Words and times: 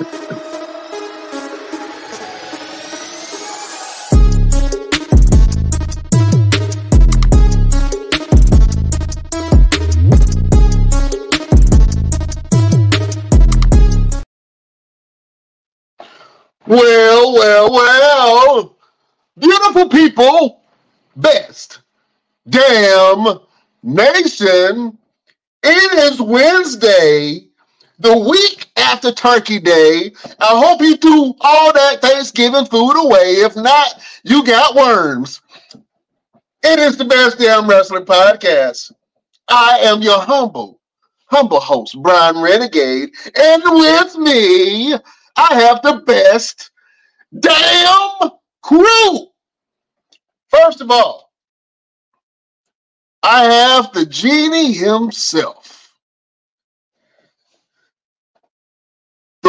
Well, 0.00 0.08
well, 17.34 17.70
well. 17.70 18.76
Beautiful 19.36 19.90
people, 19.90 20.62
best 21.14 21.80
damn 22.48 23.38
nation. 23.82 24.96
It 25.62 26.12
is 26.12 26.22
Wednesday, 26.22 27.49
the 28.00 28.16
week 28.18 28.70
after 28.76 29.12
Turkey 29.12 29.60
Day. 29.60 30.12
I 30.40 30.58
hope 30.58 30.80
you 30.80 30.96
threw 30.96 31.34
all 31.40 31.72
that 31.72 32.00
Thanksgiving 32.00 32.66
food 32.66 32.96
away. 33.00 33.36
If 33.36 33.54
not, 33.56 33.94
you 34.24 34.44
got 34.44 34.74
worms. 34.74 35.40
It 36.62 36.78
is 36.78 36.96
the 36.96 37.04
best 37.04 37.38
damn 37.38 37.68
wrestling 37.68 38.04
podcast. 38.04 38.92
I 39.48 39.78
am 39.82 40.02
your 40.02 40.20
humble, 40.20 40.80
humble 41.26 41.60
host, 41.60 41.96
Brian 42.02 42.40
Renegade, 42.40 43.10
and 43.38 43.62
with 43.64 44.16
me, 44.16 44.94
I 45.36 45.54
have 45.54 45.82
the 45.82 46.02
best 46.06 46.70
damn 47.38 48.30
crew. 48.62 49.26
First 50.48 50.80
of 50.80 50.90
all, 50.90 51.32
I 53.22 53.44
have 53.44 53.92
the 53.92 54.06
genie 54.06 54.72
himself, 54.72 55.79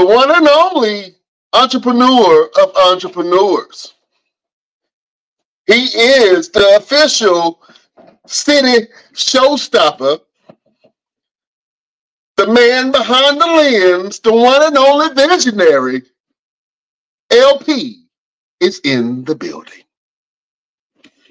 the 0.02 0.08
one 0.08 0.36
and 0.36 0.48
only 0.48 1.16
entrepreneur 1.54 2.50
of 2.60 2.76
entrepreneurs. 2.76 3.94
He 5.68 5.84
is 5.96 6.50
the 6.50 6.78
official 6.78 7.62
city 8.26 8.88
showstopper, 9.14 10.20
the 12.36 12.48
man 12.48 12.92
behind 12.92 13.40
the 13.40 13.46
lens, 13.46 14.20
the 14.20 14.34
one 14.34 14.64
and 14.64 14.76
only 14.76 15.14
visionary. 15.14 16.02
LP 17.30 18.08
is 18.60 18.82
in 18.84 19.24
the 19.26 19.36
building. 19.36 19.84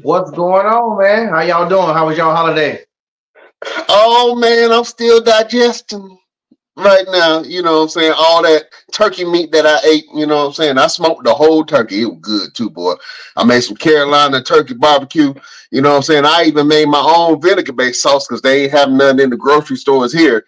What's 0.03 0.31
going 0.31 0.67
on, 0.67 1.03
man? 1.03 1.29
How 1.29 1.41
y'all 1.41 1.69
doing? 1.69 1.89
How 1.89 2.07
was 2.07 2.17
y'all 2.17 2.37
holiday? 2.37 2.85
Oh 3.89 4.37
man, 4.37 4.71
I'm 4.71 4.85
still 4.85 5.21
digesting 5.21 6.21
right 6.83 7.07
now. 7.11 7.43
You 7.43 7.63
know 7.63 7.79
what 7.79 7.83
I'm 7.83 7.89
saying? 7.89 8.15
All 8.17 8.43
that 8.43 8.67
turkey 8.93 9.25
meat 9.25 9.53
that 9.53 9.67
I 9.67 9.79
ate, 9.87 10.05
you 10.15 10.27
know 10.27 10.39
what 10.39 10.47
I'm 10.47 10.53
saying? 10.53 10.79
I 10.79 10.87
smoked 10.87 11.25
the 11.25 11.35
whole 11.35 11.65
turkey. 11.65 12.03
It 12.03 12.07
was 12.07 12.19
good 12.21 12.55
too, 12.55 12.71
boy. 12.71 12.95
I 13.37 13.45
made 13.45 13.61
some 13.61 13.77
Carolina 13.77 14.43
turkey 14.43 14.75
barbecue. 14.75 15.35
You 15.71 15.83
know 15.83 15.91
what 15.91 15.97
I'm 15.97 16.03
saying? 16.03 16.25
I 16.25 16.45
even 16.47 16.69
made 16.69 16.89
my 16.89 17.01
own 17.01 17.41
vinegar 17.41 17.73
based 17.73 18.03
sauce 18.03 18.27
because 18.27 18.43
they 18.43 18.65
ain't 18.65 18.73
have 18.73 18.91
none 18.91 19.21
in 19.21 19.31
the 19.31 19.37
grocery 19.37 19.77
stores 19.77 20.13
here 20.13 20.45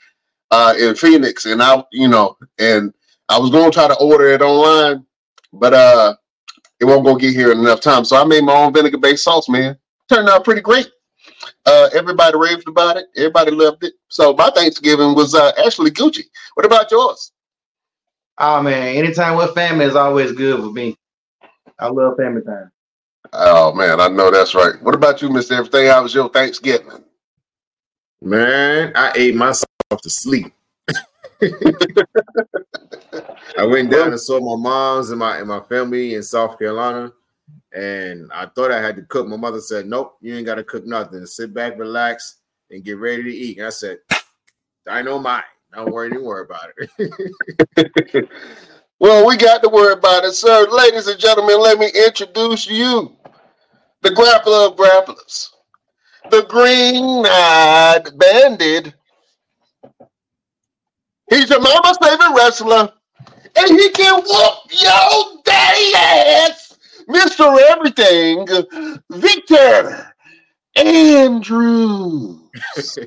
uh, 0.50 0.74
in 0.78 0.94
Phoenix. 0.94 1.46
And 1.46 1.62
I, 1.62 1.82
you 1.92 2.08
know, 2.08 2.36
and 2.58 2.92
I 3.28 3.38
was 3.38 3.50
gonna 3.50 3.70
try 3.70 3.88
to 3.88 3.96
order 3.98 4.28
it 4.28 4.42
online, 4.42 5.06
but 5.52 5.74
uh 5.74 6.14
it 6.80 6.84
won't 6.84 7.04
go 7.04 7.14
get 7.14 7.32
here 7.32 7.52
in 7.52 7.60
enough 7.60 7.80
time. 7.80 8.04
So 8.04 8.16
I 8.16 8.24
made 8.24 8.42
my 8.42 8.54
own 8.54 8.72
vinegar 8.72 8.98
based 8.98 9.22
sauce, 9.22 9.48
man. 9.48 9.78
Turned 10.08 10.28
out 10.28 10.44
pretty 10.44 10.60
great. 10.60 10.90
Uh, 11.64 11.88
everybody 11.94 12.36
raved 12.36 12.68
about 12.68 12.96
it. 12.96 13.06
Everybody 13.16 13.52
loved 13.52 13.84
it. 13.84 13.94
So 14.08 14.34
my 14.34 14.50
Thanksgiving 14.50 15.14
was 15.14 15.34
uh, 15.34 15.52
actually 15.64 15.90
Gucci. 15.90 16.24
What 16.54 16.66
about 16.66 16.90
yours? 16.90 17.32
Oh 18.38 18.62
man, 18.62 18.96
anytime 18.96 19.36
with 19.36 19.54
family 19.54 19.84
is 19.84 19.94
always 19.94 20.32
good 20.32 20.60
with 20.60 20.72
me. 20.72 20.96
I 21.78 21.88
love 21.88 22.16
family 22.16 22.42
time. 22.42 22.70
Oh 23.32 23.72
man, 23.72 24.00
I 24.00 24.08
know 24.08 24.30
that's 24.30 24.54
right. 24.54 24.82
What 24.82 24.94
about 24.94 25.22
you, 25.22 25.28
Mr. 25.28 25.52
Everything? 25.52 25.86
How 25.86 26.02
was 26.02 26.14
your 26.14 26.28
Thanksgiving? 26.28 27.04
Man, 28.20 28.92
I 28.94 29.12
ate 29.16 29.34
myself 29.34 29.66
to 30.02 30.10
sleep. 30.10 30.52
I 33.58 33.66
went 33.66 33.90
down 33.90 34.08
and 34.08 34.20
saw 34.20 34.40
my 34.40 34.60
mom's 34.60 35.10
and 35.10 35.18
my 35.18 35.38
and 35.38 35.48
my 35.48 35.60
family 35.60 36.14
in 36.14 36.22
South 36.22 36.58
Carolina, 36.58 37.12
and 37.74 38.30
I 38.32 38.46
thought 38.46 38.70
I 38.70 38.80
had 38.80 38.96
to 38.96 39.02
cook. 39.02 39.26
My 39.26 39.36
mother 39.36 39.60
said, 39.60 39.86
"Nope, 39.86 40.16
you 40.20 40.34
ain't 40.36 40.46
got 40.46 40.56
to 40.56 40.64
cook 40.64 40.86
nothing. 40.86 41.24
Sit 41.26 41.54
back, 41.54 41.78
relax, 41.78 42.36
and 42.70 42.84
get 42.84 42.98
ready 42.98 43.22
to 43.22 43.30
eat." 43.30 43.58
And 43.58 43.66
I 43.66 43.70
said, 43.70 43.98
"I 44.88 45.02
know 45.02 45.18
mine. 45.18 45.42
Don't 45.74 45.92
worry, 45.92 46.10
don't 46.10 46.24
worry 46.24 46.44
about 46.44 46.70
it." 46.76 48.28
well, 48.98 49.26
we 49.26 49.36
got 49.36 49.62
to 49.62 49.68
worry 49.68 49.92
about 49.92 50.24
it, 50.24 50.32
sir. 50.32 50.66
Ladies 50.70 51.06
and 51.06 51.18
gentlemen, 51.18 51.60
let 51.60 51.78
me 51.78 51.90
introduce 52.06 52.68
you, 52.68 53.16
the 54.02 54.10
grappler 54.10 54.70
of 54.70 54.76
grapplers, 54.76 55.48
the 56.30 56.44
green-eyed 56.48 58.18
bandit. 58.18 58.94
He's 61.30 61.48
your 61.48 61.60
mama's 61.60 61.96
favorite 61.96 62.36
wrestler 62.36 62.92
and 63.56 63.68
he 63.68 63.90
can 63.90 64.22
whoop 64.22 64.54
your 64.70 65.42
daddy 65.44 65.94
ass, 65.94 66.61
Mr. 67.08 67.58
Everything, 67.70 68.46
Victor 69.10 70.14
Andrews. 70.76 72.38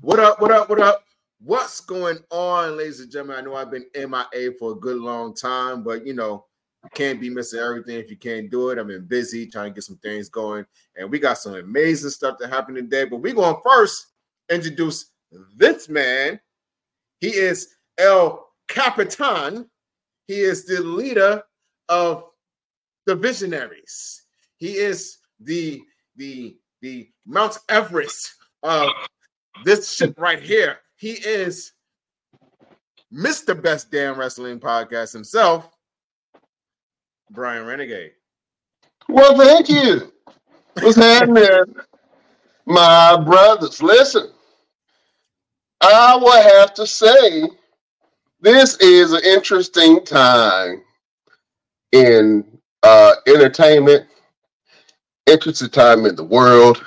what 0.00 0.18
up, 0.20 0.40
what 0.40 0.50
up, 0.50 0.68
what 0.68 0.80
up? 0.80 1.04
What's 1.40 1.80
going 1.80 2.18
on, 2.30 2.76
ladies 2.76 3.00
and 3.00 3.10
gentlemen? 3.10 3.36
I 3.36 3.40
know 3.42 3.54
I've 3.54 3.70
been 3.70 3.86
MIA 3.94 4.52
for 4.58 4.72
a 4.72 4.76
good 4.76 4.98
long 4.98 5.34
time, 5.34 5.82
but 5.82 6.06
you 6.06 6.14
know, 6.14 6.46
can't 6.94 7.20
be 7.20 7.30
missing 7.30 7.60
everything 7.60 7.98
if 7.98 8.10
you 8.10 8.16
can't 8.16 8.50
do 8.50 8.70
it. 8.70 8.78
I've 8.78 8.86
been 8.86 9.06
busy 9.06 9.46
trying 9.46 9.70
to 9.70 9.74
get 9.74 9.84
some 9.84 9.98
things 9.98 10.28
going, 10.28 10.64
and 10.96 11.10
we 11.10 11.18
got 11.18 11.38
some 11.38 11.54
amazing 11.54 12.10
stuff 12.10 12.38
to 12.38 12.48
happen 12.48 12.74
today. 12.74 13.04
But 13.04 13.18
we're 13.18 13.34
going 13.34 13.56
first 13.64 14.06
introduce 14.48 15.10
this 15.56 15.88
man. 15.88 16.40
He 17.20 17.28
is 17.28 17.68
El 17.98 18.48
Capitan. 18.68 19.68
He 20.26 20.40
is 20.40 20.64
the 20.66 20.80
leader 20.80 21.42
of 21.88 22.24
the 23.06 23.14
visionaries. 23.14 24.22
He 24.56 24.72
is 24.76 25.18
the 25.40 25.80
the 26.16 26.56
the 26.82 27.08
Mount 27.26 27.58
Everest 27.68 28.34
of 28.62 28.90
this 29.64 29.94
ship 29.94 30.14
right 30.18 30.42
here. 30.42 30.78
He 30.96 31.12
is 31.12 31.72
Mr. 33.12 33.60
Best 33.60 33.90
Damn 33.90 34.18
Wrestling 34.18 34.60
Podcast 34.60 35.12
himself, 35.12 35.68
Brian 37.30 37.64
Renegade. 37.64 38.12
Well, 39.08 39.36
thank 39.38 39.68
you. 39.68 40.12
What's 40.80 40.96
happening, 40.96 41.74
my 42.66 43.22
brothers? 43.24 43.82
Listen, 43.82 44.32
I 45.80 46.16
will 46.16 46.42
have 46.42 46.74
to 46.74 46.86
say 46.86 47.48
this 48.40 48.76
is 48.78 49.12
an 49.12 49.22
interesting 49.24 50.04
time 50.04 50.82
in 51.92 52.44
uh, 52.86 53.16
entertainment, 53.26 54.06
interesting 55.26 55.68
time 55.68 56.06
in 56.06 56.14
the 56.14 56.22
world, 56.22 56.80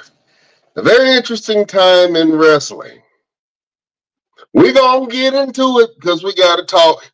a 0.77 0.81
very 0.81 1.11
interesting 1.11 1.65
time 1.65 2.15
in 2.15 2.31
wrestling. 2.31 3.01
We're 4.53 4.73
going 4.73 5.09
to 5.09 5.13
get 5.15 5.33
into 5.33 5.79
it 5.79 5.89
because 5.99 6.23
we 6.23 6.33
got 6.35 6.55
to 6.55 6.63
talk 6.63 7.11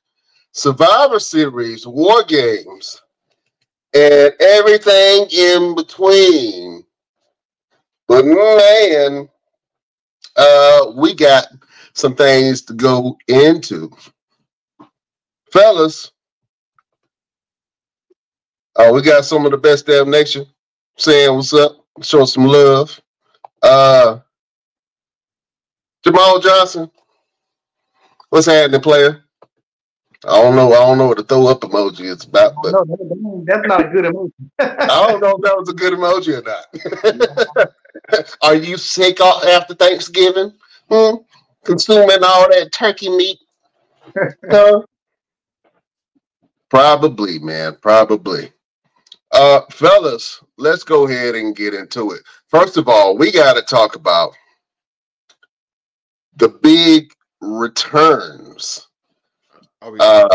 Survivor 0.53 1.19
Series, 1.19 1.88
War 1.88 2.23
Games, 2.25 3.01
and 3.96 4.34
everything 4.40 5.28
in 5.31 5.73
between. 5.73 6.84
But 8.07 8.25
man, 8.25 9.28
uh, 10.35 10.91
we 10.96 11.16
got 11.16 11.47
some 11.93 12.16
things 12.16 12.61
to 12.64 12.73
go 12.73 13.17
into 13.28 13.91
fellas. 15.52 16.11
Uh, 18.75 18.91
we 18.93 19.01
got 19.01 19.25
some 19.25 19.45
of 19.45 19.51
the 19.51 19.57
best 19.57 19.85
damn 19.87 20.09
nation 20.09 20.45
saying 20.97 21.35
what's 21.35 21.53
up, 21.53 21.77
show 22.01 22.25
some 22.25 22.45
love. 22.45 22.99
Uh, 23.63 24.19
Jamal 26.03 26.39
Johnson, 26.39 26.91
what's 28.29 28.47
happening, 28.47 28.81
player? 28.81 29.23
I 30.27 30.41
don't 30.41 30.55
know. 30.55 30.73
I 30.73 30.79
don't 30.79 30.97
know 30.97 31.07
what 31.07 31.17
the 31.17 31.23
throw 31.23 31.47
up 31.47 31.61
emoji 31.61 32.01
is 32.01 32.23
about, 32.25 32.61
but 32.61 32.73
no, 32.73 33.43
that's 33.45 33.67
not 33.67 33.81
a 33.85 33.89
good 33.89 34.05
emoji. 34.05 34.31
I 34.59 35.07
don't 35.09 35.21
know 35.21 35.35
if 35.37 35.41
that 35.43 35.57
was 35.57 35.69
a 35.69 35.73
good 35.73 35.93
emoji 35.93 36.39
or 36.39 36.43
not. 36.43 37.69
Are 38.41 38.55
you 38.55 38.78
sick 38.78 39.19
after 39.21 39.75
Thanksgiving? 39.75 40.53
Hmm? 40.89 41.16
Consuming 41.66 42.23
all 42.23 42.49
that 42.49 42.71
turkey 42.73 43.09
meat? 43.09 43.39
no. 44.43 44.85
Probably, 46.69 47.39
man. 47.39 47.78
Probably. 47.81 48.51
Uh, 49.35 49.61
fellas, 49.72 50.41
let's 50.58 50.84
go 50.84 51.08
ahead 51.08 51.35
and 51.35 51.55
get 51.55 51.73
into 51.73 52.11
it. 52.11 52.22
First 52.49 52.78
of 52.78 52.87
all, 52.87 53.17
we 53.17 53.32
got 53.32 53.53
to 53.55 53.61
talk 53.61 53.96
about 53.96 54.32
the 56.37 56.49
big 56.49 57.11
returns 57.41 58.87
Are 59.82 59.91
we 59.91 59.99
Uh, 59.99 60.28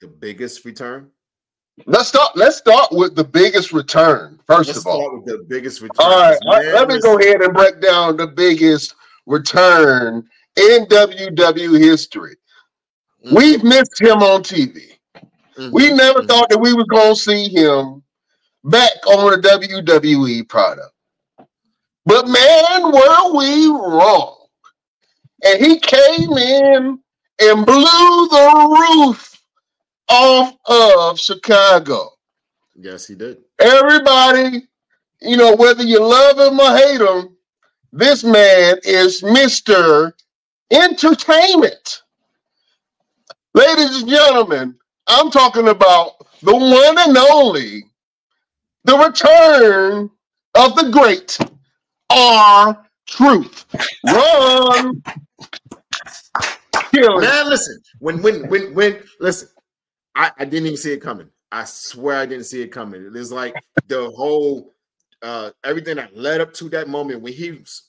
the 0.00 0.06
biggest 0.06 0.64
return? 0.64 1.10
Let's 1.86 2.08
start. 2.08 2.36
Let's 2.36 2.56
start 2.56 2.88
with 2.92 3.14
the 3.16 3.24
biggest 3.24 3.72
return 3.72 4.38
1st 4.48 4.66
Let's 4.66 4.78
of 4.78 4.86
all. 4.86 5.00
start 5.02 5.14
with 5.14 5.24
the 5.26 5.44
biggest 5.48 5.80
return. 5.80 5.96
All 6.06 6.20
right, 6.20 6.38
all 6.46 6.52
right, 6.56 6.64
Man, 6.66 6.74
let 6.74 6.88
me 6.88 7.00
go 7.00 7.18
ahead 7.18 7.42
and 7.42 7.52
break 7.54 7.80
down 7.80 8.16
the 8.16 8.26
biggest 8.28 8.94
return 9.26 10.28
in 10.56 10.86
WWE 10.86 11.78
history. 11.80 12.36
listen. 13.22 13.36
We've 13.36 13.64
missed 13.64 14.00
him 14.00 14.22
on 14.22 14.42
TV. 14.42 14.98
Mhm, 15.58 15.72
We 15.72 15.90
never 15.92 16.20
mhm. 16.22 16.28
thought 16.28 16.48
that 16.50 16.58
we 16.58 16.74
were 16.74 16.86
going 16.86 17.14
to 17.14 17.20
see 17.20 17.48
him 17.48 18.02
back 18.64 19.06
on 19.06 19.34
a 19.34 19.38
WWE 19.38 20.48
product. 20.48 20.92
But 22.06 22.28
man, 22.28 22.92
were 22.92 23.36
we 23.36 23.66
wrong. 23.68 24.36
And 25.44 25.64
he 25.64 25.78
came 25.78 26.32
in 26.36 26.98
and 27.40 27.66
blew 27.66 28.28
the 28.28 28.78
roof 28.80 29.42
off 30.08 30.56
of 30.66 31.18
Chicago. 31.18 32.10
Yes, 32.74 33.06
he 33.06 33.14
did. 33.14 33.38
Everybody, 33.58 34.66
you 35.20 35.36
know, 35.36 35.54
whether 35.54 35.82
you 35.82 36.02
love 36.02 36.38
him 36.38 36.60
or 36.60 36.76
hate 36.76 37.00
him, 37.00 37.36
this 37.92 38.24
man 38.24 38.76
is 38.84 39.22
Mr. 39.22 40.12
Entertainment. 40.70 42.02
Ladies 43.54 44.02
and 44.02 44.08
gentlemen, 44.08 44.76
I'm 45.06 45.30
talking 45.30 45.68
about 45.68 46.12
the 46.42 46.54
one 46.54 46.98
and 46.98 47.16
only, 47.16 47.89
the 48.84 48.96
return 48.96 50.10
of 50.56 50.76
the 50.76 50.90
great 50.90 51.38
R 52.10 52.86
Truth. 53.06 53.66
Run. 54.06 55.02
Kill. 56.92 57.20
Man, 57.20 57.48
listen. 57.48 57.80
When 57.98 58.22
when 58.22 58.48
when 58.48 58.74
when 58.74 59.02
listen, 59.18 59.48
I, 60.14 60.30
I 60.38 60.44
didn't 60.44 60.66
even 60.66 60.76
see 60.76 60.92
it 60.92 61.00
coming. 61.00 61.28
I 61.52 61.64
swear 61.64 62.18
I 62.18 62.26
didn't 62.26 62.44
see 62.44 62.62
it 62.62 62.68
coming. 62.68 63.04
It 63.04 63.12
was 63.12 63.32
like 63.32 63.54
the 63.88 64.10
whole 64.10 64.74
uh 65.22 65.50
everything 65.64 65.96
that 65.96 66.16
led 66.16 66.40
up 66.40 66.52
to 66.54 66.68
that 66.70 66.88
moment 66.88 67.22
when 67.22 67.32
he 67.32 67.52
was- 67.52 67.88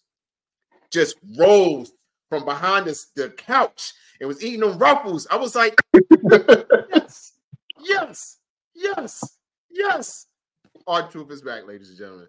just 0.92 1.16
rose 1.38 1.92
from 2.30 2.44
behind 2.46 2.86
this, 2.86 3.08
the 3.16 3.30
couch 3.30 3.94
and 4.20 4.28
was 4.28 4.44
eating 4.44 4.60
them 4.62 4.78
ruffles. 4.78 5.28
I 5.32 5.38
was 5.38 5.56
like, 5.56 5.76
yes, 6.94 7.34
yes, 7.80 8.38
yes, 8.74 9.38
yes. 9.70 10.26
R 10.88 11.08
Truth 11.10 11.32
is 11.32 11.42
back, 11.42 11.68
ladies 11.68 11.90
and 11.90 11.98
gentlemen. 11.98 12.28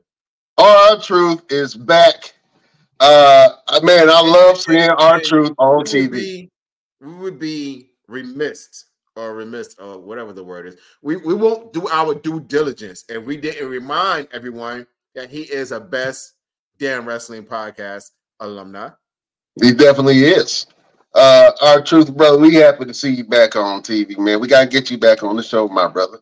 R 0.58 0.98
Truth 0.98 1.42
is 1.50 1.74
back. 1.74 2.34
Uh 3.00 3.50
man, 3.82 4.08
I 4.10 4.20
love 4.20 4.58
seeing 4.58 4.90
R 4.90 5.20
Truth 5.20 5.52
on 5.58 5.84
TV. 5.84 6.12
be- 6.12 6.50
we 7.00 7.14
would 7.14 7.38
be 7.38 7.90
remiss 8.06 8.86
or 9.16 9.34
remiss 9.34 9.74
or 9.78 9.98
whatever 9.98 10.32
the 10.32 10.44
word 10.44 10.66
is. 10.66 10.76
We 11.02 11.16
we 11.16 11.34
won't 11.34 11.72
do 11.72 11.88
our 11.88 12.14
due 12.14 12.40
diligence 12.40 13.04
if 13.08 13.24
we 13.24 13.36
didn't 13.36 13.68
remind 13.68 14.28
everyone 14.32 14.86
that 15.14 15.30
he 15.30 15.42
is 15.42 15.72
a 15.72 15.80
best 15.80 16.34
damn 16.78 17.06
wrestling 17.06 17.44
podcast 17.44 18.10
alumni. 18.40 18.90
He 19.60 19.72
definitely 19.72 20.24
is. 20.24 20.66
Uh 21.14 21.50
R 21.60 21.82
Truth, 21.82 22.16
brother. 22.16 22.38
We 22.38 22.54
happy 22.54 22.84
to 22.84 22.94
see 22.94 23.10
you 23.10 23.24
back 23.24 23.56
on 23.56 23.82
TV, 23.82 24.16
man. 24.18 24.40
We 24.40 24.48
gotta 24.48 24.66
get 24.68 24.90
you 24.90 24.98
back 24.98 25.22
on 25.22 25.36
the 25.36 25.42
show, 25.42 25.68
my 25.68 25.88
brother. 25.88 26.18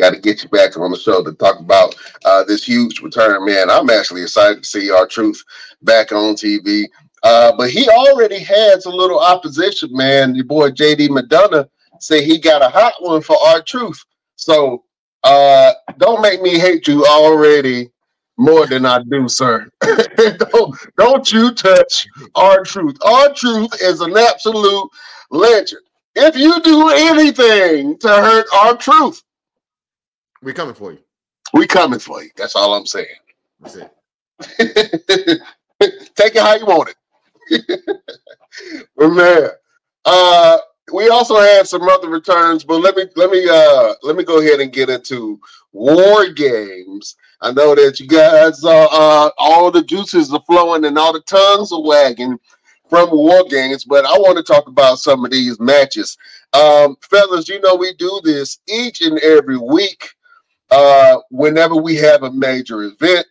Got 0.00 0.14
to 0.14 0.20
get 0.20 0.42
you 0.42 0.48
back 0.48 0.78
on 0.78 0.90
the 0.90 0.96
show 0.96 1.22
to 1.22 1.32
talk 1.34 1.60
about 1.60 1.94
uh, 2.24 2.42
this 2.44 2.64
huge 2.64 3.00
return, 3.00 3.44
man. 3.44 3.70
I'm 3.70 3.90
actually 3.90 4.22
excited 4.22 4.62
to 4.62 4.68
see 4.68 4.90
R 4.90 5.06
Truth 5.06 5.44
back 5.82 6.10
on 6.10 6.34
TV. 6.34 6.86
Uh, 7.22 7.52
but 7.54 7.68
he 7.70 7.86
already 7.86 8.38
has 8.38 8.86
a 8.86 8.90
little 8.90 9.20
opposition, 9.20 9.90
man. 9.92 10.34
Your 10.34 10.46
boy 10.46 10.70
JD 10.70 11.10
McDonagh 11.10 11.68
say 11.98 12.24
he 12.24 12.38
got 12.38 12.62
a 12.62 12.70
hot 12.70 12.94
one 13.00 13.20
for 13.20 13.36
R 13.48 13.60
Truth. 13.60 14.02
So 14.36 14.84
uh, 15.22 15.74
don't 15.98 16.22
make 16.22 16.40
me 16.40 16.58
hate 16.58 16.88
you 16.88 17.04
already 17.04 17.90
more 18.38 18.66
than 18.66 18.86
I 18.86 19.02
do, 19.02 19.28
sir. 19.28 19.70
don't, 19.82 20.74
don't 20.96 21.30
you 21.30 21.52
touch 21.52 22.06
R 22.34 22.64
Truth. 22.64 22.96
R 23.02 23.34
Truth 23.34 23.82
is 23.82 24.00
an 24.00 24.16
absolute 24.16 24.88
legend. 25.30 25.82
If 26.14 26.36
you 26.36 26.58
do 26.62 26.88
anything 26.88 27.98
to 27.98 28.08
hurt 28.08 28.46
R 28.54 28.76
Truth, 28.78 29.22
We're 30.42 30.54
coming 30.54 30.74
for 30.74 30.92
you. 30.92 30.98
we 31.52 31.66
coming 31.66 31.98
for 31.98 32.22
you. 32.22 32.30
That's 32.36 32.56
all 32.56 32.74
I'm 32.74 32.86
saying. 32.86 33.06
That's 33.60 33.76
it. 33.76 33.92
Take 36.14 36.34
it 36.36 36.42
how 36.42 36.56
you 36.56 36.66
want 36.66 36.90
it. 36.90 36.96
but 38.96 39.08
man, 39.10 39.48
uh, 40.04 40.58
we 40.92 41.08
also 41.08 41.36
had 41.40 41.66
some 41.66 41.82
other 41.82 42.08
returns, 42.08 42.64
but 42.64 42.78
let 42.78 42.96
me 42.96 43.04
let 43.16 43.30
me 43.30 43.46
uh 43.48 43.94
let 44.02 44.16
me 44.16 44.24
go 44.24 44.40
ahead 44.40 44.60
and 44.60 44.72
get 44.72 44.90
into 44.90 45.40
war 45.72 46.28
games. 46.28 47.16
I 47.42 47.52
know 47.52 47.74
that 47.74 48.00
you 48.00 48.08
guys 48.08 48.64
uh, 48.64 48.88
uh 48.90 49.30
all 49.38 49.70
the 49.70 49.82
juices 49.82 50.32
are 50.32 50.42
flowing 50.46 50.84
and 50.84 50.98
all 50.98 51.12
the 51.12 51.20
tongues 51.22 51.72
are 51.72 51.82
wagging 51.82 52.38
from 52.88 53.10
war 53.10 53.44
games, 53.48 53.84
but 53.84 54.04
I 54.04 54.18
want 54.18 54.36
to 54.38 54.42
talk 54.42 54.66
about 54.66 54.98
some 54.98 55.24
of 55.24 55.30
these 55.30 55.60
matches. 55.60 56.16
Um, 56.52 56.96
fellas, 57.02 57.48
you 57.48 57.60
know 57.60 57.76
we 57.76 57.94
do 57.94 58.20
this 58.24 58.58
each 58.68 59.00
and 59.00 59.18
every 59.20 59.58
week. 59.58 60.08
Uh, 60.70 61.18
whenever 61.30 61.76
we 61.76 61.96
have 61.96 62.22
a 62.22 62.30
major 62.30 62.84
event. 62.84 63.26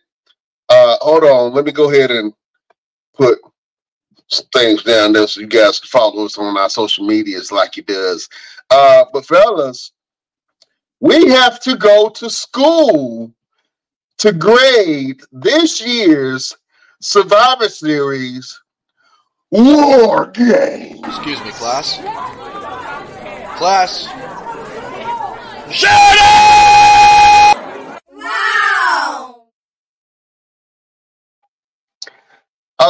Uh, 0.68 0.96
hold 1.00 1.24
on, 1.24 1.52
let 1.52 1.64
me 1.64 1.72
go 1.72 1.90
ahead 1.90 2.10
and 2.10 2.32
put 3.14 3.38
things 4.52 4.82
down 4.84 5.12
there 5.12 5.26
so 5.26 5.40
you 5.40 5.46
guys 5.46 5.80
can 5.80 5.88
follow 5.88 6.24
us 6.24 6.38
on 6.38 6.56
our 6.56 6.70
social 6.70 7.04
medias 7.04 7.50
like 7.50 7.74
he 7.74 7.82
does. 7.82 8.28
Uh, 8.70 9.04
but 9.12 9.26
fellas, 9.26 9.92
we 11.00 11.28
have 11.28 11.58
to 11.60 11.76
go 11.76 12.08
to 12.08 12.30
school 12.30 13.32
to 14.18 14.32
grade 14.32 15.22
this 15.32 15.84
year's 15.84 16.56
Survivor 17.00 17.68
Series 17.68 18.60
War 19.50 20.26
Game. 20.26 21.02
Excuse 21.04 21.42
me, 21.42 21.50
class. 21.52 21.96
Class. 23.56 24.06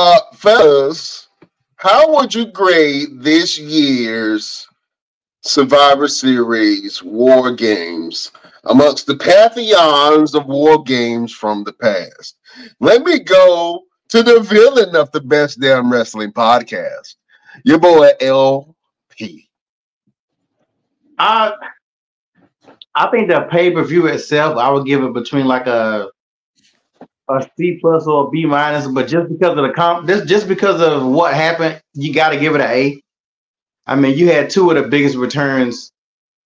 Uh, 0.02 0.19
fellas, 0.32 1.29
how 1.76 2.11
would 2.14 2.35
you 2.35 2.47
grade 2.47 3.09
this 3.21 3.59
year's 3.59 4.66
Survivor 5.42 6.09
Series 6.09 7.02
War 7.02 7.52
Games 7.52 8.33
amongst 8.64 9.07
the 9.07 9.19
pantheons 9.19 10.35
of 10.35 10.47
war 10.47 10.83
games 10.83 11.35
from 11.35 11.64
the 11.64 11.75
past? 11.75 12.38
Let 12.80 13.02
me 13.02 13.19
go 13.19 13.83
to 14.09 14.23
the 14.23 14.40
villain 14.40 14.97
of 14.97 15.12
the 15.12 15.21
best 15.21 15.61
damn 15.61 15.92
wrestling 15.92 16.33
podcast, 16.33 17.16
your 17.66 17.78
boy 17.78 18.09
LP. 18.23 19.50
I 21.19 21.52
I 22.95 23.11
think 23.11 23.28
the 23.28 23.47
pay 23.50 23.71
per 23.71 23.85
view 23.85 24.07
itself, 24.07 24.57
I 24.57 24.71
would 24.71 24.87
give 24.87 25.04
it 25.04 25.12
between 25.12 25.45
like 25.45 25.66
a 25.66 26.09
a 27.38 27.50
C 27.58 27.78
plus 27.80 28.06
or 28.06 28.26
a 28.26 28.30
B 28.30 28.46
minus. 28.46 28.87
But 28.87 29.08
just 29.08 29.28
because 29.30 29.56
of 29.58 29.64
the 29.64 29.72
comp, 29.72 30.06
this 30.06 30.25
just 30.28 30.49
because 30.49 30.80
of 30.80 31.06
what 31.06 31.34
happened, 31.34 31.80
you 31.94 32.12
got 32.12 32.30
to 32.30 32.38
give 32.38 32.54
it 32.54 32.60
an 32.60 32.70
A. 32.70 33.02
I 33.87 33.96
mean, 33.96 34.16
you 34.16 34.28
had 34.30 34.50
two 34.50 34.70
of 34.70 34.82
the 34.82 34.88
biggest 34.88 35.16
returns 35.16 35.92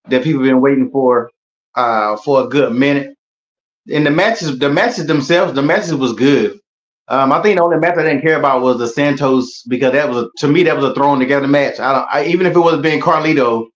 that 0.09 0.23
people 0.25 0.41
have 0.43 0.49
been 0.49 0.61
waiting 0.61 0.91
for 0.91 1.31
uh, 1.75 2.17
for 2.19 2.45
a 2.45 2.49
good 2.49 2.73
minute. 2.73 3.15
And 3.93 4.07
the 4.07 4.11
matches, 4.11 4.59
the 4.59 4.71
matches 4.71 5.07
themselves, 5.07 5.53
the 5.55 5.63
matches 5.63 5.95
was 5.95 6.13
good. 6.15 6.59
Um, 7.09 7.33
I 7.33 7.43
think 7.43 7.59
the 7.59 7.63
only 7.63 7.77
match 7.77 7.99
I 7.99 8.03
didn't 8.03 8.23
care 8.23 8.39
about 8.39 8.63
was 8.63 8.79
the 8.79 8.89
Santos 8.89 9.63
because 9.65 9.93
that 9.93 10.09
was 10.09 10.31
to 10.39 10.49
me 10.49 10.63
that 10.63 10.77
was 10.77 10.87
a 10.87 10.95
thrown 10.95 11.19
together 11.19 11.47
match. 11.47 11.79
I 11.79 11.93
don't, 11.93 12.09
I, 12.11 12.25
even 12.27 12.47
if 12.47 12.57
it 12.57 12.61
was 12.61 12.81
being 12.81 13.01
Carlito, 13.01 13.67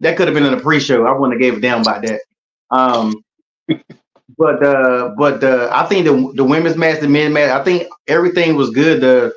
that 0.00 0.16
could 0.16 0.28
have 0.28 0.34
been 0.34 0.44
in 0.44 0.54
the 0.56 0.62
pre-show. 0.62 1.04
I 1.06 1.12
wouldn't 1.12 1.40
have 1.40 1.40
gave 1.40 1.58
a 1.58 1.60
damn 1.60 1.80
about 1.80 2.02
that. 2.02 2.20
Um, 2.70 3.14
but 4.38 4.62
uh, 4.64 5.14
but 5.16 5.42
uh, 5.42 5.70
I 5.72 5.86
think 5.86 6.06
the 6.06 6.32
the 6.34 6.44
women's 6.44 6.76
match, 6.76 7.00
the 7.00 7.08
men's 7.08 7.34
match, 7.34 7.50
I 7.50 7.62
think 7.62 7.88
everything 8.08 8.56
was 8.56 8.70
good. 8.70 9.00
The 9.00 9.32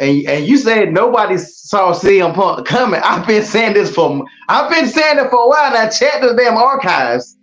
and, 0.00 0.26
and 0.26 0.46
you 0.46 0.56
said 0.56 0.92
nobody 0.92 1.36
saw 1.36 1.92
CM 1.92 2.34
Punk 2.34 2.66
coming. 2.66 3.00
I've 3.04 3.26
been 3.26 3.44
saying 3.44 3.74
this 3.74 3.94
for 3.94 4.24
I've 4.48 4.70
been 4.70 4.86
saying 4.86 5.18
it 5.18 5.30
for 5.30 5.44
a 5.44 5.48
while 5.48 5.72
now. 5.72 5.88
Check 5.88 6.20
the 6.20 6.34
damn 6.34 6.56
archives. 6.56 7.36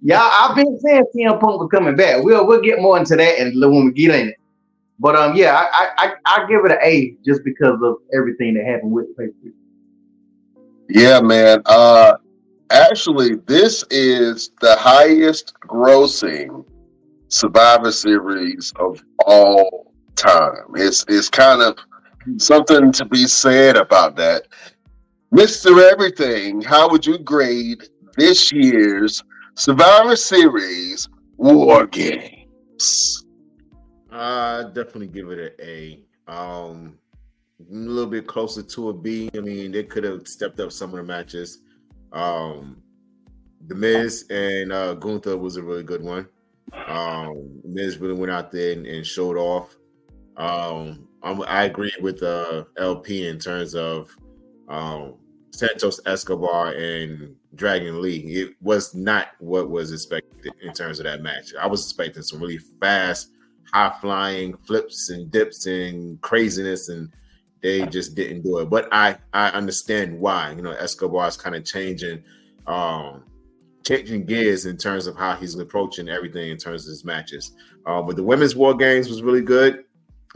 Yeah, 0.00 0.22
I've 0.22 0.56
been 0.56 0.78
saying 0.80 1.04
CM 1.14 1.40
Punk 1.40 1.60
was 1.60 1.68
coming 1.70 1.96
back. 1.96 2.22
We'll 2.22 2.46
we'll 2.46 2.62
get 2.62 2.80
more 2.80 2.98
into 2.98 3.16
that 3.16 3.38
and 3.38 3.60
when 3.60 3.86
we 3.86 3.92
get 3.92 4.14
in 4.14 4.28
it. 4.28 4.36
But 4.98 5.14
um, 5.14 5.36
yeah, 5.36 5.54
I 5.56 5.68
I 5.72 5.88
I, 5.98 6.12
I 6.24 6.46
give 6.48 6.64
it 6.64 6.72
an 6.72 6.78
A 6.82 7.16
just 7.24 7.44
because 7.44 7.78
of 7.82 7.96
everything 8.14 8.54
that 8.54 8.64
happened 8.64 8.92
with 8.92 9.14
the. 9.16 9.32
Yeah, 10.88 11.20
man. 11.20 11.62
Uh, 11.66 12.14
actually, 12.70 13.36
this 13.46 13.84
is 13.90 14.50
the 14.60 14.76
highest 14.76 15.54
grossing 15.60 16.64
Survivor 17.28 17.92
Series 17.92 18.72
of 18.76 19.02
all 19.26 19.92
time. 20.16 20.72
It's 20.74 21.04
it's 21.08 21.28
kind 21.28 21.62
of 21.62 21.76
something 22.38 22.92
to 22.92 23.04
be 23.04 23.26
said 23.26 23.76
about 23.76 24.16
that. 24.16 24.48
Mr. 25.32 25.90
Everything, 25.92 26.60
how 26.62 26.88
would 26.90 27.04
you 27.04 27.18
grade 27.18 27.88
this 28.16 28.50
year's 28.50 29.22
Survivor 29.54 30.16
Series 30.16 31.08
War 31.36 31.86
Games? 31.86 33.24
Uh 34.10 34.64
definitely 34.64 35.08
give 35.08 35.30
it 35.30 35.38
an 35.38 35.66
A. 35.66 36.04
Um 36.26 36.98
a 37.60 37.74
little 37.74 38.10
bit 38.10 38.26
closer 38.26 38.62
to 38.62 38.88
a 38.88 38.94
B. 38.94 39.28
I 39.36 39.40
mean, 39.40 39.72
they 39.72 39.82
could 39.82 40.04
have 40.04 40.26
stepped 40.26 40.60
up 40.60 40.72
some 40.72 40.90
of 40.90 40.96
the 40.96 41.02
matches. 41.02 41.58
Um 42.12 42.82
The 43.66 43.74
Miz 43.74 44.26
and 44.30 44.72
uh 44.72 44.94
Gunther 44.94 45.36
was 45.36 45.56
a 45.56 45.62
really 45.62 45.82
good 45.82 46.02
one. 46.02 46.28
Um 46.86 47.60
Miz 47.64 47.98
really 47.98 48.14
went 48.14 48.32
out 48.32 48.50
there 48.50 48.72
and, 48.72 48.86
and 48.86 49.06
showed 49.06 49.36
off. 49.36 49.76
Um 50.36 51.08
I 51.22 51.64
agree 51.64 51.92
with 52.00 52.22
uh 52.22 52.64
LP 52.76 53.26
in 53.26 53.38
terms 53.38 53.74
of 53.74 54.14
um 54.68 55.14
Santos 55.50 56.00
Escobar 56.06 56.72
and 56.74 57.34
Dragon 57.56 58.00
Lee. 58.00 58.18
It 58.18 58.54
was 58.60 58.94
not 58.94 59.28
what 59.40 59.70
was 59.70 59.92
expected 59.92 60.52
in 60.62 60.72
terms 60.72 61.00
of 61.00 61.04
that 61.04 61.22
match. 61.22 61.52
I 61.60 61.66
was 61.66 61.82
expecting 61.84 62.22
some 62.22 62.40
really 62.40 62.58
fast, 62.80 63.30
high 63.72 63.92
flying 64.00 64.56
flips 64.58 65.10
and 65.10 65.30
dips 65.32 65.66
and 65.66 66.20
craziness, 66.20 66.88
and 66.90 67.10
they 67.62 67.86
just 67.86 68.14
didn't 68.14 68.42
do 68.42 68.58
it. 68.58 68.70
But 68.70 68.88
I 68.92 69.16
I 69.32 69.48
understand 69.50 70.18
why. 70.18 70.52
You 70.52 70.62
know, 70.62 70.72
Escobar 70.72 71.28
is 71.28 71.36
kind 71.36 71.56
of 71.56 71.64
changing, 71.64 72.22
um, 72.66 73.24
changing 73.84 74.26
gears 74.26 74.66
in 74.66 74.76
terms 74.76 75.06
of 75.06 75.16
how 75.16 75.34
he's 75.36 75.54
approaching 75.58 76.08
everything 76.08 76.50
in 76.50 76.56
terms 76.56 76.86
of 76.86 76.90
his 76.90 77.04
matches. 77.04 77.52
Uh, 77.86 78.02
but 78.02 78.16
the 78.16 78.22
women's 78.22 78.54
war 78.54 78.74
games 78.74 79.08
was 79.08 79.22
really 79.22 79.42
good. 79.42 79.84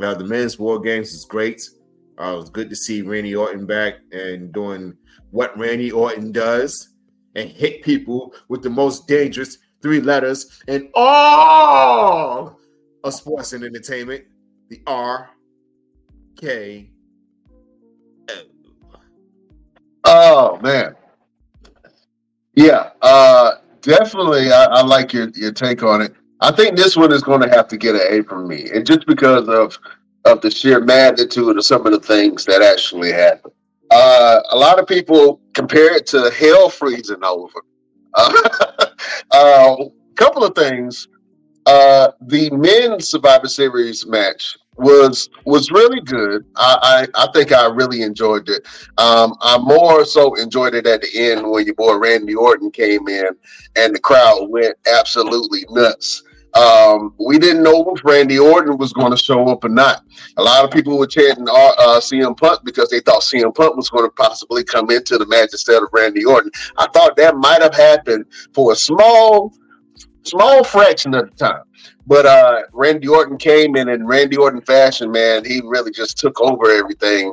Uh, 0.00 0.14
the 0.14 0.25
men's 0.25 0.59
war 0.59 0.81
games 0.81 1.12
is 1.12 1.25
great. 1.25 1.62
Uh, 2.21 2.33
it 2.35 2.37
was 2.37 2.50
good 2.50 2.71
to 2.71 2.76
see 2.76 3.02
Randy 3.02 3.35
Orton 3.35 3.67
back 3.67 3.95
and 4.12 4.52
doing 4.52 4.97
what 5.31 5.57
Randy 5.59 5.91
Orton 5.91 6.33
does 6.33 6.95
and 7.35 7.49
hit 7.49 7.83
people 7.83 8.35
with 8.49 8.62
the 8.62 8.71
most 8.71 9.07
dangerous 9.09 9.59
three 9.81 10.00
letters 10.00 10.62
in 10.69 10.91
all 10.95 12.59
of 13.05 13.14
sports 13.14 13.52
and 13.52 13.64
entertainment 13.64 14.25
the 14.69 14.81
R 14.87 15.31
K 16.37 16.91
Oh 20.25 20.57
man, 20.61 20.95
yeah, 22.55 22.91
uh, 23.02 23.55
definitely. 23.81 24.52
I, 24.52 24.67
I 24.67 24.83
like 24.83 25.12
your 25.12 25.29
your 25.31 25.50
take 25.50 25.83
on 25.83 26.00
it. 26.00 26.14
I 26.41 26.52
think 26.52 26.76
this 26.76 26.97
one 26.97 27.12
is 27.12 27.25
going 27.25 27.41
to 27.41 27.49
have 27.49 27.67
to 27.69 27.76
get 27.76 27.97
an 27.97 28.02
A 28.09 28.23
from 28.23 28.47
me, 28.47 28.71
and 28.73 28.87
just 28.87 29.05
because 29.09 29.49
of 29.49 29.76
of 30.25 30.41
the 30.41 30.49
sheer 30.49 30.81
magnitude 30.81 31.57
of 31.57 31.64
some 31.64 31.85
of 31.87 31.93
the 31.93 31.99
things 31.99 32.45
that 32.45 32.62
actually 32.62 33.11
happened. 33.11 33.52
Uh, 33.91 34.41
a 34.52 34.57
lot 34.57 34.79
of 34.79 34.87
people 34.87 35.41
compare 35.55 35.93
it 35.97 36.07
to 36.07 36.31
hell 36.31 36.69
freezing 36.69 37.25
over. 37.25 37.61
A 38.14 38.87
uh, 39.33 39.76
couple 40.14 40.45
of 40.45 40.55
things. 40.55 41.09
Uh, 41.67 42.12
the 42.21 42.49
men's 42.50 43.09
Survivor 43.09 43.49
Series 43.49 44.07
match 44.07 44.57
was 44.76 45.29
was 45.45 45.71
really 45.71 46.00
good. 46.00 46.45
I, 46.57 47.07
I, 47.14 47.25
I 47.25 47.33
think 47.33 47.52
I 47.52 47.67
really 47.67 48.02
enjoyed 48.02 48.49
it. 48.49 48.67
Um, 48.99 49.35
I 49.41 49.59
more 49.59 50.05
so 50.05 50.35
enjoyed 50.35 50.75
it 50.75 50.87
at 50.87 51.02
the 51.02 51.09
end 51.14 51.49
when 51.49 51.67
your 51.67 51.75
boy 51.75 51.97
Randy 51.97 52.35
Orton 52.35 52.71
came 52.71 53.09
in 53.09 53.29
and 53.76 53.95
the 53.95 54.00
crowd 54.00 54.49
went 54.49 54.76
absolutely 54.87 55.67
nuts. 55.71 56.23
Um, 56.55 57.14
we 57.19 57.38
didn't 57.38 57.62
know 57.62 57.95
if 57.97 58.05
Randy 58.05 58.38
Orton 58.38 58.76
was 58.76 58.93
going 58.93 59.11
to 59.11 59.17
show 59.17 59.49
up 59.49 59.64
or 59.64 59.71
not. 59.71 60.05
A 60.37 60.43
lot 60.43 60.64
of 60.64 60.71
people 60.71 60.99
were 60.99 61.07
chanting 61.07 61.49
uh, 61.49 61.52
uh, 61.79 62.00
CM 62.00 62.37
Punk 62.37 62.61
because 62.62 62.91
they 62.91 63.00
thought 63.00 63.23
CM 63.23 63.55
Punk 63.55 63.76
was 63.76 63.88
going 63.88 64.05
to 64.05 64.11
possibly 64.11 64.62
come 64.62 64.91
into 64.91 65.17
the 65.17 65.26
match 65.26 65.49
instead 65.52 65.83
of 65.83 65.88
Randy 65.93 66.25
Orton. 66.25 66.50
I 66.76 66.87
thought 66.88 67.17
that 67.17 67.37
might 67.37 67.62
have 67.62 67.75
happened 67.75 68.26
for 68.52 68.73
a 68.73 68.76
small, 68.76 69.55
small 70.25 70.64
fraction 70.64 71.14
of 71.14 71.31
the 71.31 71.37
time. 71.37 71.62
But 72.07 72.26
uh, 72.26 72.62
Randy 72.73 73.09
Orton 73.09 73.38
came 73.38 73.76
in 73.76 73.88
in 73.88 74.07
Randy 74.07 74.37
Orton 74.37 74.61
fashion, 74.62 75.11
man. 75.11 75.45
He 75.45 75.61
really 75.64 75.93
just 75.93 76.19
took 76.19 76.41
over 76.41 76.71
everything, 76.71 77.33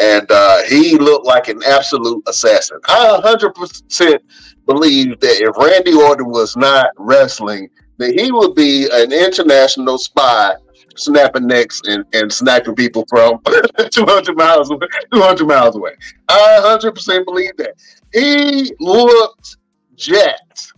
and 0.00 0.26
uh, 0.30 0.62
he 0.68 0.96
looked 0.98 1.26
like 1.26 1.48
an 1.48 1.60
absolute 1.66 2.22
assassin. 2.26 2.78
I 2.88 3.20
100% 3.22 4.18
believe 4.66 5.20
that 5.20 5.40
if 5.40 5.56
Randy 5.56 5.94
Orton 5.94 6.28
was 6.28 6.56
not 6.56 6.90
wrestling, 6.96 7.68
that 7.98 8.18
he 8.18 8.32
would 8.32 8.54
be 8.54 8.88
an 8.92 9.12
international 9.12 9.98
spy 9.98 10.54
snapping 10.96 11.46
necks 11.46 11.80
and, 11.84 12.04
and 12.12 12.32
sniping 12.32 12.74
people 12.74 13.04
from 13.08 13.40
200 13.90 14.36
miles 14.36 14.70
away, 14.70 14.86
200 15.12 15.46
miles 15.46 15.76
away. 15.76 15.92
I 16.28 16.78
100% 16.82 17.24
believe 17.24 17.56
that. 17.56 17.74
He 18.12 18.72
looked 18.80 19.56
jacked. 19.96 20.72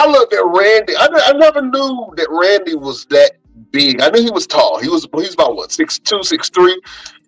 I 0.00 0.10
looked 0.10 0.32
at 0.32 0.42
Randy. 0.46 0.94
I, 0.96 1.08
I 1.26 1.32
never 1.34 1.60
knew 1.60 2.10
that 2.16 2.28
Randy 2.30 2.74
was 2.74 3.04
that 3.06 3.32
big. 3.70 4.00
I 4.00 4.08
knew 4.08 4.22
he 4.22 4.30
was 4.30 4.46
tall. 4.46 4.80
He 4.80 4.88
was 4.88 5.06
he's 5.14 5.34
about 5.34 5.56
what 5.56 5.70
six 5.70 5.98
two, 5.98 6.22
six 6.22 6.48
three. 6.48 6.80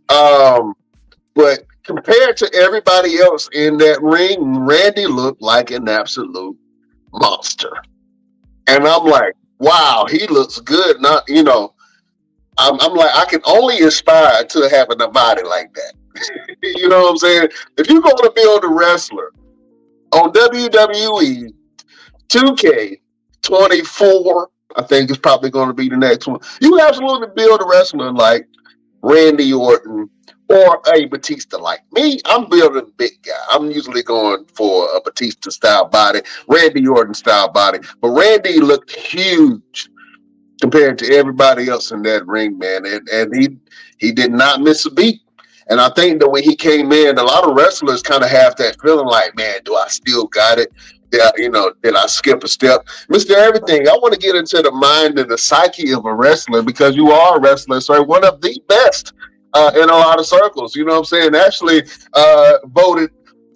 Um, 0.08 0.72
but 1.34 1.66
compared 1.82 2.38
to 2.38 2.50
everybody 2.54 3.18
else 3.18 3.50
in 3.52 3.76
that 3.76 4.00
ring, 4.00 4.64
Randy 4.64 5.06
looked 5.06 5.42
like 5.42 5.70
an 5.70 5.86
absolute 5.86 6.56
monster. 7.12 7.72
And 8.66 8.86
I'm 8.86 9.04
like, 9.04 9.34
wow, 9.58 10.06
he 10.08 10.26
looks 10.28 10.58
good. 10.60 10.98
Not, 11.02 11.24
you 11.28 11.42
know, 11.42 11.74
I'm, 12.56 12.80
I'm 12.80 12.94
like, 12.94 13.14
I 13.14 13.26
can 13.26 13.42
only 13.44 13.80
aspire 13.80 14.44
to 14.44 14.68
having 14.70 15.02
a 15.02 15.08
body 15.08 15.42
like 15.42 15.74
that. 15.74 15.92
you 16.62 16.88
know 16.88 17.02
what 17.02 17.10
I'm 17.10 17.16
saying? 17.18 17.48
If 17.76 17.90
you're 17.90 18.00
going 18.00 18.16
to 18.16 18.32
build 18.34 18.64
a 18.64 18.68
wrestler 18.68 19.30
on 20.12 20.32
WWE 20.32 21.52
2K24, 22.32 24.46
I 24.76 24.82
think 24.82 25.10
it's 25.10 25.18
probably 25.18 25.50
going 25.50 25.68
to 25.68 25.74
be 25.74 25.88
the 25.88 25.96
next 25.96 26.26
one. 26.26 26.40
You 26.60 26.80
absolutely 26.80 27.28
build 27.36 27.60
a 27.60 27.66
wrestler 27.66 28.12
like 28.12 28.48
Randy 29.02 29.52
Orton 29.52 30.08
or 30.48 30.80
a 30.94 31.06
Batista 31.06 31.58
like 31.58 31.80
me. 31.92 32.18
I'm 32.24 32.48
building 32.48 32.92
big 32.96 33.22
guy. 33.22 33.32
I'm 33.50 33.70
usually 33.70 34.02
going 34.02 34.44
for 34.46 34.88
a 34.96 35.00
Batista 35.02 35.50
style 35.50 35.88
body, 35.88 36.22
Randy 36.48 36.86
Orton 36.86 37.14
style 37.14 37.50
body. 37.50 37.80
But 38.00 38.10
Randy 38.10 38.60
looked 38.60 38.94
huge 38.94 39.90
compared 40.60 40.98
to 40.98 41.14
everybody 41.14 41.68
else 41.68 41.90
in 41.90 42.02
that 42.02 42.26
ring, 42.26 42.58
man. 42.58 42.86
And 42.86 43.08
and 43.10 43.34
he 43.34 43.56
he 43.98 44.12
did 44.12 44.32
not 44.32 44.60
miss 44.60 44.86
a 44.86 44.90
beat. 44.90 45.20
And 45.68 45.80
I 45.80 45.90
think 45.90 46.20
that 46.20 46.28
when 46.28 46.42
he 46.42 46.56
came 46.56 46.92
in, 46.92 47.18
a 47.18 47.22
lot 47.22 47.48
of 47.48 47.56
wrestlers 47.56 48.02
kind 48.02 48.24
of 48.24 48.30
have 48.30 48.56
that 48.56 48.80
feeling 48.80 49.06
like, 49.06 49.36
man, 49.36 49.56
do 49.64 49.76
I 49.76 49.86
still 49.88 50.26
got 50.26 50.58
it? 50.58 50.72
Yeah, 51.12 51.30
you 51.36 51.50
know, 51.50 51.72
did 51.82 51.94
I 51.94 52.06
skip 52.06 52.42
a 52.42 52.48
step? 52.48 52.86
Mr. 53.10 53.32
Everything, 53.32 53.86
I 53.86 53.92
want 53.92 54.14
to 54.14 54.18
get 54.18 54.34
into 54.34 54.62
the 54.62 54.70
mind 54.70 55.18
and 55.18 55.30
the 55.30 55.36
psyche 55.36 55.92
of 55.92 56.06
a 56.06 56.14
wrestler 56.14 56.62
because 56.62 56.96
you 56.96 57.10
are 57.10 57.36
a 57.36 57.40
wrestler, 57.40 57.80
so 57.80 58.02
one 58.02 58.24
of 58.24 58.40
the 58.40 58.58
best 58.66 59.12
uh, 59.52 59.70
in 59.74 59.88
a 59.90 59.92
lot 59.92 60.18
of 60.18 60.26
circles. 60.26 60.74
You 60.74 60.84
know 60.84 60.92
what 60.92 60.98
I'm 61.00 61.04
saying? 61.04 61.34
Actually, 61.34 61.82
uh, 62.14 62.54
voted 62.68 63.10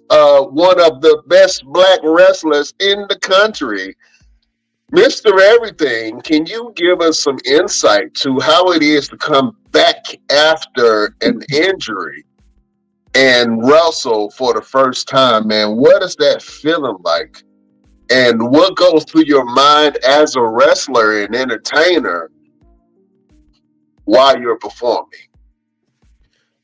uh, 0.09 0.43
one 0.43 0.79
of 0.79 1.01
the 1.01 1.23
best 1.27 1.65
black 1.65 1.99
wrestlers 2.03 2.73
in 2.79 3.05
the 3.09 3.17
country. 3.19 3.95
Mr. 4.93 5.39
Everything, 5.39 6.21
can 6.21 6.45
you 6.45 6.71
give 6.75 7.01
us 7.01 7.19
some 7.19 7.37
insight 7.45 8.13
to 8.13 8.39
how 8.39 8.71
it 8.71 8.81
is 8.81 9.09
to 9.09 9.17
come 9.17 9.57
back 9.71 10.05
after 10.31 11.13
an 11.21 11.41
injury 11.51 12.23
and 13.13 13.67
wrestle 13.67 14.29
for 14.31 14.53
the 14.53 14.61
first 14.61 15.07
time, 15.07 15.47
man? 15.47 15.75
What 15.75 16.03
is 16.03 16.15
that 16.17 16.41
feeling 16.41 16.97
like? 17.03 17.43
And 18.09 18.49
what 18.49 18.75
goes 18.75 19.03
through 19.03 19.25
your 19.25 19.45
mind 19.45 19.97
as 19.97 20.35
a 20.35 20.41
wrestler 20.41 21.23
and 21.23 21.35
entertainer 21.35 22.31
while 24.05 24.39
you're 24.39 24.57
performing? 24.57 25.19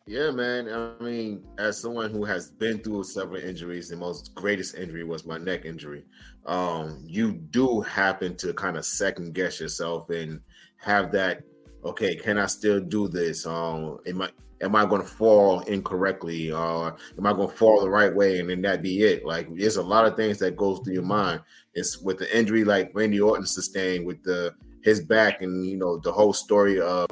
Yeah, 0.05 0.31
man. 0.31 0.69
I 0.69 1.01
mean, 1.03 1.45
as 1.57 1.81
someone 1.81 2.11
who 2.11 2.25
has 2.25 2.51
been 2.51 2.79
through 2.79 3.03
several 3.05 3.41
injuries, 3.41 3.89
the 3.89 3.95
most 3.95 4.35
greatest 4.35 4.75
injury 4.75 5.03
was 5.03 5.25
my 5.25 5.37
neck 5.37 5.65
injury. 5.65 6.03
Um, 6.45 7.01
you 7.05 7.33
do 7.33 7.81
happen 7.81 8.35
to 8.37 8.53
kind 8.53 8.75
of 8.75 8.85
second 8.85 9.33
guess 9.33 9.61
yourself 9.61 10.09
and 10.09 10.41
have 10.77 11.11
that. 11.13 11.43
Okay, 11.85 12.15
can 12.15 12.37
I 12.37 12.47
still 12.47 12.81
do 12.81 13.07
this? 13.07 13.45
Um, 13.45 13.99
am 14.05 14.21
I 14.21 14.29
am 14.63 14.75
I 14.75 14.85
going 14.85 15.01
to 15.01 15.07
fall 15.07 15.59
incorrectly, 15.61 16.51
or 16.51 16.95
am 17.17 17.27
I 17.27 17.33
going 17.33 17.49
to 17.49 17.55
fall 17.55 17.81
the 17.81 17.89
right 17.89 18.13
way, 18.13 18.39
and 18.39 18.49
then 18.49 18.61
that 18.63 18.81
be 18.81 19.03
it? 19.03 19.25
Like, 19.25 19.47
there's 19.55 19.77
a 19.77 19.83
lot 19.83 20.05
of 20.05 20.15
things 20.15 20.39
that 20.39 20.57
goes 20.57 20.79
through 20.79 20.93
your 20.93 21.03
mind. 21.03 21.41
It's 21.73 21.99
with 21.99 22.17
the 22.17 22.37
injury 22.37 22.63
like 22.63 22.91
Randy 22.93 23.19
Orton 23.19 23.45
sustained 23.45 24.05
with 24.05 24.23
the 24.23 24.55
his 24.83 25.01
back, 25.01 25.41
and 25.41 25.65
you 25.65 25.77
know 25.77 25.97
the 25.97 26.11
whole 26.11 26.33
story 26.33 26.79
of 26.79 27.07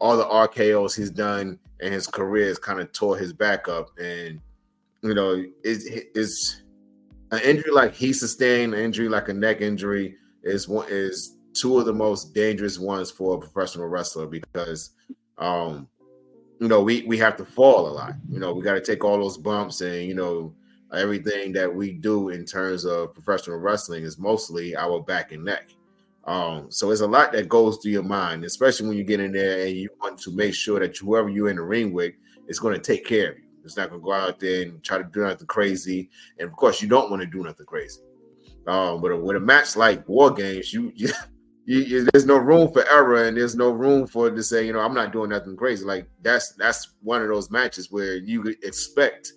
all 0.00 0.16
the 0.16 0.24
RKO's 0.24 0.94
he's 0.94 1.10
done 1.10 1.58
and 1.80 1.92
his 1.92 2.06
career 2.06 2.46
has 2.46 2.58
kind 2.58 2.80
of 2.80 2.92
tore 2.92 3.16
his 3.16 3.32
back 3.32 3.68
up. 3.68 3.90
And 3.98 4.40
you 5.02 5.14
know, 5.14 5.44
is 5.64 5.84
is 6.14 6.62
an 7.30 7.40
injury 7.42 7.72
like 7.72 7.94
he 7.94 8.12
sustained, 8.12 8.74
an 8.74 8.80
injury 8.80 9.08
like 9.08 9.28
a 9.28 9.34
neck 9.34 9.60
injury 9.60 10.16
is 10.42 10.68
one 10.68 10.86
is 10.88 11.36
two 11.54 11.78
of 11.78 11.86
the 11.86 11.92
most 11.92 12.34
dangerous 12.34 12.78
ones 12.78 13.10
for 13.10 13.34
a 13.34 13.38
professional 13.38 13.88
wrestler 13.88 14.26
because 14.26 14.90
um 15.38 15.88
you 16.60 16.68
know, 16.68 16.82
we 16.82 17.02
we 17.02 17.16
have 17.18 17.36
to 17.38 17.44
fall 17.44 17.88
a 17.88 17.90
lot. 17.90 18.14
You 18.28 18.38
know, 18.38 18.52
we 18.52 18.62
got 18.62 18.74
to 18.74 18.82
take 18.82 19.02
all 19.02 19.18
those 19.18 19.38
bumps 19.38 19.80
and 19.80 20.06
you 20.06 20.14
know 20.14 20.54
everything 20.94 21.52
that 21.52 21.72
we 21.74 21.92
do 21.92 22.28
in 22.28 22.44
terms 22.44 22.84
of 22.84 23.14
professional 23.14 23.58
wrestling 23.58 24.04
is 24.04 24.18
mostly 24.18 24.76
our 24.76 25.00
back 25.00 25.32
and 25.32 25.44
neck. 25.44 25.70
Um, 26.24 26.70
so 26.70 26.90
it's 26.90 27.00
a 27.00 27.06
lot 27.06 27.32
that 27.32 27.48
goes 27.48 27.78
through 27.78 27.92
your 27.92 28.02
mind, 28.02 28.44
especially 28.44 28.88
when 28.88 28.98
you 28.98 29.04
get 29.04 29.20
in 29.20 29.32
there 29.32 29.66
and 29.66 29.76
you 29.76 29.88
want 30.00 30.18
to 30.18 30.32
make 30.32 30.52
sure 30.54 30.78
that 30.80 30.96
whoever 30.96 31.28
you're 31.28 31.48
in 31.48 31.56
the 31.56 31.62
ring 31.62 31.92
with 31.92 32.12
is 32.46 32.58
going 32.58 32.74
to 32.74 32.80
take 32.80 33.06
care 33.06 33.32
of 33.32 33.38
you. 33.38 33.44
It's 33.64 33.76
not 33.76 33.88
going 33.88 34.00
to 34.00 34.04
go 34.04 34.12
out 34.12 34.38
there 34.38 34.62
and 34.62 34.82
try 34.82 34.98
to 34.98 35.04
do 35.04 35.20
nothing 35.20 35.46
crazy. 35.46 36.10
And 36.38 36.48
of 36.48 36.56
course, 36.56 36.82
you 36.82 36.88
don't 36.88 37.10
want 37.10 37.22
to 37.22 37.26
do 37.26 37.42
nothing 37.42 37.66
crazy. 37.66 38.00
Um, 38.66 39.00
but 39.00 39.16
with 39.22 39.36
a 39.36 39.40
match 39.40 39.76
like 39.76 40.06
War 40.08 40.30
Games, 40.30 40.72
you, 40.72 40.92
you, 40.96 41.10
you, 41.66 42.04
there's 42.12 42.26
no 42.26 42.36
room 42.36 42.72
for 42.72 42.88
error, 42.90 43.24
and 43.24 43.36
there's 43.36 43.56
no 43.56 43.70
room 43.70 44.06
for 44.06 44.30
to 44.30 44.42
say, 44.42 44.66
you 44.66 44.72
know, 44.72 44.80
I'm 44.80 44.94
not 44.94 45.12
doing 45.12 45.30
nothing 45.30 45.56
crazy. 45.56 45.84
Like 45.84 46.08
that's 46.22 46.52
that's 46.54 46.94
one 47.02 47.22
of 47.22 47.28
those 47.28 47.50
matches 47.50 47.90
where 47.90 48.16
you 48.16 48.42
expect 48.62 49.32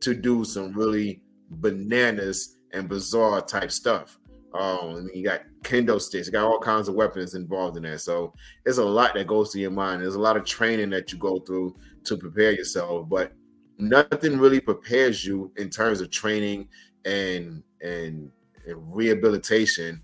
to 0.00 0.14
do 0.14 0.44
some 0.44 0.72
really 0.72 1.22
bananas 1.50 2.58
and 2.72 2.88
bizarre 2.88 3.42
type 3.42 3.70
stuff. 3.70 4.18
Um, 4.52 4.96
and 4.96 5.10
you 5.14 5.24
got 5.24 5.42
kendo 5.62 6.00
sticks, 6.00 6.26
you 6.26 6.32
got 6.32 6.44
all 6.44 6.58
kinds 6.58 6.88
of 6.88 6.94
weapons 6.96 7.34
involved 7.34 7.76
in 7.76 7.84
that. 7.84 8.00
So 8.00 8.34
there's 8.64 8.78
a 8.78 8.84
lot 8.84 9.14
that 9.14 9.28
goes 9.28 9.52
through 9.52 9.62
your 9.62 9.70
mind. 9.70 10.02
There's 10.02 10.16
a 10.16 10.20
lot 10.20 10.36
of 10.36 10.44
training 10.44 10.90
that 10.90 11.12
you 11.12 11.18
go 11.18 11.38
through 11.40 11.76
to 12.04 12.16
prepare 12.16 12.52
yourself, 12.52 13.08
but 13.08 13.32
nothing 13.78 14.38
really 14.38 14.60
prepares 14.60 15.24
you 15.24 15.52
in 15.56 15.70
terms 15.70 16.00
of 16.00 16.10
training 16.10 16.68
and 17.04 17.62
and, 17.80 18.30
and 18.66 18.94
rehabilitation 18.94 20.02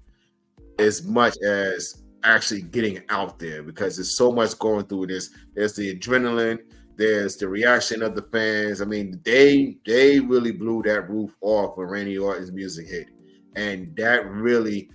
as 0.79 1.05
much 1.05 1.37
as 1.43 2.03
actually 2.25 2.63
getting 2.63 3.03
out 3.09 3.39
there 3.39 3.63
because 3.63 3.97
there's 3.97 4.17
so 4.17 4.33
much 4.33 4.59
going 4.59 4.85
through 4.87 5.07
this. 5.07 5.31
There's 5.55 5.75
the 5.75 5.95
adrenaline, 5.95 6.59
there's 6.97 7.37
the 7.37 7.49
reaction 7.49 8.03
of 8.03 8.15
the 8.15 8.23
fans. 8.23 8.81
I 8.81 8.85
mean, 8.85 9.21
they 9.25 9.77
they 9.87 10.21
really 10.21 10.53
blew 10.53 10.83
that 10.83 11.09
roof 11.09 11.35
off 11.41 11.77
when 11.77 11.89
Randy 11.89 12.19
Orton's 12.19 12.53
music 12.53 12.89
hit, 12.89 13.09
and 13.55 13.95
that 13.97 14.27
really 14.27 14.91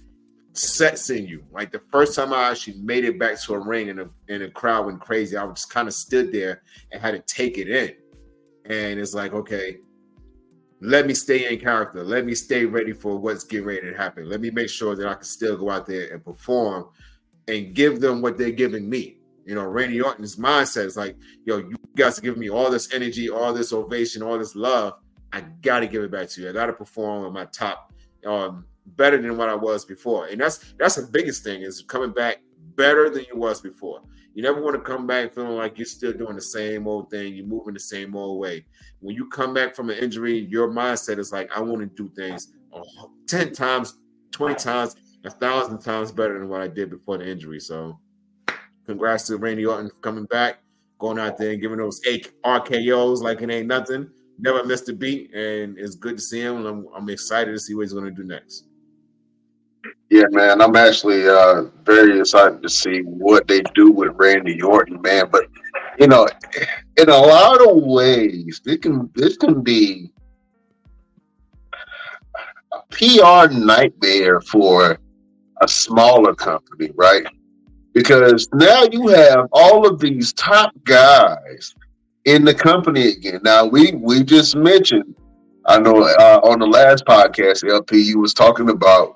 sets 0.54 1.10
in 1.10 1.26
you. 1.26 1.44
Like 1.52 1.72
the 1.72 1.82
first 1.92 2.16
time 2.16 2.34
I 2.34 2.50
actually 2.50 2.82
made 2.82 3.06
it 3.06 3.20
back 3.20 3.40
to 3.42 3.54
a 3.54 3.60
ring 3.60 3.90
and 3.90 4.02
a, 4.02 4.10
and 4.28 4.44
a 4.44 4.52
crowd 4.52 4.86
went 4.86 5.00
crazy, 5.00 5.38
I 5.38 5.46
just 5.48 5.70
kind 5.70 5.88
of 5.88 5.94
stood 5.94 6.32
there 6.32 6.62
and 6.92 7.02
had 7.02 7.12
to 7.12 7.22
take 7.34 7.58
it 7.58 7.70
in. 7.70 7.94
And 8.66 9.00
it's 9.00 9.14
like, 9.14 9.34
okay, 9.34 9.78
let 10.82 11.06
me 11.06 11.14
stay 11.14 11.52
in 11.54 11.60
character. 11.60 12.04
Let 12.04 12.26
me 12.26 12.34
stay 12.34 12.66
ready 12.66 12.92
for 12.92 13.18
what's 13.18 13.44
getting 13.44 13.68
ready 13.68 13.82
to 13.82 13.96
happen. 13.96 14.28
Let 14.28 14.42
me 14.42 14.50
make 14.50 14.70
sure 14.70 14.96
that 14.96 15.08
I 15.08 15.14
can 15.14 15.24
still 15.24 15.56
go 15.56 15.70
out 15.70 15.86
there 15.86 16.12
and 16.12 16.26
perform 16.26 16.90
and 17.48 17.76
give 17.76 18.02
them 18.02 18.22
what 18.22 18.38
they're 18.38 18.52
giving 18.52 18.90
me. 18.90 19.18
You 19.46 19.56
know, 19.56 19.64
Randy 19.66 20.02
Orton's 20.02 20.38
mindset 20.38 20.86
is 20.86 20.98
like, 20.98 21.16
yo, 21.46 21.58
you 21.58 21.76
guys 21.96 22.18
are 22.18 22.22
giving 22.22 22.40
me 22.40 22.50
all 22.50 22.72
this 22.72 22.94
energy, 22.94 23.30
all 23.30 23.54
this 23.54 23.74
ovation, 23.74 24.24
all 24.24 24.40
this 24.40 24.56
love. 24.56 25.00
I 25.32 25.42
got 25.62 25.82
to 25.82 25.88
give 25.88 26.04
it 26.04 26.12
back 26.12 26.30
to 26.30 26.42
you. 26.42 26.50
I 26.50 26.52
got 26.52 26.66
to 26.66 26.74
perform 26.74 27.26
on 27.26 27.34
my 27.34 27.46
top, 27.46 27.94
um, 28.26 28.66
better 28.86 29.22
than 29.22 29.38
what 29.38 29.50
I 29.50 29.56
was 29.56 29.86
before. 29.86 30.28
And 30.28 30.42
that's 30.42 30.74
that's 30.78 30.96
the 30.96 31.08
biggest 31.12 31.44
thing 31.44 31.62
is 31.62 31.82
coming 31.84 32.12
back 32.12 32.42
better 32.76 33.10
than 33.10 33.26
you 33.32 33.38
was 33.38 33.62
before. 33.62 34.02
You 34.34 34.44
never 34.44 34.62
want 34.62 34.76
to 34.76 34.82
come 34.82 35.06
back 35.06 35.34
feeling 35.34 35.58
like 35.58 35.78
you're 35.78 35.86
still 35.86 36.14
doing 36.14 36.36
the 36.36 36.42
same 36.42 36.88
old 36.88 37.10
thing, 37.10 37.36
you're 37.36 37.46
moving 37.46 37.74
the 37.74 37.80
same 37.80 38.16
old 38.16 38.40
way. 38.40 38.66
When 39.00 39.16
you 39.16 39.28
come 39.28 39.54
back 39.54 39.76
from 39.76 39.90
an 39.90 39.98
injury, 39.98 40.48
your 40.50 40.70
mindset 40.70 41.18
is 41.18 41.32
like, 41.32 41.50
I 41.56 41.60
want 41.60 41.82
to 41.82 41.88
do 41.88 42.12
things 42.16 42.54
10 43.28 43.52
times, 43.52 43.98
20 44.32 44.56
times, 44.56 44.96
a 45.26 45.30
thousand 45.30 45.80
times 45.80 46.12
better 46.12 46.40
than 46.40 46.48
what 46.48 46.62
I 46.62 46.68
did 46.68 46.90
before 46.90 47.18
the 47.18 47.30
injury. 47.30 47.60
So 47.60 48.00
congrats 48.86 49.28
to 49.28 49.38
Randy 49.38 49.66
Orton 49.66 49.90
for 49.90 50.00
coming 50.00 50.26
back, 50.26 50.60
going 51.00 51.20
out 51.20 51.38
there 51.38 51.52
and 51.52 51.62
giving 51.62 51.78
those 51.78 52.02
eight 52.08 52.32
RKOs 52.44 53.22
like 53.22 53.42
it 53.42 53.50
ain't 53.50 53.68
nothing. 53.68 54.10
Never 54.40 54.64
missed 54.64 54.90
a 54.90 54.94
beat, 54.94 55.34
and 55.36 55.78
it's 55.78 55.96
good 55.96 56.18
to 56.18 56.22
see 56.22 56.42
him. 56.42 56.66
I'm, 56.66 56.88
I'm 56.96 57.10
excited 57.10 57.52
to 57.52 57.60
see 57.60 57.76
what 57.76 57.84
he's 57.84 57.94
going 57.94 58.06
to 58.06 58.12
do 58.12 58.24
next. 58.24 58.66
Yeah, 60.10 60.26
man, 60.32 60.62
I'm 60.62 60.76
actually 60.76 61.28
uh, 61.28 61.64
very 61.86 62.20
excited 62.20 62.62
to 62.62 62.70
see 62.70 63.00
what 63.00 63.48
they 63.48 63.62
do 63.74 63.92
with 63.92 64.12
Randy 64.16 64.62
Orton, 64.62 65.02
man. 65.02 65.30
But 65.32 65.46
you 65.98 66.08
know, 66.08 66.28
in 66.98 67.10
a 67.10 67.18
lot 67.18 67.66
of 67.66 67.82
ways, 67.84 68.62
it 68.66 68.82
can 68.82 69.10
this 69.16 69.38
can 69.38 69.62
be 69.62 70.12
a 72.74 72.82
PR 72.92 73.54
nightmare 73.54 74.42
for 74.42 75.00
a 75.62 75.68
smaller 75.68 76.36
company, 76.36 76.92
right? 76.96 77.26
Because 77.94 78.50
now 78.54 78.84
you 78.92 79.08
have 79.08 79.48
all 79.52 79.88
of 79.88 80.00
these 80.00 80.34
top 80.34 80.74
guys 80.84 81.74
in 82.26 82.44
the 82.44 82.54
company 82.54 83.10
again. 83.10 83.40
Now 83.44 83.66
we 83.66 83.94
we 83.94 84.24
just 84.24 84.56
mentioned, 84.56 85.16
I 85.66 85.80
know 85.80 86.04
uh, 86.04 86.42
on 86.44 86.60
the 86.60 86.68
last 86.68 87.06
podcast, 87.06 87.70
LP, 87.70 88.02
you 88.02 88.20
was 88.20 88.34
talking 88.34 88.70
about 88.70 89.14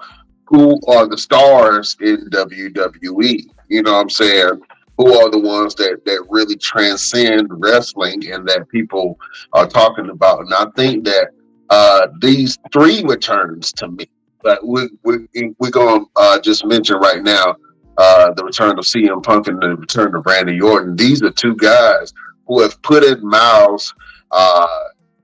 who 0.47 0.79
are 0.88 1.08
the 1.08 1.17
stars 1.17 1.97
in 2.01 2.29
WWE. 2.29 3.49
You 3.67 3.84
know 3.84 3.93
what 3.93 4.01
I'm 4.01 4.10
saying? 4.10 4.62
Who 4.97 5.13
are 5.13 5.29
the 5.29 5.39
ones 5.39 5.75
that, 5.75 6.05
that 6.05 6.25
really 6.29 6.55
transcend 6.55 7.47
wrestling 7.49 8.31
and 8.31 8.47
that 8.47 8.69
people 8.69 9.19
are 9.53 9.67
talking 9.67 10.10
about? 10.10 10.41
And 10.41 10.53
I 10.53 10.65
think 10.75 11.03
that 11.05 11.29
uh, 11.69 12.08
these 12.21 12.58
three 12.71 13.03
returns 13.03 13.73
to 13.73 13.89
me, 13.89 14.05
but 14.43 14.65
we, 14.65 14.89
we, 15.03 15.27
we're 15.60 15.71
going 15.71 16.05
to 16.05 16.12
uh, 16.15 16.39
just 16.39 16.65
mention 16.65 16.97
right 16.97 17.23
now 17.23 17.55
uh, 17.97 18.31
the 18.34 18.43
return 18.43 18.77
of 18.77 18.86
CM 18.86 19.23
Punk 19.23 19.47
and 19.47 19.62
the 19.62 19.75
return 19.75 20.15
of 20.15 20.25
Randy 20.25 20.62
Orton. 20.62 20.95
These 20.95 21.23
are 21.23 21.31
two 21.31 21.55
guys 21.55 22.13
who 22.47 22.62
have 22.62 22.81
put 22.81 23.03
in 23.03 23.27
miles 23.27 23.93
uh, 24.31 24.67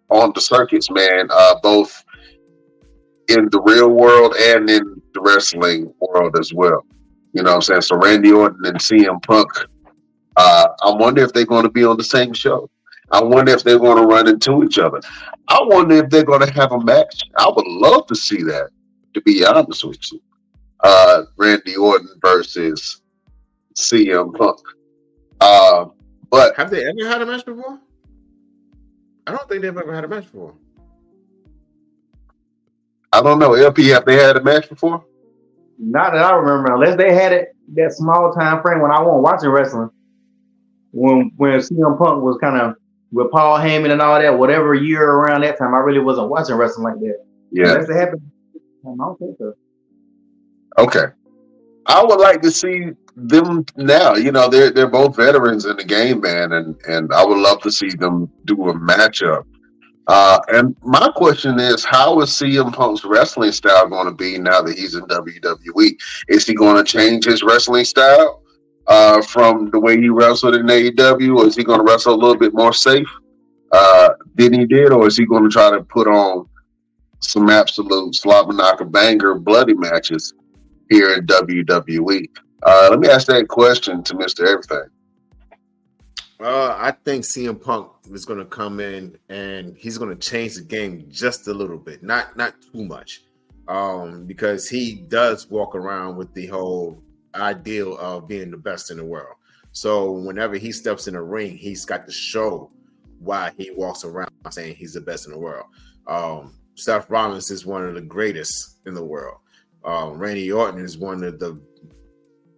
on 0.10 0.32
the 0.34 0.42
circuits, 0.42 0.90
man, 0.90 1.28
uh, 1.30 1.56
both 1.62 2.04
in 3.28 3.50
the 3.52 3.62
real 3.62 3.90
world 3.90 4.36
and 4.36 4.70
in 4.70 5.01
the 5.14 5.22
wrestling 5.22 5.94
world 6.00 6.38
as 6.40 6.54
well. 6.54 6.86
You 7.34 7.44
know 7.44 7.52
what 7.52 7.56
I'm 7.56 7.62
saying? 7.62 7.82
So 7.82 7.98
Randy 7.98 8.32
Orton 8.32 8.66
and 8.66 8.78
CM 8.78 9.22
Punk, 9.24 9.50
uh, 10.36 10.68
I 10.84 10.92
wonder 10.92 11.24
if 11.24 11.34
they're 11.34 11.46
going 11.46 11.64
to 11.64 11.70
be 11.70 11.86
on 11.86 11.98
the 11.98 12.04
same 12.04 12.34
show. 12.34 12.70
I 13.12 13.22
wonder 13.22 13.52
if 13.52 13.64
they're 13.64 13.80
going 13.80 13.98
to 13.98 14.08
run 14.08 14.28
into 14.28 14.64
each 14.64 14.80
other. 14.80 15.02
I 15.48 15.60
wonder 15.64 15.96
if 15.96 16.10
they're 16.10 16.24
going 16.24 16.46
to 16.46 16.54
have 16.54 16.72
a 16.72 16.80
match. 16.80 17.24
I 17.38 17.52
would 17.54 17.68
love 17.68 18.08
to 18.08 18.16
see 18.16 18.42
that, 18.44 18.70
to 19.14 19.22
be 19.22 19.46
honest 19.46 19.84
with 19.84 20.00
you. 20.12 20.22
Uh, 20.80 21.24
Randy 21.38 21.76
Orton 21.76 22.10
versus 22.22 23.02
CM 23.78 24.34
Punk. 24.38 24.60
Uh, 25.42 25.86
but 26.30 26.56
have 26.56 26.70
they 26.70 26.86
ever 26.86 27.08
had 27.08 27.22
a 27.22 27.26
match 27.26 27.46
before? 27.46 27.80
I 29.28 29.32
don't 29.32 29.48
think 29.50 29.62
they've 29.62 29.78
ever 29.78 29.94
had 29.94 30.06
a 30.06 30.08
match 30.08 30.24
before. 30.24 30.56
I 33.14 33.22
don't 33.22 33.40
know. 33.40 33.54
LP, 33.54 33.88
have 33.90 34.06
they 34.06 34.16
had 34.16 34.38
a 34.38 34.44
match 34.44 34.70
before? 34.70 35.04
Not 35.78 36.14
that 36.14 36.24
I 36.24 36.36
remember, 36.36 36.74
unless 36.74 36.96
they 36.98 37.14
had 37.14 37.34
it 37.34 37.56
that 37.74 37.94
small 37.94 38.32
time 38.34 38.62
frame 38.62 38.82
when 38.82 38.92
I 38.92 39.02
wasn't 39.02 39.24
watching 39.24 39.50
wrestling. 39.50 39.90
When 40.92 41.32
when 41.38 41.60
CM 41.60 41.98
Punk 41.98 42.24
was 42.24 42.38
kind 42.42 42.58
of 42.58 42.76
with 43.12 43.32
Paul 43.32 43.58
Heyman 43.58 43.92
and 43.92 44.02
all 44.02 44.20
that, 44.20 44.38
whatever 44.38 44.74
year 44.74 45.10
around 45.10 45.42
that 45.42 45.58
time, 45.58 45.74
I 45.74 45.80
really 45.80 46.00
wasn't 46.00 46.30
watching 46.30 46.56
wrestling 46.56 46.86
like 46.86 47.00
that. 47.00 47.26
Yeah. 47.52 47.74
Unless 47.74 47.90
it 47.90 47.96
happened. 47.96 48.32
I 48.56 48.96
don't 48.98 49.18
think 49.20 49.38
so. 49.38 49.54
Okay. 50.78 51.06
I 51.88 52.04
would 52.04 52.20
like 52.20 52.42
to 52.42 52.52
see 52.52 52.92
them 53.16 53.66
now. 53.76 54.16
You 54.16 54.32
know, 54.32 54.50
they're 54.50 54.72
they're 54.72 54.88
both 54.88 55.16
veterans 55.16 55.66
in 55.66 55.78
the 55.78 55.84
game, 55.84 56.22
man, 56.22 56.54
and 56.54 56.80
and 56.88 57.12
I 57.14 57.26
would 57.26 57.38
love 57.38 57.62
to 57.64 57.72
see 57.72 57.90
them 57.90 58.32
do 58.46 58.70
a 58.70 58.74
matchup. 58.74 59.44
Uh, 60.08 60.40
and 60.50 60.76
my 60.84 61.12
question 61.16 61.60
is, 61.60 61.86
how 61.86 62.20
is 62.22 62.30
CM 62.30 62.74
Punk's 62.74 63.06
wrestling 63.06 63.52
style 63.52 63.88
going 63.88 64.08
to 64.08 64.14
be 64.14 64.38
now 64.38 64.62
that 64.62 64.78
he's 64.78 64.96
in 64.96 65.04
WWE? 65.04 65.96
Is 66.28 66.46
he 66.46 66.54
going 66.54 66.78
to 66.78 66.84
change 66.84 67.26
his 67.26 67.44
wrestling 67.44 67.86
style 67.86 68.42
uh, 68.88 69.22
from 69.22 69.70
the 69.70 69.80
way 69.80 70.00
he 70.00 70.10
wrestled 70.10 70.56
in 70.56 70.66
AEW, 70.66 71.38
or 71.38 71.46
is 71.46 71.56
he 71.56 71.64
going 71.64 71.80
to 71.80 71.86
wrestle 71.86 72.14
a 72.14 72.16
little 72.16 72.38
bit 72.38 72.54
more 72.54 72.74
safe 72.74 73.08
uh, 73.72 74.10
than 74.36 74.54
he 74.54 74.66
did, 74.66 74.92
or 74.92 75.08
is 75.08 75.18
he 75.18 75.26
going 75.26 75.44
to 75.44 75.50
try 75.50 75.70
to 75.70 75.82
put 75.84 76.08
on 76.08 76.48
some 77.20 77.50
absolute 77.50 78.16
slobber 78.16 78.54
banger 78.86 79.36
bloody 79.36 79.76
matches 79.76 80.34
here 80.90 81.14
in 81.14 81.26
WWE? 81.26 82.26
Uh, 82.64 82.88
let 82.90 83.00
me 83.00 83.08
ask 83.08 83.28
that 83.28 83.48
question 83.48 84.04
to 84.04 84.16
Mister 84.18 84.46
Everything. 84.46 84.90
Uh, 86.42 86.76
I 86.76 86.92
think 86.92 87.24
CM 87.24 87.62
Punk 87.62 87.92
is 88.12 88.26
going 88.26 88.40
to 88.40 88.46
come 88.46 88.80
in 88.80 89.16
and 89.30 89.78
he's 89.78 90.00
going 90.00 90.10
to 90.10 90.16
change 90.16 90.56
the 90.56 90.62
game 90.62 91.06
just 91.10 91.48
a 91.48 91.54
little 91.54 91.78
bit, 91.78 92.02
not 92.02 92.36
not 92.36 92.56
too 92.74 92.84
much, 92.84 93.22
um, 93.68 94.26
because 94.26 94.68
he 94.68 95.06
does 95.08 95.50
walk 95.52 95.76
around 95.76 96.16
with 96.16 96.34
the 96.34 96.48
whole 96.48 97.04
ideal 97.36 97.96
of 98.00 98.28
being 98.28 98.50
the 98.50 98.58
best 98.58 98.90
in 98.90 98.98
the 98.98 99.06
world. 99.06 99.36
So 99.72 100.12
whenever 100.12 100.56
he 100.56 100.72
steps 100.72 101.08
in 101.08 101.16
a 101.16 101.22
ring, 101.22 101.58
he's 101.58 101.86
got 101.86 102.08
to 102.08 102.12
show 102.12 102.72
why 103.20 103.52
he 103.58 103.70
walks 103.72 104.04
around 104.04 104.32
saying 104.50 104.76
he's 104.76 104.94
the 104.94 105.02
best 105.02 105.28
in 105.28 105.34
the 105.34 105.40
world. 105.40 105.68
Um, 106.08 106.56
Seth 106.76 107.08
Rollins 107.10 107.52
is 107.52 107.68
one 107.68 107.86
of 107.86 107.94
the 107.94 108.02
greatest 108.02 108.80
in 108.88 108.96
the 108.96 109.06
world. 109.06 109.38
Um, 109.86 110.18
Randy 110.18 110.52
Orton 110.52 110.84
is 110.84 110.98
one 110.98 111.24
of 111.24 111.40
the 111.40 111.62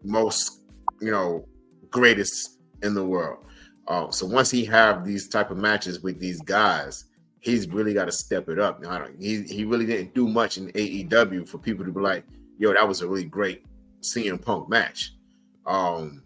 most, 0.03 0.61
you 1.01 1.11
know, 1.11 1.45
greatest 1.89 2.59
in 2.81 2.93
the 2.93 3.05
world. 3.05 3.45
Uh, 3.87 4.09
so 4.11 4.25
once 4.25 4.49
he 4.49 4.63
have 4.65 5.05
these 5.05 5.27
type 5.27 5.51
of 5.51 5.57
matches 5.57 6.01
with 6.01 6.19
these 6.19 6.41
guys, 6.41 7.05
he's 7.39 7.67
really 7.67 7.93
got 7.93 8.05
to 8.05 8.11
step 8.11 8.47
it 8.49 8.59
up. 8.59 8.83
He 9.19 9.41
he 9.43 9.65
really 9.65 9.85
didn't 9.85 10.13
do 10.13 10.27
much 10.27 10.57
in 10.57 10.69
AEW 10.71 11.47
for 11.47 11.57
people 11.57 11.85
to 11.85 11.91
be 11.91 11.99
like, 11.99 12.25
"Yo, 12.57 12.73
that 12.73 12.87
was 12.87 13.01
a 13.01 13.07
really 13.07 13.25
great 13.25 13.65
CM 14.01 14.41
Punk 14.41 14.69
match." 14.69 15.13
Um, 15.65 16.23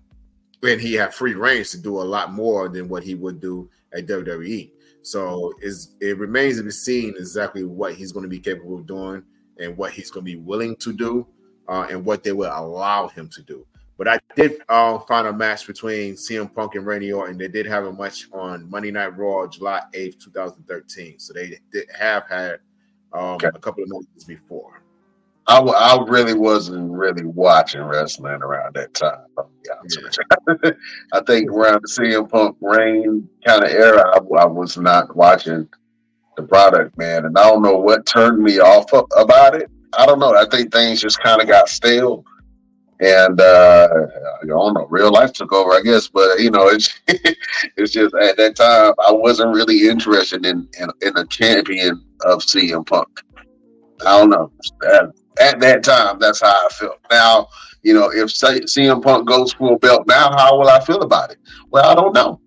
and 0.63 0.81
he 0.81 0.93
had 0.93 1.13
free 1.13 1.33
range 1.33 1.71
to 1.71 1.77
do 1.77 1.99
a 1.99 2.03
lot 2.03 2.31
more 2.31 2.69
than 2.69 2.89
what 2.89 3.03
he 3.03 3.15
would 3.15 3.39
do 3.39 3.69
at 3.93 4.07
WWE. 4.07 4.71
So 5.01 5.53
is 5.61 5.95
it 6.01 6.17
remains 6.17 6.57
to 6.57 6.63
be 6.63 6.71
seen 6.71 7.13
exactly 7.17 7.63
what 7.63 7.95
he's 7.95 8.11
going 8.11 8.23
to 8.23 8.29
be 8.29 8.39
capable 8.39 8.75
of 8.75 8.87
doing 8.87 9.23
and 9.59 9.77
what 9.77 9.91
he's 9.91 10.11
going 10.11 10.25
to 10.25 10.31
be 10.31 10.37
willing 10.37 10.75
to 10.77 10.93
do, 10.93 11.25
uh, 11.67 11.87
and 11.89 12.05
what 12.05 12.23
they 12.23 12.31
will 12.31 12.51
allow 12.53 13.07
him 13.07 13.27
to 13.29 13.41
do. 13.41 13.65
But 13.97 14.07
I 14.07 14.19
did 14.35 14.61
uh, 14.69 14.99
find 14.99 15.27
a 15.27 15.33
match 15.33 15.65
between 15.65 16.13
CM 16.13 16.53
Punk 16.53 16.75
and 16.75 16.85
Randy 16.85 17.11
Orton. 17.11 17.37
They 17.37 17.47
did 17.47 17.65
have 17.65 17.85
a 17.85 17.93
match 17.93 18.27
on 18.31 18.69
Monday 18.69 18.91
Night 18.91 19.17
Raw, 19.17 19.47
July 19.47 19.81
8th, 19.93 20.19
2013. 20.19 21.17
So 21.17 21.33
they 21.33 21.59
did 21.71 21.87
have 21.97 22.23
had 22.29 22.59
um, 23.13 23.35
okay. 23.35 23.47
a 23.47 23.59
couple 23.59 23.83
of 23.83 23.89
matches 23.89 24.23
before. 24.25 24.83
I, 25.47 25.59
I 25.59 26.03
really 26.07 26.33
wasn't 26.33 26.91
really 26.91 27.23
watching 27.23 27.81
wrestling 27.81 28.41
around 28.41 28.75
that 28.75 28.93
time. 28.93 29.25
Yeah. 29.65 30.71
I 31.13 31.21
think 31.21 31.49
around 31.49 31.81
the 31.81 31.87
CM 31.87 32.29
Punk 32.29 32.57
reign 32.61 33.27
kind 33.45 33.63
of 33.63 33.69
era, 33.69 34.03
I, 34.13 34.17
I, 34.17 34.45
was 34.45 34.77
not 34.77 35.15
watching 35.15 35.67
the 36.35 36.43
product, 36.43 36.97
man. 36.97 37.25
And 37.25 37.37
I 37.37 37.43
don't 37.43 37.61
know 37.61 37.77
what 37.77 38.05
turned 38.05 38.43
me 38.43 38.59
off 38.59 38.91
about 39.15 39.55
it. 39.55 39.71
I 39.97 40.05
don't 40.05 40.19
know. 40.19 40.35
I 40.35 40.45
think 40.51 40.71
things 40.71 41.01
just 41.01 41.19
kind 41.21 41.41
of 41.41 41.47
got 41.47 41.69
stale 41.69 42.25
and 42.99 43.39
uh, 43.39 43.87
I 44.41 44.45
don't 44.45 44.73
know, 44.73 44.87
real 44.89 45.11
life 45.11 45.33
took 45.33 45.53
over, 45.53 45.71
I 45.71 45.81
guess. 45.81 46.07
But 46.07 46.39
you 46.39 46.51
know, 46.51 46.67
it's 46.67 46.99
it's 47.07 47.91
just 47.91 48.15
at 48.15 48.37
that 48.37 48.55
time 48.55 48.93
I 49.07 49.11
wasn't 49.11 49.55
really 49.55 49.87
interested 49.87 50.45
in 50.45 50.67
in, 50.79 50.89
in 51.01 51.17
a 51.17 51.25
champion 51.25 52.03
of 52.25 52.41
CM 52.41 52.85
Punk. 52.85 53.21
I 54.01 54.17
don't 54.17 54.29
know. 54.29 54.51
At, 54.85 55.03
at, 55.39 55.59
that 55.59 55.83
time, 55.83 56.19
that's 56.19 56.41
how 56.41 56.49
I 56.49 56.69
felt. 56.69 56.99
Now, 57.09 57.47
you 57.81 57.93
know, 57.93 58.11
if 58.11 58.27
CM 58.27 59.01
Punk 59.01 59.27
goes 59.27 59.53
full 59.53 59.77
belt 59.77 60.07
now, 60.07 60.31
how 60.35 60.57
will 60.57 60.69
I 60.69 60.79
feel 60.79 61.01
about 61.01 61.31
it? 61.31 61.37
Well, 61.71 61.85
I 61.85 61.95
don't 61.95 62.13
know. 62.13 62.39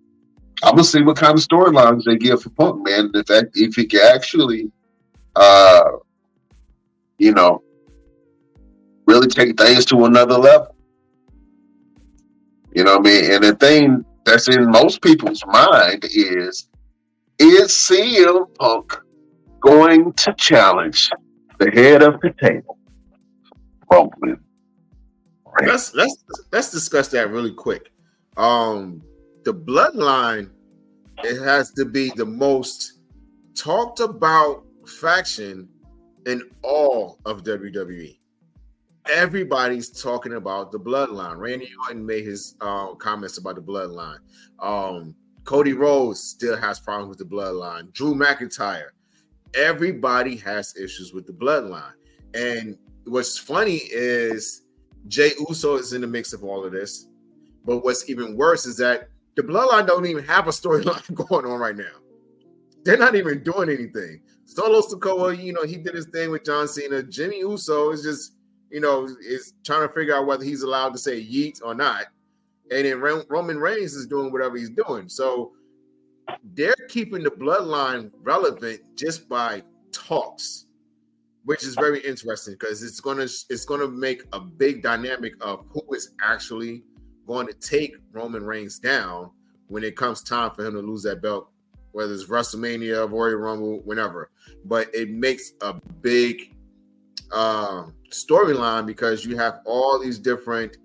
I'm 0.63 0.73
gonna 0.73 0.85
see 0.85 1.03
what 1.03 1.17
kind 1.17 1.39
of 1.39 1.45
storylines 1.45 2.05
they 2.05 2.17
give 2.17 2.43
for 2.43 2.51
Punk, 2.51 2.87
man. 2.87 3.11
If 3.15 3.27
that, 3.27 3.51
if 3.55 3.75
he 3.75 3.87
can 3.87 4.01
actually, 4.15 4.71
uh, 5.37 5.83
you 7.19 7.33
know, 7.33 7.63
really 9.11 9.27
take 9.27 9.59
things 9.59 9.85
to 9.87 10.05
another 10.05 10.39
level. 10.39 10.75
You 12.73 12.85
know 12.85 12.99
what 12.99 13.09
I 13.09 13.11
mean? 13.11 13.33
And 13.33 13.45
the 13.45 13.57
thing 13.57 14.05
that's 14.25 14.49
in 14.49 14.71
most 14.71 15.03
people's 15.03 15.45
mind 15.47 16.05
is 16.05 16.69
is 17.39 17.73
CM 17.73 18.55
Punk 18.57 18.97
going 19.61 20.13
to 20.13 20.33
challenge 20.35 21.11
the 21.59 21.71
head 21.71 22.03
of 22.03 22.21
the 22.21 22.33
table? 22.41 22.79
Roman. 23.91 24.41
Let's 25.67 25.95
let's 25.95 26.17
let's 26.53 26.71
discuss 26.71 27.09
that 27.09 27.31
really 27.31 27.53
quick. 27.53 27.91
Um 28.37 29.03
the 29.45 29.53
bloodline 29.53 30.51
it 31.25 31.43
has 31.43 31.73
to 31.73 31.85
be 31.85 32.13
the 32.15 32.25
most 32.25 33.01
talked 33.55 34.01
about 34.01 34.65
faction 34.87 35.69
in 36.27 36.43
all 36.63 37.19
of 37.27 37.43
WWE 37.43 38.20
everybody's 39.09 39.91
talking 39.91 40.35
about 40.35 40.73
the 40.73 40.79
bloodline. 40.79 41.39
Randy 41.39 41.71
Orton 41.83 42.05
made 42.05 42.25
his 42.25 42.57
uh, 42.61 42.95
comments 42.95 43.39
about 43.39 43.57
the 43.57 43.63
bloodline. 43.63 44.19
Um, 44.59 45.15
Cody 45.45 45.73
Rhodes 45.73 46.21
still 46.21 46.57
has 46.57 46.79
problems 46.81 47.09
with 47.09 47.19
the 47.19 47.37
bloodline. 47.37 47.93
Drew 47.93 48.15
McIntyre. 48.15 48.91
Everybody 49.55 50.37
has 50.37 50.77
issues 50.77 51.13
with 51.13 51.27
the 51.27 51.33
bloodline. 51.33 51.93
And 52.35 52.77
what's 53.05 53.37
funny 53.39 53.81
is 53.91 54.63
Jey 55.09 55.33
Uso 55.49 55.77
is 55.77 55.93
in 55.93 56.03
the 56.03 56.07
mix 56.07 56.33
of 56.33 56.45
all 56.45 56.65
of 56.65 56.73
this. 56.73 57.09
But 57.65 57.85
what's 57.85 58.09
even 58.09 58.37
worse 58.37 58.67
is 58.67 58.77
that 58.79 59.09
the 59.37 59.43
bloodline 59.43 59.87
don't 59.87 60.07
even 60.07 60.25
have 60.25 60.47
a 60.47 60.51
storyline 60.51 61.15
going 61.29 61.47
on 61.47 61.59
right 61.59 61.77
now. 61.77 61.85
They're 62.85 62.99
not 62.99 63.15
even 63.15 63.43
doing 63.43 63.69
anything. 63.69 64.21
Solo 64.45 64.81
Sikoa, 64.81 65.43
you 65.43 65.53
know, 65.53 65.65
he 65.65 65.77
did 65.77 65.95
his 65.95 66.07
thing 66.07 66.31
with 66.31 66.45
John 66.45 66.67
Cena. 66.67 67.03
Jimmy 67.03 67.39
Uso 67.41 67.91
is 67.91 68.03
just 68.03 68.35
you 68.71 68.81
know, 68.81 69.09
is 69.27 69.55
trying 69.65 69.87
to 69.87 69.93
figure 69.93 70.15
out 70.15 70.27
whether 70.27 70.45
he's 70.45 70.63
allowed 70.63 70.91
to 70.91 70.99
say 70.99 71.23
yeet 71.23 71.61
or 71.63 71.75
not. 71.75 72.07
And 72.71 72.85
then 72.85 73.01
Roman 73.29 73.59
Reigns 73.59 73.95
is 73.95 74.07
doing 74.07 74.31
whatever 74.31 74.57
he's 74.57 74.71
doing. 74.71 75.09
So 75.09 75.53
they're 76.55 76.75
keeping 76.89 77.23
the 77.25 77.31
bloodline 77.31 78.11
relevant 78.23 78.81
just 78.97 79.29
by 79.29 79.63
talks, 79.93 80.67
which 81.45 81.65
is 81.65 81.75
very 81.75 82.01
interesting 82.01 82.55
because 82.55 82.83
it's 82.83 83.01
gonna 83.01 83.25
it's 83.25 83.65
gonna 83.65 83.89
make 83.89 84.23
a 84.33 84.41
big 84.41 84.83
dynamic 84.83 85.33
of 85.41 85.65
who 85.71 85.83
is 85.95 86.13
actually 86.23 86.85
going 87.27 87.47
to 87.47 87.55
take 87.55 87.97
Roman 88.13 88.45
Reigns 88.45 88.79
down 88.79 89.31
when 89.69 89.85
it 89.85 89.97
comes 89.97 90.23
time 90.23 90.51
for 90.53 90.67
him 90.67 90.75
to 90.75 90.81
lose 90.81 91.03
that 91.05 91.23
belt, 91.23 91.49
whether 91.93 92.13
it's 92.13 92.27
WrestleMania, 92.27 93.11
Royal 93.11 93.37
Rumble, 93.37 93.81
whenever. 93.85 94.31
But 94.65 94.93
it 94.95 95.11
makes 95.11 95.53
a 95.61 95.75
big 96.03 96.55
um, 97.33 97.95
storyline 98.11 98.87
because 98.87 99.25
you 99.25 99.37
have 99.37 99.61
all 99.65 99.99
these 99.99 100.19
different 100.19 100.77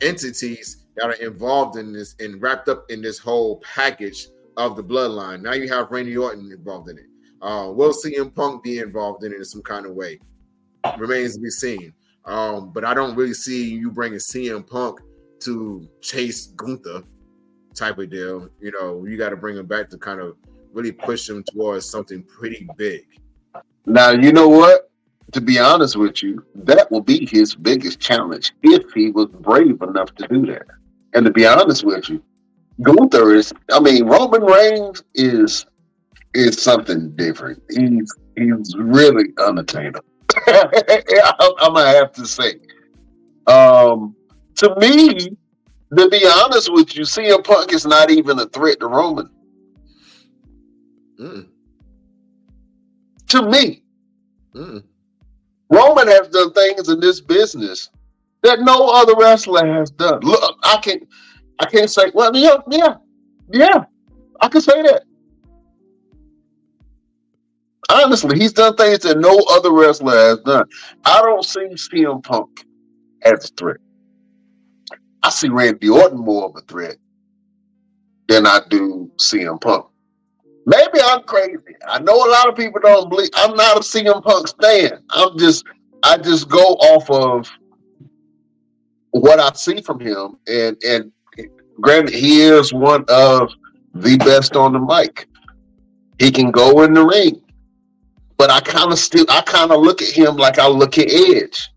entities 0.00 0.86
that 0.96 1.06
are 1.06 1.14
involved 1.14 1.76
in 1.78 1.92
this 1.92 2.14
and 2.20 2.40
wrapped 2.40 2.68
up 2.68 2.84
in 2.90 3.02
this 3.02 3.18
whole 3.18 3.60
package 3.60 4.28
of 4.56 4.76
the 4.76 4.84
bloodline. 4.84 5.42
Now 5.42 5.52
you 5.52 5.68
have 5.68 5.90
Randy 5.90 6.16
Orton 6.16 6.50
involved 6.52 6.88
in 6.90 6.98
it. 6.98 7.06
Uh, 7.42 7.70
will 7.72 7.92
CM 7.92 8.34
Punk 8.34 8.62
be 8.62 8.78
involved 8.78 9.24
in 9.24 9.32
it 9.32 9.36
in 9.36 9.44
some 9.44 9.62
kind 9.62 9.86
of 9.86 9.92
way? 9.92 10.18
Remains 10.98 11.36
to 11.36 11.40
be 11.40 11.50
seen. 11.50 11.92
Um, 12.24 12.70
but 12.70 12.84
I 12.84 12.92
don't 12.92 13.16
really 13.16 13.34
see 13.34 13.70
you 13.70 13.90
bringing 13.90 14.18
CM 14.18 14.66
Punk 14.66 15.00
to 15.40 15.88
chase 16.02 16.48
Gunther 16.48 17.02
type 17.74 17.98
of 17.98 18.10
deal. 18.10 18.48
You 18.60 18.72
know, 18.72 19.04
you 19.06 19.16
got 19.16 19.30
to 19.30 19.36
bring 19.36 19.56
him 19.56 19.66
back 19.66 19.88
to 19.90 19.98
kind 19.98 20.20
of 20.20 20.36
really 20.72 20.92
push 20.92 21.28
him 21.28 21.42
towards 21.44 21.88
something 21.88 22.22
pretty 22.22 22.68
big. 22.76 23.06
Now, 23.86 24.10
you 24.10 24.32
know 24.32 24.48
what? 24.48 24.79
To 25.32 25.40
be 25.40 25.58
honest 25.58 25.96
with 25.96 26.22
you, 26.22 26.44
that 26.54 26.90
will 26.90 27.00
be 27.00 27.26
his 27.26 27.54
biggest 27.54 28.00
challenge 28.00 28.52
if 28.62 28.92
he 28.92 29.10
was 29.10 29.26
brave 29.26 29.80
enough 29.82 30.14
to 30.16 30.26
do 30.28 30.46
that. 30.46 30.66
And 31.14 31.24
to 31.24 31.30
be 31.30 31.46
honest 31.46 31.84
with 31.84 32.08
you, 32.08 32.22
Gunther 32.82 33.34
is, 33.34 33.52
I 33.70 33.80
mean, 33.80 34.06
Roman 34.06 34.42
Reigns 34.42 35.02
is 35.14 35.66
is 36.32 36.62
something 36.62 37.10
different. 37.16 37.62
He's 37.70 38.14
he's 38.36 38.74
really 38.76 39.26
unattainable. 39.38 40.04
I'm 40.46 41.74
gonna 41.74 41.86
have 41.88 42.12
to 42.12 42.26
say. 42.26 42.54
Um, 43.46 44.14
to 44.56 44.74
me, 44.76 45.36
to 45.96 46.08
be 46.08 46.26
honest 46.26 46.72
with 46.72 46.96
you, 46.96 47.02
CM 47.02 47.42
Punk 47.44 47.72
is 47.72 47.84
not 47.84 48.10
even 48.10 48.38
a 48.38 48.46
threat 48.46 48.80
to 48.80 48.86
Roman. 48.86 49.28
Mm. 51.18 51.48
To 53.28 53.42
me. 53.42 53.82
Mm. 54.54 54.84
Roman 55.70 56.08
has 56.08 56.28
done 56.28 56.52
things 56.52 56.88
in 56.88 57.00
this 57.00 57.20
business 57.20 57.90
that 58.42 58.60
no 58.60 58.88
other 58.88 59.14
wrestler 59.16 59.66
has 59.66 59.90
done. 59.90 60.20
Look, 60.20 60.58
I 60.64 60.78
can't, 60.78 61.06
I 61.60 61.66
can't 61.66 61.88
say. 61.88 62.10
Well, 62.12 62.34
yeah, 62.34 62.56
yeah, 62.68 62.96
yeah. 63.52 63.84
I 64.40 64.48
can 64.48 64.60
say 64.60 64.82
that. 64.82 65.04
Honestly, 67.90 68.38
he's 68.38 68.52
done 68.52 68.76
things 68.76 69.00
that 69.00 69.18
no 69.18 69.36
other 69.50 69.72
wrestler 69.72 70.12
has 70.12 70.38
done. 70.40 70.64
I 71.04 71.20
don't 71.22 71.44
see 71.44 71.66
CM 71.74 72.22
Punk 72.22 72.64
as 73.24 73.50
a 73.50 73.54
threat. 73.54 73.78
I 75.22 75.30
see 75.30 75.48
Randy 75.48 75.88
Orton 75.88 76.18
more 76.18 76.46
of 76.46 76.56
a 76.56 76.60
threat 76.62 76.96
than 78.28 78.46
I 78.46 78.60
do 78.68 79.10
CM 79.18 79.60
Punk. 79.60 79.86
Maybe 80.70 81.00
I'm 81.02 81.24
crazy. 81.24 81.56
I 81.88 81.98
know 81.98 82.14
a 82.14 82.30
lot 82.30 82.48
of 82.48 82.54
people 82.54 82.80
don't 82.80 83.08
believe. 83.08 83.30
I'm 83.34 83.56
not 83.56 83.78
a 83.78 83.80
CM 83.80 84.22
Punk 84.22 84.48
fan. 84.62 85.02
I'm 85.10 85.36
just, 85.36 85.64
I 86.04 86.16
just 86.16 86.48
go 86.48 86.60
off 86.60 87.10
of 87.10 87.50
what 89.10 89.40
I 89.40 89.50
see 89.54 89.80
from 89.80 89.98
him, 89.98 90.36
and 90.46 90.80
and 90.84 91.10
granted, 91.80 92.14
he 92.14 92.42
is 92.42 92.72
one 92.72 93.04
of 93.08 93.50
the 93.94 94.16
best 94.18 94.54
on 94.54 94.72
the 94.72 94.78
mic. 94.78 95.26
He 96.20 96.30
can 96.30 96.52
go 96.52 96.82
in 96.82 96.94
the 96.94 97.04
ring, 97.04 97.42
but 98.36 98.50
I 98.50 98.60
kind 98.60 98.92
of 98.92 98.98
still, 99.00 99.26
I 99.28 99.40
kind 99.40 99.72
of 99.72 99.80
look 99.82 100.00
at 100.02 100.10
him 100.10 100.36
like 100.36 100.60
I 100.60 100.68
look 100.68 100.98
at 100.98 101.10
Edge. 101.10 101.68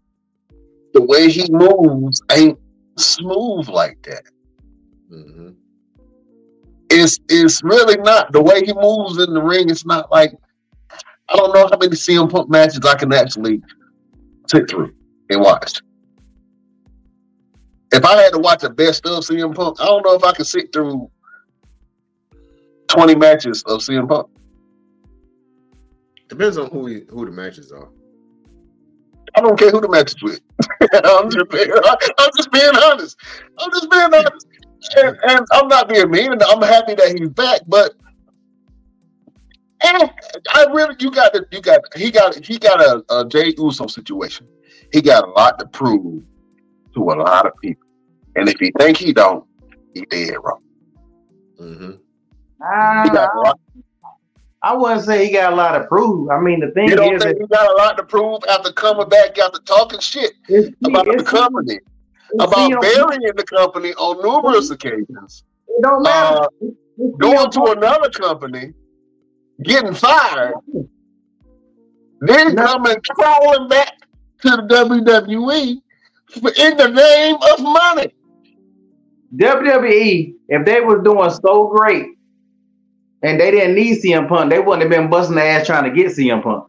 The 0.93 1.01
way 1.01 1.31
he 1.31 1.49
moves 1.49 2.21
ain't 2.31 2.59
smooth 2.95 3.69
like 3.69 4.03
that. 4.03 4.25
Mm-hmm 5.11 5.62
it's 6.93 7.19
it's 7.27 7.63
really 7.63 7.97
not 7.97 8.31
the 8.31 8.41
way 8.41 8.61
he 8.63 8.73
moves 8.73 9.17
in 9.17 9.33
the 9.33 9.41
ring. 9.41 9.69
It's 9.69 9.85
not 9.85 10.11
like 10.11 10.31
I 11.29 11.35
don't 11.35 11.53
know 11.53 11.67
how 11.67 11.77
many 11.77 11.95
CM 11.95 12.29
Punk 12.29 12.49
matches 12.49 12.79
I 12.85 12.95
can 12.95 13.11
actually 13.11 13.61
sit 14.47 14.69
through 14.69 14.93
and 15.29 15.41
watch. 15.41 15.81
If 17.91 18.05
I 18.05 18.21
had 18.21 18.33
to 18.33 18.39
watch 18.39 18.63
a 18.63 18.69
best 18.69 19.05
of 19.05 19.23
CM 19.23 19.55
Punk, 19.55 19.79
I 19.79 19.85
don't 19.85 20.05
know 20.05 20.13
if 20.15 20.23
I 20.23 20.33
could 20.33 20.47
sit 20.47 20.71
through 20.71 21.09
20 22.87 23.15
matches 23.15 23.63
of 23.63 23.81
CM 23.81 24.07
Punk. 24.07 24.27
Depends 26.27 26.57
on 26.57 26.69
who 26.69 26.87
he, 26.87 27.01
who 27.09 27.25
the 27.25 27.31
matches 27.31 27.71
are. 27.71 27.89
I 29.35 29.41
don't 29.41 29.57
care 29.57 29.71
who 29.71 29.81
the 29.81 29.89
match 29.89 30.13
is 30.15 30.21
with. 30.21 30.41
I'm 31.03 31.29
just 31.29 31.49
being, 31.49 31.71
I'm 31.71 32.29
just 32.35 32.51
being 32.51 32.75
honest. 32.83 33.17
I'm 33.57 33.71
just 33.71 33.89
being 33.89 34.13
honest. 34.13 34.47
And, 34.97 35.17
and 35.27 35.45
I'm 35.51 35.67
not 35.67 35.89
being 35.89 36.09
mean. 36.11 36.31
And 36.33 36.43
I'm 36.43 36.61
happy 36.61 36.95
that 36.95 37.17
he's 37.17 37.29
back, 37.29 37.61
but 37.67 37.93
eh, 39.81 40.07
I 40.53 40.65
really 40.71 40.95
you 40.99 41.11
got 41.11 41.33
to 41.33 41.45
you 41.51 41.61
got 41.61 41.81
he 41.95 42.11
got 42.11 42.45
he 42.45 42.57
got 42.57 42.81
a, 42.81 43.03
a 43.09 43.27
Jey 43.27 43.53
Uso 43.57 43.87
situation. 43.87 44.47
He 44.91 45.01
got 45.01 45.27
a 45.27 45.31
lot 45.31 45.59
to 45.59 45.65
prove 45.67 46.23
to 46.93 46.99
a 46.99 47.15
lot 47.15 47.47
of 47.47 47.53
people, 47.61 47.87
and 48.35 48.47
if 48.49 48.59
he 48.59 48.71
think 48.77 48.97
he 48.97 49.13
don't, 49.13 49.45
he 49.93 50.01
dead 50.01 50.35
wrong. 50.43 50.61
Mm-hmm. 51.59 51.91
He 53.03 53.09
got 53.09 53.35
a 53.35 53.39
lot, 53.39 53.59
I 54.61 54.73
wouldn't 54.73 55.03
say 55.03 55.25
he 55.25 55.33
got 55.33 55.51
a 55.51 55.55
lot 55.55 55.77
to 55.77 55.83
prove. 55.85 56.29
I 56.29 56.39
mean, 56.39 56.61
the 56.61 56.71
thing 56.71 56.87
you 56.87 56.95
don't 56.95 57.15
is, 57.15 57.23
think 57.23 57.37
he 57.37 57.47
got 57.47 57.69
a 57.69 57.75
lot 57.75 57.97
to 57.97 58.03
prove 58.03 58.39
after 58.49 58.71
coming 58.71 59.09
back 59.09 59.37
after 59.37 59.59
talking 59.59 59.99
shit 59.99 60.31
it's, 60.47 60.69
about 60.85 61.05
the 61.05 61.11
it's- 61.13 61.29
company, 61.29 61.75
it's 61.75 61.85
about 62.39 62.81
burying 62.81 63.21
the 63.35 63.43
company 63.45 63.93
on 63.93 64.21
numerous 64.21 64.69
occasions. 64.71 65.43
It 65.67 65.81
don't 65.83 66.03
matter. 66.03 66.41
Uh, 66.61 67.07
going 67.19 67.51
to 67.51 67.63
another 67.77 68.09
company, 68.09 68.73
getting 69.63 69.93
fired, 69.93 70.53
then 72.21 72.55
No. 72.55 72.65
coming 72.65 72.97
crawling 73.11 73.67
back 73.69 73.93
to 74.41 74.49
the 74.49 74.63
WWE 74.67 75.81
in 76.57 76.77
the 76.77 76.87
name 76.89 77.35
of 77.53 77.61
money. 77.61 78.13
WWE, 79.35 80.35
if 80.49 80.65
they 80.65 80.81
was 80.81 81.01
doing 81.03 81.29
so 81.29 81.67
great 81.67 82.05
and 83.23 83.39
they 83.39 83.51
didn't 83.51 83.75
need 83.75 83.99
CM 84.01 84.27
Punk, 84.27 84.49
they 84.51 84.59
wouldn't 84.59 84.81
have 84.83 84.91
been 84.91 85.09
busting 85.09 85.35
their 85.35 85.59
ass 85.59 85.65
trying 85.65 85.83
to 85.85 85.91
get 85.91 86.11
CM 86.11 86.43
Punk. 86.43 86.65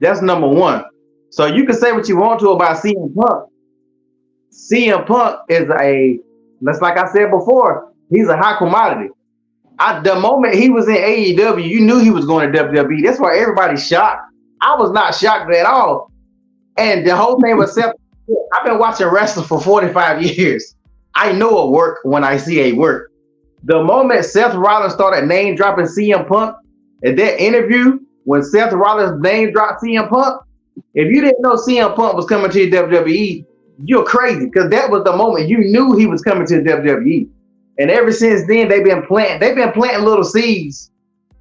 That's 0.00 0.20
number 0.20 0.48
one. 0.48 0.84
So 1.30 1.46
you 1.46 1.64
can 1.64 1.74
say 1.76 1.92
what 1.92 2.08
you 2.08 2.16
want 2.18 2.40
to 2.40 2.50
about 2.50 2.82
CM 2.82 3.14
Punk. 3.14 3.48
CM 4.52 5.06
Punk 5.06 5.40
is 5.48 5.68
a, 5.80 6.18
that's 6.60 6.80
like 6.80 6.98
I 6.98 7.10
said 7.12 7.30
before, 7.30 7.92
he's 8.10 8.28
a 8.28 8.36
high 8.36 8.58
commodity. 8.58 9.10
I, 9.78 10.00
the 10.00 10.14
moment 10.14 10.54
he 10.54 10.70
was 10.70 10.88
in 10.88 10.94
AEW, 10.94 11.68
you 11.68 11.80
knew 11.82 11.98
he 11.98 12.10
was 12.10 12.24
going 12.24 12.50
to 12.50 12.58
WWE. 12.58 13.04
That's 13.04 13.20
why 13.20 13.38
everybody's 13.38 13.86
shocked. 13.86 14.22
I 14.62 14.74
was 14.76 14.90
not 14.90 15.14
shocked 15.14 15.54
at 15.54 15.66
all. 15.66 16.10
And 16.78 17.06
the 17.06 17.14
whole 17.14 17.40
thing 17.40 17.56
was 17.56 17.74
Seth. 17.74 17.94
I've 18.54 18.64
been 18.64 18.78
watching 18.78 19.06
wrestling 19.06 19.46
for 19.46 19.60
45 19.60 20.22
years. 20.22 20.74
I 21.14 21.32
know 21.32 21.58
a 21.58 21.70
work 21.70 22.00
when 22.04 22.24
I 22.24 22.36
see 22.36 22.60
a 22.60 22.72
work. 22.72 23.10
The 23.64 23.82
moment 23.82 24.24
Seth 24.24 24.54
Rollins 24.54 24.94
started 24.94 25.26
name 25.26 25.56
dropping 25.56 25.86
CM 25.86 26.28
Punk 26.28 26.56
at 27.04 27.16
that 27.16 27.42
interview, 27.42 27.98
when 28.24 28.42
Seth 28.42 28.72
Rollins 28.72 29.20
name 29.22 29.52
dropped 29.52 29.82
CM 29.82 30.08
Punk, 30.08 30.42
if 30.94 31.14
you 31.14 31.20
didn't 31.20 31.40
know 31.40 31.54
CM 31.54 31.94
Punk 31.94 32.14
was 32.14 32.26
coming 32.26 32.50
to 32.50 32.70
WWE, 32.70 33.44
you're 33.84 34.04
crazy 34.04 34.46
because 34.46 34.70
that 34.70 34.90
was 34.90 35.04
the 35.04 35.16
moment 35.16 35.48
you 35.48 35.58
knew 35.58 35.96
he 35.96 36.06
was 36.06 36.22
coming 36.22 36.46
to 36.46 36.62
the 36.62 36.70
WWE. 36.70 37.28
And 37.78 37.90
ever 37.90 38.12
since 38.12 38.46
then, 38.46 38.68
they've 38.68 38.84
been 38.84 39.02
planting. 39.02 39.40
They've 39.40 39.54
been 39.54 39.72
planting 39.72 40.04
little 40.04 40.24
seeds 40.24 40.90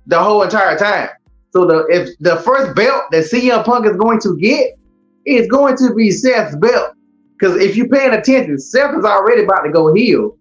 the 0.07 0.21
whole 0.21 0.43
entire 0.43 0.77
time. 0.77 1.09
So 1.51 1.65
the 1.65 1.85
if 1.89 2.09
the 2.19 2.35
first 2.37 2.75
belt 2.75 3.03
that 3.11 3.23
CM 3.25 3.63
Punk 3.63 3.85
is 3.85 3.95
going 3.95 4.19
to 4.21 4.37
get 4.37 4.77
is 5.25 5.47
going 5.47 5.77
to 5.77 5.93
be 5.93 6.11
Seth's 6.11 6.55
belt. 6.57 6.93
Because 7.37 7.57
if 7.61 7.75
you're 7.75 7.89
paying 7.89 8.13
attention, 8.13 8.59
Seth 8.59 8.97
is 8.97 9.05
already 9.05 9.43
about 9.43 9.61
to 9.61 9.71
go 9.71 9.93
heel. 9.93 10.37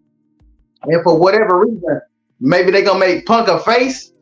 And 0.82 1.02
for 1.02 1.18
whatever 1.18 1.60
reason, 1.60 2.00
maybe 2.40 2.70
they're 2.70 2.84
gonna 2.84 2.98
make 2.98 3.26
Punk 3.26 3.48
a 3.48 3.58
face, 3.60 4.12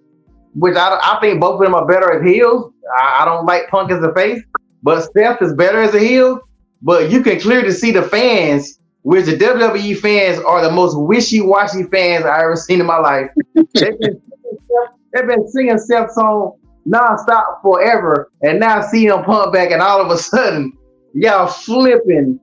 which 0.54 0.76
I, 0.76 0.98
I 1.02 1.18
think 1.20 1.40
both 1.40 1.54
of 1.54 1.60
them 1.60 1.74
are 1.74 1.86
better 1.86 2.12
as 2.12 2.22
heels. 2.22 2.72
I, 2.98 3.22
I 3.22 3.24
don't 3.24 3.46
like 3.46 3.68
Punk 3.68 3.90
as 3.90 4.02
a 4.02 4.12
face, 4.14 4.42
but 4.82 5.10
Seth 5.12 5.42
is 5.42 5.54
better 5.54 5.82
as 5.82 5.94
a 5.94 5.98
heel. 5.98 6.40
But 6.82 7.10
you 7.10 7.22
can 7.22 7.40
clearly 7.40 7.70
see 7.70 7.92
the 7.92 8.02
fans, 8.02 8.80
which 9.02 9.26
the 9.26 9.36
WWE 9.36 9.98
fans 9.98 10.38
are 10.44 10.62
the 10.62 10.70
most 10.70 10.98
wishy-washy 10.98 11.84
fans 11.84 12.24
I 12.24 12.42
ever 12.42 12.56
seen 12.56 12.80
in 12.80 12.86
my 12.86 12.98
life. 12.98 13.30
they've, 13.54 13.98
been, 13.98 14.20
they've 15.12 15.26
been 15.26 15.48
singing 15.48 15.78
Seth's 15.78 16.14
song 16.14 16.58
nonstop 16.86 17.62
forever, 17.62 18.30
and 18.42 18.58
now 18.58 18.82
see 18.82 19.06
CM 19.06 19.24
Punk 19.24 19.52
back, 19.52 19.70
and 19.70 19.80
all 19.80 20.00
of 20.00 20.10
a 20.10 20.18
sudden, 20.18 20.72
y'all 21.14 21.46
flipping 21.46 22.40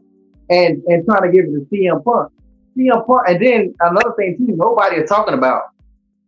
and 0.50 0.82
and 0.88 1.06
trying 1.06 1.24
to 1.24 1.32
give 1.32 1.46
it 1.46 1.52
to 1.52 1.68
CM 1.72 2.04
Punk. 2.04 2.32
CM 2.78 3.06
Punk, 3.06 3.28
and 3.28 3.46
then 3.46 3.74
another 3.82 4.14
thing 4.18 4.38
too, 4.38 4.56
nobody 4.56 4.98
is 4.98 5.10
talking 5.10 5.34
about. 5.34 5.64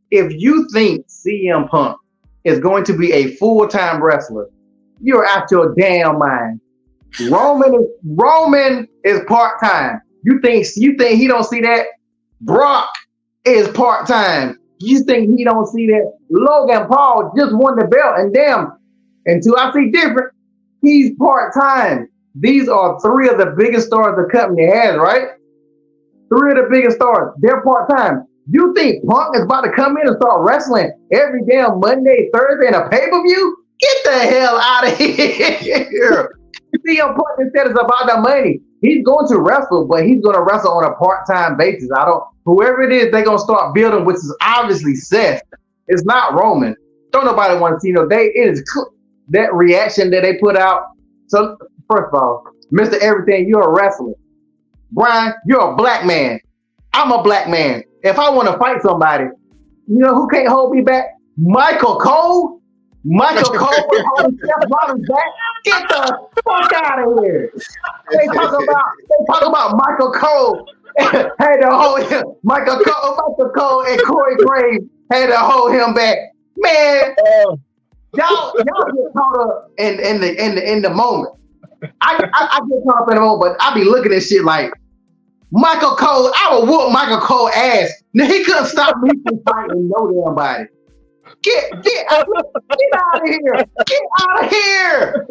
If 0.10 0.34
you 0.34 0.68
think 0.74 1.08
CM 1.08 1.70
Punk 1.70 1.98
is 2.44 2.60
going 2.60 2.84
to 2.86 2.98
be 2.98 3.14
a 3.14 3.36
full-time 3.36 4.04
wrestler, 4.04 4.50
you're 5.02 5.26
out 5.26 5.50
your 5.52 5.74
damn 5.76 6.20
mind. 6.20 6.60
Roman 7.30 7.76
is 7.76 7.88
Roman 8.06 8.88
is 9.04 9.22
part-time. 9.28 10.02
You 10.24 10.40
think 10.42 10.66
you 10.76 10.96
think 10.98 11.20
he 11.20 11.28
don't 11.28 11.44
see 11.44 11.62
that? 11.62 11.88
Brock 12.42 12.94
is 13.46 13.68
part-time. 13.70 14.58
You 14.80 15.04
think 15.04 15.38
he 15.38 15.44
don't 15.44 15.68
see 15.68 15.88
that? 15.88 16.14
Logan 16.30 16.88
Paul 16.88 17.34
just 17.38 17.54
won 17.56 17.78
the 17.78 17.86
belt, 17.86 18.20
and 18.20 18.34
damn, 18.34 18.78
until 19.26 19.58
I 19.58 19.72
see 19.74 19.92
different, 19.92 20.34
he's 20.82 21.16
part-time. 21.18 22.08
These 22.36 22.70
are 22.70 23.00
three 23.02 23.30
of 23.30 23.38
the 23.38 23.54
biggest 23.58 23.88
stars 23.88 24.16
the 24.18 24.32
company 24.32 24.66
has, 24.66 24.98
right? 24.98 25.30
Three 26.30 26.52
of 26.52 26.58
the 26.58 26.68
biggest 26.72 26.96
stars. 26.96 27.34
They're 27.40 27.62
part-time. 27.62 28.26
You 28.50 28.74
think 28.74 29.06
Punk 29.06 29.36
is 29.36 29.44
about 29.44 29.62
to 29.62 29.72
come 29.72 29.98
in 29.98 30.08
and 30.08 30.16
start 30.18 30.42
wrestling 30.42 30.92
every 31.12 31.42
damn 31.48 31.80
Monday, 31.80 32.30
Thursday, 32.34 32.68
in 32.68 32.74
a 32.74 32.90
pay-per-view? 32.90 33.58
Get 33.80 33.98
the 34.04 34.20
hell 34.20 34.58
out 34.58 34.88
of 34.88 34.98
here. 34.98 36.30
CM 36.78 37.16
Punk 37.16 37.40
instead 37.40 37.68
is 37.68 37.74
about 37.74 38.08
the 38.08 38.18
money. 38.22 38.62
He's 38.82 39.04
going 39.06 39.28
to 39.28 39.40
wrestle, 39.40 39.86
but 39.86 40.06
he's 40.06 40.22
going 40.22 40.36
to 40.36 40.42
wrestle 40.42 40.72
on 40.72 40.84
a 40.86 40.96
part-time 40.96 41.58
basis. 41.58 41.90
I 41.96 42.06
don't. 42.06 42.24
Whoever 42.46 42.82
it 42.82 42.92
is, 42.92 43.12
they're 43.12 43.24
gonna 43.24 43.38
start 43.38 43.76
building, 43.76 44.04
which 44.04 44.16
is 44.16 44.36
obviously 44.42 44.96
Seth. 44.96 45.42
It's 45.88 46.04
not 46.06 46.34
Roman. 46.34 46.76
Don't 47.12 47.26
nobody 47.26 47.60
want 47.60 47.76
to 47.76 47.80
see. 47.80 47.90
You 47.90 47.94
know, 47.94 48.08
they 48.08 48.28
it 48.34 48.50
is 48.50 48.64
cl- 48.66 48.92
that 49.30 49.54
reaction 49.54 50.10
that 50.12 50.22
they 50.24 50.38
put 50.38 50.58
out. 50.58 50.84
So 51.28 51.58
first 51.90 52.10
of 52.12 52.16
all, 52.16 52.44
Mister 52.72 52.98
Everything, 53.02 53.48
you're 53.48 53.62
a 53.62 53.72
wrestler. 53.72 54.14
Brian, 54.92 55.34
you're 55.46 55.72
a 55.74 55.76
black 55.76 56.06
man. 56.06 56.40
I'm 56.94 57.12
a 57.12 57.22
black 57.22 57.48
man. 57.48 57.84
If 58.04 58.18
I 58.18 58.30
want 58.32 58.48
to 58.50 58.58
fight 58.58 58.82
somebody, 58.82 59.26
you 59.88 60.00
know 60.00 60.16
who 60.16 60.28
can't 60.28 60.48
hold 60.48 60.76
me 60.76 60.82
back? 60.82 61.06
Michael 61.38 62.00
Cole. 62.00 62.62
Michael 63.04 63.44
Cole 63.58 63.74
Seth 63.92 64.70
Rollins 64.70 65.08
back. 65.08 65.26
Get 65.64 65.88
the 65.90 66.18
fuck 66.46 66.74
out 66.74 67.00
of 67.08 67.24
here. 67.24 67.52
They 68.12 68.28
talk 68.28 68.54
about 68.54 68.84
they 69.10 69.26
talk 69.28 69.48
about 69.48 69.78
Michael 69.78 70.12
Cole 70.12 70.68
had 71.40 71.58
to 71.58 71.70
hold 71.72 72.04
him. 72.10 72.24
Michael 72.44 72.80
Cole, 72.84 73.16
Michael 73.16 73.52
Cole 73.56 73.86
and 73.86 74.02
Corey 74.04 74.36
Graves 74.38 74.86
had 75.12 75.28
to 75.28 75.38
hold 75.38 75.72
him 75.74 75.94
back. 75.94 76.18
Man, 76.58 77.16
Uh, 77.18 77.56
y'all 78.14 78.54
y'all 78.58 78.86
get 78.92 79.14
caught 79.16 79.40
up 79.40 79.72
in, 79.78 80.00
in 80.00 80.20
the 80.22 80.44
in 80.46 80.56
the 80.56 80.72
in 80.72 80.82
the 80.82 80.90
moment. 80.90 81.34
I, 82.02 82.30
I, 82.34 82.48
I 82.52 82.60
get 82.70 82.84
caught 82.88 83.04
up 83.04 83.10
in 83.10 83.16
the 83.16 83.22
moment, 83.22 83.58
but 83.58 83.66
I 83.66 83.74
be 83.74 83.84
looking 83.84 84.14
at 84.14 84.24
shit 84.24 84.44
like 84.44 84.72
Michael 85.52 85.96
Cole. 85.96 86.32
I 86.36 86.58
would 86.60 86.68
whoop 86.70 86.92
Michael 86.92 87.20
Cole 87.20 87.50
ass. 87.50 87.92
Now 88.14 88.26
he 88.26 88.44
couldn't 88.44 88.66
stop 88.66 88.98
me 89.02 89.12
from 89.26 89.42
fighting 89.44 89.90
no 89.90 90.12
damn 90.26 90.36
body. 90.36 90.66
Get 91.44 91.84
get 91.84 92.12
out, 92.12 92.28
get 92.28 92.94
out 92.96 93.22
of 93.22 93.28
here! 93.28 93.66
Get 93.88 94.02
out 94.20 94.44
of 94.44 94.50
here! 94.52 95.28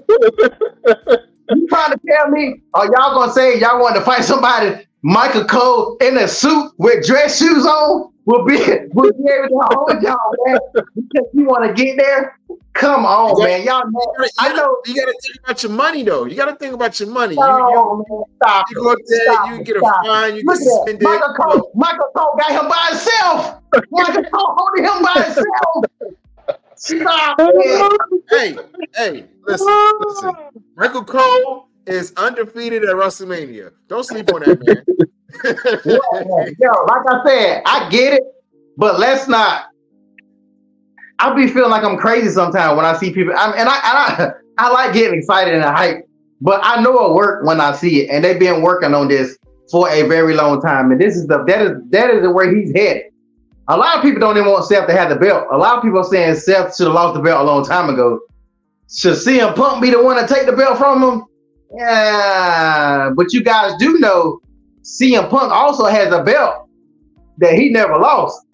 You 1.53 1.66
trying 1.68 1.92
to 1.92 2.01
tell 2.09 2.29
me? 2.31 2.62
Are 2.75 2.87
y'all 2.87 3.14
gonna 3.14 3.33
say 3.33 3.59
y'all 3.61 3.81
want 3.81 3.94
to 3.96 4.01
fight 4.03 4.25
somebody? 4.25 4.87
Michael 5.03 5.44
Cole 5.44 5.96
in 6.01 6.18
a 6.18 6.29
suit 6.29 6.73
with 6.79 7.07
dress 7.07 7.38
shoes 7.38 7.64
on 7.64 8.12
will 8.27 8.44
be 8.44 8.57
will 8.92 9.12
be 9.12 9.25
able 9.33 9.49
to 9.49 9.77
hold 9.77 10.03
y'all 10.03 10.16
man 10.46 10.59
because 10.94 11.27
you 11.33 11.44
want 11.44 11.64
to 11.64 11.73
get 11.83 11.96
there. 11.96 12.38
Come 12.75 13.05
on, 13.05 13.38
Yeah. 13.40 13.46
man. 13.59 13.66
Y'all 13.66 13.90
know. 13.90 14.01
You 14.18 14.27
I 14.38 14.49
gotta, 14.49 14.57
know. 14.62 14.77
you 14.87 14.94
gotta 14.94 15.12
think 15.23 15.37
about 15.44 15.62
your 15.62 15.73
money 15.73 16.03
though. 16.03 16.25
You 16.27 16.37
gotta 16.37 16.55
think 16.57 16.75
about 16.75 16.99
your 17.01 17.09
money. 17.11 17.35
You, 17.35 17.40
you, 17.40 17.46
Oh, 17.46 17.96
man, 18.09 18.25
stop 18.37 18.66
you 18.70 18.77
go 18.77 18.90
it. 18.92 18.99
there, 19.09 19.20
Stop 19.33 19.49
you 19.51 19.55
it. 19.57 19.64
get 19.66 19.77
a 19.77 19.81
fine, 19.81 20.37
you 20.37 20.42
Look 20.44 20.59
get 20.59 20.68
suspended. 20.68 21.03
Michael 21.03 21.35
Cole. 21.35 21.70
Michael 21.75 22.07
Cole 22.16 22.35
got 22.38 22.51
him 22.53 22.68
by 22.68 22.87
himself. 22.90 23.61
Michael 23.90 24.25
Cole 24.33 24.55
holding 24.57 24.85
him 24.85 25.03
by 25.03 25.23
himself. 25.25 25.85
Stop 26.81 27.37
it. 27.40 28.01
Hey, 28.31 28.57
hey, 28.97 29.27
listen, 29.47 29.90
listen. 30.01 30.33
Michael 30.77 31.05
Cole 31.05 31.69
is 31.87 32.14
undefeated 32.16 32.85
at 32.85 32.97
WrestleMania. 32.97 33.73
Don't 33.88 34.03
sleep 34.05 34.33
on 34.33 34.40
that 34.40 34.64
man. 34.64 34.83
Yo, 36.59 36.71
like 36.85 37.03
I 37.07 37.23
said, 37.27 37.62
I 37.66 37.88
get 37.90 38.14
it, 38.14 38.23
but 38.79 38.99
let's 38.99 39.29
not. 39.29 39.66
I 41.19 41.35
be 41.35 41.49
feeling 41.49 41.71
like 41.71 41.85
I'm 41.85 41.99
crazy 41.99 42.31
sometimes 42.31 42.79
when 42.79 42.87
I 42.87 42.97
see 42.97 43.12
people, 43.12 43.35
I'm, 43.37 43.53
and 43.59 43.69
I, 43.69 43.79
I, 43.83 44.31
I 44.59 44.71
like 44.71 44.95
getting 44.95 45.19
excited 45.19 45.53
and 45.53 45.62
hype, 45.62 46.09
but 46.40 46.61
I 46.62 46.81
know 46.81 47.11
it 47.11 47.12
work 47.12 47.45
when 47.45 47.61
I 47.61 47.73
see 47.73 48.05
it, 48.05 48.11
and 48.11 48.25
they've 48.25 48.40
been 48.40 48.62
working 48.62 48.95
on 48.95 49.09
this 49.09 49.37
for 49.71 49.90
a 49.90 50.09
very 50.09 50.35
long 50.35 50.62
time, 50.62 50.93
and 50.93 51.01
this 51.01 51.14
is 51.14 51.27
the 51.27 51.45
that 51.45 51.61
is 51.61 51.73
that 51.90 52.09
is 52.09 52.27
where 52.27 52.57
he's 52.57 52.73
headed. 52.75 53.12
A 53.70 53.76
lot 53.76 53.96
of 53.98 54.02
people 54.02 54.18
don't 54.18 54.37
even 54.37 54.50
want 54.50 54.64
Seth 54.64 54.88
to 54.88 54.92
have 54.92 55.11
the 55.11 55.14
belt. 55.14 55.46
A 55.52 55.56
lot 55.56 55.76
of 55.76 55.85
people 55.85 56.00
are 56.00 56.04
saying 56.04 56.35
Seth 56.35 56.74
should 56.74 56.88
have 56.88 56.94
lost 56.94 57.14
the 57.14 57.22
belt 57.22 57.40
a 57.40 57.44
long 57.44 57.64
time 57.64 57.88
ago. 57.88 58.18
Should 58.92 59.14
CM 59.14 59.54
Punk 59.54 59.80
be 59.80 59.90
the 59.90 60.02
one 60.02 60.16
to 60.16 60.26
take 60.26 60.46
the 60.46 60.52
belt 60.52 60.76
from 60.76 61.00
him? 61.04 61.24
Yeah, 61.78 63.11
but 63.14 63.33
you 63.33 63.44
guys 63.44 63.74
do 63.78 64.00
know 64.00 64.40
CM 64.83 65.30
Punk 65.30 65.52
also 65.52 65.85
has 65.85 66.12
a 66.12 66.20
belt 66.24 66.68
that 67.38 67.54
he 67.54 67.68
never 67.70 67.96
lost. 67.96 68.44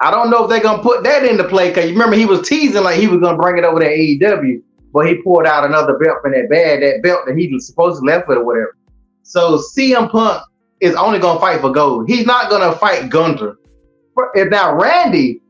I 0.00 0.10
don't 0.10 0.30
know 0.30 0.42
if 0.42 0.50
they're 0.50 0.58
gonna 0.58 0.82
put 0.82 1.04
that 1.04 1.24
into 1.24 1.44
play 1.44 1.68
because 1.68 1.84
you 1.84 1.92
remember 1.92 2.16
he 2.16 2.26
was 2.26 2.48
teasing 2.48 2.82
like 2.82 2.98
he 2.98 3.06
was 3.06 3.20
gonna 3.20 3.38
bring 3.38 3.56
it 3.56 3.62
over 3.62 3.78
to 3.78 3.86
AEW, 3.86 4.62
but 4.92 5.06
he 5.06 5.22
pulled 5.22 5.46
out 5.46 5.64
another 5.64 5.96
belt 5.96 6.18
from 6.22 6.32
that 6.32 6.50
bag, 6.50 6.80
that 6.80 7.04
belt 7.04 7.20
that 7.28 7.38
he 7.38 7.46
was 7.52 7.68
supposed 7.68 8.00
to 8.00 8.04
left 8.04 8.26
with 8.26 8.38
or 8.38 8.44
whatever. 8.44 8.76
So 9.22 9.62
CM 9.76 10.10
Punk 10.10 10.42
is 10.80 10.96
only 10.96 11.20
gonna 11.20 11.38
fight 11.38 11.60
for 11.60 11.70
gold. 11.70 12.08
He's 12.08 12.26
not 12.26 12.50
gonna 12.50 12.72
fight 12.72 13.10
Gunther. 13.10 13.58
If 14.34 14.50
now 14.50 14.74
Randy, 14.74 15.40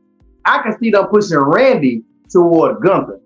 I 0.45 0.61
can 0.61 0.77
see 0.79 0.91
them 0.91 1.07
pushing 1.07 1.37
Randy 1.37 2.03
toward 2.31 2.81
Gunther. 2.81 3.19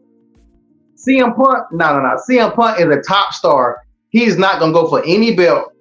CM 0.96 1.36
Punk, 1.36 1.66
no, 1.72 1.94
no, 1.94 2.02
no. 2.02 2.18
CM 2.28 2.54
Punk 2.56 2.80
is 2.80 2.88
a 2.88 3.02
top 3.02 3.34
star. 3.34 3.82
He's 4.10 4.38
not 4.38 4.60
gonna 4.60 4.74
go 4.74 4.88
for 4.88 5.04
any 5.06 5.36
belt 5.36 5.74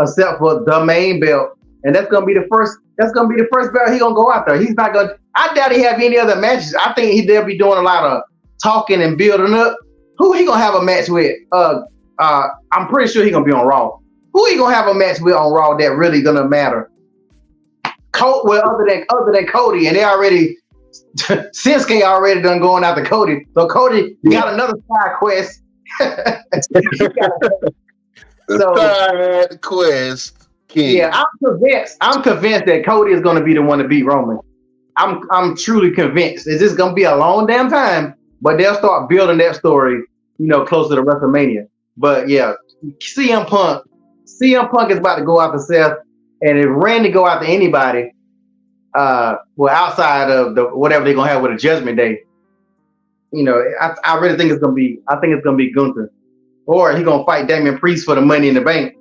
except 0.00 0.38
for 0.38 0.64
the 0.64 0.84
main 0.84 1.20
belt, 1.20 1.50
and 1.84 1.94
that's 1.94 2.10
gonna 2.10 2.26
be 2.26 2.34
the 2.34 2.46
first. 2.50 2.78
That's 2.98 3.12
gonna 3.12 3.28
be 3.28 3.36
the 3.36 3.48
first 3.52 3.72
belt 3.72 3.90
he 3.92 3.98
gonna 3.98 4.14
go 4.14 4.32
out 4.32 4.46
there. 4.46 4.58
He's 4.58 4.74
not 4.74 4.92
gonna. 4.92 5.10
I 5.34 5.54
doubt 5.54 5.72
he 5.72 5.82
have 5.82 6.00
any 6.00 6.18
other 6.18 6.36
matches. 6.36 6.74
I 6.74 6.92
think 6.94 7.12
he 7.12 7.22
they'll 7.22 7.44
be 7.44 7.58
doing 7.58 7.78
a 7.78 7.82
lot 7.82 8.04
of 8.04 8.22
talking 8.62 9.02
and 9.02 9.16
building 9.18 9.54
up. 9.54 9.76
Who 10.18 10.32
he 10.32 10.44
gonna 10.44 10.62
have 10.62 10.74
a 10.74 10.82
match 10.82 11.08
with? 11.08 11.36
Uh, 11.52 11.82
uh, 12.18 12.48
I'm 12.72 12.88
pretty 12.88 13.12
sure 13.12 13.24
he 13.24 13.30
gonna 13.30 13.44
be 13.44 13.52
on 13.52 13.66
Raw. 13.66 13.98
Who 14.32 14.46
he 14.46 14.56
gonna 14.56 14.74
have 14.74 14.88
a 14.88 14.94
match 14.94 15.20
with 15.20 15.34
on 15.34 15.52
Raw 15.52 15.76
that 15.76 15.96
really 15.96 16.22
gonna 16.22 16.48
matter? 16.48 16.90
Cody, 18.12 18.40
well, 18.44 18.68
other 18.68 18.84
than 18.88 19.04
other 19.08 19.32
than 19.32 19.46
Cody, 19.46 19.86
and 19.86 19.96
they 19.96 20.04
already 20.04 20.58
Shinsuke 21.16 22.02
already 22.02 22.42
done 22.42 22.60
going 22.60 22.84
after 22.84 23.04
Cody. 23.04 23.46
So 23.54 23.66
Cody 23.66 24.16
you 24.22 24.30
got 24.30 24.52
another 24.52 24.74
side 24.88 25.16
quest. 25.18 25.62
So, 28.48 28.74
side 28.74 29.62
quest 29.62 30.42
king. 30.72 30.96
Yeah, 30.96 31.10
I'm 31.12 31.26
convinced. 31.44 31.96
I'm 32.00 32.22
convinced 32.22 32.66
that 32.66 32.84
Cody 32.84 33.12
is 33.12 33.20
going 33.20 33.38
to 33.38 33.44
be 33.44 33.54
the 33.54 33.62
one 33.62 33.78
to 33.78 33.88
beat 33.88 34.04
Roman. 34.04 34.38
I'm 34.96 35.20
I'm 35.30 35.56
truly 35.56 35.90
convinced. 35.90 36.46
It's 36.46 36.60
just 36.60 36.76
going 36.76 36.90
to 36.90 36.94
be 36.94 37.04
a 37.04 37.16
long 37.16 37.46
damn 37.46 37.70
time, 37.70 38.14
but 38.40 38.58
they'll 38.58 38.74
start 38.74 39.08
building 39.08 39.38
that 39.38 39.56
story, 39.56 40.02
you 40.38 40.46
know, 40.46 40.64
closer 40.64 40.96
to 40.96 41.02
WrestleMania. 41.02 41.66
But 41.96 42.28
yeah, 42.28 42.54
CM 42.98 43.46
Punk, 43.46 43.84
CM 44.26 44.70
Punk 44.70 44.90
is 44.90 44.98
about 44.98 45.16
to 45.16 45.24
go 45.24 45.40
after 45.40 45.58
Seth, 45.58 45.96
and 46.42 46.58
if 46.58 46.66
Randy 46.68 47.10
go 47.10 47.26
after 47.26 47.46
anybody, 47.46 48.12
uh, 48.94 49.36
well, 49.56 49.74
outside 49.74 50.30
of 50.30 50.54
the 50.54 50.64
whatever 50.64 51.04
they're 51.04 51.14
gonna 51.14 51.30
have 51.30 51.42
with 51.42 51.52
a 51.52 51.56
Judgment 51.56 51.96
Day, 51.96 52.20
you 53.32 53.44
know, 53.44 53.62
I, 53.80 53.94
I 54.04 54.18
really 54.18 54.36
think 54.36 54.50
it's 54.50 54.60
gonna 54.60 54.74
be. 54.74 54.98
I 55.08 55.16
think 55.16 55.34
it's 55.34 55.44
gonna 55.44 55.56
be 55.56 55.72
Gunther, 55.72 56.12
or 56.66 56.94
he 56.96 57.02
gonna 57.02 57.24
fight 57.24 57.46
Damian 57.46 57.78
Priest 57.78 58.04
for 58.04 58.14
the 58.14 58.20
Money 58.20 58.48
in 58.48 58.54
the 58.54 58.60
Bank. 58.60 58.94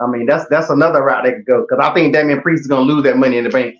I 0.00 0.06
mean, 0.06 0.26
that's 0.26 0.48
that's 0.48 0.70
another 0.70 1.02
route 1.02 1.24
they 1.24 1.32
could 1.32 1.46
go 1.46 1.62
because 1.62 1.84
I 1.84 1.92
think 1.92 2.14
Damian 2.14 2.40
Priest 2.40 2.62
is 2.62 2.66
gonna 2.68 2.86
lose 2.86 3.02
that 3.04 3.18
Money 3.18 3.38
in 3.38 3.44
the 3.44 3.50
Bank 3.50 3.76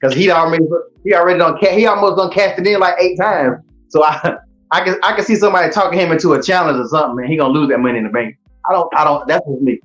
because 0.00 0.14
he 0.14 0.30
already 0.30 0.64
he 1.04 1.14
already 1.14 1.38
done 1.38 1.56
he 1.58 1.86
almost 1.86 2.16
done 2.16 2.32
cast 2.32 2.58
it 2.58 2.66
in 2.66 2.80
like 2.80 2.96
eight 3.00 3.16
times. 3.16 3.58
So 3.88 4.04
I 4.04 4.36
I 4.72 4.84
can 4.84 4.96
I 5.02 5.14
can 5.14 5.24
see 5.24 5.36
somebody 5.36 5.70
talking 5.70 5.98
him 5.98 6.10
into 6.10 6.32
a 6.34 6.42
challenge 6.42 6.78
or 6.78 6.88
something, 6.88 7.24
and 7.24 7.32
he 7.32 7.36
gonna 7.36 7.54
lose 7.54 7.68
that 7.68 7.78
Money 7.78 7.98
in 7.98 8.04
the 8.04 8.10
Bank. 8.10 8.36
I 8.68 8.72
don't 8.72 8.92
I 8.96 9.04
don't. 9.04 9.26
That's 9.28 9.46
just 9.46 9.62
me. 9.62 9.80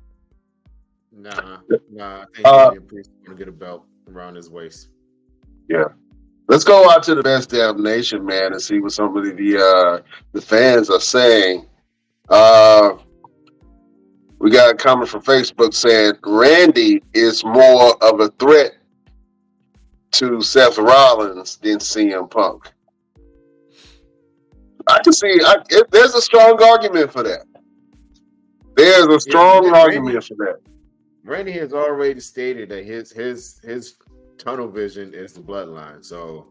Nah, 1.19 1.57
nah. 1.91 2.21
I 2.21 2.25
think 2.33 2.47
uh, 2.47 2.71
Priest 2.87 3.11
gonna 3.25 3.37
get 3.37 3.49
a 3.49 3.51
belt 3.51 3.85
around 4.09 4.35
his 4.35 4.49
waist. 4.49 4.89
Yeah. 5.67 5.85
Let's 6.47 6.63
go 6.63 6.89
out 6.89 7.03
to 7.03 7.15
the 7.15 7.21
best 7.21 7.49
damn 7.49 7.83
nation, 7.83 8.25
man, 8.25 8.53
and 8.53 8.61
see 8.61 8.79
what 8.79 8.93
some 8.93 9.15
of 9.15 9.23
the 9.23 9.57
uh, 9.57 10.01
the 10.31 10.41
fans 10.41 10.89
are 10.89 10.99
saying. 10.99 11.67
Uh, 12.29 12.93
we 14.39 14.49
got 14.49 14.73
a 14.73 14.75
comment 14.75 15.09
from 15.09 15.21
Facebook 15.21 15.73
saying 15.73 16.13
Randy 16.23 17.03
is 17.13 17.43
more 17.43 18.01
of 18.01 18.21
a 18.21 18.29
threat 18.39 18.71
to 20.11 20.41
Seth 20.41 20.77
Rollins 20.77 21.57
than 21.57 21.77
CM 21.77 22.31
Punk. 22.31 22.71
I 24.87 24.99
can 25.03 25.13
see. 25.13 25.39
I, 25.43 25.57
it, 25.69 25.91
there's 25.91 26.15
a 26.15 26.21
strong 26.21 26.63
argument 26.63 27.11
for 27.11 27.23
that. 27.23 27.45
There's 28.75 29.07
a 29.07 29.19
strong 29.19 29.65
yeah, 29.65 29.81
argument 29.81 30.13
Randy, 30.13 30.27
for 30.27 30.35
that. 30.45 30.59
Randy 31.23 31.51
has 31.53 31.73
already 31.73 32.19
stated 32.19 32.69
that 32.69 32.85
his 32.85 33.11
his 33.11 33.59
his 33.63 33.95
tunnel 34.37 34.69
vision 34.69 35.13
is 35.13 35.33
the 35.33 35.41
bloodline. 35.41 36.03
So 36.03 36.47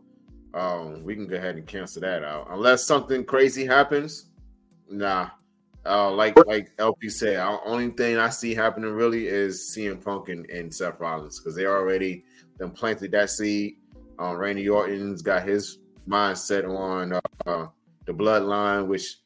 um, 0.54 1.02
we 1.04 1.14
can 1.14 1.26
go 1.26 1.36
ahead 1.36 1.56
and 1.56 1.66
cancel 1.66 2.02
that 2.02 2.22
out. 2.22 2.48
Unless 2.50 2.84
something 2.84 3.24
crazy 3.24 3.64
happens, 3.66 4.26
nah. 4.90 5.30
Uh, 5.86 6.10
like 6.10 6.36
like 6.46 6.70
LP 6.78 7.08
said, 7.08 7.38
only 7.64 7.90
thing 7.90 8.18
I 8.18 8.28
see 8.28 8.54
happening 8.54 8.90
really 8.90 9.26
is 9.26 9.74
CM 9.74 10.02
Punk 10.04 10.28
and, 10.28 10.48
and 10.50 10.74
Seth 10.74 11.00
Rollins 11.00 11.38
because 11.38 11.54
they 11.54 11.66
already 11.66 12.24
then 12.58 12.70
planted 12.70 13.12
that 13.12 13.30
seed. 13.30 13.76
Um, 14.18 14.36
Randy 14.36 14.68
Orton's 14.68 15.22
got 15.22 15.48
his 15.48 15.78
mindset 16.06 16.68
on 16.68 17.12
uh, 17.14 17.66
the 18.06 18.12
bloodline, 18.12 18.86
which 18.86 19.18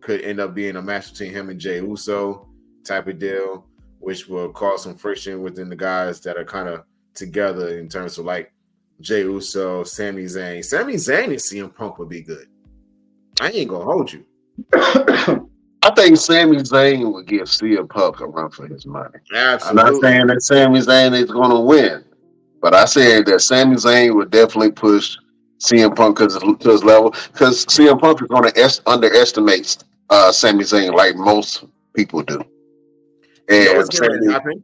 could 0.00 0.22
end 0.22 0.40
up 0.40 0.54
being 0.54 0.76
a 0.76 0.82
match 0.82 1.12
between 1.12 1.32
him 1.32 1.48
and 1.48 1.60
Jey 1.60 1.76
Uso 1.76 2.48
type 2.84 3.06
of 3.06 3.18
deal, 3.18 3.66
which 4.00 4.28
will 4.28 4.48
cause 4.50 4.82
some 4.82 4.96
friction 4.96 5.42
within 5.42 5.68
the 5.68 5.76
guys 5.76 6.20
that 6.20 6.36
are 6.36 6.44
kind 6.44 6.68
of 6.68 6.84
together 7.14 7.78
in 7.78 7.88
terms 7.88 8.18
of 8.18 8.24
like 8.24 8.52
Jey 9.00 9.20
Uso, 9.22 9.84
Sami 9.84 10.24
Zayn. 10.24 10.64
Sami 10.64 10.94
Zayn 10.94 11.24
and 11.24 11.34
CM 11.34 11.74
Punk 11.74 11.98
would 11.98 12.08
be 12.08 12.22
good. 12.22 12.46
I 13.40 13.50
ain't 13.50 13.70
gonna 13.70 13.84
hold 13.84 14.12
you. 14.12 14.24
I 15.82 15.90
think 15.96 16.18
Sami 16.18 16.58
Zayn 16.58 17.12
would 17.12 17.26
give 17.26 17.42
CM 17.42 17.88
Punk 17.88 18.20
a 18.20 18.26
run 18.26 18.50
for 18.50 18.66
his 18.66 18.84
money. 18.84 19.18
Absolutely. 19.34 19.82
I'm 19.82 19.92
not 19.92 20.02
saying 20.02 20.26
that 20.26 20.42
Sami 20.42 20.80
Zayn 20.80 21.14
is 21.14 21.30
to 21.30 21.60
win, 21.60 22.04
but 22.60 22.74
I 22.74 22.84
said 22.84 23.26
that 23.26 23.40
Sami 23.40 23.76
Zayn 23.76 24.14
would 24.14 24.30
definitely 24.30 24.72
push 24.72 25.16
CM 25.58 25.96
Punk 25.96 26.18
to 26.18 26.70
his 26.70 26.84
level 26.84 27.14
because 27.32 27.64
CM 27.66 27.98
Punk 27.98 28.20
is 28.22 28.28
to 28.28 28.52
es- 28.60 28.80
underestimate 28.86 29.78
uh, 30.10 30.32
Sami 30.32 30.64
Zayn 30.64 30.94
like 30.94 31.16
most 31.16 31.64
people 31.94 32.22
do. 32.22 32.42
And 33.50 33.64
you 33.64 33.72
know 33.72 33.78
what's 33.78 33.98
going 33.98 34.22
to 34.22 34.32
happen? 34.32 34.62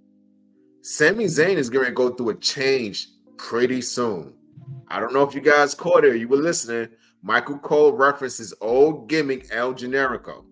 Sami 0.83 1.25
Zayn 1.25 1.57
is 1.57 1.68
going 1.68 1.87
to 1.87 1.92
go 1.92 2.11
through 2.11 2.31
a 2.31 2.35
change 2.37 3.09
pretty 3.37 3.83
soon. 3.83 4.33
I 4.88 5.01
don't 5.01 5.12
know 5.12 5.22
if 5.22 5.35
you 5.35 5.40
guys 5.40 5.75
caught 5.75 6.05
it 6.05 6.12
or 6.12 6.16
you 6.16 6.29
were 6.29 6.37
listening. 6.37 6.88
Michael 7.22 7.59
Cole 7.59 7.92
references 7.92 8.55
old 8.61 9.09
gimmick 9.09 9.49
El 9.51 9.75
Generico 9.75 10.44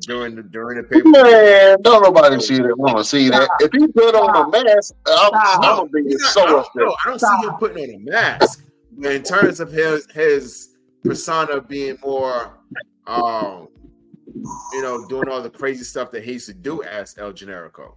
during 0.00 0.36
the 0.36 0.42
during 0.42 0.78
the 0.78 0.84
paper. 0.84 1.08
Man, 1.08 1.76
don't 1.82 2.02
nobody 2.02 2.40
see 2.40 2.56
that. 2.58 2.78
Want 2.78 2.98
to 2.98 3.04
see 3.04 3.28
that? 3.28 3.48
If 3.60 3.72
he 3.72 3.86
put 3.88 4.14
on 4.14 4.36
a 4.36 4.64
mask, 4.64 4.94
I'm, 5.06 5.30
I'm 5.34 5.76
gonna 5.90 6.04
be 6.04 6.16
so 6.18 6.42
I 6.42 6.46
don't, 6.46 6.66
no, 6.76 6.96
I 7.04 7.08
don't 7.08 7.20
see 7.20 7.46
him 7.46 7.54
putting 7.58 7.94
on 7.94 8.00
a 8.08 8.10
mask. 8.10 8.64
But 8.92 9.12
in 9.12 9.22
terms 9.22 9.60
of 9.60 9.70
his 9.70 10.06
his 10.12 10.76
persona 11.04 11.60
being 11.60 11.98
more, 12.02 12.58
um, 13.06 13.68
you 14.34 14.82
know, 14.82 15.06
doing 15.06 15.28
all 15.28 15.42
the 15.42 15.50
crazy 15.50 15.84
stuff 15.84 16.10
that 16.12 16.24
he 16.24 16.32
used 16.32 16.46
to 16.46 16.54
do 16.54 16.82
as 16.82 17.16
El 17.18 17.32
Generico 17.32 17.94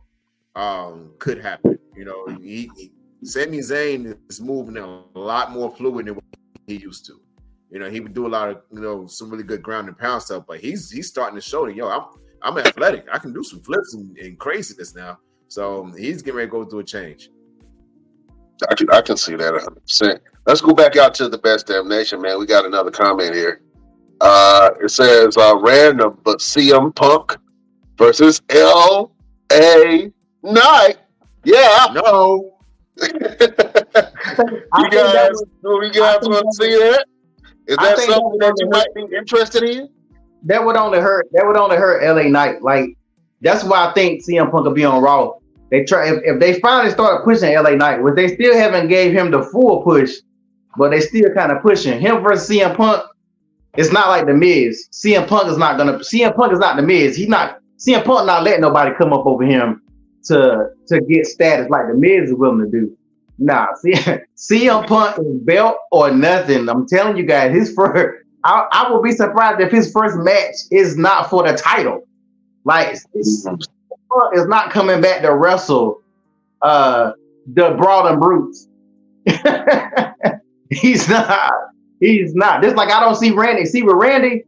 um, 0.55 1.13
could 1.19 1.39
happen. 1.39 1.77
You 1.95 2.05
know, 2.05 2.25
he, 2.39 2.69
he 2.75 2.91
Sami 3.23 3.59
Zayn 3.59 4.17
is 4.29 4.41
moving 4.41 4.77
a 4.77 5.03
lot 5.17 5.51
more 5.51 5.75
fluid 5.75 6.07
than 6.07 6.19
he 6.67 6.75
used 6.75 7.05
to. 7.07 7.19
You 7.69 7.79
know, 7.79 7.89
he 7.89 7.99
would 7.99 8.13
do 8.13 8.27
a 8.27 8.29
lot 8.29 8.49
of 8.49 8.61
you 8.71 8.81
know 8.81 9.07
some 9.07 9.29
really 9.29 9.43
good 9.43 9.61
ground 9.61 9.87
and 9.87 9.97
pound 9.97 10.23
stuff, 10.23 10.45
but 10.47 10.59
he's 10.59 10.89
he's 10.89 11.07
starting 11.07 11.35
to 11.35 11.41
show 11.41 11.65
that 11.65 11.75
yo, 11.75 11.89
I'm 11.89 12.05
I'm 12.41 12.57
athletic. 12.57 13.05
I 13.11 13.17
can 13.17 13.33
do 13.33 13.43
some 13.43 13.61
flips 13.61 13.93
and, 13.93 14.17
and 14.17 14.39
craziness 14.39 14.95
now. 14.95 15.19
So 15.47 15.91
he's 15.97 16.21
getting 16.21 16.37
ready 16.37 16.47
to 16.47 16.51
go 16.51 16.65
through 16.65 16.79
a 16.79 16.83
change. 16.83 17.29
I 18.69 18.75
can 18.75 18.89
I 18.91 19.01
can 19.01 19.17
see 19.17 19.35
that 19.35 19.53
100. 19.53 19.81
percent 19.81 20.21
Let's 20.45 20.61
go 20.61 20.73
back 20.73 20.97
out 20.97 21.13
to 21.15 21.29
the 21.29 21.37
best 21.37 21.67
damn 21.67 21.87
nation, 21.87 22.21
man. 22.21 22.39
We 22.39 22.47
got 22.47 22.65
another 22.65 22.91
comment 22.91 23.35
here. 23.35 23.61
Uh, 24.21 24.69
it 24.83 24.89
says 24.89 25.35
uh, 25.35 25.57
random, 25.57 26.15
but 26.23 26.37
CM 26.37 26.95
Punk 26.95 27.37
versus 27.97 28.39
L 28.49 29.11
A 29.51 30.11
Knight. 30.43 30.97
Yeah. 31.43 31.87
No. 31.93 32.59
you 33.01 33.09
guys, 34.91 35.41
do 35.63 35.79
we 35.79 35.89
guys 35.89 36.19
want 36.21 36.45
to 36.45 36.51
see 36.53 36.77
that? 36.77 37.05
Is 37.65 37.77
that 37.77 37.97
something 37.97 38.37
that, 38.37 38.39
that 38.39 38.53
you 38.59 38.69
might 38.69 38.93
be 38.93 39.15
interested 39.17 39.63
in? 39.63 39.89
That 40.43 40.63
would 40.63 40.75
only 40.75 40.99
hurt. 40.99 41.27
That 41.31 41.47
would 41.47 41.57
only 41.57 41.77
hurt 41.77 42.03
LA 42.03 42.29
Knight. 42.29 42.61
Like 42.61 42.95
that's 43.41 43.63
why 43.63 43.87
I 43.87 43.93
think 43.93 44.23
CM 44.23 44.51
Punk 44.51 44.65
will 44.65 44.73
be 44.73 44.85
on 44.85 45.01
Raw. 45.01 45.33
They 45.71 45.83
try 45.83 46.09
if, 46.13 46.21
if 46.23 46.39
they 46.39 46.59
finally 46.59 46.91
started 46.91 47.23
pushing 47.23 47.55
LA 47.55 47.71
Knight, 47.71 48.03
which 48.03 48.15
they 48.15 48.35
still 48.35 48.55
haven't 48.55 48.87
gave 48.87 49.13
him 49.13 49.31
the 49.31 49.41
full 49.41 49.81
push, 49.81 50.17
but 50.77 50.91
they 50.91 50.99
still 50.99 51.33
kind 51.33 51.51
of 51.51 51.63
pushing 51.63 51.99
him 51.99 52.21
versus 52.21 52.49
CM 52.49 52.75
Punk. 52.75 53.03
It's 53.75 53.91
not 53.91 54.09
like 54.09 54.25
the 54.25 54.33
Miz. 54.33 54.87
CM 54.91 55.27
Punk 55.27 55.47
is 55.49 55.57
not 55.57 55.77
gonna. 55.77 55.99
CM 55.99 56.35
Punk 56.35 56.53
is 56.53 56.59
not 56.59 56.75
the 56.75 56.81
Miz. 56.81 57.15
He's 57.15 57.29
not. 57.29 57.59
CM 57.77 58.03
Punk 58.03 58.25
not 58.27 58.43
letting 58.43 58.61
nobody 58.61 58.93
come 58.95 59.13
up 59.13 59.25
over 59.25 59.43
him 59.43 59.81
to 60.25 60.69
to 60.87 61.01
get 61.01 61.25
status 61.25 61.69
like 61.69 61.87
the 61.87 61.93
Miz 61.93 62.29
is 62.29 62.35
willing 62.35 62.65
to 62.65 62.69
do. 62.69 62.97
Nah, 63.37 63.67
see, 63.81 63.93
CM 63.93 64.87
Punk 64.87 65.17
is 65.19 65.41
belt 65.41 65.77
or 65.91 66.11
nothing. 66.11 66.67
I'm 66.69 66.87
telling 66.87 67.17
you 67.17 67.23
guys, 67.23 67.55
his 67.55 67.73
first. 67.73 68.17
I, 68.43 68.67
I 68.71 68.91
will 68.91 69.03
be 69.03 69.11
surprised 69.11 69.61
if 69.61 69.71
his 69.71 69.91
first 69.91 70.17
match 70.17 70.55
is 70.71 70.97
not 70.97 71.29
for 71.29 71.47
the 71.47 71.55
title. 71.55 72.07
Like, 72.63 72.97
it's, 73.13 73.43
Punk 73.43 73.61
is 74.33 74.47
not 74.47 74.71
coming 74.71 74.99
back 74.99 75.21
to 75.21 75.33
wrestle 75.33 76.01
uh, 76.61 77.11
the 77.53 77.75
Brawling 77.77 78.19
Brutes. 78.19 78.67
He's 80.71 81.07
not. 81.07 81.51
He's 82.01 82.35
not. 82.35 82.61
Just 82.61 82.75
like 82.75 82.91
I 82.91 82.99
don't 82.99 83.15
see 83.15 83.31
Randy. 83.31 83.65
See 83.65 83.83
with 83.83 83.95
Randy, 83.95 84.43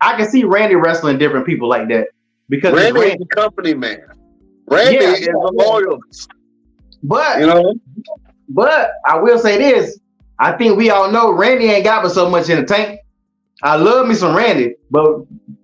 I 0.00 0.16
can 0.16 0.28
see 0.28 0.42
Randy 0.44 0.74
wrestling 0.74 1.18
different 1.18 1.46
people 1.46 1.68
like 1.68 1.86
that 1.88 2.08
because 2.48 2.72
it's 2.74 2.82
Randy 2.82 3.00
is 3.00 3.06
Randy. 3.10 3.18
the 3.20 3.26
company 3.36 3.74
man. 3.74 4.00
Randy 4.66 4.94
Yeah, 4.96 5.12
is 5.12 5.20
yeah, 5.26 5.32
a 5.34 5.50
loyalist. 5.52 6.30
But 7.02 7.40
You 7.40 7.46
know, 7.46 7.74
but 8.48 8.90
I 9.06 9.18
will 9.18 9.38
say 9.38 9.58
this: 9.58 10.00
I 10.38 10.52
think 10.52 10.76
we 10.78 10.90
all 10.90 11.10
know 11.12 11.30
Randy 11.32 11.66
ain't 11.66 11.84
got 11.84 12.02
but 12.02 12.10
so 12.10 12.28
much 12.28 12.48
in 12.48 12.58
the 12.58 12.66
tank. 12.66 13.00
I 13.62 13.76
love 13.76 14.06
me 14.08 14.14
some 14.14 14.34
Randy, 14.36 14.74
but 14.90 15.20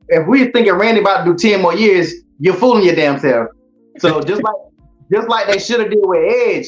if 0.09 0.27
we 0.29 0.51
thinking 0.51 0.75
Randy 0.75 1.01
about 1.01 1.25
to 1.25 1.33
do 1.33 1.39
ten 1.39 1.63
more 1.63 1.75
years, 1.75 2.13
you're 2.39 2.55
fooling 2.55 2.85
your 2.85 2.95
damn 2.95 3.19
self. 3.19 3.49
So 3.99 4.21
just 4.21 4.43
like 4.45 4.55
just 5.13 5.29
like 5.29 5.47
they 5.47 5.59
should 5.59 5.81
have 5.81 5.91
did 5.91 6.01
with 6.03 6.21
Edge, 6.49 6.67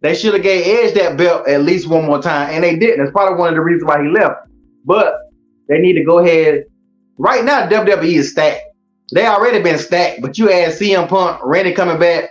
they 0.00 0.14
should 0.14 0.34
have 0.34 0.42
gave 0.42 0.66
Edge 0.66 0.94
that 0.94 1.16
belt 1.16 1.48
at 1.48 1.62
least 1.62 1.88
one 1.88 2.04
more 2.06 2.22
time, 2.22 2.50
and 2.50 2.62
they 2.62 2.76
didn't. 2.76 2.98
That's 2.98 3.10
probably 3.10 3.38
one 3.38 3.48
of 3.48 3.54
the 3.54 3.60
reasons 3.60 3.88
why 3.88 4.02
he 4.02 4.08
left. 4.08 4.48
But 4.84 5.14
they 5.68 5.78
need 5.78 5.94
to 5.94 6.04
go 6.04 6.18
ahead. 6.18 6.64
Right 7.18 7.44
now, 7.44 7.68
WWE 7.68 8.14
is 8.14 8.30
stacked. 8.30 8.62
They 9.12 9.26
already 9.26 9.60
been 9.60 9.78
stacked, 9.78 10.20
but 10.22 10.38
you 10.38 10.52
add 10.52 10.72
CM 10.72 11.08
Punk, 11.08 11.40
Randy 11.42 11.72
coming 11.72 11.98
back, 11.98 12.30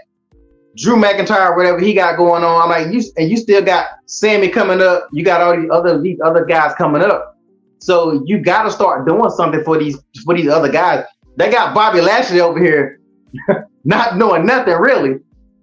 Drew 0.78 0.96
McIntyre, 0.96 1.56
whatever 1.56 1.80
he 1.80 1.94
got 1.94 2.18
going 2.18 2.44
on. 2.44 2.62
I'm 2.62 2.70
like, 2.70 2.94
you 2.94 3.04
and 3.18 3.30
you 3.30 3.36
still 3.36 3.64
got 3.64 3.88
Sami 4.06 4.48
coming 4.48 4.80
up. 4.80 5.08
You 5.12 5.26
got 5.26 5.42
all 5.42 5.60
these 5.60 5.70
other 5.72 6.00
these 6.00 6.20
other 6.24 6.46
guys 6.46 6.74
coming 6.76 7.02
up. 7.02 7.36
So 7.80 8.24
you 8.26 8.40
got 8.40 8.64
to 8.64 8.72
start 8.72 9.08
doing 9.08 9.30
something 9.32 9.64
for 9.64 9.78
these 9.78 9.98
for 10.24 10.36
these 10.36 10.48
other 10.48 10.72
guys. 10.72 11.04
They 11.36 11.52
got 11.52 11.74
Bobby 11.74 12.02
Lashley 12.02 12.42
over 12.42 12.60
here, 12.60 13.02
not 13.84 14.18
knowing 14.18 14.46
nothing 14.46 14.76
really. 14.76 15.20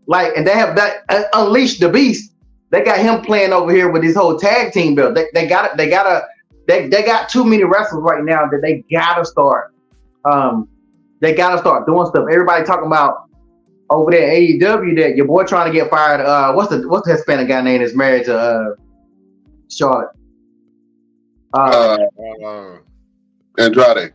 Like, 0.06 0.32
and 0.36 0.46
they 0.46 0.52
have 0.52 0.76
that 0.76 1.04
uh, 1.08 1.24
unleashed 1.34 1.80
the 1.80 1.88
beast. 1.88 2.34
They 2.70 2.82
got 2.82 2.98
him 2.98 3.22
playing 3.22 3.52
over 3.52 3.72
here 3.72 3.90
with 3.90 4.02
his 4.02 4.16
whole 4.16 4.38
tag 4.38 4.72
team 4.72 4.94
build. 4.94 5.14
They, 5.14 5.26
they 5.32 5.46
got 5.46 5.76
they 5.76 5.88
got 5.88 6.06
a 6.06 6.26
they, 6.66 6.88
they 6.88 7.02
got 7.02 7.28
too 7.28 7.44
many 7.44 7.64
wrestlers 7.64 8.02
right 8.02 8.24
now 8.24 8.46
that 8.46 8.60
they 8.62 8.84
gotta 8.90 9.24
start. 9.24 9.74
Um, 10.24 10.68
they 11.20 11.34
gotta 11.34 11.58
start 11.58 11.86
doing 11.86 12.06
stuff. 12.06 12.26
Everybody 12.30 12.64
talking 12.64 12.86
about 12.86 13.28
over 13.90 14.10
there 14.10 14.28
AEW 14.30 14.96
that 14.98 15.16
your 15.16 15.26
boy 15.26 15.44
trying 15.44 15.72
to 15.72 15.78
get 15.78 15.90
fired. 15.90 16.20
Uh, 16.20 16.52
what's 16.52 16.70
the 16.70 16.88
what's 16.88 17.06
the 17.06 17.14
Hispanic 17.14 17.48
guy 17.48 17.60
name 17.60 17.80
that's 17.80 17.94
married 17.94 18.24
to 18.26 18.36
uh 18.38 18.74
Charlotte? 19.70 20.08
Uh, 21.56 21.98
uh, 22.18 22.46
Uh, 22.46 22.78
Andrade. 23.58 24.12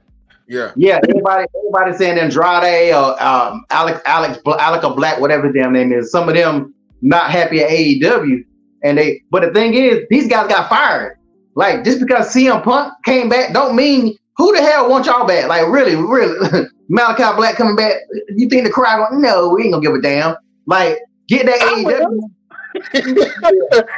Yeah. 0.50 0.72
yeah, 0.76 1.00
everybody 1.08 1.46
everybody 1.56 1.96
saying 1.96 2.18
Andrade 2.18 2.92
or 2.94 3.22
um 3.22 3.64
Alex 3.70 4.02
Alex 4.06 4.40
Alec 4.46 4.96
Black, 4.96 5.20
whatever 5.20 5.46
his 5.46 5.54
damn 5.54 5.72
name 5.72 5.94
is. 5.94 6.12
Some 6.12 6.28
of 6.28 6.34
them 6.34 6.74
not 7.02 7.30
happy 7.30 7.62
at 7.62 7.70
AEW, 7.70 8.44
and 8.84 8.98
they. 8.98 9.22
But 9.30 9.44
the 9.44 9.52
thing 9.52 9.76
is, 9.76 10.08
these 10.10 10.28
guys 10.28 10.48
got 10.48 10.68
fired. 10.68 11.18
Like 11.54 11.84
just 11.84 12.00
because 12.00 12.34
CM 12.34 12.64
Punk 12.64 12.94
came 13.06 13.30
back, 13.30 13.54
don't 13.54 13.76
mean 13.76 14.18
who 14.38 14.56
the 14.56 14.62
hell 14.62 14.90
want 14.90 15.06
y'all 15.06 15.28
back? 15.28 15.48
Like 15.50 15.68
really, 15.68 15.96
really, 15.96 16.68
Malachi 16.90 17.36
Black 17.36 17.56
coming 17.56 17.76
back. 17.76 17.98
You 18.36 18.50
think 18.50 18.64
the 18.64 18.72
crowd? 18.72 19.08
Going, 19.10 19.22
no, 19.22 19.50
we 19.50 19.66
ain't 19.66 19.74
gonna 19.74 19.86
give 19.86 19.94
a 19.94 20.02
damn. 20.02 20.36
Like 20.66 20.98
get 21.28 21.46
that 21.46 21.62
I 21.62 21.84
AEW. 21.84 22.30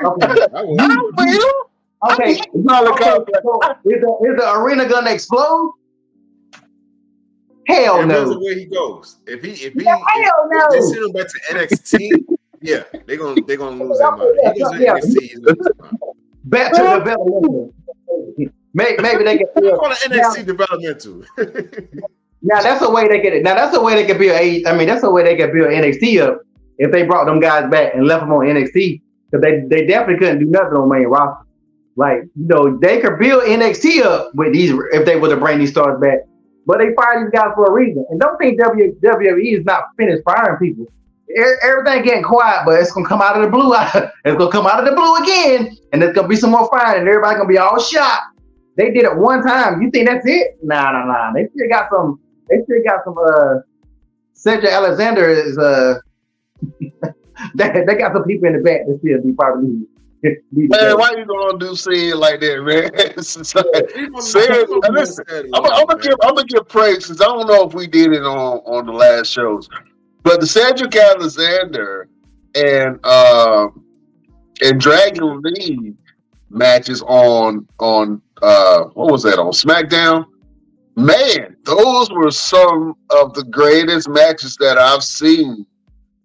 Okay. 0.05 0.41
I 0.55 0.63
will. 0.63 1.13
I 1.17 1.25
will. 1.25 1.71
Okay. 2.11 2.41
Malachi 2.55 3.09
Okay, 3.09 3.31
so 3.43 3.59
is, 3.85 4.01
the, 4.01 4.27
is 4.27 4.37
the 4.37 4.53
arena 4.55 4.89
gonna 4.89 5.11
explode? 5.11 5.73
Hell 7.67 7.99
It 8.01 8.07
depends 8.07 8.31
no. 8.31 8.39
where 8.39 8.55
he 8.55 8.65
goes. 8.65 9.17
If 9.27 9.43
he 9.43 9.51
if 9.51 9.73
he 9.73 9.83
Hell 9.83 10.01
if 10.51 10.71
they 10.71 10.81
send 10.81 11.05
him 11.05 11.11
back 11.11 11.27
to 11.27 11.39
NXT, 11.53 12.25
yeah, 12.61 12.83
they're 13.05 13.17
gonna 13.17 13.41
they're 13.45 13.57
gonna 13.57 13.83
lose 13.83 13.97
that 13.99 14.17
money. 14.17 14.53
He 14.53 14.61
goes 14.61 14.71
to 14.71 14.79
Yeah. 14.83 14.93
NXT, 14.95 15.21
he's 15.21 15.39
lose 15.39 15.57
his 15.57 15.67
mind. 15.79 15.97
Back 16.45 16.71
to 16.73 16.77
developmental. 16.81 17.73
Maybe, 18.73 19.01
maybe 19.01 19.23
they 19.23 19.37
feel. 19.59 19.77
call 19.77 19.91
it 19.91 19.97
NXT 19.99 20.45
developmental. 20.45 21.23
Now 22.43 22.59
that's 22.61 22.81
the 22.81 22.89
way 22.89 23.07
they 23.07 23.21
get 23.21 23.33
it. 23.33 23.43
Now 23.43 23.53
that's 23.53 23.71
the 23.71 23.81
way 23.81 23.93
they 23.93 24.05
could 24.05 24.17
build 24.17 24.31
a. 24.39 24.65
I 24.65 24.75
mean, 24.75 24.87
that's 24.87 25.01
the 25.01 25.11
way 25.11 25.23
they 25.23 25.35
could 25.35 25.53
build 25.53 25.67
NXT 25.69 26.21
up 26.21 26.41
if 26.79 26.91
they 26.91 27.03
brought 27.03 27.25
them 27.25 27.39
guys 27.39 27.69
back 27.69 27.93
and 27.93 28.07
left 28.07 28.21
them 28.21 28.31
on 28.33 28.45
NXT 28.47 28.99
because 29.29 29.41
they 29.43 29.61
they 29.67 29.85
definitely 29.85 30.17
couldn't 30.17 30.39
do 30.39 30.45
nothing 30.45 30.73
on 30.73 30.89
main 30.89 31.05
roster. 31.05 31.45
Like 31.97 32.23
you 32.35 32.47
know, 32.47 32.77
they 32.79 32.99
could 32.99 33.19
build 33.19 33.43
NXT 33.43 34.01
up 34.01 34.33
with 34.33 34.53
these 34.53 34.71
if 34.91 35.05
they 35.05 35.17
were 35.17 35.29
to 35.29 35.37
bring 35.37 35.59
these 35.59 35.69
stars 35.69 36.01
back. 36.01 36.19
But 36.65 36.79
they 36.79 36.93
fired 36.93 37.25
these 37.25 37.31
guys 37.31 37.51
for 37.55 37.65
a 37.65 37.71
reason. 37.71 38.05
And 38.09 38.19
don't 38.19 38.37
think 38.37 38.59
WWE 38.59 39.59
is 39.59 39.65
not 39.65 39.85
finished 39.97 40.23
firing 40.23 40.57
people. 40.57 40.85
Everything 41.63 42.03
getting 42.03 42.23
quiet, 42.23 42.63
but 42.65 42.79
it's 42.79 42.91
gonna 42.91 43.07
come 43.07 43.21
out 43.21 43.37
of 43.37 43.43
the 43.43 43.49
blue. 43.49 43.73
it's 44.25 44.37
gonna 44.37 44.51
come 44.51 44.67
out 44.67 44.79
of 44.79 44.85
the 44.85 44.95
blue 44.95 45.15
again, 45.15 45.77
and 45.91 46.01
there's 46.01 46.13
gonna 46.13 46.27
be 46.27 46.35
some 46.35 46.51
more 46.51 46.69
firing, 46.69 47.01
and 47.01 47.07
everybody 47.07 47.37
gonna 47.37 47.47
be 47.47 47.57
all 47.57 47.79
shocked. 47.79 48.39
They 48.77 48.91
did 48.91 49.05
it 49.05 49.15
one 49.15 49.41
time. 49.43 49.81
You 49.81 49.89
think 49.91 50.07
that's 50.07 50.25
it? 50.25 50.57
Nah, 50.61 50.91
nah, 50.91 51.05
nah. 51.05 51.33
They 51.33 51.47
still 51.53 51.69
got 51.69 51.89
some. 51.91 52.19
They 52.49 52.63
still 52.63 52.83
got 52.83 53.03
some. 53.05 53.15
Uh, 53.17 53.59
Cedric 54.33 54.71
Alexander 54.71 55.29
is. 55.29 55.57
Uh, 55.57 55.99
they, 57.55 57.83
they 57.85 57.95
got 57.95 58.13
some 58.13 58.23
people 58.23 58.47
in 58.47 58.57
the 58.57 58.63
back 58.63 58.85
that 58.87 58.99
still 58.99 59.21
be 59.21 59.33
probably. 59.33 59.85
Man, 60.51 60.97
why 60.97 61.11
you 61.17 61.25
gonna 61.25 61.57
do 61.57 61.75
Sid 61.75 62.15
like 62.15 62.39
that, 62.41 62.61
man? 62.63 62.91
It's 63.17 63.35
just 63.35 63.55
like- 63.55 63.65
Even- 63.97 64.21
Say 64.21 64.41
it. 64.41 64.69
even 64.69 64.93
Listen, 64.93 65.25
I'm, 65.53 65.65
I'm 65.65 65.85
gonna 65.87 66.01
give 66.01 66.15
I'm 66.23 66.35
gonna 66.35 66.45
give 66.47 66.67
praise 66.67 67.07
because 67.07 67.21
I 67.21 67.25
don't 67.25 67.47
know 67.47 67.67
if 67.67 67.73
we 67.73 67.87
did 67.87 68.13
it 68.13 68.23
on 68.23 68.57
on 68.59 68.85
the 68.85 68.91
last 68.91 69.27
shows, 69.31 69.67
but 70.23 70.39
the 70.39 70.45
Cedric 70.47 70.95
Alexander 70.95 72.07
and 72.55 73.03
um 73.05 73.83
and 74.61 74.79
Dragon 74.79 75.41
Lee 75.41 75.93
matches 76.49 77.01
on 77.07 77.67
on 77.79 78.21
uh 78.43 78.83
what 78.93 79.11
was 79.11 79.23
that 79.23 79.39
on 79.39 79.51
SmackDown? 79.51 80.25
Man, 80.97 81.55
those 81.63 82.11
were 82.11 82.29
some 82.31 82.93
of 83.09 83.33
the 83.33 83.45
greatest 83.45 84.07
matches 84.09 84.55
that 84.57 84.77
I've 84.77 85.03
seen 85.03 85.65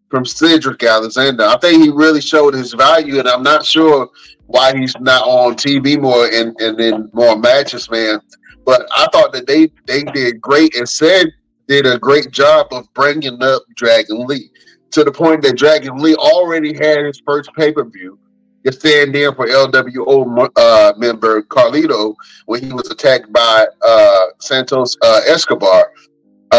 from 0.08 0.24
Cedric 0.24 0.82
Alexander. 0.82 1.44
I 1.44 1.58
think 1.58 1.82
he 1.82 1.90
really 1.90 2.20
showed 2.20 2.54
his 2.54 2.72
value, 2.72 3.18
and 3.18 3.28
I'm 3.28 3.42
not 3.42 3.64
sure 3.64 4.08
why 4.46 4.76
he's 4.76 4.94
not 5.00 5.22
on 5.22 5.54
TV 5.54 6.00
more 6.00 6.26
and 6.26 6.58
and 6.60 6.80
in 6.80 7.10
more 7.12 7.36
matches, 7.36 7.90
man. 7.90 8.20
But 8.64 8.86
I 8.96 9.08
thought 9.12 9.32
that 9.32 9.46
they 9.46 9.70
they 9.86 10.02
did 10.04 10.40
great 10.40 10.74
and 10.76 10.88
said 10.88 11.32
did 11.68 11.86
a 11.86 11.98
great 11.98 12.30
job 12.30 12.68
of 12.70 12.92
bringing 12.94 13.42
up 13.42 13.62
Dragon 13.74 14.26
Lee 14.26 14.50
to 14.92 15.04
the 15.04 15.10
point 15.10 15.42
that 15.42 15.56
Dragon 15.56 15.98
Lee 15.98 16.14
already 16.14 16.74
had 16.74 17.04
his 17.04 17.20
first 17.26 17.50
pay 17.54 17.72
per 17.72 17.84
view 17.84 18.18
to 18.64 18.72
stand 18.72 19.14
in 19.14 19.34
for 19.34 19.46
LWO 19.46 20.50
uh, 20.56 20.92
member 20.96 21.42
Carlito 21.42 22.14
when 22.46 22.62
he 22.64 22.72
was 22.72 22.90
attacked 22.90 23.32
by 23.32 23.66
uh, 23.86 24.24
Santos 24.40 24.96
uh, 25.02 25.20
Escobar. 25.26 25.92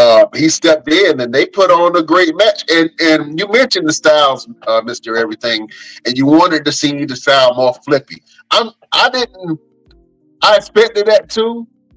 Uh, 0.08 0.26
he 0.42 0.48
stepped 0.60 0.88
in 1.02 1.20
and 1.22 1.30
they 1.34 1.44
put 1.60 1.70
on 1.70 1.90
a 2.02 2.04
great 2.12 2.34
match. 2.42 2.60
And 2.76 2.88
and 3.08 3.20
you 3.38 3.46
mentioned 3.60 3.86
the 3.90 3.96
styles, 4.02 4.40
uh, 4.68 4.80
Mister 4.90 5.10
Everything, 5.22 5.60
and 6.04 6.12
you 6.18 6.26
wanted 6.40 6.62
to 6.68 6.72
see 6.80 6.92
the 7.12 7.18
style 7.24 7.50
more 7.60 7.74
flippy. 7.86 8.18
I'm 8.56 8.68
I 9.04 9.06
didn't. 9.16 9.60
I 10.48 10.50
expected 10.60 11.04
that 11.06 11.24
too, 11.36 11.54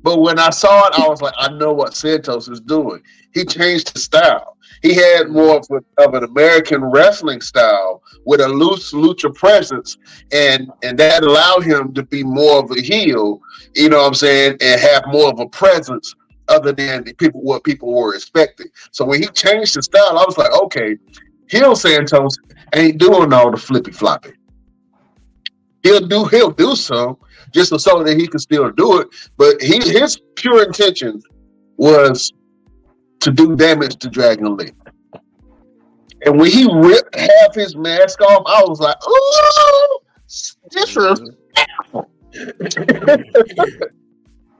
but 0.07 0.15
when 0.25 0.37
I 0.47 0.51
saw 0.61 0.75
it, 0.87 0.93
I 1.01 1.07
was 1.07 1.21
like, 1.25 1.37
I 1.45 1.47
know 1.61 1.73
what 1.81 1.91
Santos 1.93 2.45
is 2.55 2.61
doing. 2.77 3.01
He 3.35 3.41
changed 3.45 3.87
his 3.93 4.03
style. 4.11 4.49
He 4.81 4.91
had 4.95 5.29
more 5.29 5.57
of, 5.59 5.65
a, 5.77 6.03
of 6.03 6.09
an 6.17 6.23
American 6.23 6.81
wrestling 6.83 7.41
style 7.51 8.01
with 8.25 8.41
a 8.41 8.49
loose 8.61 8.87
lucha 8.93 9.29
presence, 9.43 9.89
and 10.31 10.61
and 10.85 10.97
that 10.97 11.23
allowed 11.23 11.63
him 11.71 11.93
to 11.93 12.03
be 12.15 12.23
more 12.23 12.57
of 12.63 12.71
a 12.71 12.81
heel. 12.81 13.39
You 13.75 13.89
know 13.89 13.99
what 14.01 14.07
I'm 14.07 14.13
saying, 14.15 14.57
and 14.59 14.81
have 14.81 15.03
more 15.17 15.29
of 15.33 15.39
a 15.39 15.47
presence 15.63 16.15
other 16.51 16.71
than 16.71 17.03
the 17.03 17.13
people 17.13 17.41
what 17.41 17.63
people 17.63 17.93
were 17.93 18.13
expecting. 18.15 18.67
So 18.91 19.05
when 19.05 19.21
he 19.21 19.27
changed 19.27 19.75
his 19.75 19.85
style, 19.85 20.17
I 20.17 20.23
was 20.25 20.37
like, 20.37 20.51
okay, 20.51 20.97
Hill 21.47 21.75
Santos 21.75 22.37
ain't 22.75 22.97
doing 22.97 23.33
all 23.33 23.51
the 23.51 23.57
flippy 23.57 23.91
floppy. 23.91 24.33
He'll 25.83 26.07
do 26.07 26.25
he'll 26.25 26.51
do 26.51 26.75
some 26.75 27.17
just 27.51 27.77
so 27.79 28.03
that 28.03 28.17
he 28.17 28.27
can 28.27 28.39
still 28.39 28.69
do 28.71 28.99
it. 28.99 29.07
But 29.37 29.61
he 29.61 29.79
his 29.79 30.21
pure 30.35 30.63
intention 30.63 31.21
was 31.77 32.31
to 33.21 33.31
do 33.31 33.55
damage 33.55 33.95
to 33.97 34.09
Dragon 34.09 34.57
Lee. 34.57 34.71
And 36.23 36.39
when 36.39 36.51
he 36.51 36.69
ripped 36.71 37.15
half 37.15 37.55
his 37.55 37.75
mask 37.75 38.21
off, 38.21 38.43
I 38.45 38.63
was 38.67 38.79
like, 38.79 38.95
"Ooh, 39.07 39.99
disrespectful." 40.69 42.11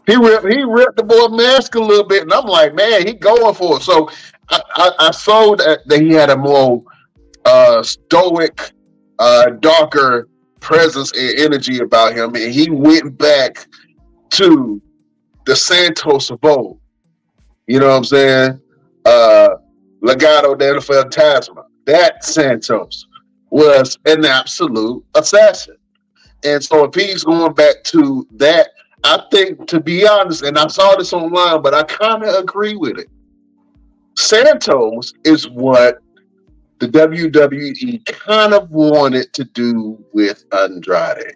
he 0.06 0.16
ripped 0.16 0.48
he 0.48 0.64
ripped 0.64 0.98
the 0.98 1.04
boy 1.04 1.28
mask 1.28 1.76
a 1.76 1.80
little 1.80 2.06
bit, 2.06 2.24
and 2.24 2.34
I'm 2.34 2.46
like, 2.46 2.74
man, 2.74 3.06
he 3.06 3.14
going 3.14 3.54
for 3.54 3.78
it. 3.78 3.84
So 3.84 4.10
I, 4.50 4.62
I, 4.76 4.92
I 5.00 5.12
saw 5.12 5.56
that, 5.56 5.88
that 5.88 6.02
he 6.02 6.12
had 6.12 6.30
a 6.30 6.38
more 6.38 6.84
uh, 7.46 7.84
stoic 7.84 8.72
uh, 9.20 9.52
darker 9.60 10.28
presence 10.60 11.12
and 11.18 11.40
energy 11.40 11.80
about 11.80 12.14
him, 12.14 12.36
and 12.36 12.54
he 12.54 12.70
went 12.70 13.18
back 13.18 13.68
to 14.32 14.82
the 15.46 15.56
Santos 15.56 16.30
of 16.30 16.40
old. 16.44 16.80
You 17.68 17.80
know 17.80 17.88
what 17.88 17.98
I'm 17.98 18.04
saying? 18.04 18.62
Uh, 19.06 19.50
Legado 20.04 20.58
del 20.58 20.76
Fantasma. 20.76 21.66
That 21.86 22.24
Santos 22.24 23.08
was 23.50 23.98
an 24.06 24.26
absolute 24.26 25.04
assassin. 25.16 25.78
And 26.44 26.64
so 26.64 26.86
if 26.86 26.96
he's 26.96 27.24
going 27.24 27.54
back 27.54 27.84
to 27.86 28.28
that, 28.34 28.70
I 29.04 29.24
think, 29.32 29.68
to 29.68 29.80
be 29.80 30.08
honest, 30.08 30.44
and 30.44 30.58
I 30.58 30.68
saw 30.68 30.96
this 30.96 31.14
online, 31.14 31.62
but 31.62 31.74
I 31.74 31.84
kind 31.84 32.24
of 32.24 32.36
agree 32.36 32.76
with 32.76 33.00
it. 33.00 33.08
Santos 34.18 35.14
is 35.24 35.50
what 35.50 36.00
the 36.80 36.88
WWE 36.88 38.06
kind 38.06 38.54
of 38.54 38.70
wanted 38.72 39.34
to 39.34 39.44
do 39.44 40.04
with 40.14 40.46
Andrade. 40.52 41.36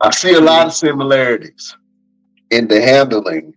I 0.00 0.10
see 0.10 0.34
a 0.34 0.40
lot 0.40 0.66
of 0.66 0.72
similarities 0.72 1.76
in 2.50 2.68
the 2.68 2.80
handling 2.80 3.54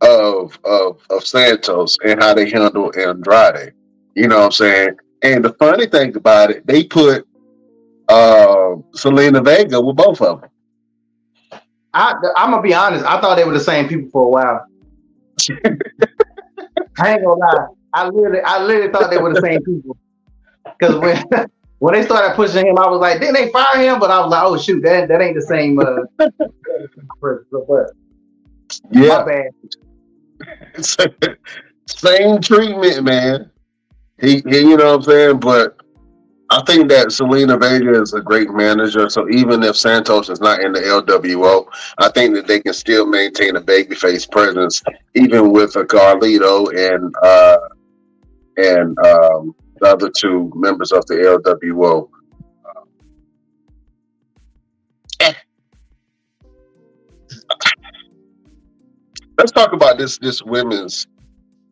of 0.00 0.58
of 0.64 1.00
of 1.10 1.26
Santos 1.26 1.98
and 2.04 2.22
how 2.22 2.34
they 2.34 2.48
handle 2.48 2.92
Andrade. 2.96 3.72
You 4.14 4.28
know 4.28 4.38
what 4.38 4.44
I'm 4.46 4.52
saying? 4.52 4.96
And 5.22 5.44
the 5.44 5.52
funny 5.54 5.86
thing 5.86 6.16
about 6.16 6.50
it, 6.50 6.66
they 6.66 6.84
put 6.84 7.26
uh 8.08 8.76
Zelina 8.94 9.44
Vega 9.44 9.80
with 9.80 9.96
both 9.96 10.20
of 10.20 10.40
them. 10.40 10.50
I 11.94 12.14
I'm 12.36 12.50
gonna 12.50 12.62
be 12.62 12.74
honest. 12.74 13.04
I 13.04 13.20
thought 13.20 13.36
they 13.36 13.44
were 13.44 13.52
the 13.52 13.60
same 13.60 13.88
people 13.88 14.08
for 14.10 14.22
a 14.24 14.28
while. 14.28 14.66
I 17.00 17.12
ain't 17.12 17.24
gonna 17.24 17.40
lie. 17.40 17.66
I 17.94 18.08
literally, 18.08 18.40
I 18.40 18.62
literally 18.62 18.92
thought 18.92 19.10
they 19.10 19.18
were 19.18 19.32
the 19.32 19.40
same 19.40 19.62
people. 19.62 19.96
Because 20.78 20.96
when 20.96 21.24
when 21.78 21.94
they 21.94 22.02
started 22.02 22.34
pushing 22.34 22.66
him, 22.66 22.78
I 22.78 22.88
was 22.88 23.00
like, 23.00 23.20
didn't 23.20 23.34
they 23.34 23.50
fire 23.50 23.82
him? 23.82 24.00
But 24.00 24.10
I 24.10 24.20
was 24.20 24.30
like, 24.30 24.42
oh 24.44 24.58
shoot, 24.58 24.82
that 24.82 25.08
that 25.08 25.20
ain't 25.20 25.36
the 25.36 25.42
same. 25.42 25.78
Uh, 25.78 26.02
but 27.20 27.90
Yeah, 28.90 29.24
same 31.86 32.40
treatment, 32.40 33.04
man. 33.04 33.50
He, 34.20 34.42
he, 34.48 34.58
you 34.58 34.76
know 34.76 34.86
what 34.86 34.94
I'm 34.96 35.02
saying? 35.02 35.40
But 35.40 35.76
I 36.50 36.62
think 36.62 36.88
that 36.88 37.08
Zelina 37.08 37.60
Vega 37.60 38.00
is 38.00 38.14
a 38.14 38.22
great 38.22 38.50
manager. 38.50 39.10
So 39.10 39.28
even 39.28 39.62
if 39.62 39.76
Santos 39.76 40.30
is 40.30 40.40
not 40.40 40.62
in 40.62 40.72
the 40.72 40.80
LWO, 40.80 41.66
I 41.98 42.10
think 42.10 42.34
that 42.34 42.46
they 42.46 42.60
can 42.60 42.72
still 42.72 43.06
maintain 43.06 43.56
a 43.56 43.60
babyface 43.60 44.30
presence, 44.30 44.82
even 45.14 45.52
with 45.52 45.76
a 45.76 45.84
Carlito 45.84 46.68
and 46.74 47.14
uh, 47.22 47.58
and 48.56 48.98
um, 48.98 49.54
the 49.80 49.88
other 49.88 50.10
two 50.10 50.50
members 50.54 50.90
of 50.90 51.04
the 51.06 51.14
LWO. 51.16 52.08
Eh. 55.20 55.32
Let's 59.36 59.52
talk 59.52 59.74
about 59.74 59.98
this 59.98 60.18
this 60.18 60.42
women's 60.42 61.06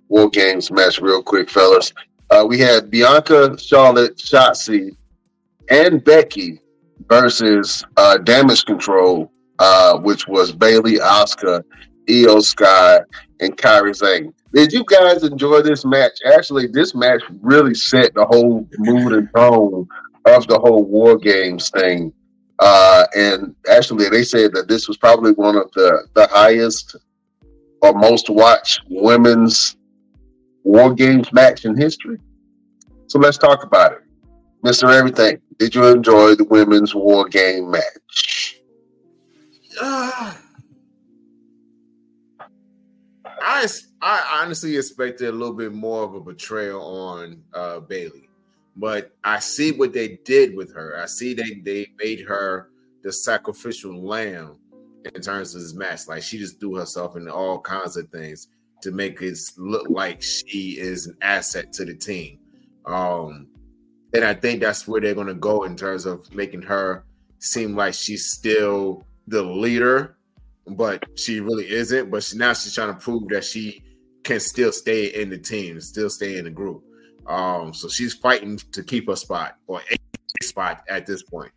War 0.08 0.28
Games 0.28 0.70
match 0.70 1.00
real 1.00 1.22
quick, 1.22 1.48
fellas. 1.48 1.94
Uh, 2.30 2.44
we 2.48 2.58
had 2.58 2.90
Bianca, 2.90 3.56
Charlotte, 3.58 4.16
Shotzi, 4.16 4.96
and 5.70 6.02
Becky 6.02 6.60
versus 7.08 7.84
uh, 7.96 8.18
Damage 8.18 8.64
Control, 8.64 9.30
uh, 9.58 9.98
which 9.98 10.26
was 10.26 10.52
Bayley, 10.52 10.98
Asuka, 10.98 11.62
Iyo 12.08 12.42
Sky, 12.42 13.00
and 13.40 13.56
Kairi 13.56 13.94
Sane. 13.94 14.32
Did 14.52 14.72
you 14.72 14.84
guys 14.84 15.22
enjoy 15.22 15.62
this 15.62 15.84
match? 15.84 16.18
Actually, 16.32 16.66
this 16.66 16.94
match 16.94 17.22
really 17.42 17.74
set 17.74 18.14
the 18.14 18.24
whole 18.24 18.66
mood 18.78 19.12
and 19.12 19.28
tone 19.34 19.86
of 20.24 20.46
the 20.46 20.58
whole 20.58 20.84
War 20.84 21.16
Games 21.16 21.70
thing. 21.70 22.12
Uh, 22.58 23.04
and 23.14 23.54
actually, 23.70 24.08
they 24.08 24.24
said 24.24 24.52
that 24.54 24.66
this 24.66 24.88
was 24.88 24.96
probably 24.96 25.32
one 25.32 25.56
of 25.56 25.70
the, 25.72 26.08
the 26.14 26.26
highest 26.28 26.96
or 27.82 27.92
most 27.92 28.30
watched 28.30 28.80
women's 28.88 29.75
War 30.66 30.92
Games 30.92 31.32
match 31.32 31.64
in 31.64 31.76
history. 31.76 32.18
So 33.06 33.20
let's 33.20 33.38
talk 33.38 33.62
about 33.62 33.92
it. 33.92 33.98
Mr. 34.64 34.92
Everything, 34.92 35.40
did 35.60 35.76
you 35.76 35.86
enjoy 35.86 36.34
the 36.34 36.42
women's 36.42 36.92
War 36.92 37.28
Game 37.28 37.70
match? 37.70 38.60
Uh, 39.80 40.34
I 43.40 43.68
I 44.02 44.40
honestly 44.42 44.76
expected 44.76 45.28
a 45.28 45.32
little 45.32 45.54
bit 45.54 45.72
more 45.72 46.02
of 46.02 46.14
a 46.14 46.20
betrayal 46.20 46.82
on 46.82 47.44
uh, 47.54 47.78
Bayley, 47.78 48.28
but 48.74 49.12
I 49.22 49.38
see 49.38 49.70
what 49.70 49.92
they 49.92 50.18
did 50.24 50.56
with 50.56 50.74
her. 50.74 51.00
I 51.00 51.06
see 51.06 51.32
they 51.32 51.60
they 51.62 51.86
made 51.96 52.22
her 52.22 52.70
the 53.04 53.12
sacrificial 53.12 54.02
lamb 54.04 54.58
in 55.14 55.22
terms 55.22 55.54
of 55.54 55.62
this 55.62 55.74
match. 55.74 56.08
Like 56.08 56.24
she 56.24 56.38
just 56.38 56.58
threw 56.58 56.74
herself 56.74 57.14
into 57.16 57.32
all 57.32 57.60
kinds 57.60 57.96
of 57.96 58.08
things 58.08 58.48
to 58.82 58.90
make 58.90 59.20
it 59.22 59.38
look 59.56 59.88
like 59.88 60.22
she 60.22 60.78
is 60.78 61.06
an 61.06 61.16
asset 61.22 61.72
to 61.74 61.84
the 61.84 61.94
team. 61.94 62.38
Um, 62.84 63.48
and 64.14 64.24
I 64.24 64.34
think 64.34 64.60
that's 64.60 64.86
where 64.86 65.00
they're 65.00 65.14
going 65.14 65.26
to 65.26 65.34
go 65.34 65.64
in 65.64 65.76
terms 65.76 66.06
of 66.06 66.32
making 66.34 66.62
her 66.62 67.04
seem 67.38 67.74
like 67.74 67.94
she's 67.94 68.30
still 68.30 69.04
the 69.26 69.42
leader, 69.42 70.16
but 70.66 71.04
she 71.18 71.40
really 71.40 71.68
isn't. 71.68 72.10
But 72.10 72.22
she, 72.22 72.36
now 72.36 72.52
she's 72.52 72.74
trying 72.74 72.94
to 72.94 73.00
prove 73.00 73.28
that 73.28 73.44
she 73.44 73.82
can 74.24 74.40
still 74.40 74.72
stay 74.72 75.06
in 75.06 75.30
the 75.30 75.38
team, 75.38 75.80
still 75.80 76.10
stay 76.10 76.38
in 76.38 76.44
the 76.44 76.50
group. 76.50 76.82
Um, 77.26 77.74
so 77.74 77.88
she's 77.88 78.14
fighting 78.14 78.58
to 78.72 78.82
keep 78.82 79.08
a 79.08 79.16
spot 79.16 79.56
or 79.66 79.80
a 79.90 80.44
spot 80.44 80.84
at 80.88 81.06
this 81.06 81.22
point. 81.22 81.52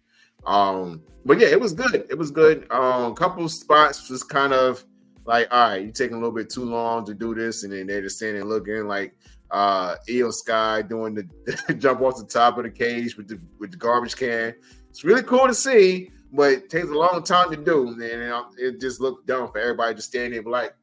Um, 0.45 1.03
but 1.25 1.39
yeah, 1.39 1.47
it 1.47 1.59
was 1.59 1.73
good. 1.73 2.05
It 2.09 2.17
was 2.17 2.31
good. 2.31 2.65
Um, 2.71 3.13
couple 3.15 3.47
spots 3.49 4.09
was 4.09 4.23
kind 4.23 4.53
of 4.53 4.83
like, 5.29 5.47
all 5.51 5.69
right, 5.69 5.83
you're 5.83 5.91
taking 5.91 6.15
a 6.15 6.19
little 6.19 6.33
bit 6.35 6.49
too 6.49 6.65
long 6.65 7.05
to 7.05 7.13
do 7.13 7.35
this, 7.35 7.63
and 7.63 7.71
then 7.71 7.85
they're 7.87 8.01
just 8.01 8.17
standing 8.17 8.43
looking 8.43 8.87
like 8.87 9.15
uh 9.51 9.95
Iyo 10.09 10.31
Sky 10.33 10.81
doing 10.81 11.13
the 11.67 11.73
jump 11.75 12.01
off 12.01 12.17
the 12.17 12.25
top 12.25 12.57
of 12.57 12.63
the 12.63 12.69
cage 12.69 13.15
with 13.15 13.27
the 13.27 13.39
with 13.59 13.71
the 13.71 13.77
garbage 13.77 14.15
can. 14.15 14.53
It's 14.89 15.03
really 15.03 15.21
cool 15.23 15.45
to 15.47 15.53
see, 15.53 16.09
but 16.33 16.51
it 16.51 16.69
takes 16.69 16.87
a 16.87 16.93
long 16.93 17.21
time 17.23 17.51
to 17.51 17.57
do, 17.57 17.89
and 17.89 18.01
it, 18.01 18.33
it 18.57 18.81
just 18.81 18.99
looked 18.99 19.27
dumb 19.27 19.51
for 19.51 19.59
everybody 19.59 19.93
just 19.95 20.07
standing 20.09 20.43
there 20.43 20.51
like. 20.51 20.73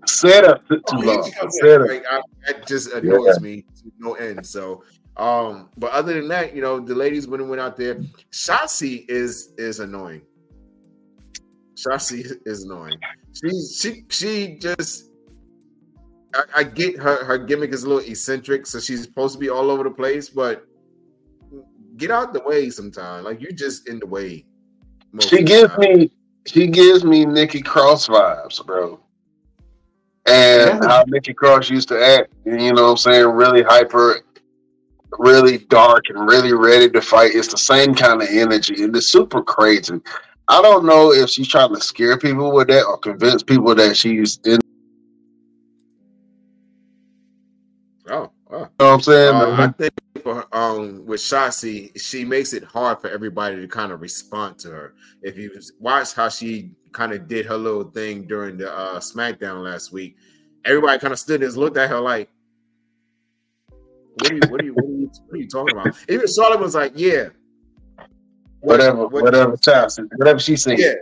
Set 0.07 0.43
up 0.43 0.67
too 0.67 0.81
Oh, 0.91 0.97
long. 0.99 1.31
yeah, 1.31 1.47
Set 1.49 1.81
up. 1.81 1.87
like, 1.87 2.03
I, 2.09 2.21
that 2.47 2.67
just 2.67 2.91
annoys 2.91 3.39
me 3.39 3.61
to 3.61 3.91
no 3.99 4.15
end. 4.15 4.45
So, 4.45 4.83
um, 5.15 5.69
but 5.77 5.91
other 5.91 6.13
than 6.15 6.27
that, 6.29 6.55
you 6.55 6.61
know, 6.61 6.79
the 6.79 6.95
ladies 6.95 7.27
when 7.27 7.39
it 7.39 7.45
went 7.45 7.61
out 7.61 7.77
there, 7.77 7.95
Shotzi 8.31 9.05
is 9.09 9.53
is 9.57 9.79
annoying. 9.79 10.23
Shotzi 11.85 12.37
is 12.45 12.63
annoying. 12.63 12.97
She 13.33 13.49
she 13.73 14.05
she 14.09 14.57
just. 14.59 15.09
I, 16.33 16.43
I 16.57 16.63
get 16.63 16.97
her 16.97 17.23
her 17.25 17.37
gimmick 17.37 17.73
is 17.73 17.83
a 17.83 17.89
little 17.89 18.09
eccentric, 18.09 18.65
so 18.65 18.79
she's 18.79 19.03
supposed 19.03 19.33
to 19.33 19.39
be 19.39 19.49
all 19.49 19.69
over 19.69 19.83
the 19.83 19.89
place, 19.91 20.29
but 20.29 20.65
get 21.97 22.11
out 22.11 22.33
the 22.33 22.41
way 22.41 22.69
sometime. 22.69 23.23
Like 23.23 23.41
you're 23.41 23.51
just 23.51 23.87
in 23.89 23.99
the 23.99 24.07
way. 24.07 24.45
She 25.19 25.43
gives 25.43 25.77
me 25.77 26.09
she 26.47 26.67
gives 26.67 27.03
me 27.03 27.25
Nikki 27.25 27.61
Cross 27.61 28.07
vibes, 28.07 28.65
bro. 28.65 28.99
And 30.27 30.81
Yeah. 30.81 30.87
how 30.87 31.03
Nikki 31.07 31.33
Cross 31.33 31.69
used 31.69 31.89
to 31.89 32.01
act, 32.01 32.31
you 32.45 32.73
know 32.73 32.83
what 32.83 32.89
I'm 32.91 32.97
saying? 32.97 33.27
Really 33.27 33.63
hyper, 33.63 34.21
really 35.19 35.57
dark, 35.57 36.05
and 36.09 36.29
really 36.29 36.53
ready 36.53 36.89
to 36.89 37.01
fight. 37.01 37.31
It's 37.33 37.49
the 37.49 37.57
same 37.57 37.93
kind 37.93 38.21
of 38.21 38.29
energy, 38.29 38.83
and 38.83 38.95
it's 38.95 39.07
super 39.07 39.41
crazy. 39.41 39.99
I 40.47 40.61
don't 40.61 40.85
know 40.85 41.11
if 41.11 41.29
she's 41.29 41.47
trying 41.47 41.73
to 41.73 41.81
scare 41.81 42.17
people 42.17 42.51
with 42.51 42.67
that 42.67 42.85
or 42.85 42.97
convince 42.97 43.43
people 43.43 43.73
that 43.75 43.95
she's 43.95 44.39
in. 44.45 44.59
Oh, 48.09 48.11
wow. 48.11 48.31
You 48.51 48.57
know 48.57 48.67
what 48.77 48.85
I'm 48.85 49.01
saying? 49.01 49.35
Uh, 49.35 49.55
I 49.59 49.67
think 49.67 49.93
for 50.21 50.45
um 50.55 51.05
with 51.05 51.21
Shotzi, 51.21 51.99
she 51.99 52.25
makes 52.25 52.53
it 52.53 52.63
hard 52.63 52.99
for 52.99 53.09
everybody 53.09 53.55
to 53.57 53.67
kind 53.67 53.91
of 53.91 54.01
respond 54.01 54.59
to 54.59 54.69
her. 54.69 54.93
If 55.21 55.37
you 55.37 55.51
watch 55.79 56.13
how 56.13 56.29
she 56.29 56.71
kind 56.91 57.13
of 57.13 57.27
did 57.27 57.45
her 57.45 57.57
little 57.57 57.85
thing 57.85 58.27
during 58.27 58.57
the 58.57 58.71
uh, 58.71 58.99
SmackDown 58.99 59.63
last 59.63 59.91
week, 59.91 60.17
everybody 60.65 60.99
kind 60.99 61.13
of 61.13 61.19
stood 61.19 61.41
and 61.43 61.55
looked 61.55 61.77
at 61.77 61.89
her 61.89 61.99
like, 61.99 62.29
"What 64.15 64.31
are 64.31 64.35
you? 64.35 64.41
What 64.49 64.61
are 64.61 64.65
you? 64.65 64.73
What 64.73 64.85
are 64.85 64.89
you, 64.89 65.07
what 65.07 65.33
are 65.33 65.37
you 65.37 65.47
talking 65.47 65.77
about?" 65.77 65.95
Even 66.09 66.27
Charlotte 66.27 66.59
was 66.59 66.75
like, 66.75 66.93
"Yeah, 66.95 67.29
whatever, 68.61 69.07
what- 69.07 69.23
whatever, 69.23 69.57
child, 69.57 69.91
whatever 70.15 70.39
she 70.39 70.55
said. 70.55 70.79
yeah." 70.79 70.93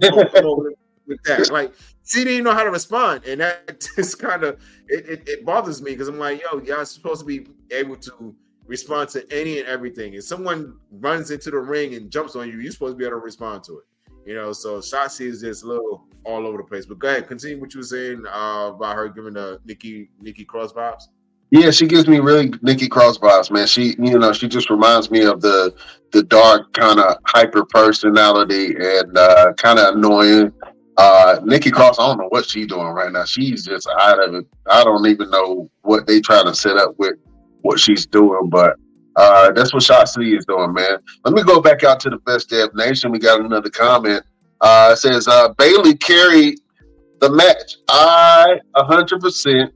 come 0.00 0.18
on, 0.18 0.28
come 0.30 0.44
on 0.46 0.64
with, 0.64 0.74
with 1.06 1.22
that, 1.24 1.50
like 1.50 1.72
she 2.04 2.24
didn't 2.24 2.44
know 2.44 2.52
how 2.52 2.64
to 2.64 2.70
respond, 2.70 3.24
and 3.24 3.40
that 3.40 3.86
just 3.96 4.18
kind 4.18 4.44
of 4.44 4.60
it, 4.88 5.08
it, 5.08 5.28
it 5.28 5.44
bothers 5.44 5.82
me 5.82 5.92
because 5.92 6.08
I'm 6.08 6.18
like, 6.18 6.42
"Yo, 6.42 6.60
y'all 6.60 6.84
supposed 6.84 7.20
to 7.20 7.26
be 7.26 7.46
able 7.70 7.96
to." 7.96 8.34
respond 8.66 9.08
to 9.08 9.24
any 9.32 9.60
and 9.60 9.66
everything. 9.66 10.12
If 10.12 10.24
someone 10.24 10.76
runs 10.92 11.30
into 11.30 11.50
the 11.50 11.58
ring 11.58 11.94
and 11.94 12.10
jumps 12.10 12.36
on 12.36 12.48
you, 12.48 12.60
you're 12.60 12.70
supposed 12.70 12.92
to 12.92 12.98
be 12.98 13.04
able 13.06 13.16
to 13.18 13.24
respond 13.24 13.64
to 13.64 13.78
it. 13.78 13.84
You 14.26 14.34
know, 14.34 14.52
so 14.52 14.78
Shotzi 14.80 15.22
is 15.22 15.40
just 15.40 15.64
a 15.64 15.66
little 15.66 16.04
all 16.24 16.46
over 16.46 16.58
the 16.58 16.64
place. 16.64 16.84
But 16.84 16.98
go 16.98 17.08
ahead, 17.08 17.26
continue 17.26 17.58
what 17.58 17.72
you 17.72 17.80
were 17.80 17.84
saying 17.84 18.24
uh, 18.26 18.72
about 18.74 18.94
her 18.94 19.08
giving 19.08 19.32
the 19.32 19.58
Nikki 19.64 20.10
Nikki 20.20 20.44
Cross 20.44 20.74
vibes. 20.74 21.04
Yeah, 21.50 21.70
she 21.70 21.86
gives 21.86 22.06
me 22.06 22.18
really 22.18 22.52
Nikki 22.60 22.88
Cross 22.88 23.18
vibes, 23.18 23.50
man. 23.50 23.66
She, 23.66 23.94
you 23.98 24.18
know, 24.18 24.32
she 24.32 24.48
just 24.48 24.68
reminds 24.68 25.10
me 25.10 25.24
of 25.24 25.40
the 25.40 25.74
the 26.12 26.22
dark 26.22 26.72
kind 26.72 27.00
of 27.00 27.16
hyper 27.26 27.64
personality 27.64 28.74
and 28.78 29.16
uh, 29.16 29.52
kind 29.54 29.78
of 29.78 29.94
annoying. 29.94 30.52
Uh, 30.96 31.38
Nikki 31.44 31.70
Cross, 31.70 31.98
I 31.98 32.06
don't 32.06 32.18
know 32.18 32.28
what 32.30 32.48
she's 32.48 32.66
doing 32.66 32.88
right 32.88 33.12
now. 33.12 33.24
She's 33.24 33.64
just 33.64 33.88
out 34.00 34.22
of 34.22 34.34
it. 34.34 34.46
I 34.68 34.82
don't 34.84 35.06
even 35.06 35.30
know 35.30 35.70
what 35.82 36.06
they 36.06 36.20
trying 36.20 36.46
to 36.46 36.54
set 36.54 36.76
up 36.76 36.98
with 36.98 37.14
what 37.62 37.78
she's 37.78 38.06
doing, 38.06 38.48
but 38.50 38.76
uh, 39.16 39.52
that's 39.52 39.72
what 39.72 39.82
Shotzi 39.82 40.36
is 40.36 40.44
doing, 40.46 40.72
man. 40.72 40.98
Let 41.24 41.34
me 41.34 41.42
go 41.42 41.60
back 41.60 41.84
out 41.84 42.00
to 42.00 42.10
the 42.10 42.18
best 42.18 42.50
damn 42.50 42.68
nation. 42.74 43.12
We 43.12 43.18
got 43.18 43.40
another 43.40 43.70
comment. 43.70 44.24
Uh, 44.60 44.90
it 44.92 44.96
says 44.96 45.28
uh, 45.28 45.50
Bayley 45.56 45.96
carried 45.96 46.58
the 47.20 47.30
match. 47.30 47.76
I 47.88 48.60
100% 48.76 49.72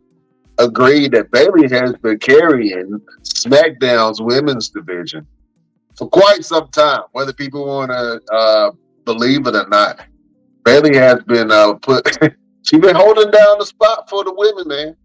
agree 0.63 1.09
that 1.09 1.31
Bayley 1.31 1.69
has 1.69 1.93
been 1.97 2.19
carrying 2.19 3.01
SmackDown's 3.23 4.21
women's 4.21 4.69
division 4.69 5.27
for 5.97 6.09
quite 6.09 6.45
some 6.45 6.69
time, 6.69 7.03
whether 7.13 7.33
people 7.33 7.67
want 7.67 7.91
to 7.91 8.21
uh, 8.35 8.71
believe 9.05 9.47
it 9.47 9.55
or 9.55 9.69
not. 9.69 10.01
Bayley 10.65 10.97
has 10.97 11.23
been 11.25 11.51
uh, 11.51 11.75
put. 11.75 12.19
she's 12.63 12.81
been 12.81 12.97
holding 12.97 13.31
down 13.31 13.59
the 13.59 13.67
spot 13.67 14.09
for 14.09 14.25
the 14.25 14.33
women, 14.35 14.69
man. 14.69 14.97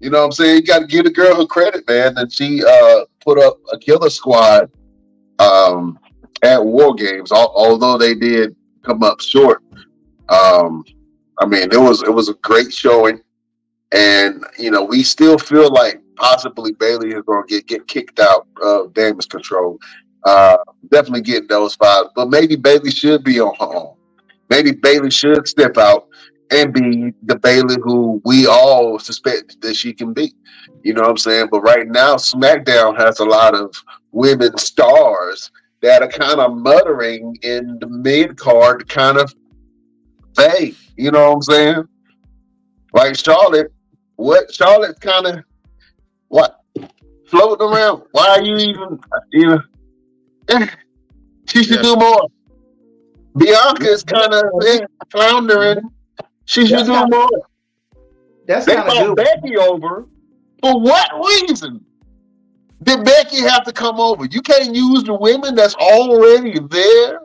You 0.00 0.10
know 0.10 0.20
what 0.20 0.26
I'm 0.26 0.32
saying? 0.32 0.56
You 0.56 0.62
got 0.62 0.80
to 0.80 0.86
give 0.86 1.04
the 1.04 1.10
girl 1.10 1.36
her 1.36 1.46
credit, 1.46 1.86
man. 1.88 2.18
And 2.18 2.30
she 2.32 2.62
uh, 2.64 3.04
put 3.20 3.38
up 3.38 3.58
a 3.72 3.78
killer 3.78 4.10
squad 4.10 4.70
um, 5.38 5.98
at 6.42 6.62
War 6.62 6.94
Games, 6.94 7.32
although 7.32 7.96
they 7.96 8.14
did 8.14 8.54
come 8.82 9.02
up 9.02 9.20
short. 9.20 9.62
Um, 10.28 10.84
I 11.38 11.46
mean, 11.46 11.72
it 11.72 11.80
was 11.80 12.02
it 12.02 12.12
was 12.12 12.28
a 12.28 12.34
great 12.34 12.72
showing, 12.72 13.20
and 13.94 14.44
you 14.58 14.70
know 14.70 14.84
we 14.84 15.02
still 15.02 15.38
feel 15.38 15.72
like 15.72 16.02
possibly 16.16 16.72
Bayley 16.72 17.12
is 17.12 17.22
going 17.22 17.46
to 17.46 17.54
get 17.54 17.66
get 17.66 17.88
kicked 17.88 18.20
out 18.20 18.46
of 18.62 18.92
Damage 18.92 19.28
Control. 19.28 19.78
Uh, 20.24 20.56
definitely 20.90 21.20
getting 21.20 21.48
those 21.48 21.74
five, 21.74 22.06
but 22.16 22.28
maybe 22.30 22.56
Bayley 22.56 22.90
should 22.90 23.24
be 23.24 23.40
on 23.40 23.54
her 23.60 23.76
own. 23.76 23.94
Maybe 24.50 24.72
Bayley 24.72 25.10
should 25.10 25.46
step 25.46 25.76
out 25.76 26.08
and 26.50 26.72
be 26.72 27.12
the 27.22 27.36
Bayley 27.36 27.76
who 27.82 28.20
we 28.24 28.46
all 28.46 28.98
suspect 28.98 29.60
that 29.60 29.74
she 29.74 29.92
can 29.92 30.12
be. 30.12 30.34
You 30.82 30.94
know 30.94 31.02
what 31.02 31.10
I'm 31.10 31.16
saying? 31.18 31.48
But 31.50 31.60
right 31.60 31.86
now, 31.86 32.16
SmackDown 32.16 32.98
has 32.98 33.20
a 33.20 33.24
lot 33.24 33.54
of 33.54 33.74
women 34.12 34.56
stars 34.58 35.50
that 35.82 36.02
are 36.02 36.08
kind 36.08 36.40
of 36.40 36.56
muttering 36.56 37.36
in 37.42 37.78
the 37.80 37.86
mid 37.86 38.38
card 38.38 38.88
kind 38.88 39.18
of 39.18 39.34
vague. 40.36 40.76
You 40.96 41.10
know 41.10 41.28
what 41.28 41.34
I'm 41.36 41.42
saying? 41.42 41.84
Like 42.94 43.16
Charlotte, 43.16 43.73
what 44.16 44.52
Charlotte's 44.52 44.98
kind 44.98 45.26
of 45.26 45.44
what 46.28 46.60
floating 47.26 47.66
around? 47.66 48.02
Why 48.12 48.28
are 48.28 48.42
you 48.42 48.56
even 48.56 49.00
you 49.32 49.46
know? 49.46 49.62
Eh, 50.48 50.66
she 51.46 51.64
should 51.64 51.76
yeah. 51.76 51.82
do 51.82 51.96
more. 51.96 52.28
Bianca 53.36 53.86
is 53.86 54.04
kind 54.04 54.32
of 54.32 54.44
eh, 54.66 54.80
floundering. 55.10 55.80
She 56.44 56.66
should 56.66 56.86
do 56.86 57.06
more. 57.06 57.28
That's 58.46 58.66
they 58.66 58.74
brought 58.74 59.16
Becky 59.16 59.56
over. 59.56 60.06
For 60.60 60.80
what 60.80 61.10
reason? 61.42 61.84
Did 62.82 63.04
Becky 63.04 63.40
have 63.40 63.64
to 63.64 63.72
come 63.72 63.98
over? 63.98 64.26
You 64.26 64.42
can't 64.42 64.74
use 64.74 65.04
the 65.04 65.14
women 65.14 65.54
that's 65.54 65.74
already 65.74 66.58
there. 66.70 67.20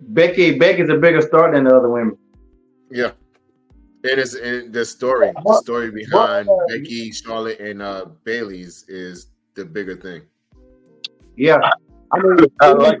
Becky 0.00 0.58
Becky's 0.58 0.88
a 0.88 0.96
bigger 0.96 1.22
star 1.22 1.52
than 1.52 1.64
the 1.64 1.76
other 1.76 1.88
women. 1.88 2.18
Yeah. 2.90 3.12
It 4.04 4.18
is 4.18 4.34
in 4.34 4.72
the 4.72 4.84
story. 4.84 5.32
The 5.44 5.60
story 5.62 5.90
behind 5.90 6.48
uh, 6.48 6.56
Becky, 6.68 7.12
Charlotte, 7.12 7.60
and 7.60 7.80
uh, 7.80 8.06
Bayley's 8.24 8.84
is 8.88 9.28
the 9.54 9.64
bigger 9.64 9.96
thing. 9.96 10.22
Yeah. 11.36 11.58
I 12.12 12.20
mean, 12.20 12.46
I 12.60 12.72
like 12.72 12.98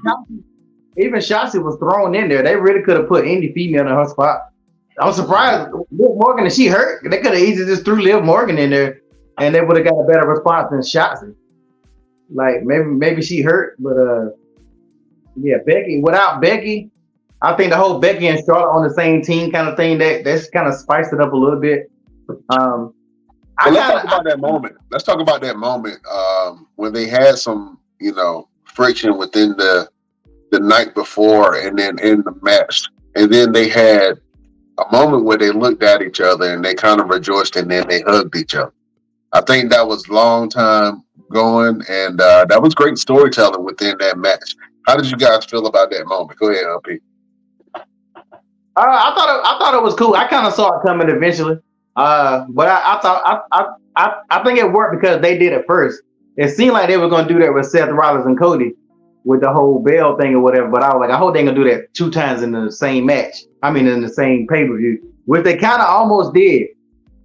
even 0.96 1.20
Shotzi 1.20 1.62
was 1.62 1.76
thrown 1.76 2.14
in 2.14 2.28
there. 2.28 2.42
They 2.42 2.56
really 2.56 2.82
could 2.82 2.96
have 2.96 3.08
put 3.08 3.26
any 3.26 3.52
female 3.52 3.82
in 3.82 3.88
her 3.88 4.06
spot. 4.06 4.40
I 5.00 5.06
was 5.06 5.16
surprised. 5.16 5.72
Liv 5.90 6.16
Morgan, 6.16 6.46
is 6.46 6.54
she 6.54 6.66
hurt? 6.66 7.02
They 7.10 7.18
could 7.18 7.32
have 7.32 7.42
easily 7.42 7.66
just 7.66 7.84
threw 7.84 8.00
Liv 8.00 8.22
Morgan 8.22 8.58
in 8.58 8.70
there, 8.70 9.00
and 9.38 9.54
they 9.54 9.62
would 9.62 9.76
have 9.76 9.86
got 9.86 9.98
a 9.98 10.06
better 10.06 10.28
response 10.28 10.68
than 10.70 10.80
Shotzi. 10.80 11.34
Like 12.30 12.62
maybe 12.62 12.84
maybe 12.84 13.22
she 13.22 13.42
hurt, 13.42 13.76
but 13.78 13.96
uh, 13.96 14.30
yeah, 15.36 15.56
Becky. 15.66 16.00
Without 16.00 16.40
Becky, 16.40 16.91
I 17.42 17.56
think 17.56 17.70
the 17.70 17.76
whole 17.76 17.98
Becky 17.98 18.28
and 18.28 18.42
Charlotte 18.44 18.70
on 18.70 18.86
the 18.86 18.94
same 18.94 19.20
team 19.20 19.50
kind 19.50 19.68
of 19.68 19.76
thing 19.76 19.98
that 19.98 20.24
that's 20.24 20.48
kind 20.50 20.68
of 20.68 20.74
spiced 20.74 21.12
it 21.12 21.20
up 21.20 21.32
a 21.32 21.36
little 21.36 21.58
bit. 21.58 21.90
Um, 22.50 22.94
well, 23.64 23.74
let's 23.74 23.92
talk 23.92 24.04
about 24.04 24.26
I, 24.26 24.30
that 24.30 24.40
moment. 24.40 24.76
Let's 24.90 25.04
talk 25.04 25.20
about 25.20 25.40
that 25.42 25.56
moment 25.56 26.00
um, 26.06 26.68
when 26.76 26.92
they 26.92 27.08
had 27.08 27.38
some, 27.38 27.78
you 28.00 28.14
know, 28.14 28.48
friction 28.64 29.18
within 29.18 29.56
the 29.56 29.88
the 30.52 30.60
night 30.60 30.94
before 30.94 31.56
and 31.56 31.78
then 31.78 31.98
in 31.98 32.22
the 32.22 32.32
match. 32.42 32.82
And 33.16 33.32
then 33.32 33.52
they 33.52 33.68
had 33.68 34.20
a 34.78 34.92
moment 34.92 35.24
where 35.24 35.38
they 35.38 35.50
looked 35.50 35.82
at 35.82 36.02
each 36.02 36.20
other 36.20 36.54
and 36.54 36.64
they 36.64 36.74
kind 36.74 37.00
of 37.00 37.08
rejoiced 37.08 37.56
and 37.56 37.70
then 37.70 37.88
they 37.88 38.02
hugged 38.02 38.36
each 38.36 38.54
other. 38.54 38.72
I 39.32 39.40
think 39.40 39.70
that 39.70 39.86
was 39.86 40.08
long 40.08 40.50
time 40.50 41.02
going 41.30 41.82
and 41.88 42.20
uh, 42.20 42.44
that 42.50 42.62
was 42.62 42.74
great 42.74 42.98
storytelling 42.98 43.64
within 43.64 43.96
that 43.98 44.18
match. 44.18 44.54
How 44.86 44.96
did 44.96 45.10
you 45.10 45.16
guys 45.16 45.44
feel 45.46 45.66
about 45.66 45.90
that 45.90 46.06
moment? 46.06 46.38
Go 46.38 46.50
ahead, 46.50 46.64
LP. 46.64 47.00
Uh, 48.76 48.80
I 48.86 49.14
thought 49.14 49.28
it, 49.28 49.42
I 49.44 49.58
thought 49.58 49.74
it 49.74 49.82
was 49.82 49.94
cool. 49.94 50.14
I 50.14 50.26
kind 50.26 50.46
of 50.46 50.54
saw 50.54 50.78
it 50.78 50.82
coming 50.82 51.08
eventually, 51.10 51.58
uh, 51.96 52.46
but 52.48 52.68
I, 52.68 52.96
I 52.96 53.00
thought 53.00 53.22
I, 53.24 53.40
I, 53.52 53.66
I 53.96 54.14
I 54.30 54.44
think 54.44 54.58
it 54.58 54.72
worked 54.72 55.00
because 55.00 55.20
they 55.20 55.36
did 55.36 55.52
it 55.52 55.64
first. 55.66 56.02
It 56.36 56.48
seemed 56.50 56.72
like 56.72 56.88
they 56.88 56.96
were 56.96 57.08
going 57.08 57.28
to 57.28 57.34
do 57.34 57.38
that 57.40 57.52
with 57.52 57.66
Seth 57.66 57.90
Rollins 57.90 58.24
and 58.24 58.38
Cody, 58.38 58.72
with 59.24 59.42
the 59.42 59.52
whole 59.52 59.82
bell 59.82 60.16
thing 60.16 60.34
or 60.34 60.40
whatever. 60.40 60.68
But 60.68 60.82
I 60.82 60.94
was 60.94 61.00
like, 61.00 61.10
I 61.10 61.18
hope 61.18 61.34
they 61.34 61.44
gonna 61.44 61.54
do 61.54 61.68
that 61.70 61.92
two 61.92 62.10
times 62.10 62.42
in 62.42 62.52
the 62.52 62.72
same 62.72 63.06
match. 63.06 63.42
I 63.62 63.70
mean, 63.70 63.86
in 63.86 64.00
the 64.00 64.08
same 64.08 64.46
pay 64.46 64.66
per 64.66 64.76
view, 64.76 65.12
which 65.26 65.44
they 65.44 65.56
kind 65.56 65.82
of 65.82 65.88
almost 65.88 66.32
did. 66.32 66.68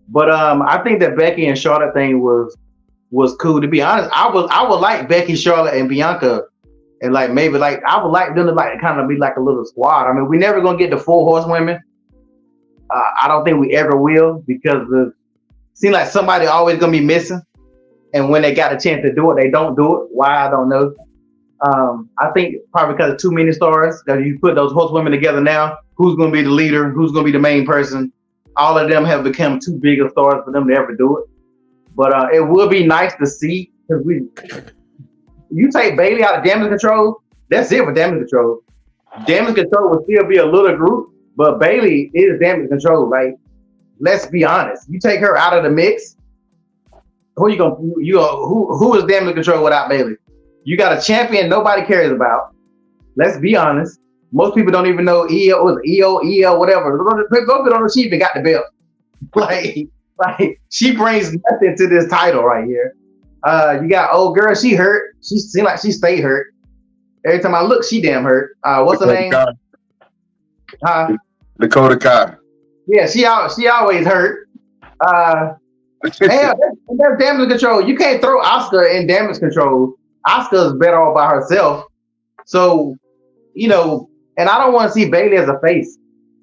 But 0.09 0.29
um, 0.29 0.61
I 0.61 0.83
think 0.83 0.99
that 0.99 1.17
Becky 1.17 1.47
and 1.47 1.57
Charlotte 1.57 1.93
thing 1.93 2.21
was 2.21 2.55
was 3.11 3.35
cool. 3.35 3.61
To 3.61 3.67
be 3.67 3.81
honest, 3.81 4.09
I 4.13 4.29
was 4.29 4.49
I 4.51 4.67
would 4.67 4.79
like 4.79 5.07
Becky, 5.07 5.35
Charlotte, 5.35 5.75
and 5.75 5.87
Bianca, 5.87 6.43
and 7.01 7.13
like 7.13 7.31
maybe 7.31 7.57
like 7.57 7.81
I 7.83 8.01
would 8.01 8.09
like 8.09 8.35
them 8.35 8.47
to 8.47 8.53
like 8.53 8.79
kind 8.81 8.99
of 8.99 9.07
be 9.07 9.17
like 9.17 9.37
a 9.37 9.41
little 9.41 9.65
squad. 9.65 10.09
I 10.09 10.13
mean, 10.13 10.27
we 10.27 10.37
never 10.37 10.61
gonna 10.61 10.77
get 10.77 10.91
the 10.91 10.97
four 10.97 11.25
horsewomen. 11.25 11.79
Uh, 12.89 13.11
I 13.21 13.27
don't 13.27 13.43
think 13.43 13.59
we 13.59 13.75
ever 13.75 13.97
will 13.97 14.43
because 14.47 14.87
the 14.89 15.13
seem 15.73 15.91
like 15.91 16.07
somebody 16.07 16.47
always 16.47 16.79
gonna 16.79 16.91
be 16.91 17.01
missing. 17.01 17.41
And 18.13 18.29
when 18.29 18.41
they 18.41 18.53
got 18.53 18.73
a 18.73 18.79
chance 18.79 19.03
to 19.03 19.13
do 19.13 19.31
it, 19.31 19.35
they 19.35 19.51
don't 19.51 19.75
do 19.75 20.01
it. 20.01 20.07
Why 20.11 20.47
I 20.47 20.49
don't 20.49 20.69
know. 20.69 20.95
Um, 21.61 22.09
I 22.19 22.29
think 22.31 22.55
probably 22.71 22.95
because 22.95 23.13
of 23.13 23.17
too 23.19 23.31
many 23.31 23.51
stars 23.51 24.01
that 24.07 24.23
you 24.23 24.39
put 24.39 24.55
those 24.55 24.71
horsewomen 24.71 25.11
together 25.11 25.41
now. 25.41 25.77
Who's 25.95 26.15
to 26.17 26.31
be 26.31 26.43
the 26.43 26.49
leader? 26.49 26.89
Who's 26.89 27.11
to 27.13 27.23
be 27.23 27.31
the 27.31 27.39
main 27.39 27.65
person? 27.65 28.11
All 28.55 28.77
of 28.77 28.89
them 28.89 29.05
have 29.05 29.23
become 29.23 29.59
too 29.59 29.77
big 29.77 29.99
of 30.01 30.11
stars 30.11 30.43
for 30.45 30.51
them 30.51 30.67
to 30.67 30.73
ever 30.75 30.95
do 30.95 31.17
it. 31.17 31.25
But 31.95 32.13
uh, 32.13 32.27
it 32.31 32.41
would 32.47 32.69
be 32.69 32.85
nice 32.85 33.15
to 33.15 33.25
see 33.25 33.71
because 33.87 34.05
we, 34.05 34.21
you 35.51 35.71
take 35.71 35.97
Bayley 35.97 36.23
out 36.23 36.37
of 36.39 36.43
damage 36.43 36.69
control. 36.69 37.21
That's 37.49 37.71
it 37.71 37.83
for 37.83 37.93
damage 37.93 38.19
control. 38.19 38.61
Damage 39.25 39.55
control 39.55 39.89
will 39.89 40.03
still 40.03 40.27
be 40.27 40.37
a 40.37 40.45
little 40.45 40.75
group, 40.75 41.11
but 41.35 41.59
Bayley 41.59 42.11
is 42.13 42.39
damage 42.39 42.69
control. 42.69 43.09
Like, 43.09 43.35
let's 43.99 44.25
be 44.25 44.43
honest. 44.43 44.89
You 44.89 44.99
take 44.99 45.19
her 45.21 45.37
out 45.37 45.57
of 45.57 45.63
the 45.63 45.69
mix. 45.69 46.15
Who 47.35 47.49
you 47.49 47.57
gonna 47.57 47.75
you 47.97 48.15
go, 48.15 48.45
who 48.47 48.77
who 48.77 48.95
is 48.95 49.03
damage 49.05 49.35
control 49.35 49.63
without 49.63 49.89
Bayley? 49.89 50.15
You 50.63 50.75
got 50.75 50.97
a 50.97 51.01
champion 51.01 51.49
nobody 51.49 51.85
cares 51.85 52.11
about. 52.11 52.53
Let's 53.15 53.39
be 53.39 53.55
honest. 53.55 53.99
Most 54.31 54.55
people 54.55 54.71
don't 54.71 54.87
even 54.87 55.05
know 55.05 55.25
Iyo 55.27 55.63
was 55.63 55.77
Iyo, 55.87 56.21
Iyo, 56.23 56.59
whatever. 56.59 56.97
Go 56.97 57.15
the 57.63 57.91
sheet 57.93 58.11
and 58.11 58.21
got 58.21 58.33
the 58.35 58.41
belt. 58.41 58.65
like, 59.35 59.87
like 60.19 60.59
she 60.69 60.95
brings 60.95 61.33
nothing 61.49 61.75
to 61.77 61.87
this 61.87 62.09
title 62.09 62.43
right 62.43 62.65
here. 62.65 62.95
Uh, 63.43 63.79
you 63.81 63.89
got 63.89 64.13
old 64.13 64.35
girl, 64.35 64.53
she 64.55 64.73
hurt. 64.73 65.15
She 65.21 65.37
seemed 65.39 65.65
like 65.65 65.79
she 65.81 65.91
stayed 65.91 66.21
hurt. 66.21 66.53
Every 67.25 67.39
time 67.39 67.55
I 67.55 67.61
look, 67.61 67.83
she 67.83 68.01
damn 68.01 68.23
hurt. 68.23 68.57
Uh, 68.63 68.83
what's 68.83 68.99
Dakota 68.99 69.15
her 69.15 69.21
name? 69.21 69.31
Kai. 69.31 69.51
Huh? 70.83 71.17
Dakota 71.59 71.97
Kai. 71.97 72.35
Yeah, 72.87 73.07
she 73.07 73.25
out. 73.25 73.51
She 73.53 73.67
always 73.67 74.05
hurt. 74.05 74.47
Uh, 75.01 75.53
damn, 76.19 76.55
that's, 76.59 76.77
that's 76.97 77.19
damage 77.19 77.49
control. 77.49 77.81
You 77.81 77.95
can't 77.95 78.21
throw 78.21 78.41
Asuka 78.41 78.95
in 78.95 79.07
damage 79.07 79.39
control 79.39 79.97
Asuka's 80.27 80.73
better 80.77 81.01
all 81.01 81.13
by 81.13 81.29
herself. 81.29 81.85
So, 82.45 82.95
you 83.53 83.67
know, 83.67 84.09
and 84.37 84.49
I 84.49 84.59
don't 84.59 84.73
want 84.73 84.89
to 84.89 84.93
see 84.93 85.09
Bayley 85.09 85.37
as 85.37 85.49
a 85.49 85.59
face. 85.59 85.97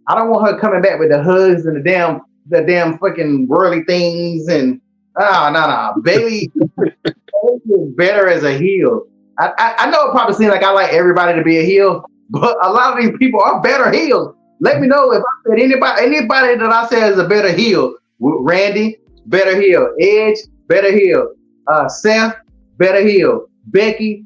I 0.08 0.14
don't 0.14 0.30
want 0.30 0.50
her 0.50 0.58
coming 0.58 0.82
back 0.82 0.98
with 0.98 1.10
the 1.10 1.22
hugs 1.22 1.66
and 1.66 1.76
the 1.76 1.80
damn 1.80 2.20
the 2.48 2.62
damn 2.62 2.98
fucking 2.98 3.46
whirly 3.48 3.82
things 3.84 4.48
and 4.48 4.78
ah 5.18 5.48
no 5.50 5.60
no 5.66 6.02
Bayley 6.02 6.50
is 6.54 6.68
better 7.96 8.28
as 8.28 8.44
a 8.44 8.56
heel. 8.56 9.06
I, 9.38 9.52
I, 9.58 9.74
I 9.78 9.90
know 9.90 10.08
it 10.08 10.12
probably 10.12 10.34
seems 10.34 10.50
like 10.50 10.62
I 10.62 10.70
like 10.70 10.92
everybody 10.92 11.36
to 11.36 11.42
be 11.42 11.58
a 11.58 11.62
heel, 11.62 12.04
but 12.30 12.56
a 12.64 12.70
lot 12.70 12.96
of 12.96 13.04
these 13.04 13.16
people 13.18 13.40
are 13.42 13.60
better 13.60 13.90
heels. 13.90 14.34
Let 14.60 14.80
me 14.80 14.86
know 14.86 15.12
if 15.12 15.22
I 15.22 15.50
said 15.50 15.58
anybody 15.60 16.06
anybody 16.06 16.56
that 16.56 16.70
I 16.70 16.86
said 16.86 17.12
is 17.12 17.18
a 17.18 17.28
better 17.28 17.52
heel. 17.52 17.94
Randy, 18.20 18.98
better 19.26 19.60
heel. 19.60 19.94
Edge, 20.00 20.38
better 20.68 20.92
heel. 20.92 21.34
Uh, 21.66 21.88
Seth, 21.88 22.36
better 22.78 23.06
heel. 23.06 23.46
Becky, 23.66 24.24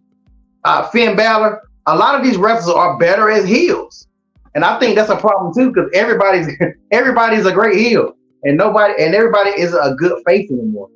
uh, 0.65 0.89
Finn 0.89 1.17
Balor. 1.17 1.63
A 1.87 1.97
lot 1.97 2.15
of 2.15 2.23
these 2.23 2.37
wrestlers 2.37 2.75
are 2.75 2.99
better 2.99 3.31
as 3.31 3.49
heels, 3.49 4.07
and 4.55 4.65
I 4.65 4.79
think 4.79 4.95
that's 4.95 5.09
a 5.09 5.17
problem 5.17 5.55
too 5.55 5.73
because 5.73 5.91
everybody's 5.95 6.49
everybody's 6.93 7.47
a 7.47 7.53
great 7.53 7.79
heel, 7.79 8.13
and 8.43 8.59
nobody 8.59 9.03
and 9.03 9.15
everybody 9.15 9.51
is 9.51 9.73
a 9.73 9.95
good 9.99 10.23
face 10.27 10.51
anymore. 10.51 10.91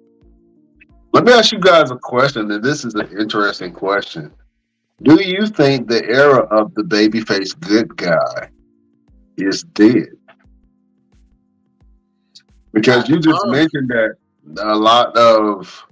Let 1.12 1.24
me 1.24 1.32
ask 1.32 1.52
you 1.52 1.58
guys 1.60 1.90
a 1.90 1.96
question, 1.96 2.50
and 2.50 2.64
this 2.64 2.84
is 2.84 2.94
an 2.94 3.08
interesting 3.18 3.72
question. 3.72 4.32
Do 5.02 5.22
you 5.22 5.46
think 5.46 5.88
the 5.88 6.04
era 6.08 6.40
of 6.44 6.74
the 6.74 6.82
babyface 6.82 7.58
good 7.58 7.94
guy 7.96 8.48
is 9.36 9.62
dead? 9.74 10.08
Because 12.72 13.08
you 13.08 13.18
just 13.18 13.42
Oh. 13.44 13.50
mentioned 13.50 13.90
that 13.90 14.16
a 14.62 14.74
lot 14.74 15.16
of 15.16 15.84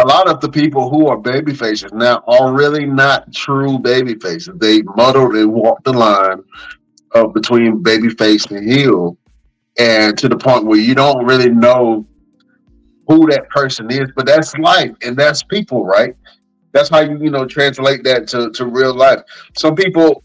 a 0.00 0.06
lot 0.06 0.28
of 0.28 0.40
the 0.40 0.48
people 0.48 0.90
who 0.90 1.06
are 1.06 1.16
baby 1.16 1.54
faces 1.54 1.90
now 1.92 2.22
are 2.26 2.52
really 2.52 2.84
not 2.84 3.32
true 3.32 3.78
baby 3.78 4.14
faces. 4.14 4.52
They 4.56 4.82
muddled 4.82 5.34
and 5.36 5.52
walked 5.52 5.84
the 5.84 5.92
line 5.92 6.42
of 7.12 7.32
between 7.32 7.82
baby 7.82 8.10
face 8.10 8.44
and 8.46 8.68
heel, 8.68 9.16
and 9.78 10.18
to 10.18 10.28
the 10.28 10.36
point 10.36 10.66
where 10.66 10.78
you 10.78 10.94
don't 10.94 11.24
really 11.24 11.48
know 11.48 12.06
who 13.06 13.28
that 13.30 13.48
person 13.50 13.90
is. 13.90 14.10
But 14.14 14.26
that's 14.26 14.56
life 14.58 14.92
and 15.02 15.16
that's 15.16 15.42
people, 15.42 15.84
right? 15.84 16.14
That's 16.72 16.88
how 16.88 17.00
you 17.00 17.18
you 17.18 17.30
know 17.30 17.46
translate 17.46 18.04
that 18.04 18.28
to, 18.28 18.50
to 18.52 18.66
real 18.66 18.94
life. 18.94 19.20
Some 19.56 19.74
people 19.74 20.22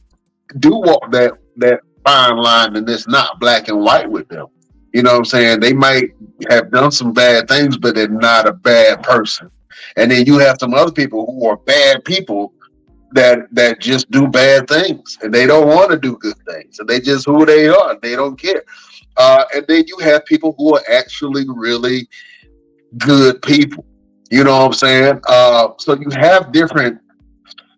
do 0.60 0.72
walk 0.72 1.12
that 1.12 1.34
that 1.58 1.82
fine 2.04 2.38
line, 2.38 2.76
and 2.76 2.90
it's 2.90 3.08
not 3.08 3.40
black 3.40 3.68
and 3.68 3.82
white 3.82 4.10
with 4.10 4.28
them. 4.28 4.48
You 4.94 5.04
know 5.04 5.12
what 5.12 5.20
I'm 5.20 5.26
saying? 5.26 5.60
They 5.62 5.74
might 5.74 6.10
have 6.50 6.72
done 6.72 6.92
some 6.92 7.14
bad 7.14 7.48
things, 7.48 7.78
but 7.78 7.96
they're 7.96 8.10
not 8.10 8.48
a 8.48 8.54
bad 8.54 9.04
person. 9.04 9.50
And 9.96 10.12
then 10.12 10.26
you 10.26 10.38
have 10.40 10.58
some 10.60 10.74
other 10.74 10.92
people 10.92 11.26
who 11.26 11.48
are 11.48 11.58
bad 11.58 12.04
people 12.04 12.54
that 13.14 13.40
that 13.54 13.80
just 13.80 14.10
do 14.12 14.28
bad 14.28 14.68
things 14.68 15.18
and 15.22 15.34
they 15.34 15.46
don't 15.46 15.68
want 15.68 15.92
to 15.92 15.98
do 15.98 16.18
good 16.18 16.38
things. 16.50 16.80
And 16.80 16.88
they 16.88 17.00
just 17.00 17.26
who 17.26 17.46
they 17.46 17.68
are. 17.68 17.98
They 18.02 18.16
don't 18.16 18.40
care. 18.40 18.64
Uh, 19.18 19.44
and 19.54 19.66
then 19.68 19.84
you 19.88 19.98
have 20.00 20.26
people 20.26 20.56
who 20.58 20.76
are 20.76 20.84
actually 20.90 21.46
really 21.48 22.08
good 22.98 23.42
people. 23.42 23.86
You 24.30 24.44
know 24.44 24.60
what 24.60 24.66
I'm 24.68 24.74
saying? 24.74 25.22
Uh, 25.28 25.70
so 25.78 25.94
you 25.94 26.10
have 26.12 26.52
different 26.52 27.00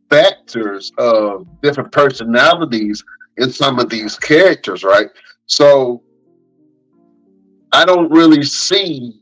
factors 0.10 0.92
of 0.98 1.48
different 1.62 1.92
personalities 1.92 3.04
in 3.38 3.52
some 3.52 3.80
of 3.80 3.90
these 3.90 4.18
characters, 4.18 4.84
right? 4.84 5.10
So 5.48 6.04
I 7.72 7.86
don't 7.86 8.12
really 8.12 8.44
see 8.44 9.20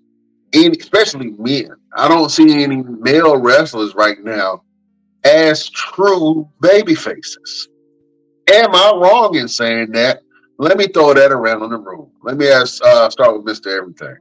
any, 0.54 0.78
especially 0.78 1.32
men. 1.38 1.70
I 1.96 2.10
don't 2.10 2.30
see 2.30 2.64
any 2.64 2.84
male 2.84 3.38
wrestlers 3.38 3.96
right 3.96 4.22
now 4.22 4.64
as 5.24 5.70
true 5.70 6.50
baby 6.60 6.96
faces. 6.96 7.70
Am 8.52 8.76
I 8.76 8.92
wrong 8.96 9.36
in 9.36 9.48
saying 9.48 9.92
that? 9.94 10.22
Let 10.58 10.78
me 10.78 10.88
throw 10.88 11.14
that 11.14 11.32
around 11.32 11.64
in 11.64 11.70
the 11.70 11.78
room. 11.78 12.12
Let 12.24 12.38
me 12.38 12.50
ask, 12.50 12.84
uh, 12.84 13.10
start 13.10 13.38
with 13.38 13.46
Mister 13.46 13.78
Everything. 13.78 14.18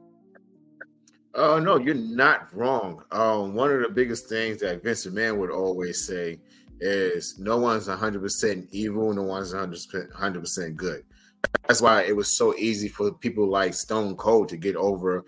Oh 1.33 1.59
no, 1.59 1.77
you're 1.77 1.95
not 1.95 2.53
wrong. 2.53 3.03
Um, 3.11 3.53
one 3.53 3.71
of 3.71 3.81
the 3.81 3.89
biggest 3.89 4.27
things 4.27 4.59
that 4.59 4.83
Vince 4.83 5.05
McMahon 5.05 5.37
would 5.37 5.51
always 5.51 6.05
say 6.05 6.39
is 6.81 7.39
no 7.39 7.57
one's 7.57 7.87
100% 7.87 8.67
evil, 8.71 9.13
no 9.13 9.23
one's 9.23 9.53
100% 9.53 10.11
100% 10.11 10.75
good. 10.75 11.03
That's 11.67 11.81
why 11.81 12.03
it 12.03 12.15
was 12.15 12.37
so 12.37 12.55
easy 12.57 12.89
for 12.89 13.13
people 13.13 13.47
like 13.47 13.73
Stone 13.73 14.17
Cold 14.17 14.49
to 14.49 14.57
get 14.57 14.75
over 14.75 15.25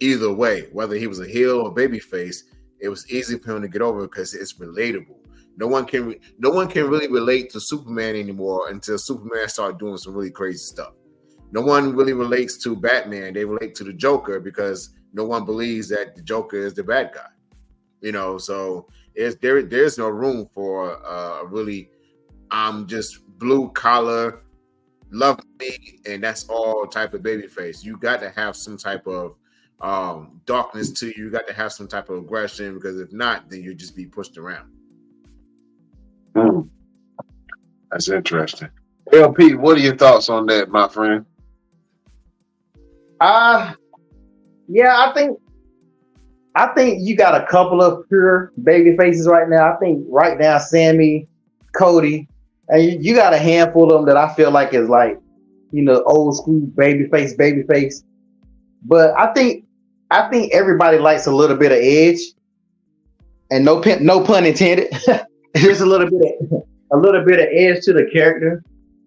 either 0.00 0.32
way, 0.32 0.68
whether 0.72 0.96
he 0.96 1.06
was 1.06 1.20
a 1.20 1.26
heel 1.26 1.60
or 1.60 1.74
babyface. 1.74 2.36
It 2.80 2.88
was 2.88 3.10
easy 3.10 3.38
for 3.38 3.56
him 3.56 3.62
to 3.62 3.68
get 3.68 3.80
over 3.80 4.02
because 4.02 4.34
it's 4.34 4.58
relatable. 4.58 5.16
No 5.56 5.66
one 5.68 5.86
can 5.86 6.06
re- 6.06 6.20
no 6.38 6.50
one 6.50 6.68
can 6.68 6.88
really 6.88 7.08
relate 7.08 7.50
to 7.50 7.60
Superman 7.60 8.14
anymore 8.14 8.68
until 8.68 8.98
Superman 8.98 9.48
started 9.48 9.78
doing 9.78 9.96
some 9.96 10.12
really 10.12 10.30
crazy 10.30 10.58
stuff. 10.58 10.92
No 11.50 11.62
one 11.62 11.96
really 11.96 12.12
relates 12.12 12.62
to 12.64 12.76
Batman. 12.76 13.32
They 13.32 13.46
relate 13.46 13.74
to 13.76 13.84
the 13.84 13.94
Joker 13.94 14.38
because 14.38 14.90
no 15.12 15.24
one 15.24 15.44
believes 15.44 15.88
that 15.88 16.14
the 16.14 16.22
Joker 16.22 16.56
is 16.56 16.74
the 16.74 16.84
bad 16.84 17.12
guy. 17.14 17.28
You 18.00 18.12
know, 18.12 18.38
so 18.38 18.88
it's 19.14 19.36
there. 19.36 19.62
There's 19.62 19.98
no 19.98 20.08
room 20.08 20.48
for 20.52 21.04
uh, 21.06 21.44
really. 21.44 21.90
I'm 22.50 22.86
just 22.86 23.26
blue 23.38 23.70
collar, 23.70 24.42
love 25.10 25.40
me, 25.58 25.98
and 26.06 26.22
that's 26.22 26.48
all 26.48 26.86
type 26.86 27.14
of 27.14 27.22
baby 27.22 27.46
face. 27.46 27.82
You 27.82 27.96
got 27.96 28.20
to 28.20 28.30
have 28.30 28.56
some 28.56 28.76
type 28.76 29.06
of 29.06 29.36
um 29.80 30.40
darkness 30.46 30.90
to 30.92 31.06
you. 31.08 31.24
You 31.24 31.30
got 31.30 31.46
to 31.48 31.52
have 31.52 31.72
some 31.72 31.88
type 31.88 32.08
of 32.08 32.18
aggression 32.18 32.74
because 32.74 33.00
if 33.00 33.12
not, 33.12 33.50
then 33.50 33.62
you 33.62 33.74
just 33.74 33.96
be 33.96 34.06
pushed 34.06 34.38
around. 34.38 34.70
Hmm. 36.36 36.60
That's 37.90 38.08
interesting. 38.08 38.68
LP, 39.12 39.54
what 39.54 39.76
are 39.76 39.80
your 39.80 39.96
thoughts 39.96 40.28
on 40.28 40.46
that, 40.46 40.68
my 40.68 40.88
friend? 40.88 41.24
Uh 43.20 43.72
yeah, 44.68 45.08
I 45.08 45.14
think 45.14 45.38
I 46.54 46.68
think 46.68 47.06
you 47.06 47.16
got 47.16 47.40
a 47.40 47.46
couple 47.46 47.82
of 47.82 48.08
pure 48.08 48.52
baby 48.62 48.96
faces 48.96 49.28
right 49.28 49.48
now. 49.48 49.72
I 49.72 49.76
think 49.76 50.04
right 50.08 50.38
now 50.38 50.58
Sami, 50.58 51.28
Cody, 51.76 52.28
and 52.68 52.82
you, 52.82 52.98
you 53.00 53.14
got 53.14 53.34
a 53.34 53.38
handful 53.38 53.92
of 53.92 53.98
them 53.98 54.06
that 54.06 54.16
I 54.16 54.34
feel 54.34 54.50
like 54.50 54.72
is 54.72 54.88
like, 54.88 55.20
you 55.70 55.82
know, 55.82 56.02
old 56.04 56.36
school 56.36 56.60
baby 56.60 57.08
face, 57.08 57.34
baby 57.34 57.62
face. 57.64 58.02
But 58.82 59.12
I 59.18 59.32
think 59.34 59.64
I 60.10 60.28
think 60.30 60.54
everybody 60.54 60.98
likes 60.98 61.26
a 61.26 61.32
little 61.32 61.56
bit 61.56 61.72
of 61.72 61.78
edge. 61.78 62.20
And 63.50 63.64
no 63.64 63.80
pun, 63.80 64.04
no 64.04 64.24
pun 64.24 64.44
intended. 64.44 64.92
There's 65.54 65.80
a 65.80 65.86
little 65.86 66.10
bit 66.10 66.36
of 66.40 66.62
a 66.92 66.96
little 66.96 67.24
bit 67.24 67.38
of 67.38 67.46
edge 67.52 67.84
to 67.84 67.92
the 67.92 68.08
character. 68.12 68.62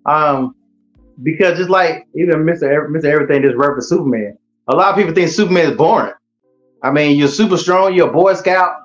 Um, 0.05 0.55
because 1.23 1.57
just 1.57 1.69
like 1.69 2.07
even. 2.15 2.47
Ev- 2.47 2.59
Mr. 2.89 3.03
Everything 3.03 3.41
just 3.41 3.57
referenced 3.57 3.89
Superman. 3.89 4.37
A 4.69 4.75
lot 4.75 4.89
of 4.89 4.95
people 4.95 5.13
think 5.15 5.29
Superman 5.29 5.71
is 5.71 5.77
boring. 5.77 6.13
I 6.83 6.91
mean, 6.91 7.17
you're 7.17 7.27
super 7.27 7.57
strong, 7.57 7.93
you're 7.95 8.07
a 8.07 8.11
Boy 8.11 8.35
Scout. 8.35 8.75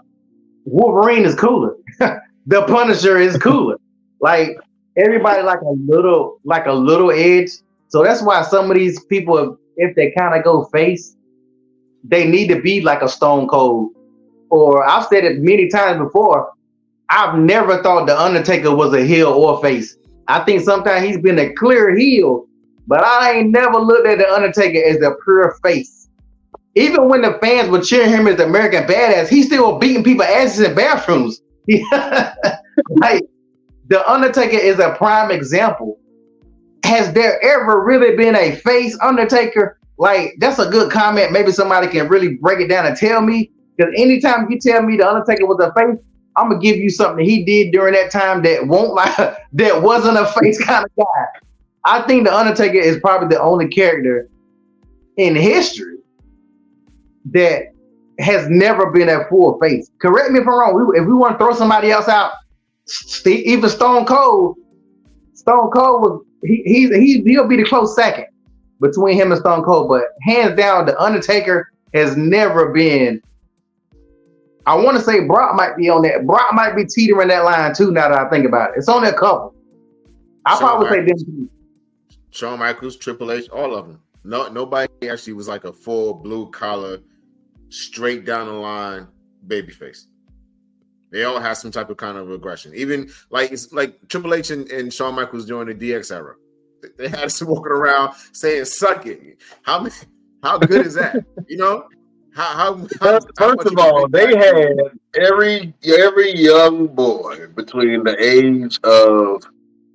Wolverine 0.65 1.27
is 1.27 1.35
cooler. 1.35 1.77
the 2.47 2.63
Punisher 2.63 3.19
is 3.19 3.37
cooler. 3.37 3.77
like 4.21 4.57
everybody 4.97 5.43
like 5.43 5.61
a 5.61 5.75
little 5.87 6.41
like 6.45 6.65
a 6.67 6.73
little 6.73 7.11
edge. 7.11 7.51
So 7.89 8.03
that's 8.03 8.23
why 8.23 8.43
some 8.43 8.71
of 8.71 8.77
these 8.77 9.05
people, 9.05 9.59
if 9.77 9.95
they 9.95 10.11
kind 10.19 10.35
of 10.35 10.43
go 10.43 10.65
face, 10.73 11.17
they 12.03 12.27
need 12.27 12.49
to 12.49 12.61
be 12.61 12.81
like 12.81 13.03
a 13.03 13.09
Stone 13.09 13.49
Cold. 13.49 13.91
Or 14.49 14.89
I've 14.89 15.07
said 15.07 15.25
it 15.25 15.41
many 15.41 15.69
times 15.69 15.99
before. 15.99 16.51
I've 17.11 17.39
never 17.39 17.83
thought 17.83 18.07
the 18.07 18.19
Undertaker 18.19 18.75
was 18.75 18.95
a 18.95 19.05
heel 19.05 19.29
or 19.29 19.61
face. 19.61 19.99
I 20.29 20.41
think 20.45 20.63
sometimes 20.63 21.07
he's 21.07 21.19
been 21.19 21.39
a 21.39 21.53
clear 21.53 21.95
heel, 21.95 22.47
but 22.87 23.03
I 23.03 23.33
ain't 23.33 23.51
never 23.51 23.79
looked 23.79 24.07
at 24.07 24.19
the 24.19 24.29
Undertaker 24.31 24.85
as 24.87 24.97
a 24.97 25.17
pure 25.25 25.57
face. 25.63 26.09
Even 26.77 27.09
when 27.09 27.23
the 27.23 27.39
fans 27.41 27.69
would 27.71 27.85
cheer 27.85 28.09
him 28.09 28.27
as 28.27 28.37
the 28.37 28.45
American 28.45 28.85
Badass, 28.85 29.29
he's 29.29 29.47
still 29.47 29.79
beating 29.79 30.03
people 30.03 30.25
asses 30.25 30.67
in 30.67 30.75
bathrooms. 30.75 31.41
like 32.89 33.23
the 33.89 34.05
Undertaker 34.11 34.57
is 34.57 34.79
a 34.79 34.95
prime 34.97 35.31
example. 35.31 35.99
Has 36.85 37.13
there 37.13 37.43
ever 37.43 37.83
really 37.85 38.17
been 38.17 38.35
a 38.35 38.57
face 38.57 38.99
Undertaker? 39.01 39.79
Like 39.97 40.35
that's 40.39 40.59
a 40.59 40.69
good 40.69 40.91
comment. 40.91 41.33
Maybe 41.33 41.53
somebody 41.53 41.87
can 41.87 42.09
really 42.09 42.35
break 42.35 42.61
it 42.61 42.69
down 42.69 42.87
and 42.87 42.97
tell 42.97 43.21
me. 43.21 43.51
Because 43.77 43.93
anytime 43.97 44.51
you 44.51 44.59
tell 44.59 44.83
me 44.83 44.97
the 44.97 45.09
Undertaker 45.09 45.47
was 45.47 45.59
a 45.61 45.73
face, 45.75 45.99
I'm 46.37 46.49
gonna 46.49 46.61
give 46.61 46.77
you 46.77 46.91
something 46.91 47.25
he 47.25 47.45
did 47.45 47.73
during 47.73 47.95
that 47.95 48.11
time 48.11 48.43
that 48.43 48.67
won't 48.67 48.95
like 48.95 49.17
that 49.53 49.83
wasn't 49.83 50.19
a 50.19 50.27
face 50.27 50.63
kind 50.65 50.85
of 50.85 50.91
guy. 50.97 51.41
I 51.85 52.03
think 52.03 52.25
the 52.25 52.35
Undertaker 52.35 52.79
is 52.79 52.99
probably 53.01 53.29
the 53.29 53.41
only 53.43 53.69
character 53.69 54.29
in 55.17 55.37
history 55.37 55.99
that 57.33 57.65
has 58.19 58.49
never 58.49 58.91
been 58.91 59.09
at 59.09 59.29
full 59.29 59.59
face. 59.61 59.91
Correct 60.01 60.31
me 60.31 60.41
if 60.41 60.47
I'm 60.47 60.55
wrong. 60.55 60.87
We- 60.89 60.99
if 60.99 61.07
we 61.07 61.13
want 61.13 61.39
to 61.39 61.45
throw 61.45 61.55
somebody 61.55 61.91
else 61.91 62.09
out, 62.09 62.33
even 63.27 63.69
Stone 63.69 64.07
Cold, 64.07 64.57
Stone 65.35 65.71
Cold 65.71 66.03
was 66.03 66.21
he, 66.43 66.63
he 66.67 66.89
he 66.89 67.23
he'll 67.23 67.49
be 67.49 67.57
the 67.57 67.65
close 67.65 67.95
second 67.97 68.27
between 68.81 69.17
him 69.17 69.33
and 69.33 69.41
Stone 69.41 69.65
Cold, 69.65 69.89
but 69.89 70.05
hands 70.23 70.57
down, 70.57 70.87
the 70.87 70.99
Undertaker 71.01 71.71
has 71.95 72.17
never 72.17 72.73
been. 72.73 73.21
I 74.67 74.75
want 74.75 74.97
to 74.97 75.03
say 75.03 75.21
Brock 75.27 75.55
might 75.55 75.77
be 75.77 75.89
on 75.91 76.03
that. 76.03 76.27
Brock 76.27 76.55
might 76.55 76.75
be 76.75 76.85
teetering 76.85 77.29
that 77.29 77.45
line 77.45 77.75
too. 77.75 77.91
Now 77.93 78.09
that 78.09 78.27
I 78.27 78.31
think 78.31 78.47
about 78.47 78.71
it, 78.71 78.75
it's 78.79 78.89
only 78.89 79.09
a 79.09 79.13
couple. 79.15 79.55
I 80.47 80.59
Shawn 80.59 80.61
probably 80.61 80.89
say 80.89 81.13
them. 81.13 81.51
Shawn 82.35 82.59
Michaels, 82.59 82.97
Triple 82.97 83.31
H, 83.31 83.49
all 83.51 83.77
of 83.77 83.87
them. 83.87 84.01
No, 84.25 84.49
nobody 84.49 84.89
actually 85.09 85.35
was 85.35 85.47
like 85.47 85.65
a 85.65 85.73
full 85.73 86.15
blue 86.15 86.51
collar, 86.51 86.99
straight 87.69 88.25
down 88.25 88.47
the 88.49 88.53
line 88.53 89.07
babyface. 89.47 90.07
They 91.13 91.23
all 91.23 91.39
have 91.39 91.57
some 91.57 91.71
type 91.71 91.91
of 91.91 91.97
kind 91.97 92.19
of 92.19 92.33
aggression. 92.33 92.73
Even 92.75 93.09
like 93.31 93.53
it's 93.53 93.73
like 93.73 94.09
Triple 94.09 94.35
H 94.35 94.51
and, 94.51 94.69
and 94.73 94.93
Shawn 94.93 95.15
Michaels 95.15 95.47
during 95.47 95.69
the 95.69 95.75
DX 95.93 96.13
era. 96.13 96.35
They- 96.99 97.09
had 97.09 97.25
us 97.25 97.41
walking 97.45 97.71
around 97.71 98.15
saying 98.33 98.65
"suck 98.65 99.07
it." 99.07 99.39
How 99.63 99.81
many 99.81 99.95
How 100.43 100.59
good 100.59 100.87
is 100.87 100.95
that? 100.95 101.25
You 101.47 101.59
know, 101.59 101.87
how 102.35 102.43
how, 102.43 102.77
how 103.01 103.21
First, 103.37 103.67
of 103.67 103.79
all, 103.79 104.09
they 104.09 104.37
had 104.37 104.77
every 105.15 105.73
every 105.85 106.35
young 106.37 106.89
boy 106.89 107.47
between 107.55 108.03
the 108.03 108.17
age 108.21 108.81
of 108.83 109.45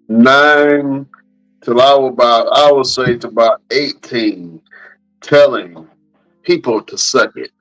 nine 0.07 1.05
till 1.61 1.81
I 1.81 1.93
was 1.93 2.13
about 2.13 2.47
I 2.51 2.71
would 2.71 2.85
say 2.85 3.17
to 3.17 3.27
about 3.27 3.61
eighteen, 3.71 4.61
telling 5.21 5.87
people 6.43 6.81
to 6.81 6.97
suck 6.97 7.35
it. 7.35 7.51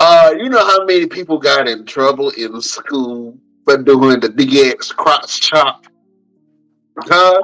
Uh, 0.00 0.34
you 0.36 0.48
know 0.48 0.64
how 0.64 0.84
many 0.84 1.06
people 1.06 1.38
got 1.38 1.68
in 1.68 1.86
trouble 1.86 2.30
in 2.30 2.60
school 2.60 3.38
for 3.64 3.78
doing 3.82 4.20
the 4.20 4.28
DX 4.28 4.94
crotch 4.94 5.40
chop? 5.40 5.86
Huh? 6.98 7.40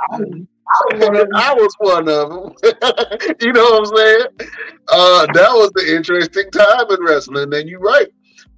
I 1.35 1.55
was 1.55 1.75
one 1.79 2.09
of 2.09 2.29
them. 2.31 2.55
you 3.41 3.53
know 3.53 3.65
what 3.65 3.79
I'm 3.81 3.97
saying? 3.97 4.51
Uh, 4.89 5.27
that 5.33 5.51
was 5.53 5.73
the 5.75 5.97
interesting 5.97 6.51
time 6.51 6.91
in 6.91 7.03
wrestling. 7.03 7.53
And 7.53 7.69
you're 7.69 7.81
right. 7.81 8.09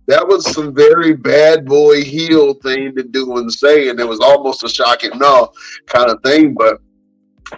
That 0.06 0.26
was 0.26 0.50
some 0.52 0.74
very 0.74 1.14
bad 1.14 1.64
boy 1.64 2.02
heel 2.02 2.54
thing 2.54 2.94
to 2.96 3.02
do 3.02 3.36
and 3.36 3.52
say, 3.52 3.88
and 3.88 4.00
it 4.00 4.08
was 4.08 4.20
almost 4.20 4.64
a 4.64 4.68
shocking 4.68 5.16
no 5.16 5.52
kind 5.86 6.10
of 6.10 6.20
thing. 6.22 6.54
But 6.54 6.78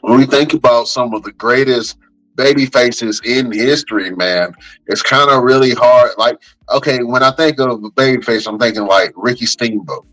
when 0.03 0.19
we 0.19 0.27
think 0.27 0.53
about 0.53 0.89
some 0.89 1.15
of 1.15 1.23
the 1.23 1.33
greatest 1.33 1.97
baby 2.37 2.67
faces 2.67 3.21
in 3.25 3.51
history, 3.53 4.11
man, 4.11 4.53
it's 4.87 5.03
kind 5.03 5.31
of 5.31 5.43
really 5.43 5.73
hard. 5.73 6.11
Like, 6.19 6.39
okay, 6.71 7.03
when 7.03 7.23
I 7.23 7.31
think 7.31 7.59
of 7.61 7.83
a 7.83 7.91
baby 7.91 8.23
face, 8.23 8.47
I'm 8.47 8.59
thinking 8.59 8.87
like 8.87 9.13
Ricky 9.17 9.47
Steamboat. 9.47 10.07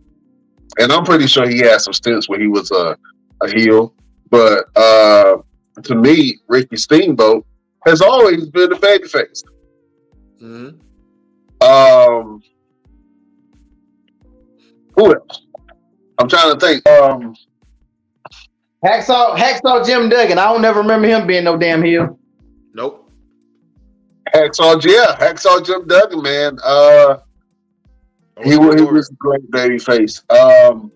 And 0.79 0.91
I'm 0.91 1.03
pretty 1.03 1.27
sure 1.27 1.47
he 1.47 1.59
had 1.59 1.82
some 1.82 1.93
stints 1.93 2.29
where 2.29 2.39
he 2.39 2.47
was 2.47 2.71
a, 2.71 2.97
a 3.41 3.49
heel. 3.49 3.93
But 4.29 4.65
uh, 4.77 5.38
to 5.84 5.95
me, 5.95 6.39
Ricky 6.47 6.77
Steamboat 6.77 7.45
has 7.86 8.01
always 8.01 8.49
been 8.49 8.71
a 8.71 8.79
baby 8.79 9.07
face. 9.07 9.43
Mhm. 10.41 10.79
Um, 11.62 12.41
who 14.95 15.14
else? 15.14 15.45
I'm 16.18 16.28
trying 16.28 16.53
to 16.53 16.59
think. 16.59 16.88
Um, 16.89 17.36
Hacksaw, 18.84 19.36
Hacksaw 19.36 19.86
Jim 19.86 20.09
Duggan. 20.09 20.38
I 20.39 20.51
don't 20.51 20.62
never 20.62 20.80
remember 20.82 21.07
him 21.07 21.28
being 21.28 21.43
no 21.43 21.57
damn 21.57 21.84
heel. 21.84 22.18
Nope. 22.74 23.12
Hacksaw, 24.34 24.84
yeah, 24.84 25.16
Hacksaw 25.20 25.66
Jim 25.66 25.88
Duggan, 25.88 26.22
man. 26.24 26.57
Uh, 26.64 27.18
he, 28.43 28.57
wa- 28.57 28.76
he 28.76 28.82
was 28.82 29.09
a 29.09 29.14
great 29.16 29.49
baby 29.51 29.78
face. 29.78 30.24
Um, 30.30 30.91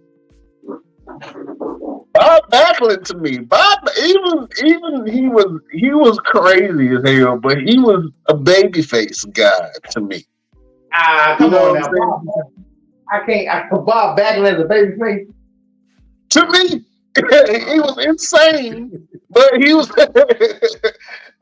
Bob 2.13 2.49
Backlund 2.49 3.03
to 3.05 3.17
me, 3.17 3.39
Bob, 3.39 3.79
even 4.01 4.47
even 4.63 5.05
he 5.05 5.27
was 5.27 5.59
he 5.71 5.91
was 5.91 6.17
crazy 6.19 6.89
as 6.95 7.03
hell, 7.07 7.37
but 7.37 7.57
he 7.61 7.77
was 7.77 8.09
a 8.27 8.33
baby 8.33 8.81
face 8.81 9.23
guy 9.25 9.69
to 9.91 10.01
me. 10.01 10.25
Ah, 10.97 11.35
come 11.37 11.51
You 11.51 11.57
know 11.57 11.69
on 11.75 11.79
now. 11.79 11.87
I'm 11.87 12.25
Bob, 12.25 12.53
I 13.11 13.25
can't. 13.25 13.47
I, 13.49 13.69
Bob 13.69 14.17
Backlund 14.17 14.53
as 14.53 14.61
a 14.61 14.65
baby 14.65 14.93
face. 14.97 15.27
To 16.29 16.49
me, 16.49 16.85
he 17.73 17.79
was 17.79 17.97
insane, 18.03 19.07
but 19.29 19.57
he 19.57 19.73
was. 19.73 19.89
uh, 19.97 20.05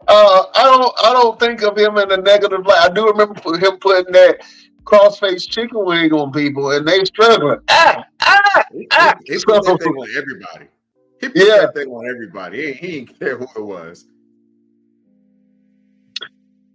I 0.07 0.63
don't 0.63 0.93
I 1.03 1.13
don't 1.13 1.39
think 1.39 1.61
of 1.61 1.77
him 1.77 1.97
in 1.97 2.11
a 2.11 2.17
negative 2.17 2.65
light. 2.65 2.89
I 2.89 2.93
do 2.93 3.07
remember 3.07 3.57
him 3.57 3.77
putting 3.77 4.11
that 4.13 4.39
crossface 4.85 5.47
chicken 5.49 5.85
wing 5.85 6.11
on 6.13 6.31
people, 6.31 6.71
and 6.71 6.87
they 6.87 7.03
struggling. 7.05 7.59
Ah, 7.69 8.03
ah, 8.21 8.63
He, 8.73 8.87
ah. 8.91 9.15
he, 9.25 9.33
he 9.35 9.39
put 9.45 9.63
that 9.63 9.79
thing 9.79 9.93
on 9.93 10.07
everybody. 10.17 10.65
He 11.21 11.27
put 11.29 11.37
Yeah. 11.37 11.57
that 11.61 11.75
thing 11.75 11.87
on 11.89 12.07
everybody. 12.09 12.73
He, 12.73 12.73
he 12.73 12.87
didn't 13.05 13.19
care 13.19 13.37
who 13.37 13.47
it 13.55 13.63
was. 13.63 14.07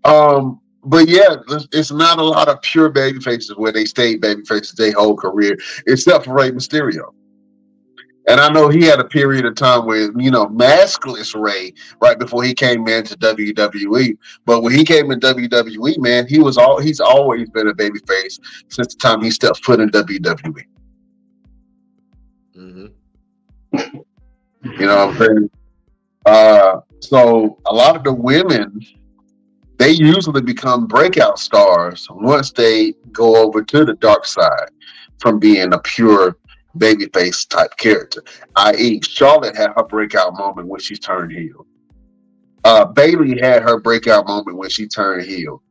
Um, 0.04 0.60
but 0.88 1.08
yeah, 1.08 1.36
it's- 1.72 1.90
not 1.92 2.18
a 2.18 2.22
lot 2.22 2.48
of 2.48 2.60
pure 2.62 2.88
baby 2.88 3.20
faces 3.20 3.56
where 3.56 3.72
they 3.72 3.84
stayed 3.84 4.20
baby 4.20 4.42
faces 4.42 4.72
their 4.72 4.92
whole 4.92 5.16
career, 5.16 5.56
except 5.86 6.24
for 6.24 6.34
Rey 6.34 6.50
Mysterio. 6.50 7.12
And 8.28 8.40
I 8.40 8.50
know 8.50 8.68
he 8.68 8.84
had 8.84 9.00
a 9.00 9.04
period 9.04 9.46
of 9.46 9.54
time 9.54 9.86
where, 9.86 10.10
you 10.20 10.30
know, 10.30 10.46
maskless 10.48 11.34
Rey 11.34 11.72
right 12.02 12.18
before 12.18 12.42
he 12.42 12.52
came 12.52 12.86
into 12.86 13.16
WWE. 13.16 14.18
But 14.44 14.62
when 14.62 14.74
he 14.74 14.84
came 14.84 15.10
in 15.10 15.18
WWE, 15.20 15.96
man, 15.98 16.26
he 16.26 16.38
was 16.38 16.58
all 16.58 16.78
he's 16.78 17.00
always 17.00 17.48
been 17.48 17.68
a 17.68 17.74
baby 17.74 18.00
face 18.06 18.38
since 18.68 18.94
the 18.94 18.98
time 19.00 19.22
he 19.22 19.30
stepped 19.30 19.64
foot 19.64 19.80
in 19.80 19.88
WWE. 19.90 20.64
hmm 22.54 22.86
You 23.72 24.86
know 24.86 25.06
what 25.06 25.08
I'm 25.08 25.16
saying? 25.18 25.50
Uh, 26.26 26.80
so 27.00 27.58
a 27.66 27.72
lot 27.74 27.96
of 27.96 28.04
the 28.04 28.12
women, 28.12 28.80
they 29.78 29.90
usually 29.90 30.42
become 30.42 30.86
breakout 30.86 31.38
stars 31.38 32.06
once 32.10 32.50
they 32.50 32.94
go 33.12 33.36
over 33.36 33.62
to 33.62 33.84
the 33.84 33.94
dark 33.94 34.26
side 34.26 34.70
from 35.20 35.38
being 35.38 35.72
a 35.72 35.78
pure 35.78 36.36
babyface 36.76 37.48
type 37.48 37.76
character. 37.76 38.22
I.e., 38.56 39.00
Charlotte 39.02 39.56
had 39.56 39.70
her 39.76 39.84
breakout 39.84 40.36
moment 40.36 40.68
when 40.68 40.80
she 40.80 40.96
turned 40.96 41.32
heel. 41.32 41.66
Uh, 42.64 42.84
Bayley 42.84 43.38
had 43.40 43.62
her 43.62 43.78
breakout 43.78 44.26
moment 44.26 44.56
when 44.56 44.68
she 44.68 44.86
turned 44.86 45.26
heel. 45.26 45.62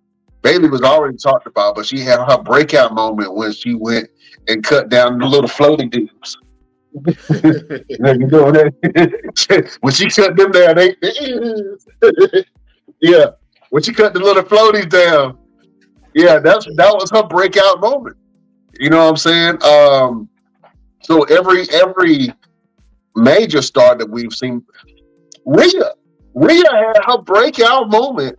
Bayley 0.42 0.70
was 0.70 0.82
already 0.82 1.18
talked 1.18 1.46
about, 1.46 1.76
but 1.76 1.86
she 1.86 2.00
had 2.00 2.20
her 2.20 2.42
breakout 2.42 2.94
moment 2.94 3.36
when 3.36 3.52
she 3.52 3.74
went 3.74 4.10
and 4.48 4.64
cut 4.64 4.90
down 4.90 5.20
the 5.20 5.26
little 5.26 5.50
floating 5.50 5.90
dudes. 5.90 6.38
When 9.82 9.94
she 9.94 10.10
cut 10.10 10.36
them 10.36 10.52
down, 10.52 10.76
they, 10.76 10.96
yeah. 13.02 13.32
When 13.70 13.84
she 13.84 13.94
cut 13.94 14.14
the 14.14 14.20
little 14.20 14.44
floaties 14.44 14.90
down, 14.90 15.38
yeah, 16.14 16.40
that's 16.40 16.66
that 16.76 16.94
was 16.94 17.12
her 17.12 17.24
breakout 17.24 17.80
moment. 17.82 18.18
You 18.80 18.90
know 18.90 19.04
what 19.04 19.10
I'm 19.10 19.18
saying? 19.18 19.64
Um, 19.64 20.30
so 21.04 21.24
every 21.24 21.70
every 21.72 22.34
major 23.16 23.62
star 23.62 23.96
that 23.96 24.10
we've 24.10 24.34
seen, 24.34 24.64
Rhea, 25.46 25.92
Rhea 26.34 26.64
had 26.72 26.98
her 27.06 27.18
breakout 27.22 27.90
moment 27.90 28.38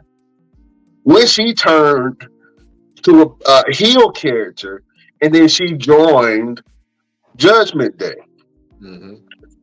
when 1.02 1.26
she 1.26 1.54
turned 1.54 2.26
to 3.02 3.36
a, 3.46 3.50
a 3.50 3.72
heel 3.72 4.10
character, 4.10 4.82
and 5.22 5.34
then 5.34 5.48
she 5.48 5.74
joined 5.74 6.62
Judgment 7.36 7.96
Day. 7.98 8.16
hmm 8.80 9.14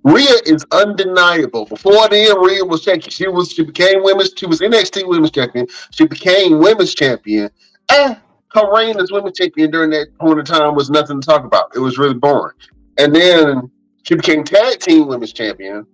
Rhea 0.05 0.35
is 0.45 0.63
undeniable. 0.71 1.65
Before 1.65 2.07
then, 2.09 2.39
Rhea 2.39 2.63
was 2.63 2.85
champion. 2.85 3.09
She 3.09 3.27
was 3.27 3.51
she 3.51 3.63
became 3.63 4.03
women's. 4.03 4.33
She 4.37 4.45
was 4.45 4.59
NXT 4.59 5.07
Women's 5.07 5.31
Champion. 5.31 5.65
She 5.91 6.05
became 6.05 6.59
Women's 6.59 6.93
Champion. 6.93 7.49
And 7.91 8.17
her 8.53 8.71
reign 8.71 8.99
as 8.99 9.11
Women's 9.11 9.35
Champion 9.35 9.71
during 9.71 9.89
that 9.89 10.15
point 10.19 10.39
of 10.39 10.45
time 10.45 10.75
was 10.75 10.91
nothing 10.91 11.19
to 11.19 11.25
talk 11.25 11.43
about. 11.43 11.75
It 11.75 11.79
was 11.79 11.97
really 11.97 12.13
boring. 12.13 12.55
And 12.99 13.15
then 13.15 13.71
she 14.03 14.13
became 14.13 14.43
Tag 14.43 14.79
Team 14.79 15.07
Women's 15.07 15.33
Champion. 15.33 15.87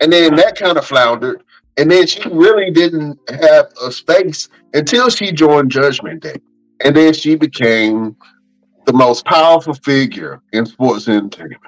And 0.00 0.12
then 0.12 0.36
that 0.36 0.56
kind 0.56 0.78
of 0.78 0.86
floundered. 0.86 1.42
And 1.76 1.90
then 1.90 2.06
she 2.06 2.26
really 2.28 2.70
didn't 2.70 3.18
have 3.28 3.66
a 3.82 3.90
space 3.90 4.48
until 4.74 5.10
she 5.10 5.32
joined 5.32 5.72
Judgment 5.72 6.22
Day. 6.22 6.36
And 6.84 6.94
then 6.94 7.12
she 7.14 7.34
became 7.34 8.16
the 8.86 8.92
most 8.92 9.24
powerful 9.24 9.74
figure 9.74 10.40
in 10.52 10.66
sports 10.66 11.08
entertainment. 11.08 11.60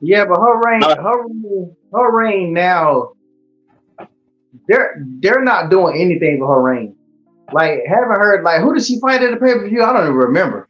Yeah, 0.00 0.24
but 0.24 0.38
her 0.40 0.60
reign, 0.60 0.82
Uh, 0.84 0.96
her 1.02 1.22
reign, 1.26 1.76
her 1.92 2.10
reign 2.16 2.52
now, 2.52 3.12
they're 4.68 5.04
they're 5.20 5.42
not 5.42 5.70
doing 5.70 6.00
anything 6.00 6.38
for 6.38 6.54
her 6.54 6.62
reign. 6.62 6.94
Like, 7.52 7.80
haven't 7.86 8.16
heard 8.16 8.44
like 8.44 8.60
who 8.60 8.74
did 8.74 8.84
she 8.84 9.00
fight 9.00 9.22
at 9.22 9.30
the 9.30 9.36
pay 9.36 9.54
per 9.54 9.68
view? 9.68 9.82
I 9.82 9.92
don't 9.92 10.02
even 10.02 10.14
remember. 10.14 10.68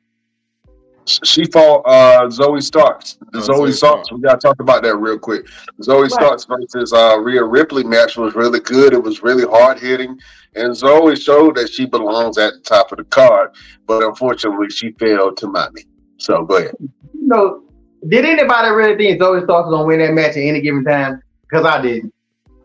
She 1.07 1.45
fought 1.45 1.83
uh, 1.83 2.29
Zoey 2.29 2.63
Starks. 2.63 3.19
Oh, 3.35 3.39
Zoey 3.39 3.43
Zoey 3.43 3.73
Starks. 3.75 3.77
Starks. 3.77 4.13
We 4.13 4.21
gotta 4.23 4.39
talk 4.39 4.59
about 4.61 4.83
that 4.85 4.97
real 4.97 5.19
quick. 5.19 5.45
Zoey 5.83 6.03
Right. 6.05 6.11
Starks 6.11 6.47
versus 6.47 6.95
uh, 6.95 7.19
Rhea 7.21 7.45
Ripley 7.45 7.85
match 7.85 8.17
was 8.17 8.35
really 8.35 8.61
good. 8.61 8.95
It 8.95 9.03
was 9.03 9.23
really 9.23 9.45
hard 9.45 9.79
hitting, 9.79 10.19
and 10.55 10.73
Zoey 10.73 11.21
showed 11.23 11.57
that 11.57 11.71
she 11.71 11.85
belongs 11.85 12.39
at 12.39 12.55
the 12.55 12.61
top 12.61 12.91
of 12.91 12.99
the 12.99 13.05
card. 13.05 13.51
But 13.87 14.03
unfortunately, 14.03 14.71
she 14.71 14.93
failed 14.93 15.37
to 15.39 15.47
Miami. 15.49 15.85
So 16.17 16.43
go 16.47 16.57
ahead. 16.57 16.75
You 16.81 17.29
know, 17.29 17.65
did 18.09 18.25
anybody 18.25 18.71
really 18.71 18.97
think 18.97 19.21
Zoey 19.21 19.45
Stark 19.45 19.67
was 19.67 19.73
gonna 19.73 19.87
win 19.87 20.01
that 20.01 20.13
match 20.13 20.31
at 20.31 20.39
any 20.39 20.61
given 20.61 20.85
time? 20.85 21.23
Because 21.43 21.65
I 21.65 21.81
didn't. 21.81 22.13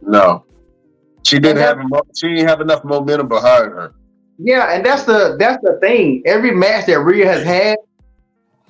No, 0.01 0.45
she 1.23 1.39
didn't 1.39 1.57
have 1.57 1.79
she 2.15 2.29
didn't 2.29 2.47
have 2.47 2.61
enough 2.61 2.83
momentum 2.83 3.27
behind 3.27 3.71
her. 3.71 3.93
Yeah, 4.37 4.73
and 4.73 4.85
that's 4.85 5.03
the 5.03 5.35
that's 5.39 5.61
the 5.63 5.77
thing. 5.81 6.23
Every 6.25 6.51
match 6.51 6.85
that 6.87 6.99
Rhea 6.99 7.25
has 7.25 7.43
had, 7.43 7.77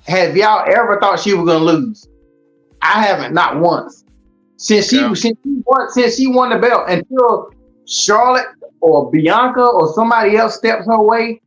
have 0.06 0.36
y'all 0.36 0.64
ever 0.68 0.98
thought 1.00 1.20
she 1.20 1.34
was 1.34 1.46
gonna 1.46 1.64
lose? 1.64 2.08
I 2.82 3.02
haven't, 3.02 3.34
not 3.34 3.60
once. 3.60 4.04
Since 4.56 4.88
she 4.88 4.96
Yeah. 5.00 5.14
since 5.14 5.38
she 5.42 5.62
won 5.64 5.90
since 5.90 6.16
she 6.16 6.26
won 6.26 6.50
the 6.50 6.58
belt 6.58 6.88
until 6.88 7.50
Charlotte 7.86 8.46
or 8.80 9.10
Bianca 9.10 9.64
or 9.64 9.92
somebody 9.92 10.36
else 10.36 10.56
steps 10.56 10.86
her 10.86 11.00
way, 11.00 11.40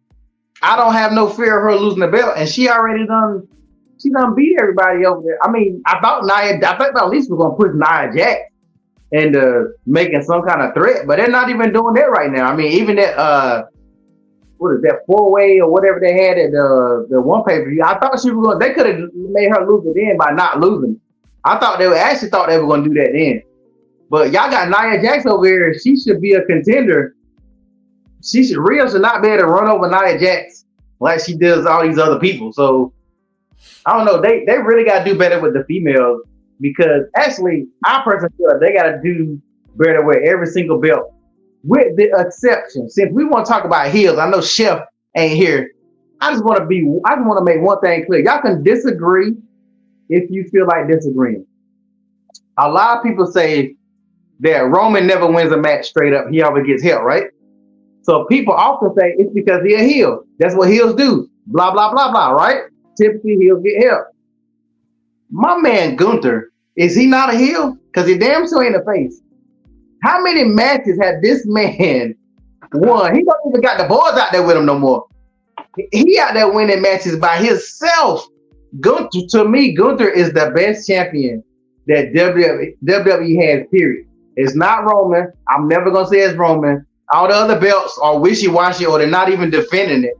I 0.61 0.75
don't 0.75 0.93
have 0.93 1.11
no 1.11 1.27
fear 1.27 1.57
of 1.57 1.63
her 1.63 1.75
losing 1.75 1.99
the 1.99 2.07
belt. 2.07 2.33
And 2.37 2.47
she 2.47 2.69
already 2.69 3.05
done 3.05 3.47
she 4.03 4.09
done 4.09 4.35
beat 4.35 4.57
everybody 4.59 5.05
over 5.05 5.21
there. 5.21 5.41
I 5.41 5.49
mean, 5.49 5.81
I 5.85 5.99
thought 6.01 6.25
Nia 6.25 6.57
I 6.57 6.77
thought 6.77 6.95
at 6.95 7.09
least 7.09 7.31
was 7.31 7.39
gonna 7.39 7.55
push 7.55 7.71
Nia 7.73 8.13
Jax 8.13 8.51
into 9.11 9.69
making 9.85 10.23
some 10.23 10.41
kind 10.43 10.61
of 10.61 10.73
threat, 10.73 11.07
but 11.07 11.17
they're 11.17 11.29
not 11.29 11.49
even 11.49 11.71
doing 11.71 11.93
that 11.95 12.11
right 12.11 12.31
now. 12.31 12.51
I 12.51 12.55
mean, 12.55 12.71
even 12.73 12.97
that 12.97 13.17
uh 13.17 13.63
what 14.57 14.75
is 14.75 14.81
that 14.81 15.05
four 15.07 15.31
way 15.31 15.59
or 15.59 15.69
whatever 15.71 15.99
they 15.99 16.13
had 16.13 16.37
at 16.37 16.51
the 16.51 17.07
the 17.09 17.21
one 17.21 17.43
pay 17.43 17.59
per 17.59 17.69
view. 17.69 17.81
I 17.83 17.97
thought 17.97 18.19
she 18.19 18.31
was 18.31 18.45
going. 18.45 18.59
They 18.59 18.73
could 18.73 18.85
have 18.85 19.09
made 19.13 19.49
her 19.49 19.65
lose 19.65 19.85
it 19.85 19.97
in 19.97 20.17
by 20.17 20.31
not 20.31 20.59
losing. 20.59 20.99
I 21.45 21.57
thought 21.57 21.79
they 21.79 21.87
were 21.87 21.95
actually 21.95 22.29
thought 22.29 22.49
they 22.49 22.57
were 22.57 22.67
going 22.67 22.83
to 22.83 22.89
do 22.89 22.95
that 22.95 23.11
then. 23.13 23.43
But 24.09 24.31
y'all 24.31 24.49
got 24.49 24.69
Nia 24.69 25.01
Jax 25.01 25.25
over 25.25 25.45
here. 25.45 25.73
She 25.77 25.97
should 25.97 26.21
be 26.21 26.33
a 26.33 26.45
contender. 26.45 27.15
She 28.23 28.45
should 28.45 28.57
Rhea 28.57 28.89
should 28.89 29.01
not 29.01 29.21
be 29.21 29.29
able 29.29 29.39
to 29.39 29.47
run 29.47 29.69
over 29.69 29.89
Nia 29.89 30.19
Jax 30.19 30.65
like 30.99 31.19
she 31.19 31.35
does 31.35 31.65
all 31.65 31.85
these 31.85 31.97
other 31.97 32.19
people. 32.19 32.53
So 32.53 32.93
I 33.85 33.97
don't 33.97 34.05
know. 34.05 34.21
They 34.21 34.45
they 34.45 34.57
really 34.57 34.85
got 34.85 35.03
to 35.03 35.05
do 35.11 35.17
better 35.17 35.41
with 35.41 35.53
the 35.53 35.63
females 35.65 36.21
because 36.61 37.03
actually, 37.15 37.67
I 37.85 38.01
personally 38.03 38.33
feel 38.37 38.47
like 38.49 38.59
they 38.59 38.73
got 38.73 38.83
to 38.83 39.01
do 39.03 39.41
better 39.75 40.05
with 40.05 40.23
every 40.23 40.47
single 40.47 40.79
belt 40.79 41.13
with 41.63 41.95
the 41.95 42.11
exception, 42.19 42.89
since 42.89 43.11
we 43.13 43.23
want 43.25 43.45
to 43.45 43.51
talk 43.51 43.63
about 43.63 43.89
heels, 43.89 44.19
I 44.19 44.29
know 44.29 44.41
Chef 44.41 44.81
ain't 45.15 45.35
here. 45.35 45.71
I 46.19 46.31
just 46.31 46.43
want 46.43 46.59
to 46.59 46.65
be, 46.65 46.85
I 47.05 47.15
just 47.15 47.25
want 47.25 47.39
to 47.39 47.45
make 47.45 47.61
one 47.61 47.79
thing 47.79 48.05
clear. 48.05 48.23
Y'all 48.23 48.41
can 48.41 48.63
disagree 48.63 49.33
if 50.09 50.29
you 50.29 50.43
feel 50.51 50.67
like 50.67 50.89
disagreeing. 50.89 51.45
A 52.57 52.69
lot 52.69 52.97
of 52.97 53.03
people 53.03 53.25
say 53.25 53.75
that 54.41 54.59
Roman 54.59 55.07
never 55.07 55.25
wins 55.25 55.51
a 55.51 55.57
match 55.57 55.87
straight 55.87 56.13
up. 56.13 56.29
He 56.29 56.41
always 56.41 56.67
gets 56.67 56.83
help, 56.83 57.03
right? 57.03 57.25
So 58.03 58.25
people 58.25 58.53
often 58.53 58.93
say 58.97 59.15
it's 59.17 59.33
because 59.33 59.63
he 59.65 59.73
a 59.75 59.79
heel. 59.79 60.23
That's 60.39 60.55
what 60.55 60.69
heels 60.69 60.95
do. 60.95 61.29
Blah, 61.47 61.71
blah, 61.71 61.91
blah, 61.91 62.11
blah, 62.11 62.31
right? 62.31 62.63
Typically 62.99 63.37
he'll 63.39 63.61
get 63.61 63.83
help. 63.83 64.07
My 65.31 65.57
man 65.57 65.95
Gunther, 65.95 66.51
is 66.75 66.95
he 66.95 67.07
not 67.07 67.33
a 67.33 67.37
heel? 67.37 67.77
Because 67.87 68.07
he 68.07 68.17
damn 68.17 68.47
sure 68.47 68.63
ain't 68.63 68.75
a 68.75 68.83
face. 68.83 69.21
How 70.03 70.21
many 70.21 70.43
matches 70.43 70.97
had 71.01 71.21
this 71.21 71.45
man 71.45 72.15
won? 72.73 73.15
He 73.15 73.23
don't 73.23 73.49
even 73.49 73.61
got 73.61 73.77
the 73.77 73.85
boys 73.85 74.19
out 74.19 74.31
there 74.31 74.45
with 74.45 74.57
him 74.57 74.65
no 74.65 74.77
more. 74.77 75.07
He 75.91 76.19
out 76.19 76.33
there 76.33 76.51
winning 76.51 76.81
matches 76.81 77.17
by 77.17 77.37
himself. 77.37 78.27
Gunther, 78.79 79.27
to 79.29 79.45
me, 79.45 79.73
Gunther 79.73 80.09
is 80.09 80.33
the 80.33 80.51
best 80.55 80.87
champion 80.87 81.43
that 81.87 82.13
WWE, 82.13 82.77
WWE 82.83 83.47
has, 83.47 83.67
period. 83.71 84.07
It's 84.35 84.55
not 84.55 84.85
Roman. 84.85 85.31
I'm 85.49 85.67
never 85.67 85.91
gonna 85.91 86.07
say 86.07 86.21
it's 86.21 86.35
Roman. 86.35 86.85
All 87.11 87.27
the 87.27 87.33
other 87.33 87.59
belts 87.59 87.99
are 88.01 88.17
wishy-washy 88.17 88.85
or 88.85 88.97
they're 88.97 89.07
not 89.07 89.29
even 89.29 89.49
defending 89.49 90.03
it. 90.03 90.15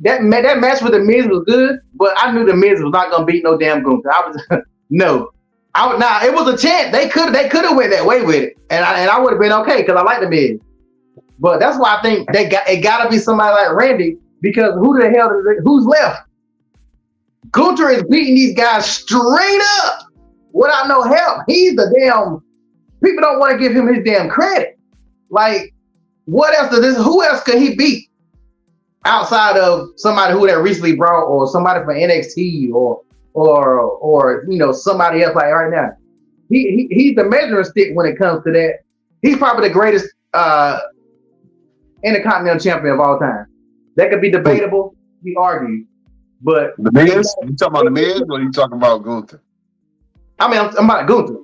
That 0.00 0.20
that 0.30 0.60
match 0.60 0.82
with 0.82 0.92
the 0.92 1.00
Miz 1.00 1.26
was 1.26 1.44
good, 1.46 1.80
but 1.94 2.12
I 2.16 2.30
knew 2.32 2.44
the 2.44 2.54
Miz 2.54 2.82
was 2.82 2.92
not 2.92 3.10
gonna 3.10 3.24
beat 3.24 3.44
no 3.44 3.56
damn 3.56 3.82
Gunther. 3.82 4.12
I 4.12 4.28
was 4.28 4.62
no. 4.90 5.30
I 5.74 5.88
would 5.88 5.98
now 5.98 6.24
it 6.24 6.32
was 6.32 6.52
a 6.52 6.56
chance. 6.56 6.92
They 6.92 7.08
could 7.08 7.34
they 7.34 7.48
could 7.48 7.64
have 7.64 7.76
went 7.76 7.90
that 7.92 8.04
way 8.04 8.22
with 8.22 8.36
it. 8.36 8.58
And 8.70 8.84
I 8.84 9.00
and 9.00 9.10
I 9.10 9.18
would 9.18 9.32
have 9.32 9.40
been 9.40 9.52
okay 9.52 9.82
because 9.82 9.96
I 9.96 10.02
like 10.02 10.20
the 10.20 10.28
Miz. 10.28 10.60
But 11.38 11.60
that's 11.60 11.78
why 11.78 11.96
I 11.96 12.02
think 12.02 12.30
they 12.32 12.48
got 12.48 12.68
it 12.68 12.82
gotta 12.82 13.08
be 13.08 13.18
somebody 13.18 13.52
like 13.52 13.74
Randy, 13.74 14.18
because 14.40 14.74
who 14.74 15.00
the 15.00 15.10
hell 15.10 15.30
is 15.38 15.62
who's 15.64 15.86
left? 15.86 16.22
Gunther 17.50 17.88
is 17.90 18.02
beating 18.04 18.34
these 18.34 18.54
guys 18.54 18.86
straight 18.86 19.62
up 19.78 20.06
without 20.52 20.88
no 20.88 21.02
help. 21.02 21.42
He's 21.46 21.74
the 21.76 21.94
damn 21.98 22.42
people 23.02 23.22
don't 23.22 23.38
want 23.38 23.52
to 23.52 23.58
give 23.58 23.74
him 23.74 23.92
his 23.92 24.04
damn 24.04 24.28
credit. 24.28 24.78
Like, 25.30 25.74
what 26.24 26.58
else 26.58 26.70
does 26.70 26.80
this 26.80 26.96
who 26.96 27.22
else 27.22 27.42
could 27.42 27.58
he 27.58 27.76
beat 27.76 28.08
outside 29.06 29.56
of 29.56 29.90
somebody 29.96 30.34
who 30.34 30.46
that 30.46 30.58
recently 30.58 30.96
brought 30.96 31.24
or 31.24 31.46
somebody 31.46 31.84
from 31.84 31.94
NXT 31.94 32.72
or 32.72 33.02
or 33.32 33.80
or 33.80 34.44
you 34.48 34.58
know 34.58 34.72
somebody 34.72 35.22
else 35.22 35.34
like 35.34 35.46
right 35.46 35.70
now. 35.70 35.90
He, 36.48 36.88
he 36.88 36.94
he's 36.94 37.16
the 37.16 37.24
measuring 37.24 37.64
stick 37.64 37.90
when 37.94 38.06
it 38.06 38.18
comes 38.18 38.44
to 38.44 38.52
that. 38.52 38.80
He's 39.22 39.36
probably 39.36 39.68
the 39.68 39.74
greatest 39.74 40.12
uh 40.34 40.78
intercontinental 42.04 42.60
champion 42.60 42.94
of 42.94 43.00
all 43.00 43.18
time. 43.18 43.46
That 43.96 44.10
could 44.10 44.20
be 44.20 44.30
debatable, 44.30 44.94
We 45.22 45.34
argue. 45.36 45.86
But 46.42 46.74
the 46.76 46.92
Miz, 46.92 47.34
you 47.42 47.56
talking 47.56 47.74
about 47.74 47.84
the 47.84 47.90
Miz 47.90 48.22
or 48.28 48.40
you 48.40 48.52
talking 48.52 48.76
about 48.76 49.02
Gunther? 49.02 49.40
I 50.38 50.50
mean, 50.50 50.60
I'm, 50.60 50.76
I'm 50.76 50.84
about 50.84 51.08
Gunther. 51.08 51.38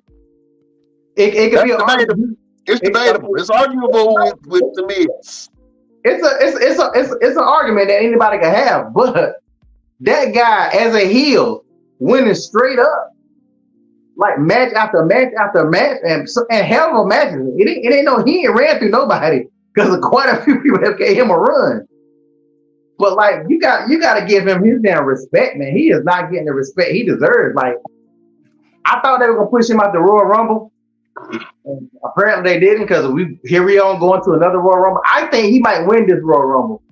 It, 1.17 1.35
it 1.35 1.51
could 1.51 1.59
That's 1.61 1.73
be 1.73 1.79
debatable. 1.79 2.35
It's 2.67 2.81
debatable. 2.81 3.35
It's 3.37 3.51
arguable 3.51 4.15
with, 4.15 4.47
with 4.47 4.63
the 4.75 4.87
Miz. 4.87 5.49
It's 6.05 6.27
a 6.27 6.45
it's 6.45 6.59
it's 6.61 6.81
a 6.81 6.91
it's, 6.95 7.15
it's 7.21 7.37
an 7.37 7.45
argument 7.45 7.89
that 7.89 8.03
anybody 8.03 8.39
can 8.39 8.55
have, 8.55 8.93
but 8.95 9.37
that 10.01 10.35
guy 10.35 10.69
as 10.69 10.95
a 10.95 11.07
heel 11.07 11.65
winning 11.99 12.35
straight 12.35 12.79
up, 12.79 13.13
like 14.17 14.39
match 14.39 14.73
after 14.75 15.05
match 15.05 15.33
after 15.39 15.69
match, 15.69 15.99
and 16.05 16.27
and 16.51 16.67
hell 16.67 16.91
of 16.91 17.07
a 17.07 17.09
matches. 17.09 17.41
It 17.57 17.69
ain't, 17.69 17.85
it 17.85 17.95
ain't 17.95 18.05
no 18.05 18.23
he 18.25 18.45
ain't 18.45 18.55
ran 18.55 18.79
through 18.79 18.91
nobody 18.91 19.45
because 19.75 19.99
quite 20.03 20.29
a 20.29 20.43
few 20.45 20.61
people 20.61 20.83
have 20.85 20.99
gave 20.99 21.17
him 21.17 21.31
a 21.31 21.37
run. 21.37 21.87
But 22.99 23.15
like 23.15 23.45
you 23.49 23.61
got 23.61 23.89
you 23.89 24.01
got 24.01 24.19
to 24.19 24.27
give 24.27 24.47
him 24.47 24.63
his 24.65 24.81
damn 24.83 25.05
respect, 25.05 25.57
man. 25.57 25.77
He 25.77 25.91
is 25.91 26.05
not 26.05 26.31
getting 26.31 26.47
the 26.47 26.53
respect 26.53 26.91
he 26.91 27.05
deserves. 27.05 27.55
Like 27.55 27.75
I 28.85 29.01
thought 29.01 29.21
they 29.21 29.27
were 29.27 29.37
gonna 29.37 29.51
push 29.51 29.71
him 29.71 29.81
out 29.81 29.93
the 29.93 30.01
Royal 30.01 30.25
Rumble. 30.25 30.72
Apparently 32.05 32.55
they 32.55 32.61
didn't 32.61 32.87
because 32.87 33.07
we 33.11 33.39
here 33.45 33.65
we 33.65 33.79
are 33.79 33.99
going 33.99 34.23
to 34.25 34.33
another 34.33 34.59
Royal 34.59 34.79
Rumble. 34.79 35.03
I 35.05 35.27
think 35.27 35.53
he 35.53 35.61
might 35.61 35.87
win 35.87 36.07
this 36.07 36.21
Royal 36.23 36.47
Rumble. 36.47 36.83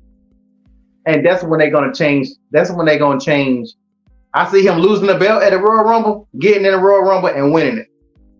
And 1.06 1.24
that's 1.24 1.42
when 1.42 1.58
they're 1.60 1.70
gonna 1.70 1.94
change. 1.94 2.28
That's 2.50 2.70
when 2.70 2.86
they're 2.86 2.98
gonna 2.98 3.20
change 3.20 3.70
I 4.32 4.50
see 4.50 4.66
him 4.66 4.78
losing 4.78 5.06
the 5.06 5.16
belt 5.16 5.42
at 5.42 5.50
the 5.50 5.58
Royal 5.58 5.84
Rumble, 5.84 6.28
getting 6.38 6.64
in 6.64 6.72
the 6.72 6.78
Royal 6.78 7.02
Rumble, 7.02 7.30
and 7.30 7.52
winning 7.52 7.78
it. 7.78 7.88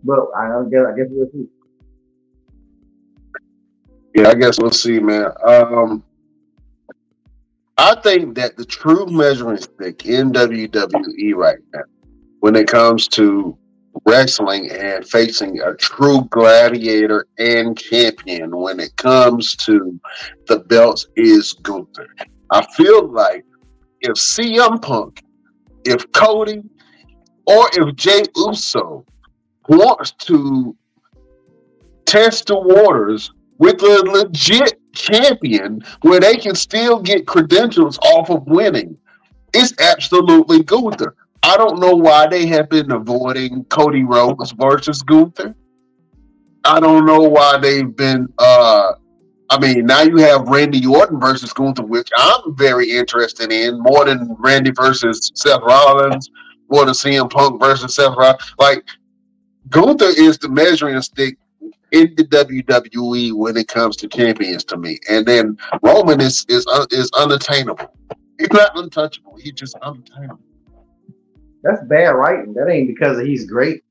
But 0.05 0.21
I 0.37 0.63
guess. 0.71 0.83
I 0.87 0.97
guess 0.97 1.07
we'll 1.11 1.31
see. 1.33 1.49
Yeah, 4.15 4.29
I 4.29 4.35
guess 4.35 4.61
we'll 4.61 4.71
see, 4.71 4.99
man. 5.01 5.31
Um, 5.45 6.05
I 7.77 7.97
think 8.03 8.37
that 8.37 8.57
the 8.57 8.65
true 8.65 9.07
measuring 9.07 9.59
stick 9.59 10.07
in 10.07 10.33
WWE 10.33 11.35
right 11.35 11.59
now, 11.73 11.83
when 12.41 12.55
it 12.55 12.69
comes 12.69 13.09
to 13.09 13.57
wrestling 14.07 14.71
and 14.71 15.07
facing 15.07 15.61
a 15.61 15.75
true 15.75 16.23
gladiator 16.31 17.27
and 17.39 17.79
champion, 17.79 18.57
when 18.57 18.81
it 18.81 18.97
comes 18.97 19.57
to 19.57 20.01
the 20.47 20.61
belts, 20.61 21.07
is 21.17 21.53
Gunther. 21.53 22.09
I 22.51 22.67
feel 22.75 23.09
like 23.09 23.45
if 24.01 24.15
CM 24.15 24.81
Punk 24.83 25.23
if 25.85 26.11
Cody 26.13 26.63
or 27.47 27.69
if 27.73 27.97
Jey 27.97 28.23
Uso 28.37 29.05
wants 29.69 30.13
to 30.13 30.77
test 32.07 32.47
the 32.47 32.59
waters 32.59 33.31
with 33.59 33.83
a 33.83 34.03
legit 34.07 34.79
champion 34.93 35.83
where 36.03 36.21
they 36.21 36.37
can 36.37 36.55
still 36.55 37.01
get 37.01 37.27
credentials 37.27 37.99
off 37.99 38.31
of 38.31 38.47
winning, 38.47 38.97
it's 39.55 39.75
absolutely 39.81 40.63
Gunther. 40.63 41.15
I 41.43 41.57
don't 41.57 41.81
know 41.81 41.95
why 41.95 42.27
they 42.27 42.47
have 42.47 42.69
been 42.69 42.93
avoiding 42.93 43.65
Cody 43.65 44.05
Rhodes 44.05 44.53
versus 44.53 45.03
Gunther. 45.03 45.55
I 46.65 46.81
don't 46.81 47.07
know 47.07 47.23
why 47.23 47.59
they've 47.59 47.95
been 47.95 48.29
uh 48.39 48.93
I 49.51 49.59
mean, 49.59 49.85
now 49.85 50.03
you 50.03 50.19
have 50.19 50.49
Randy 50.49 50.87
Orton 50.87 51.19
versus 51.19 51.53
Gunther, 51.53 51.83
which 51.83 52.09
I'm 52.17 52.55
very 52.55 52.89
interested 52.89 53.51
in 53.51 53.81
more 53.81 54.05
than 54.05 54.37
Randy 54.39 54.71
versus 54.71 55.33
Seth 55.35 55.61
Rollins, 55.63 56.31
more 56.71 56.85
than 56.85 56.95
CM 56.95 57.29
Punk 57.29 57.61
versus 57.61 57.97
Seth 57.97 58.15
Rollins. 58.17 58.55
Like, 58.61 58.85
Gunther 59.69 60.13
is 60.17 60.39
the 60.39 60.49
measuring 60.49 61.03
stick 61.03 61.37
in 61.91 62.15
the 62.17 62.25
WWE 62.25 63.33
when 63.33 63.57
it 63.57 63.67
comes 63.67 63.97
to 63.97 64.09
champions 64.09 64.63
to 64.65 64.77
me. 64.77 65.01
And 65.09 65.27
then 65.27 65.59
Roman 65.83 66.21
is 66.21 66.47
is 66.49 66.65
uh, 66.69 66.87
is 66.93 67.11
unattainable. 67.19 67.93
He's 68.39 68.53
not 68.53 68.71
untouchable. 68.79 69.37
He's 69.37 69.55
just 69.55 69.75
unattainable. 69.83 70.39
That's 71.63 71.83
bad 71.85 72.11
writing. 72.11 72.55
That 72.55 72.69
ain't 72.69 72.89
because 72.89 73.21
he's 73.21 73.47
great. 73.47 73.83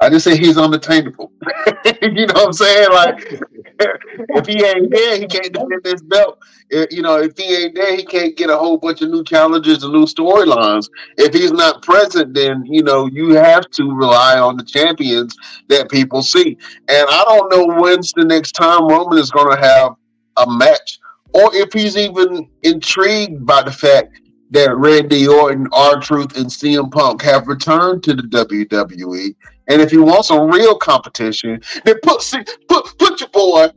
I 0.00 0.08
just 0.08 0.24
say 0.24 0.36
he's 0.36 0.56
unattainable. 0.56 1.32
you 2.02 2.26
know 2.26 2.34
what 2.34 2.46
I'm 2.46 2.52
saying? 2.52 2.88
Like, 2.92 3.40
if 3.80 4.46
he 4.46 4.64
ain't 4.64 4.90
there, 4.92 5.18
he 5.18 5.26
can't 5.26 5.52
defend 5.52 5.82
this 5.82 6.02
belt. 6.02 6.38
If, 6.70 6.92
you 6.92 7.02
know, 7.02 7.20
if 7.20 7.36
he 7.36 7.64
ain't 7.64 7.74
there, 7.74 7.96
he 7.96 8.04
can't 8.04 8.36
get 8.36 8.48
a 8.48 8.56
whole 8.56 8.76
bunch 8.76 9.02
of 9.02 9.10
new 9.10 9.24
challenges 9.24 9.82
and 9.82 9.92
new 9.92 10.04
storylines. 10.04 10.88
If 11.16 11.34
he's 11.34 11.50
not 11.50 11.82
present, 11.82 12.34
then 12.34 12.64
you 12.64 12.82
know 12.82 13.06
you 13.06 13.30
have 13.34 13.68
to 13.70 13.92
rely 13.92 14.38
on 14.38 14.56
the 14.56 14.64
champions 14.64 15.36
that 15.68 15.90
people 15.90 16.22
see. 16.22 16.56
And 16.88 17.06
I 17.08 17.24
don't 17.26 17.50
know 17.50 17.80
when's 17.80 18.12
the 18.12 18.24
next 18.24 18.52
time 18.52 18.86
Roman 18.86 19.18
is 19.18 19.32
going 19.32 19.50
to 19.56 19.60
have 19.60 19.96
a 20.36 20.48
match, 20.48 21.00
or 21.34 21.52
if 21.54 21.72
he's 21.72 21.96
even 21.96 22.48
intrigued 22.62 23.44
by 23.44 23.62
the 23.62 23.72
fact 23.72 24.20
that 24.50 24.76
Randy 24.76 25.26
Orton, 25.26 25.68
R 25.72 26.00
Truth, 26.00 26.36
and 26.36 26.46
CM 26.46 26.90
Punk 26.90 27.22
have 27.22 27.48
returned 27.48 28.02
to 28.04 28.14
the 28.14 28.22
WWE 28.22 29.34
and 29.68 29.82
if 29.82 29.92
you 29.92 30.02
want 30.02 30.24
some 30.24 30.50
real 30.50 30.74
competition, 30.76 31.60
then 31.84 31.96
put 32.02 32.20
put 32.68 32.98
put 32.98 33.20
your 33.20 33.28
boy 33.28 33.68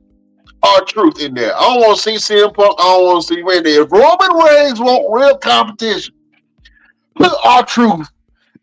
R 0.63 0.81
Truth 0.85 1.21
in 1.21 1.33
there. 1.33 1.55
I 1.55 1.59
don't 1.59 1.81
want 1.81 1.99
to 1.99 2.19
see 2.19 2.33
CM 2.35 2.53
Punk. 2.53 2.75
I 2.79 2.83
don't 2.83 3.05
want 3.05 3.27
to 3.27 3.33
see 3.33 3.41
Randy. 3.41 3.71
If 3.71 3.91
Roman 3.91 4.37
Reigns 4.45 4.79
want 4.79 5.13
real 5.13 5.37
competition, 5.37 6.15
put 7.15 7.31
R 7.43 7.65
Truth 7.65 8.09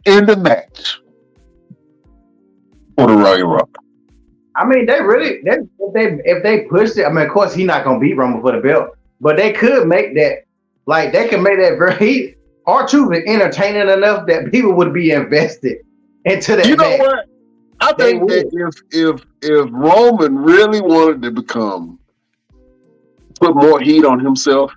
in 0.06 0.24
the 0.24 0.36
match. 0.36 1.00
for 2.96 3.06
the 3.08 3.14
Royal 3.14 3.46
Rumble. 3.46 3.84
I 4.56 4.64
mean, 4.64 4.86
they 4.86 5.00
really 5.00 5.40
they, 5.44 5.58
if 5.78 5.92
they 5.92 6.22
if 6.24 6.42
they 6.42 6.60
pushed 6.62 6.96
it. 6.96 7.04
I 7.04 7.10
mean, 7.10 7.26
of 7.26 7.32
course, 7.32 7.54
he's 7.54 7.66
not 7.66 7.84
gonna 7.84 8.00
beat 8.00 8.16
Roman 8.16 8.40
for 8.40 8.52
the 8.52 8.60
belt, 8.60 8.96
but 9.20 9.36
they 9.36 9.52
could 9.52 9.86
make 9.86 10.14
that 10.14 10.44
like 10.88 11.12
they 11.12 11.28
can 11.28 11.42
make 11.42 11.58
that 11.58 11.78
very. 11.78 12.34
R-Truth 12.66 13.16
is 13.16 13.22
entertaining 13.26 13.88
enough 13.88 14.26
that 14.26 14.50
people 14.50 14.74
would 14.74 14.92
be 14.92 15.10
invested 15.12 15.78
into 16.24 16.56
that. 16.56 16.66
You 16.66 16.76
know 16.76 16.88
match. 16.90 17.00
what? 17.00 17.24
I 17.80 17.92
They 17.96 18.12
think 18.12 18.28
that 18.28 18.82
if 18.92 19.20
if 19.20 19.26
if 19.42 19.68
Roman 19.70 20.36
really 20.36 20.80
wanted 20.80 21.22
to 21.22 21.30
become 21.30 21.98
put 23.40 23.54
more 23.54 23.80
heat 23.80 24.04
on 24.04 24.18
himself, 24.18 24.72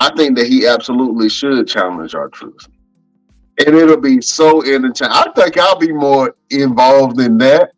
I 0.00 0.14
think 0.16 0.36
that 0.36 0.46
he 0.46 0.66
absolutely 0.66 1.28
should 1.28 1.66
challenge 1.66 2.14
R 2.14 2.28
Truth. 2.28 2.68
And 3.64 3.76
it'll 3.76 4.00
be 4.00 4.20
so 4.20 4.62
entertaining. 4.62 5.14
I 5.14 5.30
think 5.36 5.56
I'll 5.56 5.78
be 5.78 5.92
more 5.92 6.34
involved 6.50 7.20
in 7.20 7.38
that 7.38 7.72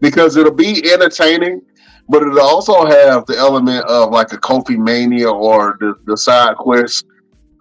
because 0.00 0.36
it'll 0.36 0.52
be 0.52 0.92
entertaining, 0.92 1.62
but 2.08 2.22
it'll 2.22 2.40
also 2.40 2.86
have 2.86 3.24
the 3.26 3.36
element 3.36 3.84
of 3.86 4.10
like 4.10 4.32
a 4.32 4.36
Kofi 4.38 4.76
Mania 4.76 5.30
or 5.30 5.76
the, 5.80 5.94
the 6.04 6.16
side 6.16 6.56
quest 6.56 7.06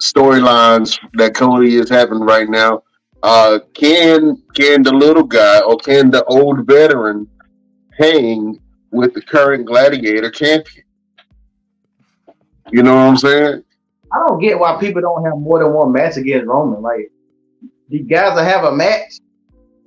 storylines 0.02 0.97
that 1.14 1.36
Cody 1.36 1.76
is 1.76 1.89
having 1.89 2.20
right 2.20 2.50
now. 2.50 2.84
Uh, 3.22 3.60
can 3.74 4.41
can 4.56 4.82
the 4.82 4.93
little 4.93 5.24
guy 5.24 5.60
or 5.62 5.78
can 5.78 6.10
the 6.10 6.24
old 6.26 6.66
veteran 6.66 7.28
hang 7.97 8.58
with 8.91 9.14
the 9.14 9.22
current 9.22 9.66
gladiator 9.66 10.32
champion? 10.32 10.86
You 12.72 12.84
know 12.84 12.95
what 12.95 13.02
I'm 13.02 13.18
saying? 13.18 13.64
I 14.12 14.18
don't 14.28 14.39
get 14.39 14.58
why 14.58 14.80
people 14.80 15.02
don't 15.02 15.26
have 15.26 15.38
more 15.38 15.60
than 15.60 15.74
one 15.74 15.91
match 15.91 16.18
against 16.18 16.47
Roman. 16.47 16.82
Like 16.82 17.12
these 17.89 18.08
guys 18.08 18.36
will 18.36 18.43
have 18.43 18.64
a 18.64 18.72
match, 18.72 19.20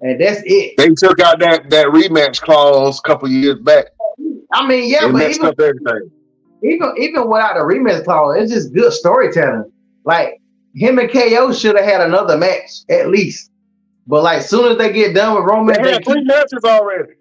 and 0.03 0.21
that's 0.21 0.43
it. 0.45 0.77
They 0.77 0.91
took 0.91 1.21
out 1.21 1.39
that 1.41 1.71
that 1.71 1.87
rematch 1.87 2.41
clause 2.43 2.99
a 2.99 3.03
couple 3.03 3.29
years 3.31 3.61
back. 3.61 3.87
I 4.53 4.67
mean, 4.67 4.91
yeah, 4.91 5.07
They 5.07 5.13
but 5.13 5.31
even 5.31 6.11
even 6.63 6.95
even 6.99 7.29
without 7.29 7.57
a 7.57 7.61
rematch 7.61 8.05
clause, 8.05 8.37
it's 8.39 8.53
just 8.53 8.75
good 8.75 8.93
storytelling. 8.93 9.72
Like 10.05 10.41
him 10.75 10.99
and 10.99 11.11
KO 11.11 11.53
should 11.53 11.77
have 11.77 11.85
had 11.85 12.01
another 12.01 12.37
match 12.37 12.83
at 12.89 13.09
least. 13.09 13.51
But 14.07 14.23
like 14.23 14.43
soon 14.43 14.73
as 14.73 14.79
they 14.79 14.93
get 14.93 15.15
done 15.15 15.37
with 15.37 15.45
Roman, 15.45 15.75
They 15.75 15.83
they 15.83 15.93
had 15.93 16.05
three 16.05 16.25
matches 16.25 16.65
already. 16.65 17.15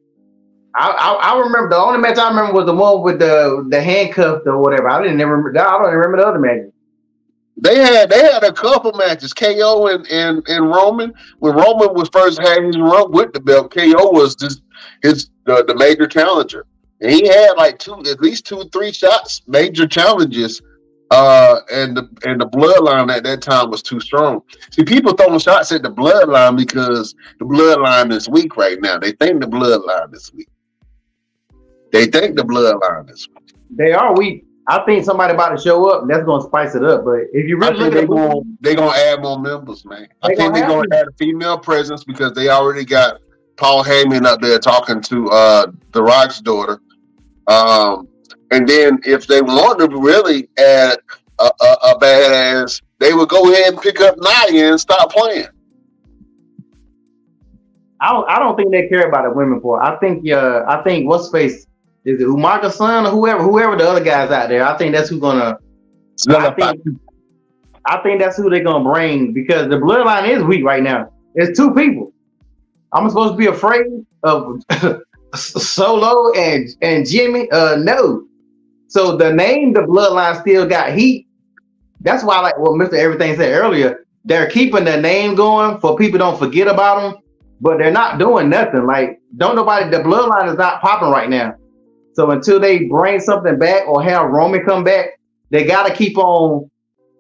I, 0.74 0.90
I 0.90 1.34
I 1.34 1.40
remember 1.40 1.70
the 1.70 1.78
only 1.78 2.00
match 2.00 2.18
I 2.18 2.30
remember 2.30 2.54
was 2.54 2.66
the 2.66 2.74
one 2.74 3.02
with 3.02 3.20
the 3.20 3.66
the 3.70 3.82
handcuffed 3.82 4.48
or 4.48 4.58
whatever. 4.58 4.90
I 4.90 5.02
didn't 5.02 5.20
remember. 5.20 5.50
I 5.60 5.72
don't 5.72 5.88
even 5.88 5.96
remember 5.96 6.18
the 6.18 6.28
other 6.28 6.40
matches. 6.40 6.72
They 7.58 7.78
had 7.78 8.10
they 8.10 8.20
had 8.20 8.44
a 8.44 8.54
couple 8.54 8.94
matches. 8.94 9.34
KO 9.34 9.88
and 9.88 10.08
and, 10.08 10.48
and 10.48 10.70
Roman. 10.70 11.14
When 11.40 11.56
Roman 11.56 11.94
was 11.94 12.10
first 12.10 12.40
had 12.42 12.64
his 12.64 12.78
run 12.78 13.12
with 13.12 13.34
the 13.34 13.40
belt, 13.40 13.72
KO 13.72 14.12
was 14.12 14.36
just 14.36 14.64
his 15.04 15.30
the, 15.46 15.64
the 15.66 15.76
major 15.76 16.08
challenger, 16.08 16.66
and 17.02 17.12
he 17.12 17.28
had 17.28 17.52
like 17.58 17.78
two 17.78 18.00
at 18.10 18.22
least 18.22 18.46
two 18.46 18.64
three 18.72 18.92
shots 18.92 19.42
major 19.48 19.88
challenges. 19.88 20.62
Uh, 21.12 21.60
and 21.74 21.96
the 21.96 22.10
and 22.24 22.40
the 22.40 22.48
bloodline 22.48 23.14
at 23.14 23.24
that 23.24 23.42
time 23.42 23.70
was 23.70 23.82
too 23.82 24.00
strong. 24.00 24.42
See, 24.72 24.86
people 24.86 25.12
throwing 25.12 25.40
shots 25.40 25.74
at 25.74 25.84
the 25.84 25.92
bloodline 25.92 26.56
because 26.56 27.14
the 27.38 27.44
bloodline 27.46 28.14
is 28.14 28.30
weak 28.30 28.56
right 28.56 28.80
now. 28.82 28.98
They 28.98 29.12
think 29.12 29.42
the 29.42 29.48
bloodline 29.48 30.16
is 30.16 30.32
weak. 30.34 30.48
They 31.92 32.06
think 32.06 32.38
the 32.38 32.44
bloodline 32.44 33.12
is 33.12 33.28
weak. 33.28 33.54
They 33.72 33.92
are 33.92 34.16
weak. 34.16 34.46
I 34.68 34.86
think 34.86 35.04
somebody 35.04 35.34
about 35.34 35.50
to 35.50 35.62
show 35.62 35.90
up. 35.90 36.08
That's 36.08 36.24
gonna 36.24 36.44
spice 36.44 36.76
it 36.76 36.84
up. 36.86 37.04
But 37.04 37.24
if 37.34 37.46
you 37.46 37.58
really 37.58 37.78
look 37.78 37.94
they're 37.94 38.08
going 38.08 38.30
the 38.30 38.58
they 38.62 38.76
gonna 38.76 38.96
add 38.96 39.22
more 39.22 39.38
members, 39.38 39.84
man. 39.84 40.08
I 40.22 40.34
think 40.34 40.54
they're 40.54 40.66
gonna 40.66 40.88
add 40.94 41.08
a 41.10 41.12
female 41.18 41.58
presence 41.58 42.06
because 42.06 42.32
they 42.34 42.48
already 42.48 42.86
got 42.86 43.20
Paul 43.58 43.84
Heyman 43.84 44.26
up 44.26 44.40
there 44.40 44.60
talking 44.60 45.02
to 45.02 45.30
uh 45.30 45.68
the 45.92 46.02
Rock's 46.02 46.40
daughter. 46.40 46.80
Um 47.48 48.08
and 48.52 48.68
then 48.68 49.00
if 49.06 49.28
they 49.28 49.42
want 49.42 49.80
to 49.80 49.88
really 49.88 50.50
add 50.58 51.00
a, 51.40 51.46
a, 51.46 51.78
a 51.92 52.00
badass, 52.00 52.82
they 53.00 53.14
would 53.14 53.30
go 53.30 53.52
ahead 53.52 53.74
and 53.74 53.82
pick 53.82 54.00
up 54.02 54.16
Nia 54.20 54.72
and 54.72 54.80
stop 54.80 55.12
playing. 55.12 55.48
I 58.02 58.12
don't, 58.12 58.30
I 58.30 58.40
don't 58.40 58.56
think 58.56 58.72
they 58.72 58.88
care 58.88 59.08
about 59.08 59.24
the 59.24 59.32
women 59.32 59.62
for. 59.62 59.82
I 59.82 59.98
think 60.00 60.30
uh 60.30 60.64
I 60.68 60.82
think 60.84 61.08
what's 61.08 61.30
face 61.30 61.68
is 62.04 62.20
it 62.20 62.28
Umaga's 62.28 62.76
son 62.76 63.06
or 63.06 63.12
whoever 63.12 63.44
whoever 63.44 63.76
the 63.76 63.88
other 63.88 64.04
guys 64.04 64.32
out 64.32 64.50
there. 64.50 64.64
I 64.64 64.78
think 64.78 64.94
that's 64.94 65.10
who's 65.10 65.20
gonna. 65.20 65.58
I 66.30 66.52
think, 66.52 66.82
I 67.86 67.98
think 68.02 68.20
that's 68.20 68.38
who 68.38 68.50
they're 68.50 68.64
gonna 68.64 68.84
bring 68.84 69.34
because 69.34 69.70
the 69.70 69.76
bloodline 69.78 70.28
is 70.28 70.44
weak 70.44 70.64
right 70.64 70.82
now. 70.82 71.12
It's 71.36 71.58
two 71.58 71.74
people. 71.74 72.12
I'm 72.92 73.08
supposed 73.08 73.34
to 73.34 73.38
be 73.38 73.48
afraid 73.48 73.86
of 74.24 74.62
Solo 75.36 76.34
and 76.34 76.70
and 76.82 77.08
Jimmy. 77.08 77.50
Uh, 77.52 77.76
no. 77.76 78.26
So 78.92 79.16
the 79.16 79.32
name, 79.32 79.72
the 79.72 79.84
bloodline, 79.84 80.42
still 80.42 80.68
got 80.68 80.92
heat. 80.92 81.26
That's 82.02 82.26
why, 82.26 82.42
like 82.42 82.60
what 82.60 82.76
Mister 82.76 82.98
Everything 82.98 83.38
said 83.38 83.54
earlier, 83.54 84.06
they're 84.26 84.50
keeping 84.50 84.84
the 84.84 85.00
name 85.00 85.34
going 85.34 85.80
for 85.80 85.96
people 85.96 86.20
don't 86.20 86.38
forget 86.38 86.68
about 86.68 87.00
them, 87.00 87.22
but 87.62 87.78
they're 87.78 87.90
not 87.90 88.20
doing 88.20 88.50
nothing. 88.50 88.86
Like 88.86 89.22
don't 89.38 89.56
nobody. 89.56 89.90
The 89.90 90.04
bloodline 90.04 90.52
is 90.52 90.58
not 90.58 90.82
popping 90.82 91.08
right 91.08 91.30
now. 91.30 91.56
So 92.16 92.32
until 92.32 92.60
they 92.60 92.84
bring 92.84 93.22
something 93.22 93.58
back 93.58 93.88
or 93.88 94.04
have 94.04 94.30
Roman 94.30 94.66
come 94.66 94.84
back, 94.84 95.18
they 95.52 95.64
got 95.64 95.88
to 95.88 95.96
keep 95.96 96.18
on. 96.18 96.70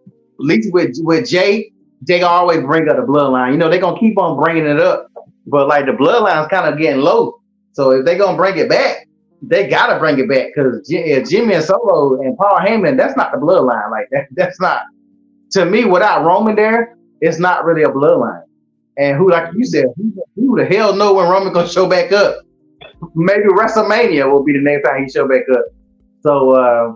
At 0.07 0.45
least 0.45 0.74
with 0.74 0.97
with 0.97 1.30
Jey, 1.30 1.72
Jey 2.05 2.22
always 2.22 2.59
bring 2.59 2.89
up 2.89 2.97
the 2.97 3.03
bloodline. 3.03 3.53
You 3.53 3.57
know 3.57 3.69
they're 3.69 3.80
gonna 3.80 3.97
keep 3.97 4.17
on 4.17 4.36
bringing 4.36 4.65
it 4.65 4.82
up, 4.82 5.07
but 5.47 5.69
like 5.69 5.86
the 5.86 5.93
bloodline's 5.93 6.49
kind 6.49 6.67
of 6.67 6.78
getting 6.78 6.99
low. 6.99 7.39
So 7.72 7.91
if 7.91 8.03
they're 8.03 8.17
gonna 8.17 8.36
bring 8.36 8.57
it 8.57 8.67
back, 8.67 9.07
they 9.42 9.68
gotta 9.68 10.00
bring 10.00 10.20
it 10.20 10.30
back 10.30 10.50
because 10.54 10.88
Jimmy 10.88 11.54
and 11.54 11.64
Solo 11.64 12.22
and 12.22 12.38
Paul 12.38 12.60
Heyman, 12.60 12.98
that's 12.98 13.18
not 13.18 13.32
the 13.32 13.38
bloodline. 13.38 13.89
Like 13.89 14.08
that, 14.12 14.28
that's 14.32 14.60
not 14.60 14.84
to 15.52 15.66
me. 15.66 15.86
Without 15.86 16.24
Roman 16.24 16.56
there, 16.56 16.98
it's 17.22 17.39
not 17.39 17.66
really 17.66 17.84
a 17.84 17.89
bloodline. 17.89 18.44
And 18.98 19.18
who, 19.18 19.32
like 19.32 19.54
you 19.56 19.66
said, 19.66 19.86
who, 19.96 20.14
who 20.36 20.58
the 20.58 20.66
hell 20.66 20.96
know 20.96 21.14
when 21.14 21.28
Roman 21.28 21.54
gonna 21.54 21.68
show 21.68 21.88
back 21.88 22.12
up? 22.12 22.39
Maybe 23.16 23.44
WrestleMania 23.44 24.32
will 24.32 24.44
be 24.44 24.54
the 24.54 24.62
next 24.62 24.88
time 24.88 25.04
he 25.04 25.10
show 25.10 25.28
back 25.28 25.44
up. 25.52 25.66
So 26.22 26.52
uh, 26.52 26.96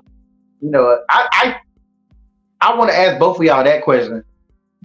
you 0.62 0.70
know, 0.70 1.00
I 1.10 1.28
I, 1.32 2.70
I 2.74 2.78
want 2.78 2.91
to 2.91 2.98
ask 2.98 3.20
both 3.20 3.38
of 3.38 3.43
y'all 3.43 3.64
that 3.64 3.84
question. 3.84 4.24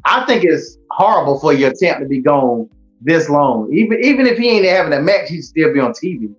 I 0.07 0.25
think 0.25 0.45
it's 0.45 0.79
horrible 0.91 1.39
for 1.39 1.53
your 1.53 1.71
attempt 1.71 2.01
to 2.01 2.09
be 2.09 2.21
gone 2.21 2.71
this 3.03 3.29
long. 3.29 3.71
Even 3.73 4.03
even 4.03 4.27
if 4.27 4.39
he 4.39 4.49
ain't 4.49 4.65
having 4.65 4.95
a 4.95 5.03
match, 5.03 5.29
he'd 5.29 5.43
still 5.43 5.75
be 5.75 5.81
on 5.81 5.93
TV. 5.93 6.35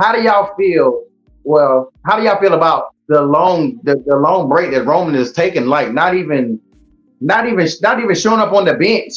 How 0.00 0.12
do 0.12 0.22
y'all 0.22 0.54
feel? 0.56 1.04
Well, 1.44 1.92
how 2.06 2.18
do 2.18 2.24
y'all 2.24 2.40
feel 2.40 2.54
about 2.54 2.94
the 3.08 3.20
long 3.20 3.78
the, 3.82 4.02
the 4.06 4.16
long 4.16 4.48
break 4.48 4.70
that 4.70 4.84
Roman 4.86 5.14
is 5.14 5.32
taking? 5.32 5.66
Like 5.66 5.92
not 5.92 6.14
even 6.14 6.58
not 7.20 7.46
even 7.46 7.68
not 7.82 8.00
even 8.00 8.14
showing 8.14 8.40
up 8.40 8.52
on 8.54 8.64
the 8.64 8.74
bench. 8.74 9.12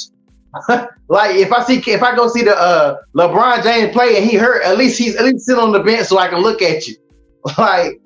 like 1.07 1.35
if 1.37 1.53
I 1.53 1.63
see 1.63 1.81
if 1.87 2.03
I 2.03 2.15
go 2.15 2.27
see 2.27 2.43
the 2.43 2.55
uh 2.57 2.97
LeBron 3.15 3.63
James 3.63 3.93
play 3.93 4.17
and 4.17 4.29
he 4.29 4.35
hurt, 4.35 4.63
at 4.63 4.77
least 4.77 4.99
he's 4.99 5.15
at 5.15 5.23
least 5.23 5.45
sitting 5.45 5.63
on 5.63 5.71
the 5.71 5.79
bench 5.79 6.07
so 6.07 6.17
I 6.17 6.27
can 6.27 6.39
look 6.39 6.61
at 6.61 6.87
you. 6.87 6.95
Like 7.57 7.99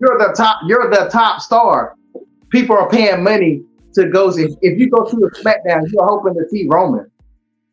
you're 0.00 0.18
the 0.18 0.34
top, 0.36 0.58
you're 0.66 0.90
the 0.90 1.08
top 1.10 1.40
star. 1.40 1.94
People 2.50 2.76
are 2.76 2.88
paying 2.88 3.22
money 3.22 3.62
to 3.94 4.08
go 4.08 4.30
see. 4.30 4.48
If 4.60 4.78
you 4.78 4.90
go 4.90 5.04
to 5.04 5.16
a 5.16 5.30
SmackDown, 5.30 5.90
you're 5.92 6.04
hoping 6.04 6.34
to 6.34 6.48
see 6.50 6.66
Roman. 6.68 7.10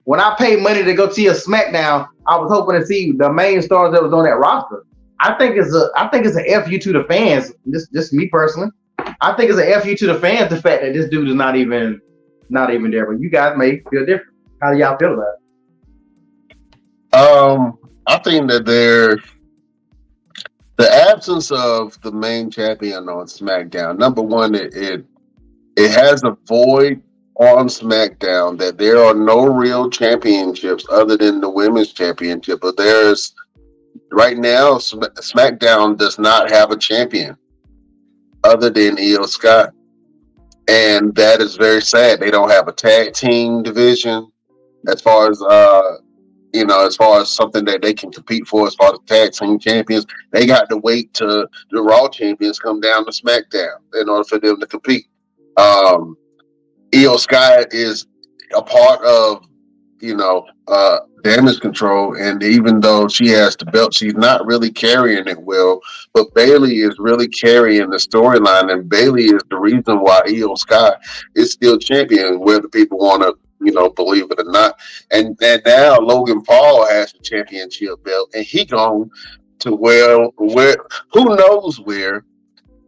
When 0.06 0.20
I 0.20 0.36
paid 0.38 0.62
money 0.62 0.84
to 0.84 0.94
go 0.94 1.10
see 1.10 1.28
a 1.28 1.34
SmackDown, 1.34 2.08
I 2.28 2.38
was 2.38 2.52
hoping 2.52 2.80
to 2.80 2.86
see 2.86 3.14
the 3.14 3.32
main 3.32 3.62
stars 3.62 3.94
that 3.94 4.04
was 4.04 4.12
on 4.12 4.26
that 4.26 4.38
roster. 4.38 4.86
I 5.20 5.34
think 5.36 5.56
it's 5.56 5.74
a, 5.74 5.90
I 5.96 6.10
think 6.10 6.26
it's 6.26 6.38
a 6.38 6.62
fu 6.64 6.78
to 6.78 6.94
the 6.94 7.06
fans. 7.06 7.54
Just, 7.72 7.94
just 7.94 8.12
me 8.14 8.28
personally. 8.28 8.70
I 9.22 9.34
think 9.34 9.52
it's 9.52 9.60
a 9.60 9.82
fu 9.82 9.96
to 9.96 10.08
the 10.08 10.20
fans. 10.20 10.50
The 10.50 10.62
fact 10.62 10.84
that 10.84 10.94
this 10.94 11.10
dude 11.10 11.30
is 11.30 11.36
not 11.36 11.56
even, 11.56 12.02
not 12.50 12.74
even 12.74 12.92
there. 12.92 13.10
But 13.10 13.22
you 13.22 13.30
guys 13.30 13.58
may 13.58 13.80
feel 13.92 14.06
different. 14.06 14.36
How 14.62 14.74
do 14.74 14.78
y'all 14.78 14.98
feel 14.98 15.14
about 15.14 15.36
it? 15.36 15.40
Um, 17.16 17.78
I 18.08 18.18
think 18.20 18.50
that 18.50 18.66
there, 18.66 19.18
the 20.78 20.92
absence 21.10 21.52
of 21.52 22.00
the 22.02 22.12
main 22.12 22.50
champion 22.50 23.08
on 23.08 23.28
SmackDown. 23.28 23.98
Number 23.98 24.22
one, 24.22 24.56
it 24.56 24.74
it, 24.74 25.06
it 25.78 25.92
has 25.92 26.24
a 26.24 26.36
void 26.46 27.02
on 27.36 27.68
SmackDown 27.68 28.58
that 28.60 28.78
there 28.78 29.04
are 29.04 29.14
no 29.14 29.46
real 29.46 29.90
championships 29.90 30.86
other 30.92 31.18
than 31.18 31.42
the 31.42 31.50
women's 31.50 31.94
championship. 31.94 32.60
But 32.62 32.78
there's 32.78 33.34
right 34.12 34.38
now, 34.38 34.78
SmackDown 34.78 35.98
does 35.98 36.20
not 36.20 36.50
have 36.52 36.72
a 36.72 36.78
champion 36.78 37.36
other 38.44 38.70
than 38.70 38.98
Iyo 38.98 39.28
Sky, 39.28 39.68
and 40.68 41.16
that 41.16 41.42
is 41.42 41.56
very 41.56 41.82
sad. 41.82 42.20
They 42.20 42.32
don't 42.32 42.52
have 42.52 42.68
a 42.68 42.74
tag 42.74 43.14
team 43.14 43.64
division 43.64 44.32
as 44.88 45.02
far 45.02 45.32
as 45.32 45.42
uh 45.42 45.98
you 46.54 46.66
know, 46.66 46.86
as 46.86 46.96
far 46.96 47.20
as 47.20 47.34
something 47.34 47.66
that 47.66 47.82
they 47.82 47.94
can 47.94 48.12
compete 48.12 48.48
for, 48.48 48.68
as 48.68 48.76
far 48.76 48.94
as 48.94 49.00
tag 49.08 49.32
team 49.32 49.58
champions, 49.58 50.06
they 50.32 50.46
got 50.46 50.70
to 50.70 50.78
wait 50.78 51.12
till 51.14 51.48
the 51.72 51.82
Raw 51.82 52.08
champions 52.08 52.60
come 52.60 52.80
down 52.80 53.06
to 53.06 53.12
SmackDown 53.12 53.78
in 54.00 54.08
order 54.08 54.24
for 54.24 54.38
them 54.38 54.60
to 54.60 54.68
compete. 54.68 55.08
Um, 55.58 56.16
Iyo 56.94 57.20
Sky 57.20 57.66
is 57.72 58.06
a 58.56 58.62
part 58.62 59.04
of, 59.04 59.46
you 60.00 60.16
know, 60.16 60.46
uh, 60.68 61.00
damage 61.24 61.60
control. 61.60 62.16
And 62.16 62.44
even 62.44 62.80
though 62.80 63.08
she 63.08 63.30
has 63.30 63.56
the 63.56 63.66
belt, 63.66 63.94
she's 63.94 64.14
not 64.14 64.46
really 64.46 64.72
carrying 64.72 65.28
it 65.28 65.42
well. 65.42 65.82
But 66.14 66.34
Bayley 66.36 66.82
is 66.82 66.96
really 67.00 67.28
carrying 67.28 67.90
the 67.90 67.98
storyline, 67.98 68.72
and 68.72 68.88
Bayley 68.88 69.26
is 69.26 69.42
the 69.50 69.58
reason 69.58 70.02
why 70.02 70.22
Iyo 70.28 70.58
Sky 70.58 70.94
is 71.36 71.52
still 71.52 71.80
champion, 71.80 72.40
whether 72.40 72.68
people 72.68 73.00
want 73.00 73.24
to 73.24 73.36
you 73.64 73.72
know, 73.72 73.90
believe 73.90 74.30
it 74.30 74.40
or 74.40 74.52
not. 74.52 74.80
And 75.12 75.38
and 75.42 75.62
now 75.66 75.98
Logan 75.98 76.42
Paul 76.44 76.86
has 76.88 77.14
the 77.14 77.20
championship 77.20 78.04
belt, 78.04 78.30
and 78.36 78.46
he 78.46 78.66
gone 78.66 79.10
to 79.60 79.74
where 79.74 80.26
where 80.38 80.78
who 81.12 81.36
knows 81.36 81.80
where, 81.80 82.26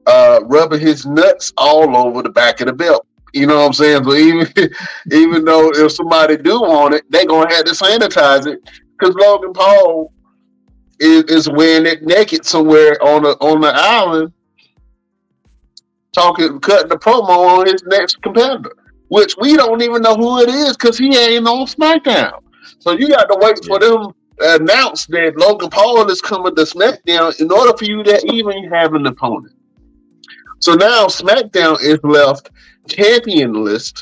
uh, 0.06 0.42
rubbing 0.44 0.82
his 0.82 1.06
nuts 1.06 1.54
all 1.58 1.96
over 1.96 2.22
the 2.22 2.30
back 2.30 2.60
of 2.62 2.68
the 2.68 2.74
belt. 2.74 3.08
You 3.36 3.48
know 3.48 3.58
what 3.58 3.68
I'm 3.68 3.74
saying? 3.74 4.04
So 4.04 4.16
even 4.16 4.48
even 5.12 5.46
though 5.46 5.72
if 5.72 5.92
somebody 5.92 6.38
do 6.38 6.62
want 6.62 6.96
it, 6.96 7.04
they 7.12 7.26
gonna 7.26 7.54
have 7.54 7.66
to 7.66 7.72
sanitize 7.72 8.48
it 8.48 8.60
because 8.98 9.16
Logan 9.16 9.54
Paul 9.54 10.12
is, 11.00 11.24
is 11.26 11.50
wearing 11.50 11.86
it 11.86 12.04
naked 12.04 12.46
somewhere 12.46 13.02
on 13.04 13.24
the 13.24 13.32
on 13.42 13.62
the 13.62 13.74
island, 13.76 14.34
talking 16.14 16.60
cutting 16.60 16.90
the 16.90 16.98
promo 16.98 17.60
on 17.60 17.68
his 17.68 17.84
next 17.84 18.22
competitor 18.22 18.72
which 19.10 19.36
we 19.38 19.56
don't 19.56 19.82
even 19.82 20.02
know 20.02 20.16
who 20.16 20.40
it 20.42 20.50
is 20.50 20.76
because 20.76 20.98
he 20.98 21.16
ain't 21.18 21.48
on 21.48 21.68
SmackDown. 21.68 22.40
So 22.80 22.92
you 22.92 23.10
got 23.10 23.26
to 23.26 23.38
wait 23.42 23.64
for 23.66 23.80
them 23.80 24.14
to 24.40 24.56
announce 24.56 25.06
that 25.08 25.38
Logan 25.38 25.70
Paul 25.70 26.10
is 26.10 26.22
coming 26.22 26.56
to 26.56 26.64
SmackDown 26.64 27.40
in 27.40 27.52
order 27.52 27.78
for 27.78 27.86
you 27.86 28.04
to 28.04 28.34
even 28.34 28.70
have 28.72 28.94
an 28.94 29.06
opponent. 29.06 29.54
So 30.60 30.74
now 30.74 31.06
SmackDown 31.06 31.82
is 31.82 32.00
left 32.04 32.50
championless, 32.88 33.94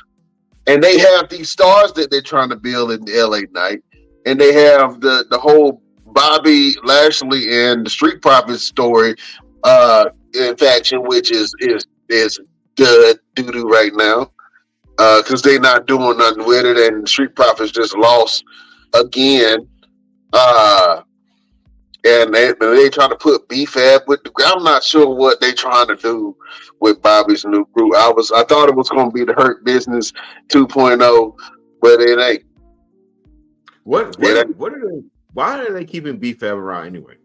and 0.68 0.84
they 0.84 1.00
have 1.00 1.30
these 1.30 1.50
stars 1.50 1.94
that 1.94 2.10
they're 2.12 2.22
trying 2.22 2.50
to 2.50 2.56
build 2.56 2.92
in 2.92 3.04
the 3.06 3.14
LA 3.24 3.42
Knight, 3.52 3.84
and 4.26 4.40
they 4.40 4.54
have 4.54 5.02
the 5.02 5.26
the 5.30 5.38
whole 5.38 5.82
Bobby 6.08 6.76
Lashley 6.84 7.66
and 7.66 7.86
the 7.86 7.90
Street 7.90 8.22
Profits 8.22 8.64
story 8.64 9.16
uh 9.64 10.06
in 10.36 10.56
faction, 10.58 11.04
which 11.04 11.32
is 11.32 11.54
is 11.60 11.86
is 12.10 12.40
dud 12.76 13.18
doo 13.36 13.52
doo 13.52 13.68
right 13.68 13.92
now 13.96 14.32
Uh, 15.00 15.22
because 15.24 15.42
they're 15.42 15.60
not 15.60 15.88
doing 15.88 16.18
nothing 16.18 16.46
with 16.46 16.66
it, 16.66 16.78
and 16.78 17.08
Street 17.10 17.36
Profits 17.36 17.72
just 17.72 17.96
lost 17.98 18.44
again. 18.94 19.68
Uh, 20.34 21.02
and 22.04 22.34
they 22.34 22.54
they 22.60 22.90
trying 22.90 23.10
to 23.10 23.16
put 23.16 23.48
B-Fab 23.48 24.02
with 24.08 24.24
the. 24.24 24.32
I'm 24.46 24.64
not 24.64 24.84
sure 24.84 25.16
what 25.16 25.40
they 25.40 25.54
trying 25.54 25.88
to 25.88 25.96
do 25.96 26.36
with 26.80 27.02
Bobby's 27.02 27.46
new 27.46 27.66
group. 27.74 27.96
I 27.96 28.10
was 28.10 28.32
I 28.32 28.44
thought 28.44 28.70
it 28.70 28.76
was 28.76 28.90
going 28.90 29.10
to 29.10 29.14
be 29.14 29.24
the 29.24 29.34
Hurt 29.34 29.64
Business 29.64 30.12
2.0, 30.50 31.36
but 31.82 32.02
it 32.02 32.20
ain't. 32.20 32.44
What 33.84 34.18
what, 34.20 34.58
what 34.58 34.74
are 34.74 34.90
they? 34.90 35.02
Why 35.34 35.60
are 35.60 35.74
they 35.74 35.86
keeping 35.86 36.18
B-Fab 36.18 36.56
around 36.56 36.88
anyway? 36.88 37.16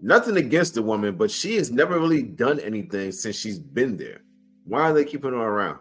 Nothing 0.00 0.38
against 0.38 0.74
the 0.74 0.82
woman, 0.82 1.16
but 1.16 1.30
she 1.30 1.56
has 1.56 1.70
never 1.70 1.98
really 1.98 2.22
done 2.22 2.58
anything 2.60 3.12
since 3.12 3.36
she's 3.36 3.58
been 3.58 3.98
there. 3.98 4.22
Why 4.64 4.90
are 4.90 4.92
they 4.94 5.04
keeping 5.04 5.32
her 5.32 5.36
around? 5.36 5.78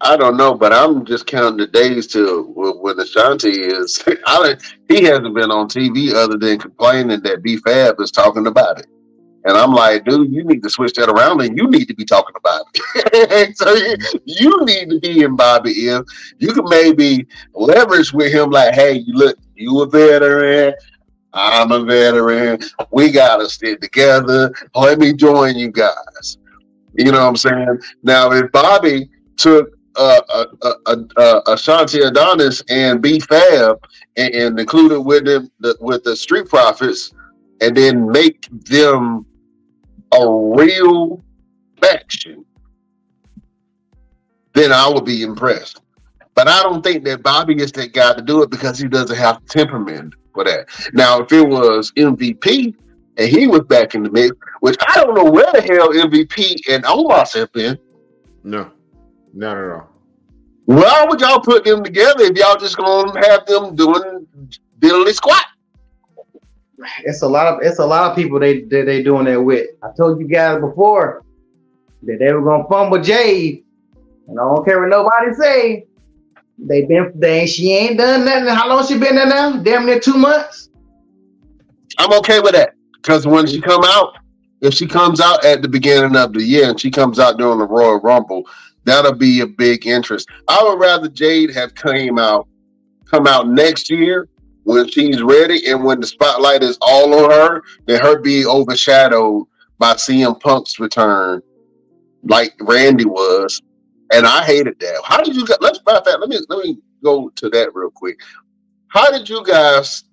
I 0.00 0.16
don't 0.16 0.36
know, 0.36 0.54
but 0.54 0.72
I'm 0.72 1.04
just 1.04 1.26
counting 1.26 1.58
the 1.58 1.66
days 1.66 2.06
till 2.06 2.44
when 2.44 2.96
Ashante 2.96 3.46
is. 3.46 4.02
I 4.26 4.56
he 4.88 5.02
hasn't 5.04 5.34
been 5.34 5.50
on 5.50 5.68
TV 5.68 6.14
other 6.14 6.36
than 6.36 6.58
complaining 6.58 7.20
that 7.22 7.42
B 7.42 7.56
Fab 7.56 8.00
is 8.00 8.10
talking 8.10 8.46
about 8.46 8.78
it, 8.78 8.86
and 9.44 9.56
I'm 9.56 9.72
like, 9.72 10.04
dude, 10.04 10.32
you 10.32 10.44
need 10.44 10.62
to 10.62 10.70
switch 10.70 10.94
that 10.94 11.08
around, 11.08 11.40
and 11.40 11.56
you 11.56 11.68
need 11.68 11.86
to 11.86 11.94
be 11.94 12.04
talking 12.04 12.34
about 12.36 12.66
it. 12.74 13.56
so 13.56 13.74
you, 14.24 14.64
need 14.64 14.90
to 14.90 15.00
be 15.00 15.22
in 15.22 15.36
Bobby 15.36 15.72
you 15.72 16.52
can 16.52 16.64
maybe 16.68 17.26
leverage 17.54 18.12
with 18.12 18.32
him, 18.32 18.50
like, 18.50 18.74
hey, 18.74 18.92
you 18.92 19.14
look, 19.14 19.38
you 19.54 19.80
a 19.80 19.86
veteran. 19.86 20.74
I'm 21.32 21.72
a 21.72 21.84
veteran. 21.84 22.60
We 22.90 23.10
gotta 23.10 23.48
stick 23.48 23.80
together. 23.80 24.52
Let 24.74 24.98
me 24.98 25.12
join 25.12 25.56
you 25.56 25.70
guys. 25.70 26.38
You 26.94 27.12
know 27.12 27.20
what 27.20 27.28
I'm 27.28 27.36
saying? 27.36 27.78
Now, 28.02 28.32
if 28.32 28.50
Bobby 28.50 29.08
took 29.38 29.70
uh, 29.96 30.20
uh, 30.28 30.44
uh, 30.62 30.74
uh, 30.86 30.96
uh 31.16 31.40
Ashante 31.46 32.06
Adonis 32.06 32.62
and 32.68 33.02
B 33.02 33.18
Fab 33.18 33.82
and, 34.16 34.34
and 34.34 34.60
included 34.60 35.00
with 35.00 35.24
them 35.24 35.50
the, 35.60 35.76
with 35.80 36.04
the 36.04 36.14
Street 36.14 36.48
Profits, 36.48 37.12
and 37.60 37.76
then 37.76 38.10
make 38.10 38.48
them 38.66 39.26
a 40.12 40.54
real 40.56 41.22
faction, 41.80 42.44
then 44.54 44.72
I 44.72 44.88
would 44.88 45.04
be 45.04 45.22
impressed. 45.22 45.80
But 46.34 46.48
I 46.48 46.62
don't 46.62 46.82
think 46.82 47.04
that 47.04 47.22
Bobby 47.22 47.60
is 47.60 47.72
that 47.72 47.92
guy 47.92 48.14
to 48.14 48.22
do 48.22 48.42
it 48.42 48.50
because 48.50 48.78
he 48.78 48.86
doesn't 48.86 49.16
have 49.16 49.44
temperament 49.46 50.14
for 50.32 50.44
that. 50.44 50.68
Now, 50.92 51.20
if 51.20 51.32
it 51.32 51.46
was 51.46 51.90
MVP 51.92 52.74
and 53.16 53.28
he 53.28 53.48
was 53.48 53.62
back 53.62 53.96
in 53.96 54.04
the 54.04 54.10
mix, 54.10 54.36
which 54.60 54.76
I 54.86 55.02
don't 55.02 55.14
know 55.14 55.30
where 55.30 55.50
the 55.52 55.60
hell 55.60 55.88
MVP 55.90 56.60
and 56.70 56.84
Omos 56.84 57.34
have 57.34 57.52
been. 57.52 57.76
No. 58.44 58.70
Not 59.34 59.56
at 59.56 59.70
all. 59.70 59.88
Why 60.64 61.06
would 61.08 61.20
y'all 61.20 61.40
put 61.40 61.64
them 61.64 61.82
together 61.82 62.24
if 62.24 62.36
y'all 62.36 62.58
just 62.58 62.76
gonna 62.76 63.26
have 63.26 63.46
them 63.46 63.74
doing 63.74 64.26
diddly 64.78 65.14
squat? 65.14 65.46
It's 67.04 67.22
a 67.22 67.26
lot 67.26 67.46
of 67.46 67.60
it's 67.62 67.78
a 67.78 67.86
lot 67.86 68.10
of 68.10 68.16
people 68.16 68.38
they 68.38 68.60
they, 68.62 68.82
they 68.82 69.02
doing 69.02 69.24
that 69.24 69.40
with. 69.40 69.68
I 69.82 69.88
told 69.96 70.20
you 70.20 70.28
guys 70.28 70.60
before 70.60 71.24
that 72.02 72.18
they 72.18 72.32
were 72.32 72.42
gonna 72.42 72.68
fumble 72.68 73.00
Jade, 73.00 73.64
and 74.28 74.38
I 74.38 74.42
don't 74.42 74.64
care 74.64 74.80
what 74.80 74.90
nobody 74.90 75.34
say. 75.34 75.86
They 76.58 76.82
been 76.82 77.12
they 77.14 77.46
she 77.46 77.72
ain't 77.72 77.98
done 77.98 78.24
nothing. 78.24 78.48
How 78.48 78.68
long 78.68 78.86
she 78.86 78.98
been 78.98 79.16
there 79.16 79.26
now? 79.26 79.62
Damn 79.62 79.86
near 79.86 80.00
two 80.00 80.18
months. 80.18 80.68
I'm 81.98 82.12
okay 82.18 82.40
with 82.40 82.52
that 82.52 82.74
because 82.96 83.26
when 83.26 83.46
she 83.46 83.60
come 83.60 83.82
out, 83.84 84.18
if 84.60 84.74
she 84.74 84.86
comes 84.86 85.20
out 85.20 85.44
at 85.44 85.62
the 85.62 85.68
beginning 85.68 86.16
of 86.16 86.32
the 86.32 86.42
year 86.42 86.68
and 86.70 86.80
she 86.80 86.90
comes 86.90 87.18
out 87.18 87.38
during 87.38 87.58
the 87.58 87.66
Royal 87.66 88.00
Rumble, 88.00 88.46
that'll 88.88 89.14
be 89.14 89.40
a 89.40 89.46
big 89.46 89.86
interest. 89.86 90.28
I 90.48 90.62
would 90.62 90.80
rather 90.80 91.08
Jade 91.08 91.50
have 91.54 91.74
came 91.74 92.18
out 92.18 92.48
come 93.10 93.26
out 93.26 93.48
next 93.48 93.90
year 93.90 94.28
when 94.64 94.86
she's 94.88 95.22
ready 95.22 95.66
and 95.66 95.82
when 95.82 96.00
the 96.00 96.06
spotlight 96.06 96.62
is 96.62 96.76
all 96.82 97.14
on 97.14 97.30
her 97.30 97.62
than 97.86 98.00
her 98.00 98.18
being 98.18 98.46
overshadowed 98.46 99.46
by 99.78 99.94
CM 99.94 100.38
Punk's 100.40 100.78
return, 100.78 101.42
like 102.22 102.54
Randy 102.60 103.06
was. 103.06 103.62
And 104.12 104.26
I 104.26 104.44
hated 104.44 104.78
that. 104.80 105.00
How 105.04 105.22
did 105.22 105.34
you 105.36 105.46
guys 105.46 105.58
let's 105.60 105.80
matter 105.86 106.04
fact, 106.04 106.20
let 106.20 106.28
me 106.28 106.38
let 106.48 106.64
me 106.64 106.78
go 107.02 107.30
to 107.30 107.48
that 107.50 107.74
real 107.74 107.90
quick. 107.90 108.18
How 108.88 109.10
did 109.10 109.28
you 109.28 109.44
guys 109.44 110.04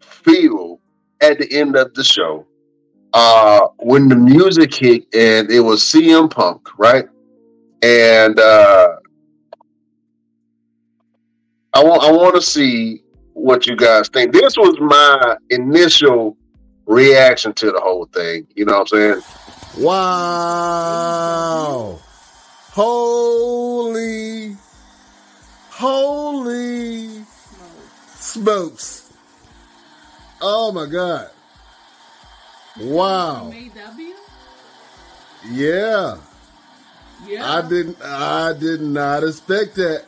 feel 0.00 0.80
at 1.20 1.38
the 1.38 1.50
end 1.52 1.76
of 1.76 1.92
the 1.94 2.04
show? 2.04 2.46
Uh 3.12 3.68
when 3.78 4.08
the 4.08 4.16
music 4.16 4.74
hit 4.74 5.04
and 5.14 5.50
it 5.50 5.60
was 5.60 5.82
CM 5.82 6.30
Punk, 6.30 6.66
right? 6.78 7.06
And 7.82 8.38
uh, 8.38 8.96
I 11.74 11.82
want 11.82 12.02
I 12.02 12.10
want 12.10 12.34
to 12.36 12.42
see 12.42 13.02
what 13.34 13.66
you 13.66 13.76
guys 13.76 14.08
think. 14.08 14.32
This 14.32 14.56
was 14.56 14.78
my 14.80 15.36
initial 15.50 16.36
reaction 16.86 17.52
to 17.54 17.72
the 17.72 17.80
whole 17.80 18.06
thing. 18.06 18.46
You 18.54 18.64
know 18.66 18.78
what 18.78 18.92
I'm 18.92 18.98
saying? 18.98 19.22
Wow! 19.78 20.78
Holy, 22.70 24.56
holy 25.70 27.24
smokes! 28.14 29.12
Oh 30.40 30.72
my 30.72 30.86
god! 30.86 31.30
Wow! 32.80 33.52
Yeah. 35.50 36.18
Yeah. 37.26 37.58
I 37.58 37.68
didn't 37.68 38.02
I 38.02 38.52
did 38.58 38.80
not 38.80 39.22
expect 39.22 39.76
that. 39.76 40.04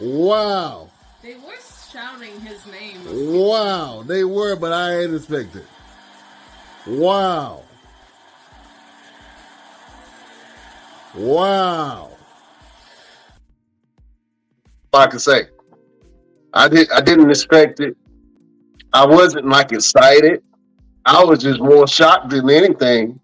Wow. 0.00 0.88
They 1.22 1.34
were 1.34 1.54
shouting 1.92 2.40
his 2.40 2.64
name. 2.66 3.00
Wow. 3.40 4.02
They 4.06 4.24
were, 4.24 4.56
but 4.56 4.72
I 4.72 5.00
ain't 5.00 5.14
expected. 5.14 5.62
It. 6.86 6.98
Wow. 6.98 7.62
Wow. 11.14 12.10
I 14.92 15.06
can 15.06 15.18
say. 15.18 15.48
I 16.52 16.68
did 16.68 16.90
I 16.90 17.00
didn't 17.00 17.30
expect 17.30 17.80
it. 17.80 17.96
I 18.92 19.04
wasn't 19.04 19.46
like 19.46 19.72
excited. 19.72 20.42
I 21.04 21.22
was 21.24 21.42
just 21.42 21.60
more 21.60 21.86
shocked 21.86 22.30
than 22.30 22.48
anything 22.50 23.20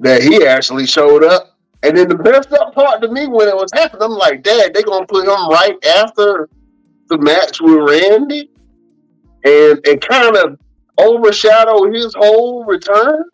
that 0.00 0.22
he 0.22 0.46
actually 0.46 0.86
showed 0.86 1.22
up 1.24 1.43
and 1.84 1.96
then 1.96 2.08
the 2.08 2.16
best 2.16 2.50
up 2.52 2.74
part 2.74 3.02
to 3.02 3.08
me 3.08 3.26
when 3.26 3.46
it 3.46 3.54
was 3.54 3.70
happening, 3.74 4.02
I'm 4.02 4.12
like, 4.12 4.42
Dad, 4.42 4.72
they're 4.72 4.82
gonna 4.82 5.06
put 5.06 5.28
him 5.28 5.48
right 5.50 5.76
after 5.84 6.48
the 7.08 7.18
match 7.18 7.60
with 7.60 7.76
Randy 7.76 8.50
and 9.44 9.86
and 9.86 10.00
kind 10.00 10.36
of 10.36 10.58
overshadow 10.98 11.92
his 11.92 12.14
whole 12.14 12.64
return. 12.64 13.24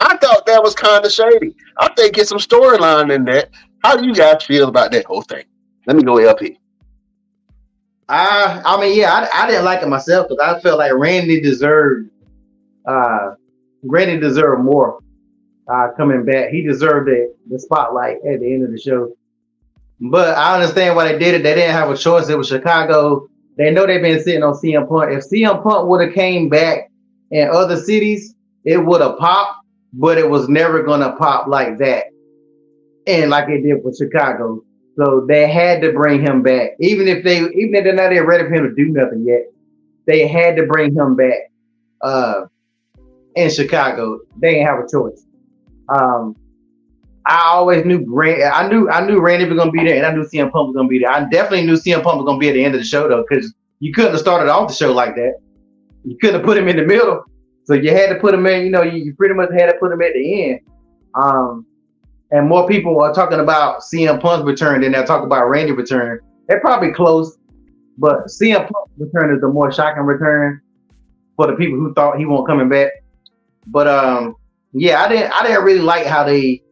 I 0.00 0.16
thought 0.16 0.46
that 0.46 0.62
was 0.62 0.74
kind 0.74 1.04
of 1.04 1.12
shady. 1.12 1.56
I 1.78 1.92
think 1.94 2.18
it's 2.18 2.28
some 2.28 2.38
storyline 2.38 3.12
in 3.12 3.24
that. 3.24 3.50
How 3.82 3.96
do 3.96 4.06
you 4.06 4.14
guys 4.14 4.44
feel 4.44 4.68
about 4.68 4.92
that 4.92 5.04
whole 5.06 5.22
thing? 5.22 5.44
Let 5.86 5.96
me 5.96 6.04
go 6.04 6.18
LP. 6.18 6.58
I 8.08 8.62
I 8.64 8.80
mean, 8.80 8.96
yeah, 8.96 9.12
I, 9.12 9.42
I 9.42 9.46
didn't 9.48 9.64
like 9.64 9.82
it 9.82 9.88
myself 9.88 10.28
because 10.28 10.38
I 10.40 10.60
felt 10.60 10.78
like 10.78 10.92
Randy 10.94 11.40
deserved 11.40 12.10
uh 12.86 13.34
Randy 13.82 14.20
deserved 14.20 14.62
more 14.62 15.00
uh 15.68 15.88
coming 15.96 16.24
back. 16.24 16.50
He 16.50 16.62
deserved 16.62 17.08
the, 17.08 17.34
the 17.48 17.58
spotlight 17.58 18.16
at 18.16 18.40
the 18.40 18.52
end 18.52 18.64
of 18.64 18.70
the 18.70 18.78
show. 18.78 19.14
But 20.00 20.36
I 20.36 20.54
understand 20.54 20.96
why 20.96 21.12
they 21.12 21.18
did 21.18 21.34
it. 21.34 21.42
They 21.42 21.54
didn't 21.54 21.74
have 21.74 21.90
a 21.90 21.96
choice. 21.96 22.28
It 22.28 22.36
was 22.36 22.48
Chicago. 22.48 23.28
They 23.56 23.70
know 23.70 23.86
they've 23.86 24.02
been 24.02 24.22
sitting 24.22 24.42
on 24.42 24.54
CM 24.54 24.88
Punk. 24.88 25.12
If 25.12 25.30
CM 25.30 25.62
Punk 25.62 25.88
would 25.88 26.04
have 26.04 26.14
came 26.14 26.48
back 26.48 26.90
in 27.30 27.48
other 27.48 27.76
cities, 27.76 28.34
it 28.64 28.78
would 28.78 29.00
have 29.00 29.18
popped, 29.18 29.64
but 29.92 30.18
it 30.18 30.28
was 30.28 30.48
never 30.48 30.82
gonna 30.82 31.14
pop 31.16 31.46
like 31.46 31.78
that. 31.78 32.06
And 33.06 33.30
like 33.30 33.48
it 33.48 33.62
did 33.62 33.82
for 33.82 33.92
Chicago. 33.94 34.62
So 34.96 35.24
they 35.26 35.50
had 35.50 35.80
to 35.82 35.92
bring 35.92 36.20
him 36.20 36.42
back. 36.42 36.72
Even 36.80 37.08
if 37.08 37.24
they 37.24 37.38
even 37.38 37.74
if 37.74 37.84
they're 37.84 37.94
not 37.94 38.08
ready 38.26 38.44
for 38.44 38.54
him 38.54 38.64
to 38.68 38.74
do 38.74 38.90
nothing 38.90 39.24
yet, 39.26 39.46
they 40.06 40.26
had 40.26 40.56
to 40.56 40.66
bring 40.66 40.94
him 40.94 41.16
back 41.16 41.38
uh 42.02 42.46
in 43.36 43.50
Chicago. 43.50 44.20
They 44.38 44.54
didn't 44.54 44.66
have 44.66 44.80
a 44.80 44.88
choice. 44.90 45.24
Um 45.88 46.36
I 47.24 47.50
always 47.52 47.84
knew 47.84 48.04
Randy. 48.08 48.44
I 48.44 48.68
knew 48.68 48.90
I 48.90 49.06
knew 49.06 49.20
Randy 49.20 49.48
was 49.48 49.56
gonna 49.56 49.70
be 49.70 49.84
there, 49.84 49.96
and 49.96 50.06
I 50.06 50.12
knew 50.12 50.24
CM 50.24 50.50
Punk 50.50 50.68
was 50.68 50.76
gonna 50.76 50.88
be 50.88 50.98
there. 50.98 51.10
I 51.10 51.28
definitely 51.28 51.66
knew 51.66 51.74
CM 51.74 52.02
Punk 52.02 52.16
was 52.18 52.26
gonna 52.26 52.38
be 52.38 52.48
at 52.48 52.54
the 52.54 52.64
end 52.64 52.74
of 52.74 52.80
the 52.80 52.86
show 52.86 53.08
though, 53.08 53.24
because 53.28 53.54
you 53.80 53.92
couldn't 53.92 54.12
have 54.12 54.20
started 54.20 54.50
off 54.50 54.68
the 54.68 54.74
show 54.74 54.92
like 54.92 55.14
that. 55.14 55.34
You 56.04 56.16
couldn't 56.20 56.36
have 56.36 56.44
put 56.44 56.56
him 56.56 56.68
in 56.68 56.76
the 56.76 56.84
middle, 56.84 57.24
so 57.64 57.74
you 57.74 57.90
had 57.90 58.08
to 58.08 58.16
put 58.16 58.34
him 58.34 58.46
in. 58.46 58.64
You 58.64 58.70
know, 58.70 58.82
you, 58.82 59.04
you 59.04 59.14
pretty 59.14 59.34
much 59.34 59.50
had 59.52 59.66
to 59.66 59.78
put 59.78 59.92
him 59.92 60.02
at 60.02 60.14
the 60.14 60.50
end. 60.50 60.60
Um, 61.14 61.66
and 62.32 62.48
more 62.48 62.66
people 62.66 63.00
are 63.00 63.14
talking 63.14 63.40
about 63.40 63.82
CM 63.82 64.20
Punk's 64.20 64.44
return 64.46 64.80
than 64.80 64.92
they're 64.92 65.06
talking 65.06 65.26
about 65.26 65.48
Randy 65.48 65.72
return. 65.72 66.20
They're 66.48 66.60
probably 66.60 66.92
close, 66.92 67.38
but 67.98 68.26
CM 68.26 68.68
Punk's 68.68 68.92
return 68.98 69.34
is 69.34 69.40
the 69.40 69.48
more 69.48 69.70
shocking 69.70 70.02
return 70.02 70.60
for 71.36 71.46
the 71.46 71.54
people 71.54 71.78
who 71.78 71.92
thought 71.94 72.18
he 72.18 72.26
won't 72.26 72.46
coming 72.48 72.68
back. 72.68 72.90
But 73.66 73.86
um, 73.86 74.36
yeah, 74.72 75.02
I 75.02 75.08
didn't 75.08 75.32
I 75.32 75.46
didn't 75.46 75.64
really 75.64 75.80
like 75.80 76.06
how 76.06 76.24
they 76.24 76.62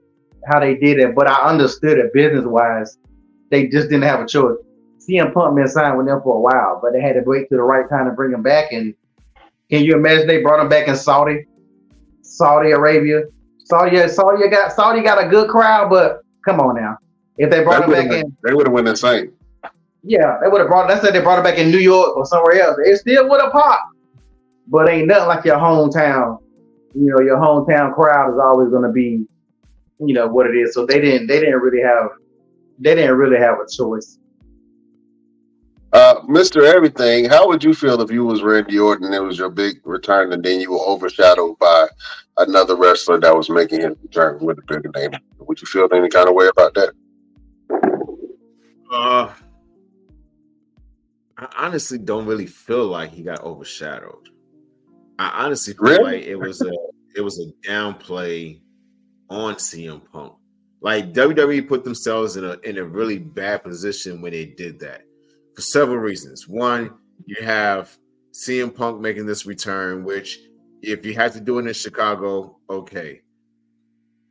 how 0.46 0.60
they 0.60 0.74
did 0.76 0.98
it, 0.98 1.14
but 1.14 1.26
I 1.26 1.48
understood 1.48 1.98
it 1.98 2.12
business 2.12 2.44
wise. 2.46 2.98
They 3.50 3.66
just 3.66 3.88
didn't 3.88 4.04
have 4.04 4.20
a 4.20 4.26
choice. 4.26 4.56
CM 4.98 5.32
Punk 5.32 5.56
been 5.56 5.68
signed 5.68 5.96
with 5.98 6.06
them 6.06 6.20
for 6.22 6.36
a 6.36 6.40
while, 6.40 6.78
but 6.82 6.92
they 6.92 7.00
had 7.00 7.14
to 7.14 7.22
wait 7.24 7.48
to 7.48 7.56
the 7.56 7.62
right 7.62 7.88
time 7.88 8.06
to 8.06 8.12
bring 8.12 8.32
him 8.32 8.42
back. 8.42 8.72
And 8.72 8.94
can 9.70 9.84
you 9.84 9.94
imagine 9.96 10.26
they 10.26 10.42
brought 10.42 10.60
him 10.60 10.68
back 10.68 10.88
in 10.88 10.96
Saudi, 10.96 11.46
Saudi 12.22 12.70
Arabia? 12.70 13.22
Saudi, 13.64 14.08
Saudi 14.08 14.48
got 14.48 14.72
Saudi 14.72 15.02
got 15.02 15.22
a 15.24 15.28
good 15.28 15.48
crowd, 15.48 15.90
but 15.90 16.22
come 16.44 16.60
on 16.60 16.76
now, 16.76 16.98
if 17.38 17.50
they 17.50 17.62
brought 17.62 17.86
They 17.86 18.00
him 18.02 18.08
back 18.08 18.24
in, 18.24 18.36
they 18.42 18.54
would 18.54 18.66
have 18.66 18.72
went 18.72 18.88
insane. 18.88 19.32
yeah, 20.02 20.38
they 20.42 20.48
would 20.48 20.60
have 20.60 20.68
brought. 20.68 20.88
Let's 20.88 21.02
say 21.04 21.12
they 21.12 21.20
brought 21.20 21.38
him 21.38 21.44
back 21.44 21.58
in 21.58 21.70
New 21.70 21.78
York 21.78 22.16
or 22.16 22.24
somewhere 22.26 22.60
else. 22.60 22.76
It 22.84 22.96
still 22.98 23.28
would 23.28 23.40
have 23.40 23.52
popped, 23.52 23.94
but 24.66 24.88
ain't 24.88 25.06
nothing 25.06 25.28
like 25.28 25.44
your 25.44 25.56
hometown. 25.58 26.38
You 26.94 27.06
know, 27.06 27.20
your 27.20 27.38
hometown 27.38 27.94
crowd 27.94 28.32
is 28.32 28.40
always 28.42 28.70
going 28.70 28.82
to 28.82 28.92
be, 28.92 29.26
you 29.98 30.14
know, 30.14 30.26
what 30.26 30.46
it 30.46 30.56
is. 30.56 30.74
So 30.74 30.86
they 30.86 31.00
didn't. 31.00 31.26
They 31.28 31.40
didn't 31.40 31.60
really 31.60 31.82
have. 31.82 32.10
They 32.78 32.94
didn't 32.94 33.16
really 33.16 33.38
have 33.38 33.58
a 33.58 33.68
choice. 33.70 34.18
Uh, 35.92 36.20
Mr. 36.22 36.62
Everything, 36.62 37.24
how 37.24 37.48
would 37.48 37.64
you 37.64 37.74
feel 37.74 38.00
if 38.00 38.12
you 38.12 38.24
was 38.24 38.42
Randy 38.42 38.78
Orton 38.78 39.06
and 39.06 39.14
it 39.14 39.20
was 39.20 39.38
your 39.38 39.50
big 39.50 39.80
return 39.84 40.32
and 40.32 40.42
then 40.42 40.60
you 40.60 40.70
were 40.70 40.86
overshadowed 40.86 41.58
by 41.58 41.88
another 42.38 42.76
wrestler 42.76 43.18
that 43.18 43.36
was 43.36 43.50
making 43.50 43.80
his 43.80 43.96
return 44.00 44.38
with 44.40 44.58
a 44.58 44.62
bigger 44.68 44.90
name? 44.94 45.10
Would 45.40 45.60
you 45.60 45.66
feel 45.66 45.88
any 45.92 46.08
kind 46.08 46.28
of 46.28 46.34
way 46.34 46.46
about 46.46 46.74
that? 46.74 46.92
Uh, 48.92 49.32
I 51.36 51.48
honestly 51.56 51.98
don't 51.98 52.26
really 52.26 52.46
feel 52.46 52.86
like 52.86 53.10
he 53.10 53.24
got 53.24 53.42
overshadowed. 53.42 54.28
I 55.20 55.44
honestly 55.44 55.74
feel 55.74 55.82
Really? 55.84 56.18
like 56.18 56.24
it 56.24 56.36
was 56.36 56.62
a 56.62 56.70
it 57.14 57.20
was 57.20 57.38
a 57.40 57.68
downplay 57.68 58.60
on 59.28 59.54
CM 59.56 60.00
Punk. 60.10 60.32
Like 60.80 61.12
WWE 61.12 61.68
put 61.68 61.84
themselves 61.84 62.36
in 62.38 62.44
a 62.46 62.58
in 62.64 62.78
a 62.78 62.84
really 62.84 63.18
bad 63.18 63.62
position 63.62 64.22
when 64.22 64.32
they 64.32 64.46
did 64.46 64.80
that 64.80 65.02
for 65.54 65.60
several 65.60 65.98
reasons. 65.98 66.48
One, 66.48 66.94
you 67.26 67.44
have 67.44 67.94
CM 68.32 68.74
Punk 68.74 69.00
making 69.00 69.26
this 69.26 69.44
return, 69.44 70.04
which 70.04 70.38
if 70.80 71.04
you 71.04 71.12
had 71.12 71.34
to 71.34 71.40
do 71.40 71.58
it 71.58 71.66
in 71.66 71.74
Chicago, 71.74 72.56
okay. 72.70 73.20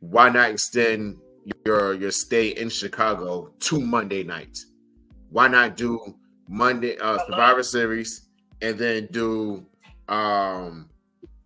Why 0.00 0.28
not 0.28 0.50
extend 0.50 1.18
your 1.64 1.94
your 1.94 2.10
stay 2.10 2.48
in 2.48 2.68
Chicago 2.68 3.54
to 3.60 3.80
Monday 3.80 4.24
night? 4.24 4.58
Why 5.28 5.46
not 5.46 5.76
do 5.76 6.00
Monday 6.48 6.98
uh 6.98 7.18
Survivor 7.26 7.62
Series 7.62 8.26
and 8.60 8.76
then 8.76 9.06
do 9.12 9.64
um 10.10 10.90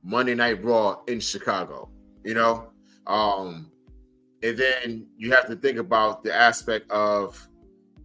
Monday 0.02 0.34
Night 0.34 0.64
Raw 0.64 1.02
in 1.06 1.20
Chicago? 1.20 1.90
You 2.24 2.34
know, 2.34 2.70
um, 3.06 3.70
and 4.42 4.58
then 4.58 5.06
you 5.16 5.32
have 5.32 5.46
to 5.46 5.56
think 5.56 5.78
about 5.78 6.24
the 6.24 6.34
aspect 6.34 6.90
of 6.90 7.46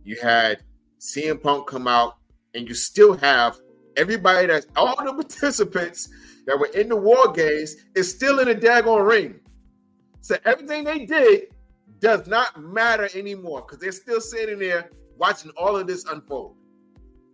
you 0.03 0.17
had 0.21 0.63
CM 0.99 1.41
Punk 1.41 1.67
come 1.67 1.87
out, 1.87 2.17
and 2.53 2.67
you 2.67 2.73
still 2.73 3.15
have 3.17 3.59
everybody 3.97 4.47
that's 4.47 4.67
all 4.75 4.95
the 5.03 5.13
participants 5.23 6.09
that 6.45 6.57
were 6.57 6.67
in 6.67 6.89
the 6.89 6.95
War 6.95 7.31
Games 7.31 7.75
is 7.95 8.09
still 8.09 8.39
in 8.39 8.47
the 8.47 8.55
daggone 8.55 9.07
ring. 9.07 9.39
So 10.21 10.35
everything 10.45 10.83
they 10.83 11.05
did 11.05 11.47
does 11.99 12.27
not 12.27 12.61
matter 12.61 13.09
anymore 13.13 13.61
because 13.61 13.79
they're 13.79 13.91
still 13.91 14.21
sitting 14.21 14.59
there 14.59 14.89
watching 15.17 15.51
all 15.57 15.75
of 15.75 15.87
this 15.87 16.05
unfold. 16.05 16.55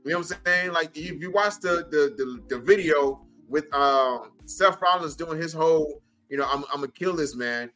You 0.06 0.12
know 0.12 0.20
what 0.20 0.32
I'm 0.32 0.40
saying? 0.46 0.72
Like 0.72 0.96
if 0.96 1.20
you 1.20 1.32
watch 1.32 1.60
the 1.62 1.88
the 1.90 2.14
the, 2.16 2.44
the 2.48 2.60
video 2.62 3.26
with 3.50 3.74
um 3.74 4.32
Seth 4.46 4.80
Rollins 4.80 5.16
doing 5.16 5.42
his 5.42 5.52
whole, 5.52 6.02
you 6.30 6.38
know, 6.38 6.46
I'm, 6.46 6.64
I'm 6.72 6.82
gonna 6.82 6.90
kill 6.90 7.16
this 7.16 7.36
man. 7.36 7.72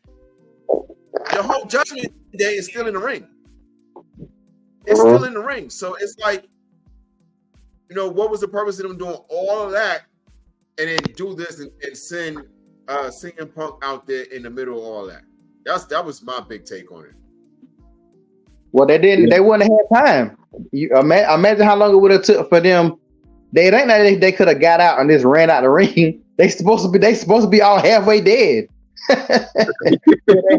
The 0.68 1.42
whole 1.42 1.66
Judgment 1.66 2.14
Day 2.38 2.54
is 2.54 2.68
still 2.68 2.88
in 2.88 2.94
the 2.94 3.00
ring. 3.00 3.28
It's 4.86 5.00
still 5.00 5.24
in 5.24 5.34
the 5.34 5.42
ring. 5.42 5.72
So 5.72 5.96
it's 5.96 6.18
like, 6.20 6.48
you 7.90 7.96
know, 7.96 8.08
what 8.08 8.30
was 8.30 8.42
the 8.42 8.48
purpose 8.48 8.80
of 8.80 8.88
them 8.88 8.98
doing 9.00 9.18
all 9.30 9.64
of 9.64 9.72
that 9.72 10.04
and 10.78 10.88
then 10.90 11.00
do 11.16 11.34
this 11.34 11.60
and, 11.60 11.72
and 11.82 11.98
send 11.98 12.38
uh 12.88 13.08
CM 13.08 13.54
Punk 13.56 13.84
out 13.84 14.06
there 14.06 14.26
in 14.26 14.44
the 14.44 14.52
middle 14.52 14.78
of 14.78 14.84
all 14.84 15.08
that? 15.08 15.24
That's 15.66 15.86
that 15.86 16.06
was 16.06 16.22
my 16.22 16.42
big 16.42 16.64
take 16.66 16.92
on 16.92 17.06
it. 17.06 17.14
Well, 18.72 18.86
they 18.86 18.98
didn't. 18.98 19.30
They 19.30 19.40
wouldn't 19.40 19.64
have 19.64 20.04
had 20.04 20.06
time. 20.06 20.38
You 20.72 20.90
ima- 20.98 21.34
imagine 21.34 21.66
how 21.66 21.76
long 21.76 21.94
it 21.94 21.98
would 21.98 22.12
have 22.12 22.24
took 22.24 22.50
for 22.50 22.60
them. 22.60 22.96
They 23.52 23.68
it 23.68 23.74
ain't 23.74 23.88
that 23.88 24.00
they, 24.00 24.16
they 24.16 24.32
could 24.32 24.48
have 24.48 24.62
got 24.62 24.80
out 24.80 25.00
and 25.00 25.10
just 25.10 25.26
ran 25.26 25.50
out 25.50 25.62
the 25.62 25.70
ring. 25.70 26.22
They 26.38 26.50
supposed 26.50 26.86
to 26.86 26.92
be. 26.92 27.00
They 27.00 27.16
supposed 27.16 27.46
to 27.46 27.50
be 27.50 27.62
all 27.62 27.80
halfway 27.80 28.22
dead. 28.22 28.68
they, 29.10 29.16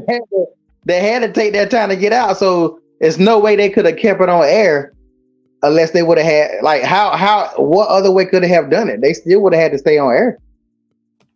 had 0.09 0.23
to, 0.31 0.47
they 0.85 1.01
had 1.01 1.21
to 1.21 1.33
take 1.33 1.53
that 1.53 1.71
time 1.71 1.89
to 1.91 1.97
get 1.97 2.13
out. 2.13 2.37
So 2.37 2.81
there's 3.01 3.19
no 3.19 3.39
way 3.39 3.57
they 3.57 3.71
could 3.71 3.85
have 3.87 3.97
kept 3.97 4.21
it 4.21 4.29
on 4.29 4.45
air 4.45 4.93
unless 5.63 5.91
they 5.93 6.03
would 6.03 6.19
have 6.19 6.27
had 6.27 6.63
like 6.63 6.83
how 6.83 7.17
how 7.17 7.53
what 7.57 7.89
other 7.89 8.11
way 8.11 8.25
could 8.25 8.43
they 8.43 8.49
have 8.49 8.71
done 8.71 8.89
it? 8.89 9.01
They 9.01 9.13
still 9.13 9.41
would 9.43 9.53
have 9.53 9.63
had 9.63 9.73
to 9.73 9.79
stay 9.79 9.99
on 9.99 10.13
air. 10.13 10.39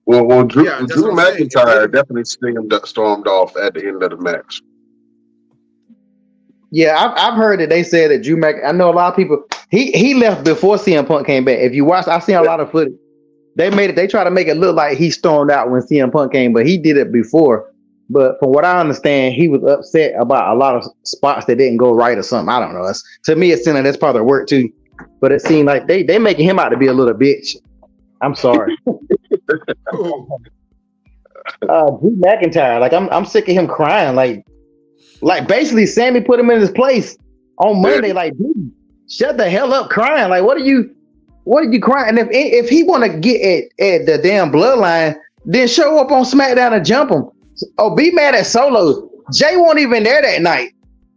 Well, 0.06 0.24
well, 0.26 0.44
Drew, 0.44 0.66
Yeah, 0.66 0.84
Drew 0.86 1.14
what 1.14 1.26
I'm 1.26 1.34
saying. 1.36 1.48
McIntyre 1.48 1.90
definitely 1.90 2.24
stormed, 2.24 2.74
stormed 2.84 3.26
off 3.26 3.56
at 3.56 3.74
the 3.74 3.86
end 3.86 4.02
of 4.02 4.10
the 4.10 4.16
match. 4.18 4.60
Yeah, 6.74 6.96
I've, 6.98 7.12
I've 7.16 7.38
heard 7.38 7.60
that 7.60 7.68
they 7.68 7.84
said 7.84 8.10
that 8.10 8.24
Drew 8.24 8.36
Mac. 8.36 8.56
I 8.66 8.72
know 8.72 8.90
a 8.90 8.92
lot 8.92 9.08
of 9.08 9.16
people. 9.16 9.44
He 9.70 9.92
he 9.92 10.12
left 10.14 10.44
before 10.44 10.74
CM 10.74 11.06
Punk 11.06 11.24
came 11.24 11.44
back. 11.44 11.60
If 11.60 11.72
you 11.72 11.84
watch, 11.84 12.08
I've 12.08 12.24
seen 12.24 12.34
a 12.34 12.42
lot 12.42 12.58
of 12.58 12.72
footage. 12.72 12.94
They 13.54 13.70
made 13.70 13.90
it. 13.90 13.96
They 13.96 14.08
try 14.08 14.24
to 14.24 14.30
make 14.32 14.48
it 14.48 14.56
look 14.56 14.74
like 14.74 14.98
he 14.98 15.12
stormed 15.12 15.52
out 15.52 15.70
when 15.70 15.82
CM 15.82 16.10
Punk 16.10 16.32
came, 16.32 16.52
but 16.52 16.66
he 16.66 16.76
did 16.76 16.96
it 16.96 17.12
before. 17.12 17.72
But 18.10 18.40
from 18.40 18.50
what 18.50 18.64
I 18.64 18.80
understand, 18.80 19.36
he 19.36 19.46
was 19.46 19.62
upset 19.62 20.14
about 20.18 20.52
a 20.52 20.58
lot 20.58 20.74
of 20.74 20.84
spots 21.04 21.46
that 21.46 21.58
didn't 21.58 21.76
go 21.76 21.92
right 21.92 22.18
or 22.18 22.24
something. 22.24 22.52
I 22.52 22.58
don't 22.58 22.74
know. 22.74 22.82
It's, 22.86 23.04
to 23.26 23.36
me, 23.36 23.52
it 23.52 23.60
seemed 23.62 23.76
like 23.76 23.84
that's 23.84 23.96
part 23.96 24.16
of 24.16 24.20
the 24.20 24.24
work 24.24 24.48
too. 24.48 24.68
But 25.20 25.30
it 25.30 25.42
seemed 25.42 25.68
like 25.68 25.86
they 25.86 26.02
they 26.02 26.18
making 26.18 26.48
him 26.48 26.58
out 26.58 26.70
to 26.70 26.76
be 26.76 26.88
a 26.88 26.92
little 26.92 27.14
bitch. 27.14 27.54
I'm 28.20 28.34
sorry. 28.34 28.76
uh 28.88 28.96
Drew 32.00 32.16
McIntyre. 32.16 32.80
Like 32.80 32.92
I'm 32.92 33.08
I'm 33.10 33.26
sick 33.26 33.48
of 33.48 33.54
him 33.54 33.68
crying. 33.68 34.16
Like 34.16 34.44
like 35.24 35.48
basically 35.48 35.86
Sami 35.86 36.20
put 36.20 36.38
him 36.38 36.50
in 36.50 36.60
his 36.60 36.70
place 36.70 37.16
on 37.58 37.80
Monday. 37.82 38.12
Like, 38.12 38.36
dude, 38.36 38.70
shut 39.08 39.36
the 39.36 39.48
hell 39.48 39.72
up 39.72 39.90
crying. 39.90 40.30
Like, 40.30 40.44
what 40.44 40.56
are 40.56 40.64
you 40.64 40.94
what 41.44 41.64
are 41.66 41.72
you 41.72 41.80
crying? 41.80 42.10
And 42.10 42.18
if 42.18 42.28
if 42.30 42.68
he 42.68 42.82
wanna 42.84 43.18
get 43.18 43.40
at, 43.78 43.84
at 43.84 44.06
the 44.06 44.18
damn 44.18 44.52
bloodline, 44.52 45.16
then 45.44 45.66
show 45.68 45.98
up 45.98 46.10
on 46.12 46.24
SmackDown 46.24 46.76
and 46.76 46.84
jump 46.86 47.10
him. 47.10 47.28
Oh, 47.78 47.94
be 47.94 48.10
mad 48.10 48.34
at 48.34 48.46
Solo. 48.46 49.10
Jey 49.32 49.56
wasn't 49.56 49.80
even 49.80 50.02
there 50.02 50.20
that 50.22 50.42
night. 50.42 50.70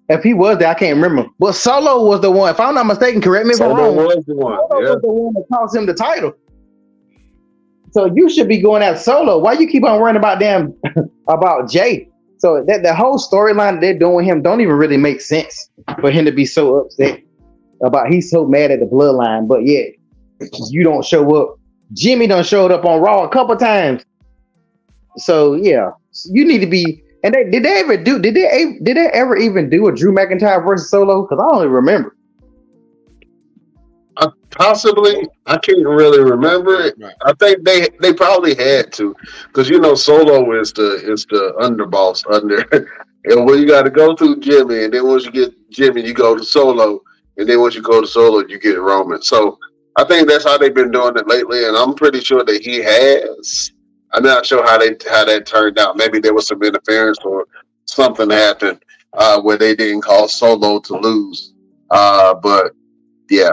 If 0.09 0.23
he 0.23 0.33
was 0.33 0.57
there, 0.59 0.69
I 0.69 0.73
can't 0.73 0.95
remember. 0.95 1.29
But 1.39 1.53
Solo 1.53 2.05
was 2.05 2.21
the 2.21 2.31
one. 2.31 2.49
If 2.49 2.59
I'm 2.61 2.75
not 2.75 2.85
mistaken, 2.85 3.19
correct 3.21 3.45
me 3.45 3.55
if 3.55 3.61
I'm 3.61 3.75
wrong. 3.75 3.95
was 3.97 4.23
the 4.25 4.35
one. 4.35 4.57
Solo 4.69 4.81
Yeah. 4.81 4.89
was 4.93 5.01
the 5.01 5.07
one 5.09 5.33
that 5.33 5.43
cost 5.51 5.75
him 5.75 5.85
the 5.85 5.93
title. 5.93 6.33
So 7.91 8.05
you 8.13 8.29
should 8.29 8.47
be 8.47 8.61
going 8.61 8.83
at 8.83 8.99
Solo. 8.99 9.37
Why 9.39 9.53
you 9.53 9.67
keep 9.67 9.83
on 9.83 9.99
worrying 9.99 10.15
about 10.17 10.39
damn 10.39 10.73
about 11.27 11.69
Jey? 11.69 12.09
So 12.39 12.63
that 12.67 12.83
the 12.83 12.93
whole 12.93 13.17
storyline 13.17 13.81
they're 13.81 13.97
doing 13.97 14.25
him 14.25 14.41
don't 14.41 14.61
even 14.61 14.75
really 14.75 14.97
make 14.97 15.21
sense 15.21 15.69
for 15.99 16.11
him 16.11 16.25
to 16.25 16.31
be 16.31 16.45
so 16.45 16.77
upset. 16.77 17.21
about 17.83 18.07
he's 18.07 18.29
so 18.29 18.45
mad 18.45 18.71
at 18.71 18.79
the 18.79 18.85
bloodline, 18.85 19.47
but 19.47 19.65
yet 19.65 19.93
you 20.69 20.83
don't 20.83 21.05
show 21.05 21.35
up. 21.35 21.59
Jimmy 21.93 22.27
done 22.27 22.43
showed 22.43 22.71
up 22.71 22.85
on 22.85 23.01
Raw 23.01 23.23
a 23.23 23.29
couple 23.29 23.55
times. 23.55 24.03
So 25.17 25.53
yeah, 25.53 25.91
you 26.25 26.45
need 26.45 26.59
to 26.59 26.67
be. 26.67 27.03
And 27.23 27.33
they 27.33 27.49
did 27.49 27.63
they 27.63 27.79
ever 27.79 27.97
do? 27.97 28.19
Did 28.19 28.35
they 28.35 28.77
did 28.83 28.97
they 28.97 29.07
ever 29.07 29.35
even 29.35 29.69
do 29.69 29.87
a 29.87 29.95
Drew 29.95 30.11
McIntyre 30.11 30.63
versus 30.65 30.89
Solo? 30.89 31.23
Because 31.23 31.39
I 31.39 31.55
only 31.55 31.67
remember. 31.67 32.15
Possibly, 34.57 35.27
I 35.45 35.57
can't 35.57 35.85
really 35.85 36.19
remember 36.19 36.81
it. 36.81 36.95
Right. 36.97 37.13
I 37.23 37.33
think 37.33 37.63
they 37.63 37.89
they 38.01 38.11
probably 38.11 38.55
had 38.55 38.91
to, 38.93 39.15
because 39.47 39.69
you 39.69 39.79
know 39.79 39.93
Solo 39.93 40.59
is 40.59 40.73
the 40.73 40.95
is 41.11 41.27
the 41.29 41.53
underboss 41.59 42.25
under, 42.33 42.61
and 43.25 43.45
when 43.45 43.59
you 43.59 43.67
got 43.67 43.83
to 43.83 43.91
go 43.91 44.15
through 44.15 44.39
Jimmy, 44.39 44.85
and 44.85 44.93
then 44.93 45.05
once 45.05 45.25
you 45.25 45.31
get 45.31 45.53
Jimmy, 45.69 46.01
you 46.01 46.13
go 46.13 46.35
to 46.35 46.43
Solo, 46.43 47.01
and 47.37 47.47
then 47.47 47.61
once 47.61 47.75
you 47.75 47.83
go 47.83 48.01
to 48.01 48.07
Solo, 48.07 48.47
you 48.47 48.59
get 48.59 48.79
Roman. 48.79 49.21
So 49.21 49.59
I 49.95 50.03
think 50.05 50.27
that's 50.27 50.43
how 50.43 50.57
they've 50.57 50.73
been 50.73 50.91
doing 50.91 51.15
it 51.17 51.27
lately, 51.27 51.65
and 51.65 51.77
I'm 51.77 51.93
pretty 51.93 52.21
sure 52.21 52.43
that 52.43 52.61
he 52.63 52.81
has. 52.81 53.71
I'm 54.13 54.23
not 54.23 54.43
sure 54.43 54.65
how 54.65 54.79
they 54.79 54.95
how 55.07 55.25
that 55.25 55.45
turned 55.45 55.77
out. 55.77 55.97
Maybe 55.97 56.19
there 56.19 56.33
was 56.33 56.47
some 56.47 56.63
interference 56.63 57.19
or 57.23 57.45
something 57.85 58.31
happened 58.31 58.83
uh, 59.13 59.39
where 59.39 59.57
they 59.57 59.75
didn't 59.75 60.01
call 60.01 60.27
Solo 60.27 60.79
to 60.79 60.97
lose. 60.97 61.53
Uh, 61.91 62.33
but 62.33 62.73
yeah, 63.29 63.51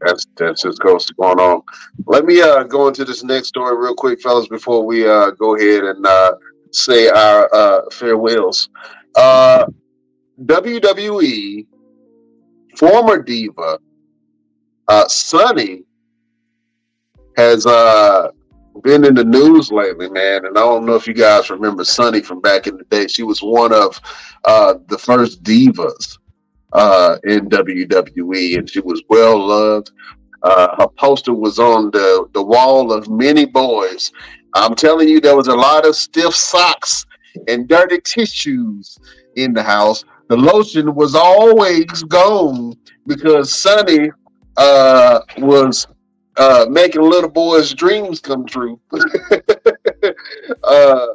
that's 0.00 0.26
that's 0.36 0.62
just 0.62 0.82
what's 0.84 1.10
going 1.10 1.38
on. 1.38 1.62
Let 2.06 2.24
me 2.24 2.40
uh, 2.40 2.64
go 2.64 2.88
into 2.88 3.04
this 3.04 3.24
next 3.24 3.48
story 3.48 3.76
real 3.76 3.94
quick, 3.94 4.20
fellas, 4.20 4.48
before 4.48 4.84
we 4.84 5.08
uh, 5.08 5.30
go 5.30 5.56
ahead 5.56 5.84
and 5.84 6.06
uh, 6.06 6.32
say 6.72 7.08
our 7.08 7.54
uh, 7.54 7.80
farewells. 7.92 8.68
Uh, 9.16 9.66
WWE 10.44 11.66
former 12.76 13.22
diva 13.22 13.78
uh, 14.88 15.08
Sunny 15.08 15.84
has 17.36 17.66
uh, 17.66 18.28
been 18.82 19.04
in 19.04 19.14
the 19.14 19.24
news 19.24 19.70
lately, 19.70 20.08
man. 20.10 20.46
And 20.46 20.58
I 20.58 20.60
don't 20.60 20.84
know 20.84 20.94
if 20.94 21.06
you 21.06 21.14
guys 21.14 21.50
remember 21.50 21.84
Sunny 21.84 22.20
from 22.20 22.40
back 22.40 22.66
in 22.66 22.76
the 22.76 22.84
day. 22.84 23.06
She 23.06 23.22
was 23.22 23.40
one 23.40 23.72
of 23.72 24.00
uh, 24.44 24.74
the 24.88 24.98
first 24.98 25.42
divas 25.42 26.18
uh, 26.74 27.18
in 27.24 27.48
WWE, 27.48 28.58
and 28.58 28.68
she 28.68 28.80
was 28.80 29.02
well 29.08 29.38
loved. 29.38 29.90
Uh, 30.42 30.76
her 30.76 30.88
poster 30.98 31.32
was 31.32 31.58
on 31.58 31.90
the, 31.90 32.26
the 32.34 32.42
wall 32.42 32.92
of 32.92 33.08
many 33.08 33.46
boys. 33.46 34.12
I'm 34.54 34.74
telling 34.74 35.08
you, 35.08 35.20
there 35.20 35.36
was 35.36 35.48
a 35.48 35.54
lot 35.54 35.86
of 35.86 35.96
stiff 35.96 36.34
socks 36.34 37.06
and 37.48 37.66
dirty 37.66 38.00
tissues 38.00 38.98
in 39.36 39.54
the 39.54 39.62
house. 39.62 40.04
The 40.28 40.36
lotion 40.36 40.94
was 40.94 41.14
always 41.14 42.02
gone 42.04 42.74
because 43.06 43.52
Sunny 43.52 44.10
uh, 44.56 45.20
was 45.38 45.86
uh, 46.36 46.66
making 46.68 47.02
little 47.02 47.30
boys' 47.30 47.72
dreams 47.72 48.20
come 48.20 48.46
true 48.46 48.80
uh, 50.64 51.06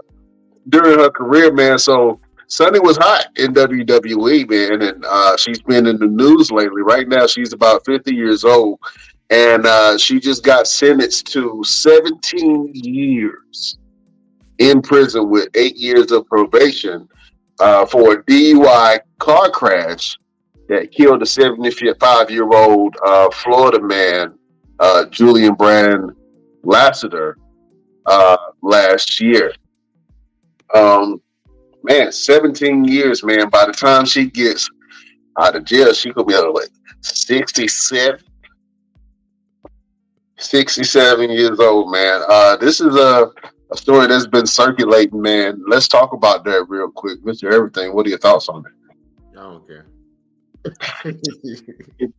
during 0.70 1.00
her 1.00 1.10
career, 1.10 1.52
man. 1.52 1.78
So 1.78 2.20
Sunny 2.50 2.80
was 2.80 2.98
hot 2.98 3.28
in 3.36 3.54
WWE, 3.54 4.50
man, 4.50 4.82
and 4.82 5.06
uh, 5.06 5.38
she's 5.38 5.62
been 5.62 5.86
in 5.86 5.98
the 6.00 6.08
news 6.08 6.52
lately. 6.52 6.82
Right 6.82 7.08
now, 7.08 7.28
she's 7.28 7.54
about 7.54 7.86
50 7.86 8.14
years 8.14 8.44
old, 8.44 8.80
and 9.30 9.68
uh, 9.68 10.00
she 10.00 10.20
just 10.20 10.44
got 10.44 10.68
sentenced 10.68 11.28
to 11.28 11.64
17 11.64 12.72
years 12.74 13.78
in 14.58 14.82
prison 14.82 15.30
with 15.30 15.48
eight 15.54 15.78
years 15.78 16.12
of 16.12 16.26
probation 16.26 17.08
uh, 17.60 17.86
for 17.86 18.14
a 18.14 18.24
DUI 18.24 19.00
car 19.20 19.52
crash 19.52 20.18
that 20.70 20.92
killed 20.92 21.22
a 21.22 21.28
75 21.28 22.32
year 22.32 22.52
old 22.52 22.96
uh, 23.06 23.30
Florida 23.30 23.80
man, 23.80 24.34
uh, 24.80 25.06
Julian 25.06 25.54
Brand 25.54 26.12
Lasseter, 26.64 27.36
uh, 28.08 28.38
last 28.64 29.22
year. 29.22 29.54
Um, 30.74 31.22
man, 31.90 32.12
17 32.12 32.86
years, 32.86 33.24
man. 33.24 33.50
By 33.50 33.66
the 33.66 33.74
time 33.74 34.06
she 34.06 34.30
gets 34.30 34.70
out 35.38 35.56
of 35.56 35.66
jail, 35.66 35.94
she 35.94 36.14
could 36.14 36.28
be 36.28 36.36
like 36.36 36.70
67. 37.02 38.20
67 40.38 41.30
years 41.32 41.60
old, 41.60 41.92
man. 41.92 42.22
Uh, 42.30 42.56
this 42.58 42.80
is 42.80 42.96
a, 42.96 43.32
a 43.72 43.78
story 43.78 44.08
that's 44.08 44.28
been 44.28 44.46
circulating, 44.46 45.22
man. 45.22 45.62
Let's 45.68 45.88
talk 45.88 46.14
about 46.14 46.46
that 46.46 46.66
real 46.70 46.90
quick. 46.90 47.22
Mr. 47.24 47.52
Everything, 47.52 47.94
what 47.94 48.06
are 48.06 48.10
your 48.10 48.20
thoughts 48.20 48.48
on 48.48 48.64
it? 48.66 48.72
I 49.38 49.42
don't 49.42 49.68
care. 49.68 49.86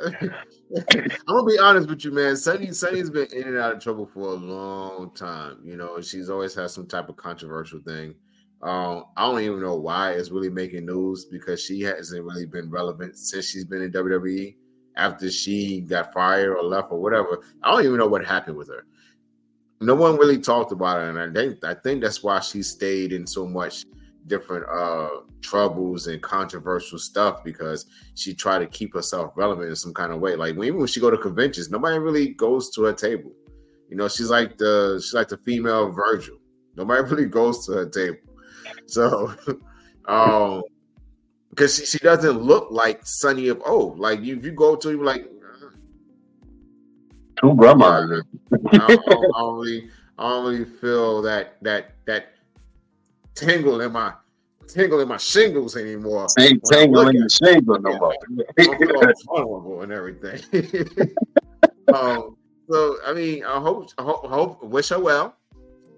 I'm 0.00 1.34
gonna 1.34 1.46
be 1.46 1.58
honest 1.58 1.88
with 1.88 2.04
you, 2.04 2.12
man. 2.12 2.36
Sunny 2.36 2.72
Sunny's 2.72 3.10
been 3.10 3.26
in 3.32 3.48
and 3.48 3.58
out 3.58 3.72
of 3.72 3.82
trouble 3.82 4.06
for 4.06 4.28
a 4.28 4.34
long 4.34 5.10
time. 5.14 5.58
You 5.64 5.76
know, 5.76 6.00
she's 6.00 6.30
always 6.30 6.54
had 6.54 6.70
some 6.70 6.86
type 6.86 7.08
of 7.08 7.16
controversial 7.16 7.80
thing. 7.80 8.14
Um, 8.62 9.04
I 9.16 9.26
don't 9.26 9.40
even 9.40 9.60
know 9.60 9.76
why 9.76 10.12
it's 10.12 10.30
really 10.30 10.50
making 10.50 10.86
news 10.86 11.24
because 11.26 11.62
she 11.62 11.80
hasn't 11.82 12.24
really 12.24 12.46
been 12.46 12.70
relevant 12.70 13.16
since 13.16 13.46
she's 13.46 13.64
been 13.64 13.82
in 13.82 13.92
WWE. 13.92 14.56
After 14.96 15.30
she 15.30 15.80
got 15.82 16.12
fired 16.12 16.56
or 16.56 16.64
left 16.64 16.90
or 16.90 17.00
whatever, 17.00 17.44
I 17.62 17.70
don't 17.70 17.84
even 17.84 17.98
know 17.98 18.08
what 18.08 18.26
happened 18.26 18.56
with 18.56 18.68
her. 18.68 18.84
No 19.80 19.94
one 19.94 20.16
really 20.16 20.38
talked 20.38 20.72
about 20.72 21.00
it, 21.00 21.08
and 21.10 21.18
I 21.20 21.32
think 21.32 21.64
I 21.64 21.74
think 21.74 22.02
that's 22.02 22.24
why 22.24 22.40
she 22.40 22.64
stayed 22.64 23.12
in 23.12 23.24
so 23.24 23.46
much 23.46 23.84
different 24.26 24.66
uh 24.68 25.08
troubles 25.40 26.08
and 26.08 26.20
controversial 26.20 26.98
stuff 26.98 27.44
because 27.44 27.86
she 28.14 28.34
tried 28.34 28.58
to 28.58 28.66
keep 28.66 28.92
herself 28.92 29.32
relevant 29.36 29.68
in 29.68 29.76
some 29.76 29.94
kind 29.94 30.12
of 30.12 30.20
way. 30.20 30.34
Like 30.34 30.56
when, 30.56 30.66
even 30.66 30.78
when 30.80 30.88
she 30.88 31.00
go 31.00 31.10
to 31.10 31.16
conventions, 31.16 31.70
nobody 31.70 31.98
really 31.98 32.30
goes 32.30 32.70
to 32.70 32.82
her 32.82 32.92
table. 32.92 33.30
You 33.88 33.96
know, 33.96 34.08
she's 34.08 34.30
like 34.30 34.58
the 34.58 35.00
she's 35.02 35.14
like 35.14 35.28
the 35.28 35.38
female 35.38 35.90
Virgil. 35.90 36.38
Nobody 36.74 37.02
really 37.10 37.26
goes 37.26 37.64
to 37.66 37.72
her 37.72 37.88
table. 37.88 38.18
So, 38.88 39.32
um, 40.06 40.62
because 41.50 41.76
she, 41.76 41.86
she 41.86 41.98
doesn't 41.98 42.40
look 42.40 42.68
like 42.70 43.06
Sunny 43.06 43.48
of 43.48 43.62
old. 43.64 43.98
Like 43.98 44.20
you, 44.22 44.36
if 44.36 44.44
you 44.44 44.52
go 44.52 44.74
to, 44.76 44.90
you 44.90 45.04
like, 45.04 45.28
Two 47.40 47.54
grandma. 47.54 47.86
I 47.86 48.00
don't, 48.00 48.26
I 48.72 48.76
I 48.76 49.40
don't 49.40 49.60
really, 49.60 49.90
I 50.18 50.38
really 50.40 50.64
feel 50.64 51.22
that 51.22 51.56
that 51.62 51.94
that 52.06 52.32
tingle 53.34 53.80
in 53.80 53.92
my 53.92 54.12
tingle 54.66 55.00
in 55.00 55.08
my 55.08 55.18
shingles 55.18 55.76
anymore. 55.76 56.26
Ain't 56.38 56.60
When 56.62 56.78
I 56.78 56.84
look 56.86 57.04
tangling 57.04 57.16
at 57.16 57.22
the 57.22 57.30
shingle 57.30 57.80
no 57.80 57.98
more. 57.98 58.14
Vulnerable 59.26 59.82
and 59.82 59.92
everything. 59.92 60.40
um, 61.94 62.36
so 62.68 62.96
I 63.06 63.12
mean, 63.12 63.44
I 63.44 63.60
hope, 63.60 63.90
I 63.98 64.02
hope, 64.02 64.26
hope 64.26 64.62
wish 64.64 64.88
her 64.88 64.98
well. 64.98 65.36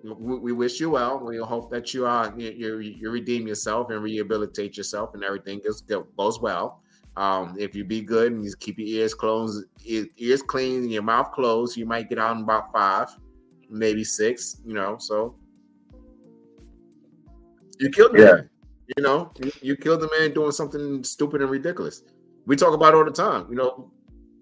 We, 0.02 0.39
we 0.39 0.52
wish 0.52 0.81
you 0.81 0.90
well. 0.90 1.20
We 1.20 1.39
hope 1.39 1.70
that 1.70 1.93
you 1.93 2.06
are 2.06 2.32
you, 2.36 2.51
you, 2.51 2.78
you 2.78 3.10
redeem 3.10 3.47
yourself 3.47 3.90
and 3.90 4.02
rehabilitate 4.02 4.77
yourself, 4.77 5.14
and 5.14 5.22
everything 5.24 5.60
goes 5.64 5.82
goes 5.82 6.40
well. 6.40 6.82
Um, 7.16 7.56
if 7.59 7.74
you 7.74 7.85
be 7.85 8.01
good 8.01 8.32
and 8.32 8.44
you 8.44 8.52
keep 8.60 8.78
your 8.78 8.89
ears 8.89 9.14
closed, 9.14 9.64
ears 9.85 10.43
clean, 10.43 10.82
and 10.82 10.93
your 10.93 11.02
mouth 11.02 11.32
closed, 11.32 11.77
you 11.77 11.85
might 11.85 12.09
get 12.09 12.18
out 12.18 12.36
in 12.36 12.43
about 12.43 12.72
five, 12.72 13.09
maybe 13.68 14.05
six. 14.05 14.62
You 14.64 14.74
know, 14.74 14.97
so 14.98 15.36
you 17.78 17.90
killed 17.90 18.12
the 18.12 18.20
Yeah. 18.20 18.32
man. 18.32 18.51
You 18.97 19.02
know, 19.02 19.32
you, 19.43 19.52
you 19.62 19.77
killed 19.77 20.01
the 20.01 20.10
man 20.18 20.32
doing 20.35 20.51
something 20.52 21.05
stupid 21.05 21.43
and 21.43 21.51
ridiculous. 21.51 22.02
We 22.47 22.56
talk 22.56 22.74
about 22.74 22.94
it 22.94 22.97
all 22.97 23.05
the 23.05 23.10
time. 23.12 23.47
You 23.51 23.56
know, 23.56 23.93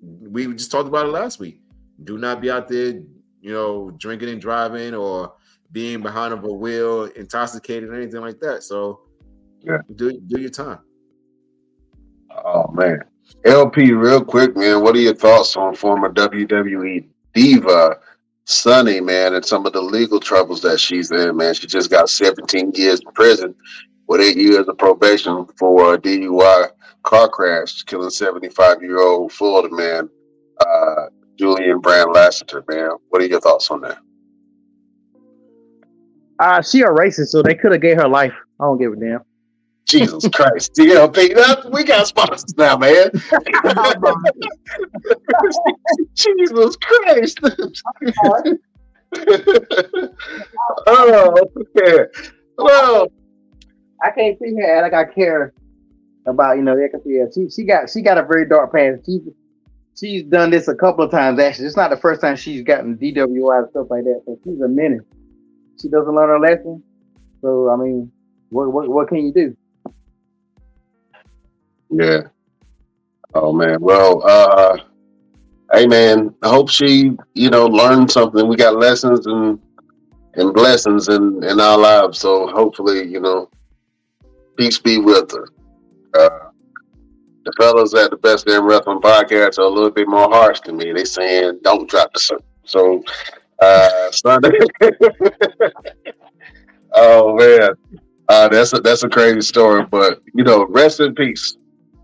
we 0.03 0.47
just 0.55 0.71
talked 0.71 0.89
about 0.89 1.07
it 1.07 1.11
last 1.11 1.39
week. 1.39 1.61
Do 2.05 2.17
not 2.17 2.41
be 2.41 2.51
out 2.51 2.69
there, 2.69 3.03
you 3.41 3.53
know, 3.53 3.91
drinking 3.99 4.29
and 4.31 4.41
driving 4.41 4.95
or 4.95 5.35
being 5.73 6.01
behind 6.03 6.33
of 6.33 6.45
a 6.45 6.53
wheel, 6.53 7.05
intoxicated, 7.05 7.89
or 7.91 7.95
anything 7.95 8.21
like 8.21 8.41
that. 8.41 8.63
So, 8.63 9.01
Yeah. 9.63 9.79
do 9.97 10.13
do 10.27 10.41
your 10.41 10.51
time. 10.51 10.79
Oh 12.45 12.71
man. 12.73 13.03
LP, 13.45 13.93
real 13.93 14.25
quick, 14.25 14.57
man. 14.57 14.83
What 14.83 14.97
are 14.97 15.01
your 15.01 15.15
thoughts 15.15 15.57
on 15.57 15.75
former 15.75 16.11
WWE 16.11 17.07
diva 17.35 17.99
Sunny, 18.47 19.01
man, 19.01 19.35
and 19.35 19.45
some 19.45 19.67
of 19.67 19.73
the 19.75 19.83
legal 19.83 20.19
troubles 20.21 20.63
that 20.63 20.81
she's 20.81 21.11
in, 21.11 21.37
man? 21.37 21.55
She 21.55 21.67
just 21.67 21.91
got 21.91 22.09
17 22.09 22.73
years 22.75 23.01
in 23.01 23.13
prison 23.13 23.55
with 24.07 24.21
eight 24.23 24.37
years 24.39 24.67
of 24.69 24.79
probation 24.79 25.47
for 25.59 25.95
a 25.95 25.99
DUI 25.99 26.69
car 27.03 27.29
crash, 27.29 27.83
killing 27.83 28.11
75 28.11 28.83
year 28.83 29.01
old 29.01 29.33
Florida 29.33 29.75
man, 29.75 30.09
uh, 30.67 31.07
Julian 31.39 31.81
Brand 31.81 32.11
Lasseter, 32.15 32.63
man. 32.69 32.93
What 33.11 33.21
are 33.23 33.27
your 33.27 33.41
thoughts 33.41 33.71
on 33.71 33.83
that? 33.83 33.99
Uh, 36.39 36.63
she 36.63 36.83
a 36.83 36.87
racist, 36.87 37.29
so 37.29 37.43
they 37.43 37.55
could 37.55 37.73
have 37.73 37.81
gave 37.81 37.97
her 37.97 38.09
life. 38.09 38.35
I 38.61 38.65
don't 38.65 38.79
give 38.79 38.93
a 38.93 38.97
damn. 38.97 39.21
Jesus 39.87 40.29
Christ. 40.29 40.75
DLP, 40.75 41.35
that, 41.35 41.73
we 41.73 41.83
got 41.83 42.07
sponsors 42.07 42.55
now, 42.59 42.77
man. 42.77 43.11
Jesus 46.15 46.77
Christ. 46.77 47.41
oh, 50.87 51.35
okay. 51.57 52.05
Well, 52.59 53.11
I 54.05 54.11
can't 54.11 54.39
see 54.39 54.55
her 54.57 54.77
and 54.77 54.83
like 54.83 54.93
I 54.93 55.07
care 55.11 55.55
about 56.27 56.57
you 56.57 56.63
know 56.63 56.77
they 56.77 56.89
can 56.89 57.01
yeah 57.07 57.25
she 57.35 57.49
she 57.49 57.65
got 57.65 57.89
she 57.89 58.03
got 58.03 58.19
a 58.19 58.23
very 58.23 58.47
dark 58.47 58.75
past. 58.75 59.07
She 59.07 59.21
she's 59.99 60.25
done 60.25 60.51
this 60.51 60.69
a 60.69 60.75
couple 60.75 61.03
of 61.05 61.11
times 61.11 61.41
actually. 61.41 61.65
It's 61.67 61.77
not 61.77 61.89
the 61.89 61.97
first 61.97 62.21
time 62.21 62.37
she's 62.37 62.63
gotten 62.63 62.99
DWI 62.99 63.59
and 63.59 63.71
stuff 63.71 63.87
like 63.89 64.05
that. 64.05 64.21
So 64.27 64.39
she's 64.45 64.61
a 64.61 64.69
menace. 64.69 65.07
She 65.81 65.89
doesn't 65.89 66.15
learn 66.15 66.29
her 66.29 66.41
lesson. 66.41 66.83
So 67.41 67.71
I 67.71 67.77
mean, 67.77 68.11
what 68.51 68.73
what 68.73 68.89
what 68.89 69.09
can 69.09 69.19
you 69.19 69.33
do? 69.33 69.57
Yeah. 71.91 72.23
Oh 73.35 73.53
man. 73.53 73.81
Well, 73.81 74.23
uh 74.27 74.79
hey 75.73 75.87
man, 75.87 76.35
I 76.43 76.49
hope 76.49 76.71
she, 76.71 77.13
you 77.35 77.51
know, 77.51 77.67
learned 77.67 78.11
something. 78.11 78.49
We 78.49 78.57
got 78.57 78.77
lessons 78.77 79.27
and 79.27 79.59
and 80.35 80.55
blessings 80.55 81.09
in 81.09 81.43
in 81.45 81.61
our 81.61 81.79
lives. 81.79 82.19
So 82.19 82.49
hopefully, 82.49 83.07
you 83.07 83.21
know, 83.21 83.51
peace 84.57 84.79
be 84.79 84.99
with 84.99 85.31
her. 85.33 85.49
Uh, 86.15 86.49
the 87.45 87.53
fellas 87.57 87.95
at 87.95 88.11
the 88.11 88.17
Best 88.17 88.47
Damn 88.47 88.67
Wrestling 88.67 89.01
podcast 89.01 89.59
are 89.59 89.63
a 89.63 89.69
little 89.69 89.91
bit 89.91 90.09
more 90.09 90.29
harsh 90.29 90.61
than 90.61 90.77
me. 90.77 90.93
They 90.93 91.05
saying 91.05 91.61
don't 91.63 91.89
drop 91.89 92.13
the 92.13 92.21
sun. 92.21 92.41
So 92.65 93.03
uh 93.61 94.11
Sunday. 94.11 94.59
oh 96.95 97.37
man. 97.37 97.71
Uh, 98.29 98.47
that's 98.49 98.75
a 98.75 98.81
that's 98.81 99.03
a 99.05 99.09
crazy 99.09 99.41
story, 99.41 99.85
but 99.87 100.23
you 100.35 100.45
know, 100.45 100.67
rest 100.67 101.01
in 101.01 101.15
peace. 101.15 101.57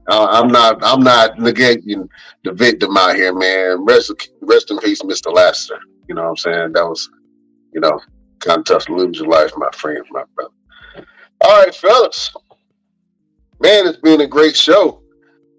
Uh, 0.09 0.26
I'm 0.31 0.48
not 0.48 0.78
I'm 0.82 1.02
not 1.02 1.36
negating 1.36 2.09
the 2.44 2.52
victim 2.52 2.97
out 2.97 3.14
here, 3.14 3.35
man. 3.35 3.85
Rest 3.85 4.10
rest 4.40 4.70
in 4.70 4.78
peace, 4.78 5.02
Mr. 5.02 5.32
Laster. 5.32 5.78
You 6.09 6.14
know 6.14 6.22
what 6.22 6.31
I'm 6.31 6.36
saying? 6.36 6.72
That 6.72 6.85
was, 6.85 7.10
you 7.72 7.81
know, 7.81 8.01
kind 8.40 8.60
of 8.60 8.64
tough 8.64 8.86
to 8.86 8.94
lose 8.94 9.18
your 9.18 9.28
life, 9.28 9.52
my 9.56 9.70
friend, 9.74 10.05
my 10.10 10.24
brother. 10.35 10.52
All 11.43 11.62
right, 11.62 11.74
fellas. 11.74 12.35
Man, 13.60 13.86
it's 13.86 13.98
been 13.98 14.20
a 14.20 14.26
great 14.26 14.56
show. 14.56 15.02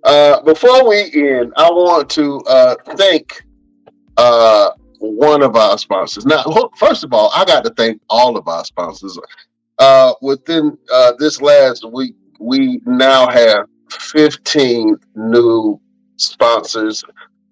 Uh, 0.03 0.41
before 0.41 0.87
we 0.87 1.11
end, 1.13 1.53
I 1.57 1.69
want 1.69 2.09
to 2.11 2.39
uh, 2.41 2.75
thank 2.95 3.43
uh, 4.17 4.69
one 5.13 5.41
of 5.41 5.55
our 5.55 5.77
sponsors. 5.77 6.25
Now, 6.25 6.43
first 6.77 7.03
of 7.03 7.13
all, 7.13 7.31
I 7.35 7.45
got 7.45 7.63
to 7.65 7.71
thank 7.71 8.01
all 8.09 8.37
of 8.37 8.47
our 8.47 8.65
sponsors. 8.65 9.17
Uh, 9.79 10.13
within 10.21 10.77
uh, 10.93 11.13
this 11.19 11.41
last 11.41 11.89
week, 11.91 12.15
we 12.39 12.81
now 12.85 13.29
have 13.29 13.67
15 13.89 14.97
new 15.15 15.79
sponsors 16.17 17.03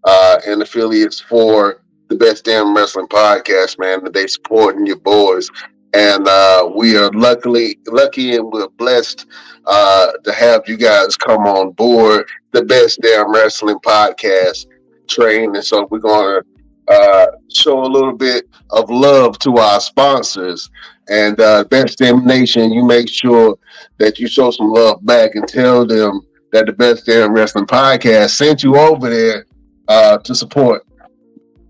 uh, 0.05 0.39
and 0.45 0.61
affiliates 0.61 1.19
for 1.19 1.81
the 2.09 2.15
Best 2.15 2.45
Damn 2.45 2.75
Wrestling 2.75 3.07
Podcast, 3.07 3.79
man. 3.79 4.03
That 4.03 4.13
they 4.13 4.27
supporting 4.27 4.85
your 4.85 4.99
boys. 4.99 5.49
And 5.93 6.27
uh, 6.27 6.69
we 6.75 6.97
are 6.97 7.11
luckily 7.11 7.77
lucky 7.87 8.35
and 8.35 8.51
we're 8.51 8.67
blessed 8.67 9.27
uh, 9.67 10.11
to 10.23 10.33
have 10.33 10.63
you 10.67 10.75
guys 10.75 11.15
come 11.15 11.45
on 11.45 11.71
board 11.71 12.27
the 12.51 12.63
Best 12.63 12.99
Damn 13.01 13.31
Wrestling 13.31 13.77
Podcast 13.85 14.65
train. 15.07 15.55
And 15.55 15.63
so 15.63 15.87
we're 15.91 15.99
going 15.99 16.41
to 16.41 16.52
uh, 16.87 17.27
show 17.51 17.83
a 17.83 17.87
little 17.87 18.15
bit 18.15 18.47
of 18.71 18.89
love 18.89 19.39
to 19.39 19.57
our 19.57 19.79
sponsors. 19.79 20.69
And 21.09 21.39
uh, 21.39 21.65
Best 21.65 21.97
Damn 21.97 22.25
Nation, 22.25 22.71
you 22.71 22.85
make 22.85 23.09
sure 23.09 23.57
that 23.97 24.19
you 24.19 24.27
show 24.27 24.51
some 24.51 24.71
love 24.71 25.05
back 25.05 25.35
and 25.35 25.47
tell 25.47 25.85
them 25.85 26.21
that 26.51 26.65
the 26.65 26.73
Best 26.73 27.05
Damn 27.05 27.33
Wrestling 27.33 27.65
Podcast 27.65 28.31
sent 28.31 28.63
you 28.63 28.77
over 28.77 29.09
there 29.09 29.45
uh, 29.87 30.17
to 30.19 30.33
support 30.33 30.85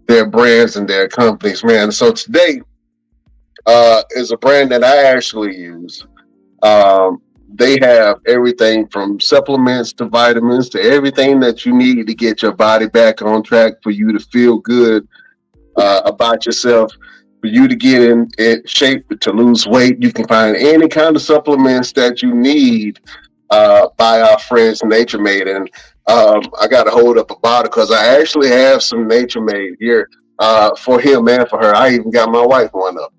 their 0.07 0.30
brands 0.30 0.76
and 0.76 0.88
their 0.88 1.07
companies, 1.07 1.64
man. 1.64 1.91
So 1.91 2.11
today 2.11 2.61
uh, 3.65 4.03
is 4.11 4.31
a 4.31 4.38
brand 4.38 4.72
that 4.72 4.84
I 4.84 5.03
actually 5.06 5.56
use. 5.57 6.06
Um, 6.61 7.23
they 7.56 7.78
have 7.82 8.20
everything 8.28 8.88
from 8.88 9.20
supplements 9.20 9.94
to 9.94 10.06
vitamins 10.06 10.70
to 10.70 10.82
everything 10.82 11.40
that 11.40 11.66
you 11.66 11.74
need 11.74 12.08
to 12.08 12.14
get 12.14 12.42
your 12.42 12.54
body 12.54 12.88
back 12.88 13.22
on 13.22 13.44
track 13.44 13.74
for 13.84 13.92
you 13.92 14.12
to 14.12 14.20
feel 14.20 14.58
good 14.58 15.08
uh, 15.78 16.02
about 16.06 16.46
yourself 16.46 16.92
for 17.42 17.48
you 17.48 17.68
to 17.68 17.76
get 17.76 18.02
in, 18.02 18.30
in, 18.40 18.64
shape 18.66 19.06
to 19.20 19.32
lose 19.32 19.68
weight. 19.68 20.02
You 20.02 20.14
can 20.14 20.26
find 20.28 20.56
any 20.56 20.88
kind 20.88 21.14
of 21.14 21.22
supplements 21.22 21.92
that 21.92 22.22
you 22.22 22.34
need 22.34 23.02
uh, 23.50 23.90
by 23.98 24.22
our 24.22 24.40
friends 24.40 24.82
Nature 24.82 25.20
Made. 25.20 25.50
And 25.50 25.70
um, 26.08 26.42
I 26.62 26.68
got 26.68 26.86
to 26.86 26.92
hold 26.92 27.18
up 27.18 27.32
a 27.32 27.36
bottle 27.36 27.70
because 27.70 27.92
I 27.92 28.20
actually 28.20 28.48
have 28.48 28.82
some 28.82 29.10
Nature 29.10 29.42
Made 29.42 29.76
here 29.80 30.10
uh, 30.40 30.74
for 30.76 31.02
him 31.02 31.28
and 31.28 31.48
for 31.50 31.60
her. 31.60 31.76
I 31.76 31.96
even 31.96 32.12
got 32.12 32.32
my 32.32 32.46
wife 32.46 32.70
one 32.72 32.98
up. 32.98 33.14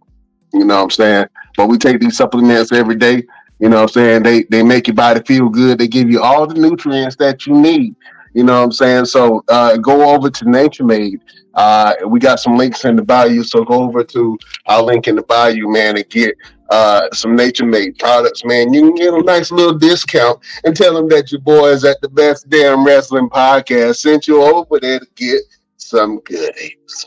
You 0.55 0.65
know 0.65 0.77
what 0.77 0.85
I'm 0.85 0.90
saying? 0.90 1.27
But 1.56 1.69
we 1.69 1.77
take 1.77 2.01
these 2.01 2.16
supplements 2.16 2.73
every 2.73 2.97
day. 2.97 3.24
You 3.64 3.70
know 3.70 3.76
what 3.76 3.96
I'm 3.96 4.02
saying? 4.02 4.22
They 4.24 4.42
they 4.42 4.62
make 4.62 4.88
your 4.88 4.94
body 4.94 5.22
feel 5.26 5.48
good. 5.48 5.78
They 5.78 5.88
give 5.88 6.10
you 6.10 6.20
all 6.20 6.46
the 6.46 6.52
nutrients 6.52 7.16
that 7.16 7.46
you 7.46 7.54
need. 7.54 7.96
You 8.34 8.44
know 8.44 8.58
what 8.58 8.64
I'm 8.64 8.72
saying? 8.72 9.06
So 9.06 9.42
uh, 9.48 9.78
go 9.78 10.14
over 10.14 10.28
to 10.28 10.50
Nature 10.50 10.84
Made. 10.84 11.22
Uh, 11.54 11.94
we 12.06 12.20
got 12.20 12.40
some 12.40 12.58
links 12.58 12.84
in 12.84 12.94
the 12.94 13.02
bio, 13.02 13.40
so 13.40 13.64
go 13.64 13.84
over 13.84 14.04
to 14.04 14.38
our 14.66 14.82
link 14.82 15.08
in 15.08 15.16
the 15.16 15.22
bio, 15.22 15.66
man, 15.66 15.96
and 15.96 16.06
get 16.10 16.36
uh, 16.68 17.08
some 17.14 17.34
Nature 17.34 17.64
Made 17.64 17.98
products, 17.98 18.44
man. 18.44 18.74
You 18.74 18.82
can 18.82 18.96
get 18.96 19.14
a 19.14 19.22
nice 19.22 19.50
little 19.50 19.78
discount 19.78 20.40
and 20.64 20.76
tell 20.76 20.92
them 20.92 21.08
that 21.08 21.32
your 21.32 21.40
boy 21.40 21.68
is 21.68 21.86
at 21.86 21.98
the 22.02 22.08
Best 22.10 22.50
Damn 22.50 22.84
Wrestling 22.84 23.30
Podcast 23.30 23.96
sent 23.96 24.28
you 24.28 24.42
over 24.42 24.78
there 24.78 25.00
to 25.00 25.06
get 25.14 25.40
some 25.78 26.20
goodies. 26.26 27.06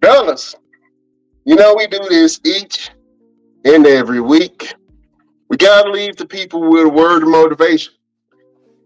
Fellas, 0.00 0.54
you 1.44 1.56
know 1.56 1.74
we 1.74 1.88
do 1.88 2.00
this 2.08 2.40
each 2.42 2.90
and 3.66 3.86
every 3.86 4.22
week. 4.22 4.72
We 5.48 5.56
gotta 5.56 5.90
leave 5.90 6.16
the 6.16 6.26
people 6.26 6.70
with 6.70 6.86
a 6.86 6.88
word 6.88 7.22
of 7.22 7.28
motivation 7.28 7.94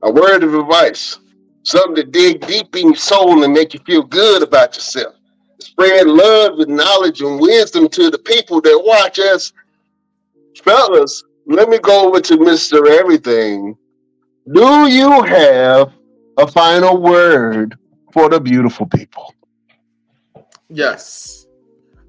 a 0.02 0.10
word 0.10 0.43
of 0.43 0.55
advice, 0.55 1.18
something 1.64 1.97
to 1.97 2.05
dig 2.05 2.47
deep 2.47 2.74
in 2.76 2.89
your 2.89 2.97
soul 2.97 3.43
and 3.44 3.52
make 3.52 3.74
you 3.74 3.80
feel 3.80 4.02
good 4.02 4.43
about 4.43 4.76
yourself. 4.76 5.14
Spread 5.60 6.06
love 6.06 6.60
and 6.60 6.76
knowledge 6.76 7.20
and 7.20 7.40
wisdom 7.40 7.89
to 7.89 8.10
the 8.10 8.18
people 8.18 8.60
that 8.60 8.82
watch 8.85 9.18
us. 9.18 9.52
Fellas, 10.62 11.24
let 11.47 11.68
me 11.68 11.78
go 11.78 12.09
over 12.09 12.20
to 12.20 12.36
Mr. 12.36 12.89
Everything. 12.89 13.76
Do 14.52 14.89
you 14.89 15.22
have 15.22 15.93
a 16.36 16.47
final 16.47 16.97
word 17.01 17.76
for 18.12 18.28
the 18.28 18.40
beautiful 18.40 18.86
people? 18.86 19.35
Yes. 20.68 21.47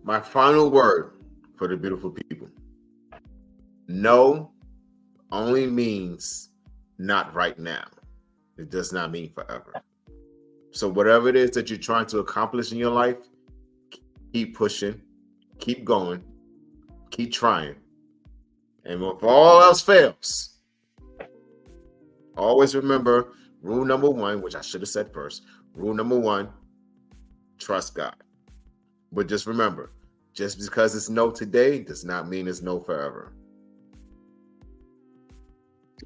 My 0.04 0.20
final 0.20 0.70
word 0.70 1.12
for 1.58 1.68
the 1.68 1.76
beautiful 1.76 2.12
people. 2.12 2.48
No 3.90 4.52
only 5.32 5.66
means 5.66 6.52
not 7.00 7.34
right 7.34 7.58
now. 7.58 7.86
It 8.60 8.70
does 8.70 8.94
not 8.94 9.10
mean 9.10 9.34
forever. 9.34 9.74
So, 10.70 10.88
whatever 10.88 11.28
it 11.28 11.36
is 11.36 11.50
that 11.52 11.72
you're 11.72 11.80
trying 11.80 12.06
to 12.08 12.20
accomplish 12.20 12.72
in 12.72 12.78
your 12.78 12.92
life, 12.92 13.18
keep 14.32 14.56
pushing, 14.56 15.02
keep 15.58 15.86
going, 15.86 16.24
keep 17.10 17.32
trying. 17.32 17.78
And 18.86 19.02
if 19.02 19.24
all 19.24 19.64
else 19.64 19.82
fails, 19.82 20.60
always 22.38 22.76
remember 22.76 23.34
rule 23.64 23.86
number 23.86 24.10
one, 24.12 24.44
which 24.44 24.56
I 24.56 24.62
should 24.62 24.82
have 24.82 24.90
said 24.90 25.12
first. 25.12 25.42
Rule 25.74 25.96
number 25.96 26.20
one 26.20 26.50
trust 27.58 27.96
God. 27.96 28.16
But 29.12 29.28
just 29.28 29.48
remember, 29.48 29.94
just 30.36 30.60
because 30.60 30.96
it's 30.96 31.10
no 31.10 31.32
today 31.32 31.80
does 31.80 32.06
not 32.06 32.30
mean 32.30 32.48
it's 32.48 32.62
no 32.62 32.80
forever. 32.80 33.34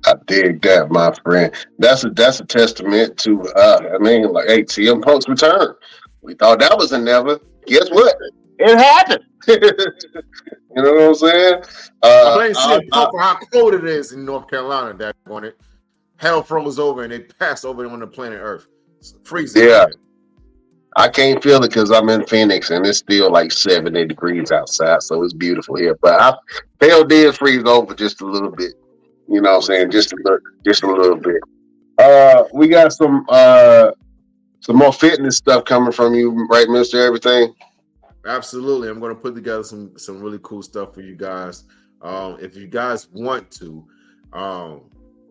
I 0.06 0.14
dig 0.26 0.62
that, 0.64 0.90
my 0.90 1.14
friend. 1.24 1.54
That's 1.80 2.04
a 2.04 2.10
that's 2.10 2.40
a 2.40 2.46
testament 2.46 3.18
to 3.20 3.42
uh 3.56 3.82
I 3.94 3.98
mean 4.00 4.32
like 4.32 4.48
hey 4.48 4.64
CM 4.64 5.02
Punk's 5.02 5.28
return. 5.28 5.76
We 6.22 6.36
thought 6.36 6.60
that 6.60 6.78
was 6.78 6.92
a 6.92 6.98
never. 6.98 7.40
Guess 7.66 7.90
what? 7.92 8.16
It 8.60 8.78
happened. 8.78 9.24
you 9.48 10.82
know 10.82 10.94
what 10.94 11.02
I'm 11.02 11.16
saying? 11.16 11.64
Uh, 12.02 12.32
I 12.32 12.36
blame 12.36 12.54
CM 12.54 12.90
Punk 12.90 13.12
for 13.12 13.20
how 13.20 13.40
cold 13.52 13.74
it 13.74 13.86
is 13.86 14.12
in 14.14 14.26
North 14.26 14.50
Carolina 14.50 14.94
that 14.98 15.16
on 15.30 15.44
it. 15.44 15.58
Hell 16.18 16.44
froze 16.44 16.80
over 16.80 17.04
and 17.04 17.12
they 17.12 17.20
passed 17.20 17.66
over 17.66 17.86
on 17.86 18.00
the 18.00 18.08
planet 18.08 18.40
Earth. 18.42 18.68
It's 19.00 19.16
freezing. 19.24 19.68
Yeah. 19.68 19.86
I 20.96 21.10
can't 21.10 21.42
feel 21.42 21.64
it 21.64 21.70
because 21.70 21.92
I'm 21.92 22.10
in 22.10 22.26
Phoenix 22.28 22.70
and 22.70 22.86
it's 22.86 23.00
still 23.00 23.32
like 23.32 23.52
70 23.52 24.06
degrees 24.06 24.52
outside, 24.52 25.02
so 25.02 25.24
it's 25.24 25.34
beautiful 25.34 25.76
here. 25.76 25.98
But 26.02 26.22
I 26.22 26.36
hell 26.80 27.04
did 27.04 27.36
freeze 27.36 27.64
over 27.66 27.94
just 27.96 28.22
a 28.22 28.26
little 28.26 28.52
bit. 28.52 28.74
You 29.28 29.42
know 29.42 29.52
what 29.52 29.56
I'm 29.58 29.62
saying? 29.62 29.92
Just 29.92 30.14
a 30.14 30.18
little, 30.24 30.40
just 30.66 30.84
a 30.84 30.88
little 30.88 31.16
bit. 31.16 31.42
Uh, 31.98 32.44
we 32.54 32.68
got 32.68 32.92
some 32.92 33.26
uh 33.30 33.92
some 34.60 34.78
more 34.78 34.94
fitness 34.94 35.38
stuff 35.38 35.66
coming 35.66 35.92
from 35.92 36.14
you, 36.14 36.48
right, 36.50 36.70
Mister 36.70 37.06
Everything? 37.06 37.54
Absolutely. 38.26 38.90
I'm 38.90 39.00
going 39.00 39.14
to 39.14 39.22
put 39.22 39.36
together 39.36 39.64
some 39.64 39.98
some 39.98 40.22
really 40.22 40.40
cool 40.44 40.62
stuff 40.62 40.94
for 40.94 41.02
you 41.02 41.16
guys. 41.16 41.66
Um, 42.02 42.38
if 42.42 42.56
you 42.56 42.68
guys 42.68 43.10
want 43.12 43.52
to, 43.52 43.86
um, 44.34 44.82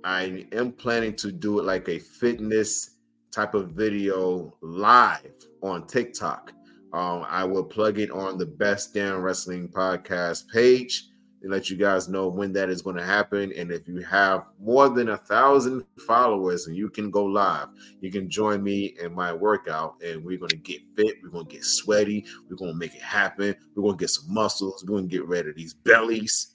I 0.04 0.46
am 0.52 0.72
planning 0.72 1.14
to 1.16 1.32
do 1.32 1.58
it 1.58 1.64
like 1.64 1.88
a 1.88 1.98
fitness 1.98 2.98
type 3.30 3.54
of 3.54 3.70
video 3.70 4.54
live 4.60 5.32
on 5.62 5.86
TikTok. 5.86 6.52
Um, 6.92 7.24
I 7.28 7.44
will 7.44 7.64
plug 7.64 7.98
it 7.98 8.10
on 8.10 8.36
the 8.36 8.46
Best 8.46 8.92
Damn 8.92 9.22
Wrestling 9.22 9.68
Podcast 9.68 10.48
page 10.48 11.08
and 11.42 11.50
let 11.50 11.68
you 11.68 11.76
guys 11.76 12.08
know 12.08 12.28
when 12.28 12.52
that 12.52 12.70
is 12.70 12.82
going 12.82 12.96
to 12.96 13.04
happen. 13.04 13.52
And 13.56 13.70
if 13.72 13.86
you 13.88 14.00
have 14.02 14.44
more 14.60 14.88
than 14.88 15.10
a 15.10 15.16
thousand 15.16 15.84
followers 16.06 16.68
and 16.68 16.76
you 16.76 16.88
can 16.88 17.10
go 17.10 17.24
live, 17.24 17.68
you 18.00 18.10
can 18.10 18.30
join 18.30 18.62
me 18.62 18.94
in 19.02 19.12
my 19.12 19.32
workout 19.32 19.96
and 20.04 20.24
we're 20.24 20.38
going 20.38 20.50
to 20.50 20.56
get 20.56 20.80
fit. 20.96 21.16
We're 21.22 21.30
going 21.30 21.46
to 21.46 21.52
get 21.52 21.64
sweaty. 21.64 22.24
We're 22.48 22.56
going 22.56 22.72
to 22.72 22.78
make 22.78 22.94
it 22.94 23.02
happen. 23.02 23.56
We're 23.74 23.82
going 23.82 23.98
to 23.98 24.02
get 24.02 24.10
some 24.10 24.32
muscles. 24.32 24.84
We're 24.84 24.94
going 24.94 25.08
to 25.08 25.16
get 25.16 25.26
rid 25.26 25.48
of 25.48 25.56
these 25.56 25.74
bellies. 25.74 26.54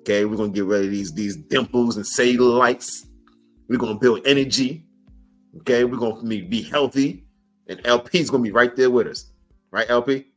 Okay. 0.00 0.24
We're 0.24 0.36
going 0.36 0.52
to 0.52 0.56
get 0.56 0.64
rid 0.64 0.86
of 0.86 0.90
these, 0.90 1.12
these 1.12 1.36
dimples 1.36 1.96
and 1.96 2.06
cellulites. 2.06 3.06
We're 3.68 3.78
going 3.78 3.94
to 3.94 4.00
build 4.00 4.26
energy. 4.26 4.86
Okay. 5.58 5.84
We're 5.84 5.98
going 5.98 6.22
to 6.22 6.48
be 6.48 6.62
healthy. 6.62 7.24
And 7.68 7.80
LP 7.84 8.20
is 8.20 8.30
going 8.30 8.42
to 8.44 8.48
be 8.48 8.52
right 8.52 8.74
there 8.76 8.90
with 8.90 9.08
us. 9.08 9.32
Right, 9.70 9.88
LP? 9.90 10.26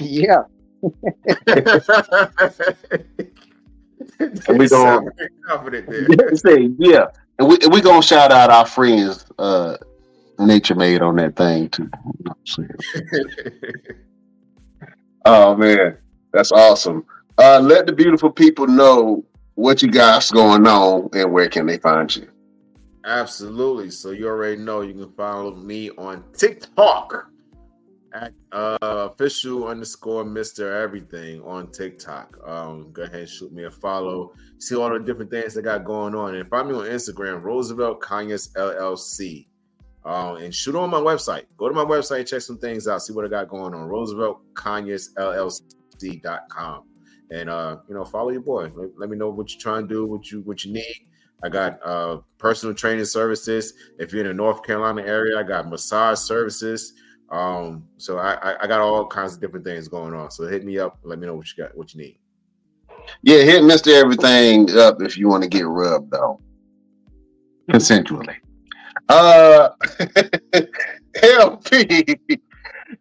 Yeah. 0.00 0.44
we 4.48 4.66
don't 4.66 5.08
confident 5.46 5.88
there. 5.88 6.34
say 6.34 6.70
yeah, 6.78 7.06
and 7.38 7.48
we 7.48 7.56
we 7.70 7.80
gonna 7.80 8.02
shout 8.02 8.32
out 8.32 8.50
our 8.50 8.66
friends, 8.66 9.24
uh, 9.38 9.76
Nature 10.38 10.74
Made 10.74 11.02
on 11.02 11.14
that 11.16 11.36
thing 11.36 11.68
too. 11.68 11.88
oh 15.24 15.56
man, 15.56 15.96
that's 16.32 16.50
awesome. 16.50 17.04
Uh, 17.38 17.60
let 17.60 17.86
the 17.86 17.92
beautiful 17.92 18.30
people 18.30 18.66
know 18.66 19.24
what 19.54 19.82
you 19.82 19.90
guys 19.90 20.30
going 20.30 20.66
on 20.66 21.08
and 21.12 21.32
where 21.32 21.48
can 21.48 21.66
they 21.66 21.78
find 21.78 22.16
you. 22.16 22.26
Absolutely. 23.04 23.90
So 23.90 24.10
you 24.10 24.28
already 24.28 24.60
know 24.60 24.80
you 24.80 24.94
can 24.94 25.12
follow 25.12 25.54
me 25.54 25.90
on 25.90 26.24
TikTok 26.36 27.31
at 28.12 28.32
uh, 28.52 28.78
official 28.82 29.66
underscore 29.66 30.24
Mr. 30.24 30.82
Everything 30.82 31.42
on 31.42 31.70
TikTok. 31.70 32.38
Um, 32.46 32.92
go 32.92 33.02
ahead 33.02 33.20
and 33.20 33.28
shoot 33.28 33.52
me 33.52 33.64
a 33.64 33.70
follow. 33.70 34.32
See 34.58 34.76
all 34.76 34.90
the 34.90 34.98
different 34.98 35.30
things 35.30 35.56
I 35.56 35.62
got 35.62 35.84
going 35.84 36.14
on. 36.14 36.34
And 36.34 36.48
find 36.48 36.68
me 36.68 36.74
on 36.74 36.84
Instagram, 36.84 37.42
Roosevelt 37.42 38.00
Conyers 38.00 38.52
LLC. 38.54 39.46
Um, 40.04 40.36
and 40.36 40.54
shoot 40.54 40.74
on 40.74 40.90
my 40.90 41.00
website. 41.00 41.44
Go 41.56 41.68
to 41.68 41.74
my 41.74 41.84
website, 41.84 42.26
check 42.26 42.40
some 42.40 42.58
things 42.58 42.88
out, 42.88 43.02
see 43.02 43.12
what 43.12 43.24
I 43.24 43.28
got 43.28 43.48
going 43.48 43.72
on. 43.72 43.88
Roosevelt 43.88 44.40
Conyers 44.54 45.14
LLC.com. 45.14 46.84
And 47.30 47.48
uh, 47.48 47.76
you 47.88 47.94
know, 47.94 48.04
follow 48.04 48.30
your 48.30 48.42
boy. 48.42 48.70
Let, 48.74 48.98
let 48.98 49.10
me 49.10 49.16
know 49.16 49.30
what 49.30 49.52
you're 49.52 49.60
trying 49.60 49.88
to 49.88 49.94
do, 49.94 50.06
what 50.06 50.30
you 50.30 50.40
what 50.42 50.64
you 50.64 50.72
need. 50.72 51.06
I 51.44 51.48
got 51.48 51.80
uh 51.84 52.18
personal 52.38 52.74
training 52.74 53.04
services. 53.04 53.74
If 53.98 54.12
you're 54.12 54.22
in 54.22 54.28
the 54.28 54.34
North 54.34 54.62
Carolina 54.64 55.02
area, 55.02 55.38
I 55.38 55.42
got 55.44 55.68
massage 55.68 56.18
services. 56.18 56.92
Um, 57.32 57.88
so 57.96 58.18
I, 58.18 58.62
I 58.62 58.66
got 58.66 58.82
all 58.82 59.06
kinds 59.06 59.34
of 59.34 59.40
different 59.40 59.64
things 59.64 59.88
going 59.88 60.12
on. 60.12 60.30
So 60.30 60.46
hit 60.46 60.64
me 60.64 60.78
up. 60.78 60.98
Let 61.02 61.18
me 61.18 61.26
know 61.26 61.34
what 61.34 61.46
you 61.48 61.64
got, 61.64 61.74
what 61.76 61.94
you 61.94 62.02
need. 62.02 62.18
Yeah, 63.22 63.38
hit 63.38 63.64
Mister 63.64 63.90
Everything 63.90 64.70
up 64.76 65.00
if 65.00 65.16
you 65.16 65.28
want 65.28 65.42
to 65.42 65.48
get 65.48 65.66
rubbed 65.66 66.10
though, 66.10 66.40
consensually. 67.70 68.36
Uh, 69.08 69.70
LP, 71.22 72.04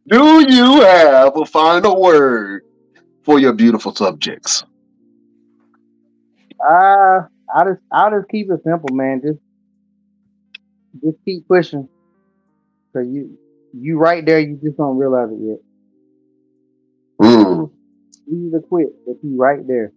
do 0.07 0.45
you 0.49 0.81
have 0.81 1.35
a 1.35 1.45
final 1.45 2.01
word 2.01 2.63
for 3.23 3.37
your 3.37 3.53
beautiful 3.53 3.93
subjects? 3.93 4.63
Uh, 6.67 7.23
I 7.53 7.63
just 7.65 7.81
I'll 7.91 8.11
just 8.11 8.29
keep 8.29 8.49
it 8.49 8.61
simple, 8.63 8.95
man. 8.95 9.21
Just 9.21 9.39
just 11.03 11.17
keep 11.25 11.47
pushing. 11.47 11.89
Cause 12.93 13.05
you 13.07 13.37
you 13.73 13.98
right 13.98 14.26
there, 14.26 14.39
you 14.39 14.60
just 14.64 14.77
don't 14.77 14.98
realize 14.98 15.30
it 15.31 15.39
yet. 15.41 15.57
Mm. 17.22 17.72
Easy 18.27 18.52
to 18.52 18.60
quit, 18.60 18.88
but 19.06 19.15
you 19.23 19.35
right 19.38 19.65
there. 19.68 19.91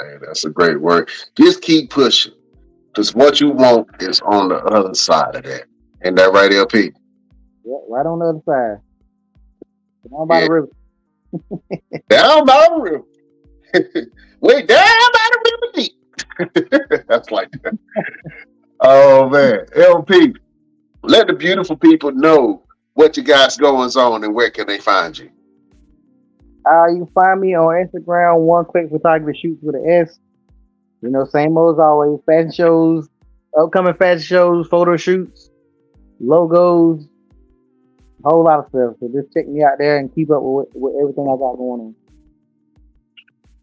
Hey, 0.00 0.16
that's 0.24 0.44
a 0.44 0.50
great 0.50 0.80
word. 0.80 1.10
Just 1.36 1.62
keep 1.62 1.90
pushing. 1.90 2.32
Because 2.88 3.14
what 3.14 3.40
you 3.40 3.50
want 3.50 3.86
is 4.00 4.20
on 4.22 4.48
the 4.48 4.56
other 4.56 4.94
side 4.94 5.36
of 5.36 5.44
that. 5.44 5.64
Ain't 6.04 6.16
that 6.16 6.32
right, 6.32 6.52
LP? 6.52 6.92
Yeah, 7.64 7.74
right 7.88 8.06
on 8.06 8.18
the 8.18 8.26
other 8.26 8.40
side. 8.46 8.80
Down 10.10 10.26
by 10.26 10.40
Yeah. 10.40 10.46
the 10.46 10.52
river. 10.52 10.68
Down 12.08 12.46
by 12.46 12.68
the 12.74 12.80
river. 12.80 13.04
Way 14.40 14.66
down 14.66 15.12
by 15.12 15.28
the 15.30 15.38
river 15.50 15.72
deep. 15.74 17.04
that's 17.08 17.30
like 17.30 17.50
that. 17.62 17.78
oh 18.80 19.28
man. 19.28 19.66
LP, 19.76 20.34
let 21.02 21.26
the 21.26 21.32
beautiful 21.32 21.76
people 21.76 22.12
know 22.12 22.62
what 22.94 23.16
you 23.16 23.22
guys 23.22 23.56
going 23.56 23.90
on 23.90 24.24
and 24.24 24.34
where 24.34 24.50
can 24.50 24.66
they 24.66 24.78
find 24.78 25.16
you. 25.16 25.30
Uh, 26.70 26.88
you 26.88 27.04
can 27.04 27.12
find 27.14 27.40
me 27.40 27.56
on 27.56 27.86
Instagram, 27.86 28.40
one 28.40 28.64
quick 28.64 28.90
photography 28.90 29.38
shoots 29.40 29.62
with 29.62 29.76
an 29.76 29.88
S. 29.88 30.18
You 31.02 31.08
know, 31.08 31.24
same 31.24 31.56
old 31.56 31.76
as 31.76 31.80
always. 31.80 32.20
Fashion 32.26 32.52
shows, 32.52 33.08
upcoming 33.58 33.94
fashion 33.94 34.22
shows, 34.22 34.68
photo 34.68 34.96
shoots, 34.96 35.50
logos, 36.20 37.08
a 38.24 38.28
whole 38.28 38.44
lot 38.44 38.58
of 38.58 38.68
stuff. 38.68 38.96
So 39.00 39.08
just 39.08 39.32
check 39.32 39.48
me 39.48 39.62
out 39.62 39.78
there 39.78 39.98
and 39.98 40.14
keep 40.14 40.30
up 40.30 40.42
with, 40.42 40.68
with 40.74 40.94
everything 41.00 41.24
I 41.24 41.36
got 41.38 41.56
going 41.56 41.80
on. 41.80 41.94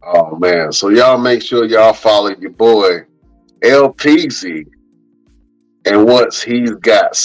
Oh 0.02 0.36
man. 0.38 0.72
So 0.72 0.90
y'all 0.90 1.18
make 1.18 1.44
sure 1.44 1.66
y'all 1.66 1.94
follow 1.94 2.36
your 2.40 2.52
boy 2.52 3.02
LPZ 3.62 4.66
and 5.88 6.06
once 6.06 6.42
he's 6.42 6.72
got 6.72 7.18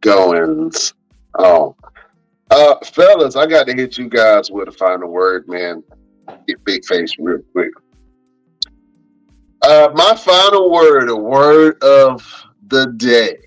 goings 0.00 0.94
on. 1.38 1.74
Uh 2.50 2.74
fellas, 2.84 3.36
I 3.36 3.46
got 3.46 3.66
to 3.68 3.74
hit 3.74 3.96
you 3.96 4.08
guys 4.08 4.50
with 4.50 4.68
a 4.68 4.72
final 4.72 5.08
word, 5.08 5.48
man. 5.48 5.82
Get 6.46 6.62
big 6.64 6.84
face 6.84 7.12
real 7.18 7.40
quick. 7.52 7.70
Uh 9.62 9.88
my 9.94 10.14
final 10.16 10.70
word, 10.70 11.08
a 11.08 11.16
word 11.16 11.82
of 11.82 12.46
the 12.66 12.92
day 12.96 13.38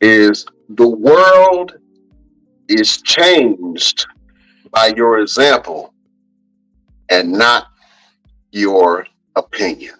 is 0.00 0.46
the 0.70 0.88
world 0.88 1.76
is 2.68 3.00
changed 3.02 4.06
by 4.72 4.88
your 4.96 5.20
example 5.20 5.94
and 7.08 7.32
not 7.32 7.68
your 8.50 9.06
opinion. 9.36 9.94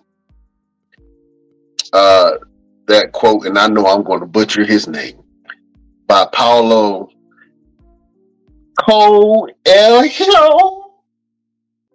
Uh, 1.92 2.32
that 2.86 3.12
quote, 3.12 3.46
and 3.46 3.58
I 3.58 3.66
know 3.66 3.86
I'm 3.86 4.02
going 4.02 4.20
to 4.20 4.26
butcher 4.26 4.64
his 4.64 4.86
name, 4.86 5.20
by 6.06 6.26
Paulo 6.32 7.10
Coelho. 8.78 9.52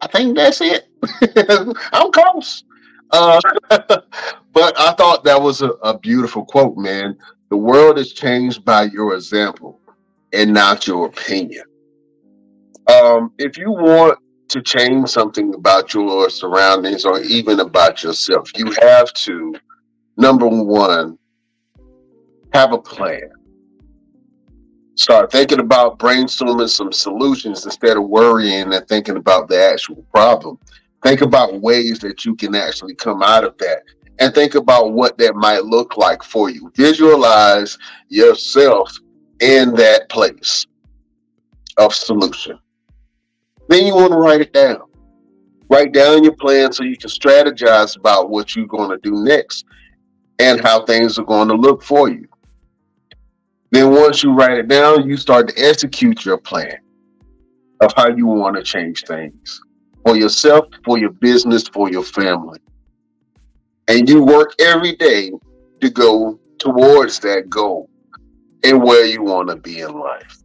I 0.01 0.07
think 0.07 0.35
that's 0.35 0.61
it. 0.61 0.87
I'm 1.93 2.11
close. 2.11 2.63
Uh, 3.11 3.39
but 3.69 4.79
I 4.79 4.93
thought 4.93 5.23
that 5.23 5.41
was 5.41 5.61
a, 5.61 5.69
a 5.83 5.97
beautiful 5.97 6.45
quote, 6.45 6.77
man. 6.77 7.17
The 7.49 7.57
world 7.57 7.99
is 7.99 8.13
changed 8.13 8.65
by 8.65 8.83
your 8.83 9.15
example 9.15 9.79
and 10.33 10.53
not 10.53 10.87
your 10.87 11.07
opinion. 11.07 11.65
Um, 12.87 13.31
if 13.37 13.57
you 13.57 13.71
want 13.71 14.17
to 14.49 14.61
change 14.61 15.09
something 15.09 15.53
about 15.53 15.93
your 15.93 16.29
surroundings 16.29 17.05
or 17.05 17.19
even 17.21 17.59
about 17.59 18.03
yourself, 18.03 18.49
you 18.55 18.71
have 18.81 19.13
to, 19.13 19.53
number 20.17 20.47
one, 20.47 21.17
have 22.53 22.73
a 22.73 22.77
plan. 22.77 23.29
Start 24.95 25.31
thinking 25.31 25.59
about 25.59 25.99
brainstorming 25.99 26.69
some 26.69 26.91
solutions 26.91 27.65
instead 27.65 27.97
of 27.97 28.07
worrying 28.07 28.73
and 28.73 28.87
thinking 28.87 29.17
about 29.17 29.47
the 29.47 29.59
actual 29.59 30.03
problem. 30.13 30.59
Think 31.01 31.21
about 31.21 31.61
ways 31.61 31.99
that 31.99 32.25
you 32.25 32.35
can 32.35 32.53
actually 32.53 32.93
come 32.93 33.23
out 33.23 33.43
of 33.43 33.57
that 33.57 33.83
and 34.19 34.33
think 34.33 34.55
about 34.55 34.93
what 34.93 35.17
that 35.17 35.35
might 35.35 35.63
look 35.63 35.97
like 35.97 36.21
for 36.21 36.49
you. 36.49 36.71
Visualize 36.75 37.77
yourself 38.09 38.95
in 39.39 39.73
that 39.75 40.07
place 40.09 40.67
of 41.77 41.95
solution. 41.95 42.59
Then 43.69 43.87
you 43.87 43.95
want 43.95 44.11
to 44.11 44.17
write 44.17 44.41
it 44.41 44.53
down. 44.53 44.81
Write 45.69 45.93
down 45.93 46.23
your 46.23 46.35
plan 46.35 46.71
so 46.73 46.83
you 46.83 46.97
can 46.97 47.09
strategize 47.09 47.97
about 47.97 48.29
what 48.29 48.55
you're 48.55 48.67
going 48.67 48.89
to 48.89 48.97
do 48.97 49.23
next 49.23 49.65
and 50.41 50.59
how 50.59 50.83
things 50.85 51.19
are 51.19 51.23
going 51.23 51.47
to 51.47 51.53
look 51.53 51.83
for 51.83 52.09
you. 52.09 52.27
Then 53.69 53.91
once 53.91 54.23
you 54.23 54.33
write 54.33 54.57
it 54.57 54.67
down, 54.67 55.07
you 55.07 55.15
start 55.15 55.47
to 55.49 55.63
execute 55.63 56.25
your 56.25 56.37
plan 56.37 56.79
of 57.79 57.93
how 57.95 58.09
you 58.09 58.25
want 58.25 58.55
to 58.55 58.63
change 58.63 59.03
things 59.03 59.61
for 60.03 60.17
yourself, 60.17 60.65
for 60.83 60.97
your 60.97 61.11
business, 61.11 61.67
for 61.67 61.91
your 61.91 62.03
family. 62.03 62.59
And 63.87 64.09
you 64.09 64.23
work 64.23 64.55
every 64.59 64.95
day 64.95 65.31
to 65.79 65.89
go 65.91 66.39
towards 66.57 67.19
that 67.19 67.49
goal 67.49 67.87
and 68.63 68.81
where 68.81 69.05
you 69.05 69.21
want 69.21 69.49
to 69.49 69.55
be 69.55 69.81
in 69.81 69.93
life. 69.93 70.37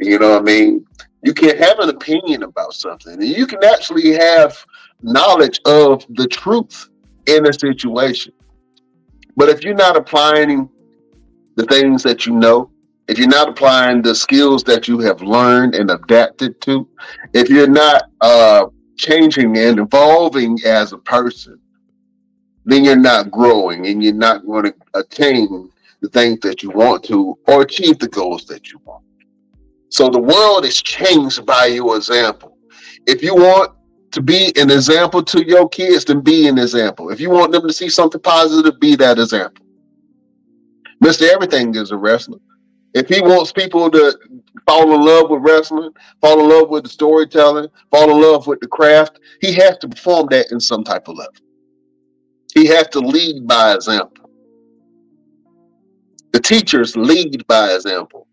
You 0.00 0.18
know 0.18 0.30
what 0.30 0.42
I 0.42 0.44
mean? 0.44 0.84
You 1.22 1.32
can 1.32 1.56
have 1.58 1.78
an 1.78 1.90
opinion 1.90 2.42
about 2.42 2.74
something, 2.74 3.14
and 3.14 3.24
you 3.24 3.46
can 3.46 3.62
actually 3.64 4.12
have 4.12 4.56
knowledge 5.02 5.60
of 5.64 6.04
the 6.10 6.26
truth 6.26 6.88
in 7.26 7.48
a 7.48 7.52
situation. 7.52 8.32
But 9.36 9.48
if 9.48 9.62
you're 9.62 9.74
not 9.74 9.96
applying 9.96 10.68
the 11.56 11.64
things 11.66 12.02
that 12.02 12.26
you 12.26 12.34
know 12.34 12.70
if 13.08 13.18
you're 13.18 13.28
not 13.28 13.48
applying 13.48 14.02
the 14.02 14.14
skills 14.14 14.64
that 14.64 14.88
you 14.88 14.98
have 14.98 15.22
learned 15.22 15.74
and 15.74 15.90
adapted 15.90 16.60
to, 16.62 16.88
if 17.32 17.48
you're 17.48 17.68
not 17.68 18.10
uh, 18.20 18.66
changing 18.96 19.56
and 19.56 19.78
evolving 19.78 20.58
as 20.64 20.92
a 20.92 20.98
person, 20.98 21.58
then 22.64 22.84
you're 22.84 22.96
not 22.96 23.30
growing 23.30 23.86
and 23.86 24.02
you're 24.02 24.12
not 24.12 24.44
going 24.44 24.64
to 24.64 24.74
attain 24.94 25.70
the 26.00 26.08
things 26.08 26.40
that 26.40 26.62
you 26.62 26.70
want 26.70 27.04
to 27.04 27.38
or 27.46 27.62
achieve 27.62 27.98
the 28.00 28.08
goals 28.08 28.44
that 28.46 28.72
you 28.72 28.80
want. 28.84 29.04
So 29.88 30.08
the 30.08 30.20
world 30.20 30.64
is 30.64 30.82
changed 30.82 31.46
by 31.46 31.66
your 31.66 31.96
example. 31.96 32.58
If 33.06 33.22
you 33.22 33.36
want 33.36 33.75
to 34.16 34.22
be 34.22 34.50
an 34.56 34.70
example 34.70 35.22
to 35.22 35.46
your 35.46 35.68
kids, 35.68 36.06
then 36.06 36.22
be 36.22 36.48
an 36.48 36.56
example. 36.56 37.10
If 37.10 37.20
you 37.20 37.28
want 37.28 37.52
them 37.52 37.66
to 37.66 37.72
see 37.72 37.90
something 37.90 38.22
positive, 38.22 38.80
be 38.80 38.96
that 38.96 39.18
example. 39.18 39.62
Mr. 41.04 41.28
Everything 41.28 41.74
is 41.74 41.90
a 41.90 41.98
wrestler. 41.98 42.38
If 42.94 43.10
he 43.10 43.20
wants 43.20 43.52
people 43.52 43.90
to 43.90 44.18
fall 44.66 44.94
in 44.94 45.02
love 45.02 45.28
with 45.28 45.42
wrestling, 45.42 45.90
fall 46.22 46.40
in 46.40 46.48
love 46.48 46.70
with 46.70 46.84
the 46.84 46.88
storytelling, 46.88 47.68
fall 47.90 48.10
in 48.10 48.18
love 48.18 48.46
with 48.46 48.58
the 48.60 48.68
craft, 48.68 49.20
he 49.42 49.52
has 49.52 49.76
to 49.78 49.88
perform 49.88 50.28
that 50.30 50.50
in 50.50 50.60
some 50.60 50.82
type 50.82 51.08
of 51.08 51.18
level. 51.18 51.34
He 52.54 52.64
has 52.68 52.88
to 52.88 53.00
lead 53.00 53.46
by 53.46 53.74
example. 53.74 54.30
The 56.32 56.40
teachers 56.40 56.96
lead 56.96 57.46
by 57.46 57.74
example. 57.74 58.26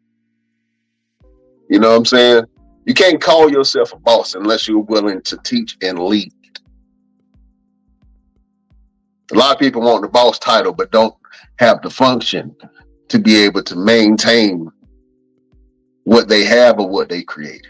You 1.70 1.80
know 1.80 1.90
what 1.90 1.98
I'm 1.98 2.06
saying? 2.06 2.46
You 2.86 2.94
can't 2.94 3.22
call 3.22 3.50
yourself 3.50 3.94
a 3.94 3.98
boss 3.98 4.36
unless 4.36 4.68
you're 4.68 4.80
willing 4.80 5.22
to 5.22 5.38
teach 5.44 5.78
and 5.82 6.00
lead. 6.00 6.34
A 9.32 9.36
lot 9.36 9.54
of 9.54 9.60
people 9.60 9.82
want 9.82 10.02
the 10.02 10.10
boss 10.10 10.38
title, 10.38 10.74
but 10.74 10.92
don't 10.92 11.16
have 11.60 11.82
the 11.82 11.90
function 11.90 12.56
to 13.08 13.20
be 13.20 13.38
able 13.38 13.64
to 13.64 13.76
maintain 13.76 14.70
what 16.04 16.28
they 16.28 16.44
have 16.44 16.80
or 16.80 16.90
what 16.90 17.10
they 17.10 17.24
create. 17.24 17.66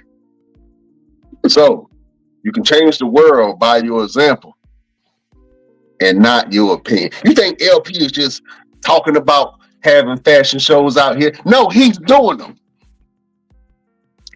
So 1.47 1.89
you 2.43 2.51
can 2.51 2.63
change 2.63 2.97
the 2.97 3.05
world 3.05 3.59
by 3.59 3.77
your 3.77 4.03
example 4.03 4.57
and 6.01 6.19
not 6.19 6.51
your 6.51 6.75
opinion. 6.75 7.11
You 7.23 7.33
think 7.33 7.61
LP 7.61 7.97
is 8.03 8.11
just 8.11 8.41
talking 8.83 9.17
about 9.17 9.59
having 9.81 10.17
fashion 10.19 10.59
shows 10.59 10.97
out 10.97 11.17
here? 11.17 11.33
No, 11.45 11.69
he's 11.69 11.97
doing 11.99 12.37
them. 12.37 12.57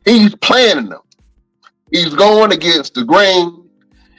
He's 0.08 0.34
planning 0.36 0.90
them. 0.90 1.02
He's 1.92 2.14
going 2.14 2.54
against 2.54 2.94
the 2.94 3.04
grain. 3.04 3.70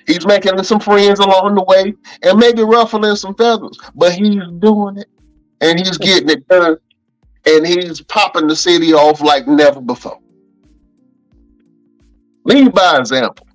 He's 0.07 0.27
making 0.27 0.63
some 0.63 0.81
friends 0.81 1.19
along 1.19 1.55
the 1.55 1.65
way 1.65 1.95
and 2.23 2.39
maybe 2.39 2.63
ruffling 2.63 3.17
some 3.17 3.35
feathers, 3.35 3.79
but 3.95 4.13
he's 4.13 4.43
doing 4.59 4.99
it 4.99 5.09
and 5.61 5.79
he's 5.79 5.99
getting 5.99 6.31
it 6.31 6.47
done, 6.49 6.77
and 7.47 7.67
he's 7.67 8.01
popping 8.03 8.47
the 8.47 8.57
city 8.57 8.93
off 8.93 9.21
like 9.21 9.47
never 9.47 9.81
before. 9.81 10.19
Lead 12.45 12.73
by 12.73 12.99
example. 12.99 13.47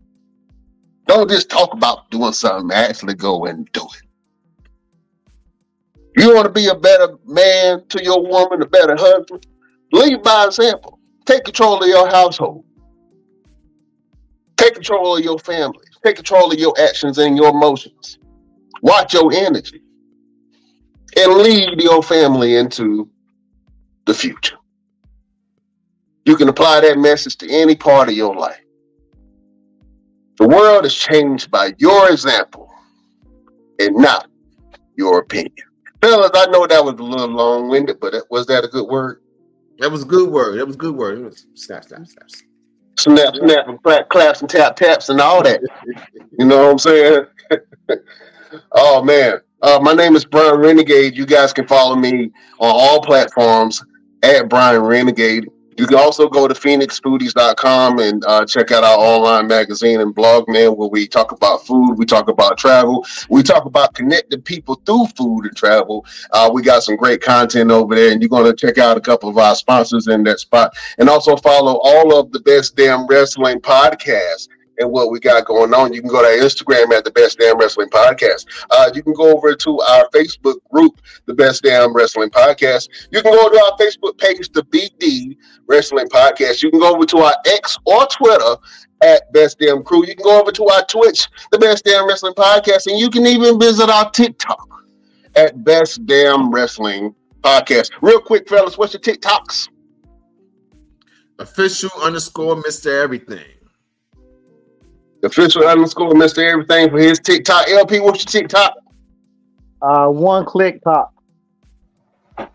Don't 1.08 1.30
just 1.30 1.50
talk 1.50 1.74
about 1.74 2.10
doing 2.12 2.34
something, 2.34 2.76
actually 2.76 3.14
go 3.14 3.46
and 3.46 3.70
do 3.72 3.82
it. 3.82 6.22
You 6.22 6.34
want 6.34 6.46
to 6.46 6.52
be 6.52 6.68
a 6.68 6.76
better 6.76 7.18
man 7.26 7.84
to 7.90 8.04
your 8.04 8.22
woman, 8.22 8.62
a 8.62 8.68
better 8.68 8.96
husband? 8.96 9.46
Lead 9.92 10.22
by 10.24 10.46
example. 10.46 10.93
Take 11.26 11.46
control 11.46 11.82
of 11.82 11.88
your 11.88 12.08
household. 12.10 12.66
Take 14.58 14.74
control 14.74 15.18
of 15.18 15.24
your 15.24 15.40
family. 15.40 15.86
Take 16.04 16.18
control 16.18 16.52
of 16.52 16.60
your 16.60 16.74
actions 16.80 17.18
and 17.18 17.38
your 17.38 17.50
emotions. 17.50 18.20
Watch 18.82 19.14
your 19.14 19.32
energy 19.34 19.82
and 21.16 21.34
lead 21.34 21.82
your 21.82 22.04
family 22.04 22.56
into 22.56 23.10
the 24.06 24.14
future. 24.14 24.58
You 26.26 26.36
can 26.36 26.50
apply 26.50 26.82
that 26.82 26.98
message 26.98 27.38
to 27.38 27.50
any 27.50 27.76
part 27.76 28.10
of 28.10 28.16
your 28.16 28.36
life. 28.36 28.60
The 30.38 30.48
world 30.48 30.86
is 30.86 30.96
changed 30.96 31.52
by 31.52 31.74
your 31.78 32.12
example 32.12 32.70
and 33.80 33.96
not 33.96 34.28
your 34.98 35.20
opinion. 35.20 35.54
Fellas, 36.02 36.32
I 36.34 36.48
know 36.48 36.68
that 36.68 36.84
was 36.84 36.96
a 36.96 37.04
little 37.04 37.28
long 37.28 37.70
winded, 37.70 38.00
but 38.00 38.14
was 38.30 38.46
that 38.48 38.66
a 38.66 38.68
good 38.68 38.88
word? 38.88 39.23
That 39.84 39.92
was 39.92 40.06
good 40.06 40.30
word. 40.30 40.60
That 40.60 40.66
was 40.66 40.78
good 40.78 40.96
word. 40.96 41.20
It 41.20 41.24
was 41.26 41.46
snap, 41.56 41.84
snap, 41.84 42.08
snap. 42.08 42.30
Snap, 42.98 43.36
snap, 43.36 43.68
and 43.68 43.84
clap, 43.84 44.08
claps 44.08 44.40
and 44.40 44.50
tap, 44.50 44.78
taps 44.78 45.10
and 45.10 45.20
all 45.20 45.44
that. 45.44 45.60
you 46.40 46.46
know 46.46 46.64
what 46.64 46.72
I'm 46.72 46.80
saying? 46.80 47.26
oh, 48.72 49.04
man. 49.04 49.42
Uh, 49.62 49.80
my 49.82 49.92
name 49.92 50.16
is 50.16 50.24
Brian 50.24 50.56
Renegade. 50.56 51.18
You 51.18 51.26
guys 51.26 51.52
can 51.52 51.68
follow 51.68 51.98
me 51.98 52.32
on 52.60 52.72
all 52.72 53.02
platforms 53.02 53.84
at 54.24 54.48
Brian 54.48 54.84
Renegade. 54.84 55.50
You 55.78 55.88
can 55.88 55.98
also 55.98 56.28
go 56.28 56.48
to 56.48 56.54
phoenixfoodies.com 56.54 58.00
and 58.00 58.24
uh, 58.26 58.46
check 58.46 58.72
out 58.72 58.84
our 58.84 58.98
online 58.98 59.48
magazine 59.48 60.02
and 60.02 60.14
blog, 60.14 60.48
man, 60.48 60.76
where 60.76 60.90
we 60.90 61.08
talk 61.08 61.32
about 61.32 61.66
food, 61.66 61.96
we 61.96 62.06
talk 62.06 62.30
about 62.30 62.58
travel, 62.58 63.06
we 63.30 63.44
talk 63.44 63.66
about 63.66 63.94
connecting 63.94 64.42
people 64.42 64.76
through 64.86 65.08
food 65.18 65.46
and 65.46 65.56
travel. 65.56 66.06
Uh, 66.32 66.50
we 66.54 66.62
got 66.62 66.84
some 66.84 66.96
great 66.96 67.22
content 67.22 67.72
over 67.72 67.96
there, 67.96 68.12
and 68.12 68.22
you're 68.22 68.30
going 68.30 68.46
to 68.46 68.56
check 68.56 68.78
out 68.78 68.98
a 68.98 69.02
couple 69.02 69.30
of 69.30 69.38
our 69.38 69.56
sponsors 69.56 70.08
in 70.08 70.24
that 70.24 70.40
spot. 70.40 70.76
And 70.98 71.10
also 71.10 71.36
follow 71.38 71.80
all 71.84 72.18
of 72.18 72.32
the 72.32 72.40
best 72.40 72.76
damn 72.76 73.08
wrestling 73.08 73.60
podcasts 73.60 74.48
and 74.80 74.90
what 74.90 75.12
we 75.12 75.20
got 75.20 75.46
going 75.46 75.74
on. 75.74 75.94
You 75.94 76.02
can 76.02 76.10
go 76.10 76.22
to 76.22 76.28
our 76.28 76.46
Instagram 76.46 76.92
at 76.94 77.04
the 77.04 77.12
Best 77.12 77.40
Damn 77.40 77.58
Wrestling 77.58 77.90
Podcast. 77.90 78.46
Uh, 78.72 78.92
you 78.94 79.04
can 79.04 79.14
go 79.14 79.36
over 79.36 79.56
to 79.56 79.80
our 79.80 80.10
Facebook 80.10 80.58
group, 80.72 81.02
the 81.26 81.34
Best 81.34 81.64
Damn 81.64 81.94
Wrestling 81.94 82.30
Podcast. 82.30 82.90
You 83.12 83.22
can 83.22 83.34
go 83.34 83.50
to 83.50 83.60
our 83.60 83.78
Facebook 83.78 84.18
page, 84.18 84.50
the 84.52 84.64
BD 84.64 85.38
Wrestling 85.68 86.08
Podcast. 86.08 86.64
You 86.64 86.72
can 86.72 86.80
go 86.80 86.96
over 86.96 87.06
to 87.06 87.18
our 87.20 87.36
X 87.46 87.78
or 87.86 88.06
Twitter 88.08 88.56
at 89.02 89.32
Best 89.34 89.60
Damn 89.60 89.84
Crew. 89.84 90.06
You 90.06 90.16
can 90.16 90.24
go 90.24 90.40
over 90.40 90.52
to 90.52 90.66
our 90.66 90.86
Twitch, 90.86 91.28
the 91.52 91.60
Best 91.60 91.86
Damn 91.86 92.08
Wrestling 92.08 92.34
Podcast, 92.34 92.88
and 92.88 93.00
you 93.00 93.10
can 93.10 93.26
even 93.26 93.60
visit 93.60 93.90
our 93.90 94.10
TikTok 94.12 94.70
at 95.36 95.64
Best 95.64 96.06
Damn 96.06 96.52
Wrestling 96.52 97.14
Podcast. 97.42 97.92
Real 98.02 98.22
quick, 98.22 98.48
fellas, 98.48 98.78
what's 98.78 98.94
your 98.94 99.02
TikToks? 99.02 99.70
Official 101.40 101.90
underscore 102.02 102.56
Mr. 102.56 103.04
Everything. 103.04 103.44
Official 105.24 105.66
underscore 105.66 106.12
Mr. 106.12 106.40
Everything 106.40 106.90
for 106.90 107.00
his 107.00 107.20
TikTok. 107.20 107.70
LP, 107.70 108.00
what's 108.00 108.26
your 108.26 108.42
TikTok? 108.42 108.76
Uh, 109.82 110.08
one 110.08 110.46
click 110.46 110.82
top. 110.84 111.14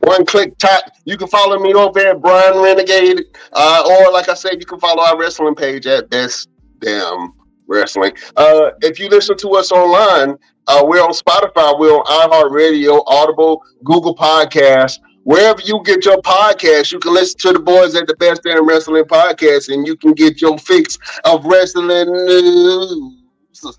One 0.00 0.26
click 0.26 0.56
top. 0.58 0.84
You 1.04 1.16
can 1.16 1.28
follow 1.28 1.58
me 1.58 1.72
over 1.72 1.98
at 2.00 2.20
Brian 2.20 2.58
Renegade. 2.58 3.24
Uh, 3.52 3.84
or 3.86 4.12
like 4.12 4.28
I 4.28 4.34
said, 4.34 4.56
you 4.58 4.66
can 4.66 4.80
follow 4.80 5.02
our 5.02 5.18
wrestling 5.18 5.54
page 5.54 5.86
at 5.86 6.10
Best 6.10 6.48
Damn 6.80 7.32
Wrestling. 7.66 8.12
Uh, 8.36 8.70
if 8.82 8.98
you 8.98 9.08
listen 9.08 9.36
to 9.38 9.50
us 9.50 9.72
online, 9.72 10.36
uh, 10.66 10.82
we're 10.84 11.02
on 11.02 11.12
Spotify, 11.12 11.78
we're 11.78 11.92
on 11.94 12.30
iHeartRadio, 12.30 13.02
Audible, 13.06 13.62
Google 13.84 14.14
Podcasts. 14.14 14.98
Wherever 15.28 15.60
you 15.60 15.82
get 15.84 16.06
your 16.06 16.22
podcast, 16.22 16.90
you 16.90 16.98
can 16.98 17.12
listen 17.12 17.38
to 17.40 17.52
the 17.52 17.58
boys 17.58 17.94
at 17.94 18.06
the 18.06 18.16
Best 18.16 18.44
Damn 18.44 18.66
Wrestling 18.66 19.04
Podcast, 19.04 19.70
and 19.70 19.86
you 19.86 19.94
can 19.94 20.14
get 20.14 20.40
your 20.40 20.56
fix 20.56 20.96
of 21.24 21.44
wrestling 21.44 21.88
news 21.88 23.78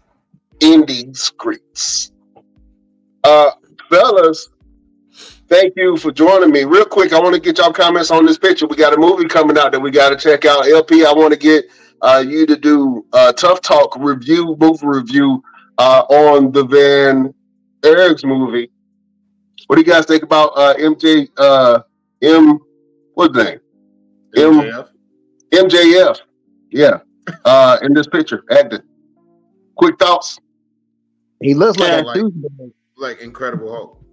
in 0.60 0.86
these 0.86 1.20
streets. 1.20 2.12
Uh, 3.24 3.50
fellas, 3.90 4.50
thank 5.48 5.74
you 5.76 5.98
for 5.98 6.12
joining 6.12 6.52
me. 6.52 6.66
Real 6.66 6.86
quick, 6.86 7.14
I 7.14 7.20
want 7.20 7.34
to 7.34 7.42
get 7.42 7.58
y'all 7.58 7.74
comments 7.74 8.12
on 8.12 8.28
this 8.28 8.38
picture. 8.38 8.68
We 8.68 8.76
got 8.76 8.94
a 8.94 8.98
movie 8.98 9.28
coming 9.28 9.58
out 9.58 9.72
that 9.72 9.80
we 9.80 9.90
got 9.90 10.10
to 10.10 10.18
check 10.18 10.46
out. 10.46 10.68
LP, 10.68 11.04
I 11.04 11.12
want 11.12 11.34
to 11.34 11.40
get 11.40 11.66
uh, 12.04 12.24
you 12.28 12.46
to 12.46 12.58
do 12.58 13.08
a 13.14 13.34
tough 13.34 13.62
talk 13.62 13.98
review, 13.98 14.56
movie 14.60 14.86
review 14.86 15.42
uh, 15.80 16.04
on 16.10 16.52
the 16.52 16.64
Von 16.64 17.34
Erich's 17.84 18.24
movie. 18.24 18.70
What 19.70 19.76
do 19.76 19.82
you 19.82 19.86
guys 19.86 20.06
think 20.08 20.24
about 20.24 20.48
uh, 20.58 20.74
MJ? 20.80 21.30
Uh, 21.38 21.82
M, 22.24 22.58
what's 23.14 23.36
the 23.38 23.44
name? 23.44 23.60
MJF. 24.36 24.88
M, 25.54 25.68
MJF. 25.70 26.20
Yeah. 26.72 26.98
Uh, 27.46 27.78
in 27.84 27.94
this 27.94 28.08
picture, 28.08 28.44
acting. 28.50 28.80
Quick 29.76 30.00
thoughts. 30.00 30.40
He 31.40 31.54
looks 31.54 31.78
like 31.78 31.90
Yeah, 31.90 32.02
a 32.02 32.04
like- 32.04 32.18
douchebag. 32.18 32.72
Like 32.98 33.22
Incredible 33.22 33.72
Hulk. 33.72 34.04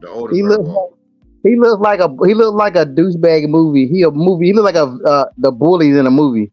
The 0.00 0.08
older 0.10 0.32
He 0.32 0.44
looks 0.44 0.68
Hulk. 0.68 0.96
He 1.42 1.56
looks 1.56 1.80
like 1.80 1.98
a 1.98 2.08
he 2.24 2.32
looks 2.32 2.54
like 2.54 2.76
a 2.76 2.86
douchebag 2.86 3.48
movie. 3.48 3.88
He 3.88 4.02
a 4.02 4.12
movie. 4.12 4.46
He 4.46 4.52
look 4.52 4.64
like 4.64 4.76
a 4.76 4.84
uh, 5.04 5.24
the 5.38 5.50
bullies 5.50 5.96
in 5.96 6.06
a 6.06 6.10
movie. 6.10 6.52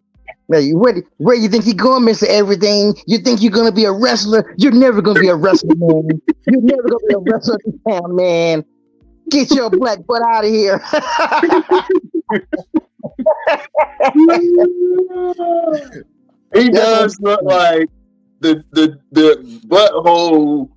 Hey, 0.52 0.72
where 0.72 1.02
where 1.18 1.36
you 1.36 1.48
think 1.50 1.66
you 1.66 1.74
going, 1.74 2.06
Mister 2.06 2.28
Everything? 2.30 2.94
You 3.08 3.20
think 3.20 3.42
you're 3.42 3.52
gonna 3.52 3.72
be 3.72 3.86
a 3.86 3.92
wrestler? 3.92 4.54
You're 4.58 4.72
never 4.72 5.02
gonna 5.02 5.20
be 5.20 5.30
a 5.30 5.36
wrestler, 5.36 5.76
man. 5.78 6.22
You're 6.48 6.62
never 6.62 6.84
gonna 6.84 7.08
be 7.08 7.14
a 7.16 7.20
wrestler, 7.20 7.58
town, 7.88 8.16
man. 8.16 8.66
Get 9.30 9.52
your 9.52 9.70
black 9.70 10.06
butt 10.06 10.22
out 10.24 10.44
of 10.46 10.52
here. 10.52 10.84
He 16.54 16.70
does 16.70 17.20
look 17.22 17.42
like 17.44 17.90
the 18.40 18.64
the 18.72 19.00
the 19.12 19.60
butthole 19.68 20.70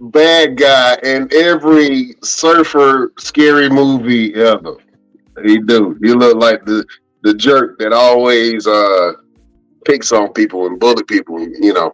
bad 0.00 0.56
guy 0.56 0.98
in 1.02 1.28
every 1.32 2.14
surfer 2.22 3.12
scary 3.18 3.68
movie 3.68 4.34
ever. 4.34 4.76
He 5.44 5.58
do. 5.58 5.98
He 6.02 6.12
look 6.12 6.36
like 6.36 6.64
the 6.64 6.84
the 7.24 7.34
jerk 7.34 7.78
that 7.80 7.92
always 7.92 8.66
uh 8.66 9.12
picks 9.84 10.12
on 10.12 10.32
people 10.32 10.66
and 10.66 10.78
bully 10.78 11.02
people. 11.04 11.40
You 11.40 11.72
know, 11.72 11.92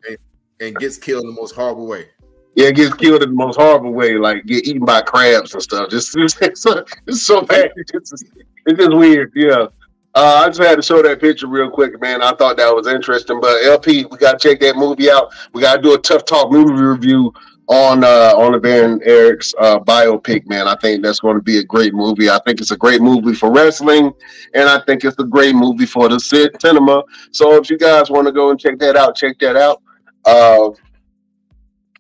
and 0.61 0.77
gets 0.77 0.99
killed 0.99 1.25
in 1.25 1.31
the 1.31 1.41
most 1.41 1.55
horrible 1.55 1.87
way. 1.87 2.09
Yeah, 2.57 2.73
gets 2.73 2.95
killed 2.95 3.23
in 3.23 3.31
the 3.31 3.35
most 3.35 3.57
horrible 3.57 3.93
way, 3.93 4.15
like 4.15 4.45
get 4.45 4.67
eaten 4.67 4.85
by 4.85 5.01
crabs 5.01 5.55
and 5.55 5.63
stuff. 5.63 5.89
Just 5.89 6.13
it's, 6.17 6.41
it's, 6.43 6.61
so, 6.61 6.85
it's 7.07 7.23
so 7.23 7.43
bad. 7.43 7.71
It's 7.77 7.93
just, 7.93 8.25
it's 8.67 8.79
just 8.79 8.95
weird. 8.95 9.33
Yeah. 9.35 9.67
Uh, 10.13 10.43
I 10.45 10.49
just 10.49 10.61
had 10.61 10.75
to 10.75 10.83
show 10.83 11.01
that 11.03 11.21
picture 11.21 11.47
real 11.47 11.71
quick, 11.71 12.01
man. 12.01 12.21
I 12.21 12.35
thought 12.35 12.57
that 12.57 12.75
was 12.75 12.89
interesting. 12.89 13.41
But 13.41 13.63
LP, 13.63 14.05
we 14.07 14.19
gotta 14.19 14.39
check 14.39 14.59
that 14.61 14.77
movie 14.77 15.09
out. 15.09 15.33
We 15.55 15.63
gotta 15.63 15.81
do 15.81 15.95
a 15.95 15.99
tough 15.99 16.25
talk 16.25 16.51
movie 16.51 16.73
review 16.73 17.33
on 17.71 18.03
uh 18.03 18.33
on 18.37 18.51
the 18.51 18.59
Baron 18.59 19.01
Eric's 19.05 19.55
uh 19.59 19.79
biopic, 19.79 20.47
man. 20.49 20.67
I 20.67 20.75
think 20.77 21.05
that's 21.05 21.21
going 21.21 21.37
to 21.37 21.43
be 21.43 21.59
a 21.59 21.65
great 21.65 21.95
movie. 21.95 22.29
I 22.29 22.41
think 22.45 22.61
it's 22.61 22.73
a 22.73 22.77
great 22.77 23.01
movie 23.01 23.33
for 23.33 23.51
wrestling, 23.51 24.13
and 24.55 24.69
I 24.69 24.81
think 24.81 25.05
it's 25.05 25.19
a 25.21 25.25
great 25.25 25.55
movie 25.55 25.87
for 25.87 26.09
the 26.09 26.19
cinema. 26.19 27.05
So 27.31 27.55
if 27.55 27.71
you 27.71 27.79
guys 27.79 28.11
want 28.11 28.27
to 28.27 28.33
go 28.33 28.51
and 28.51 28.59
check 28.59 28.79
that 28.81 28.97
out, 28.97 29.15
check 29.15 29.39
that 29.39 29.57
out. 29.57 29.81
Uh, 30.25 30.71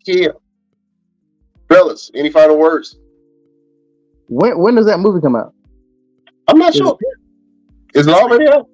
yeah, 0.06 0.28
fellas, 1.68 2.10
any 2.14 2.30
final 2.30 2.59
words? 2.59 2.98
When 4.26 4.59
when 4.59 4.74
does 4.74 4.86
that 4.86 4.98
movie 4.98 5.20
come 5.20 5.36
out? 5.36 5.55
I'm 6.48 6.59
not 6.59 6.74
sure. 6.74 6.98
Is 7.94 8.09
it 8.09 8.12
already 8.12 8.48
out? 8.48 8.68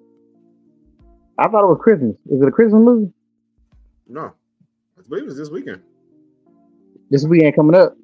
I 1.39 1.49
thought 1.49 1.65
it 1.65 1.69
was 1.69 1.79
Christmas. 1.83 2.17
Is 2.31 2.41
it 2.41 2.49
a 2.49 2.51
Christmas 2.51 2.81
movie? 2.81 3.13
No, 4.09 4.33
I 4.99 5.03
believe 5.07 5.25
it's 5.29 5.37
this 5.37 5.51
weekend. 5.51 5.83
This 7.11 7.25
weekend 7.25 7.55
coming 7.55 7.75
up. 7.77 7.97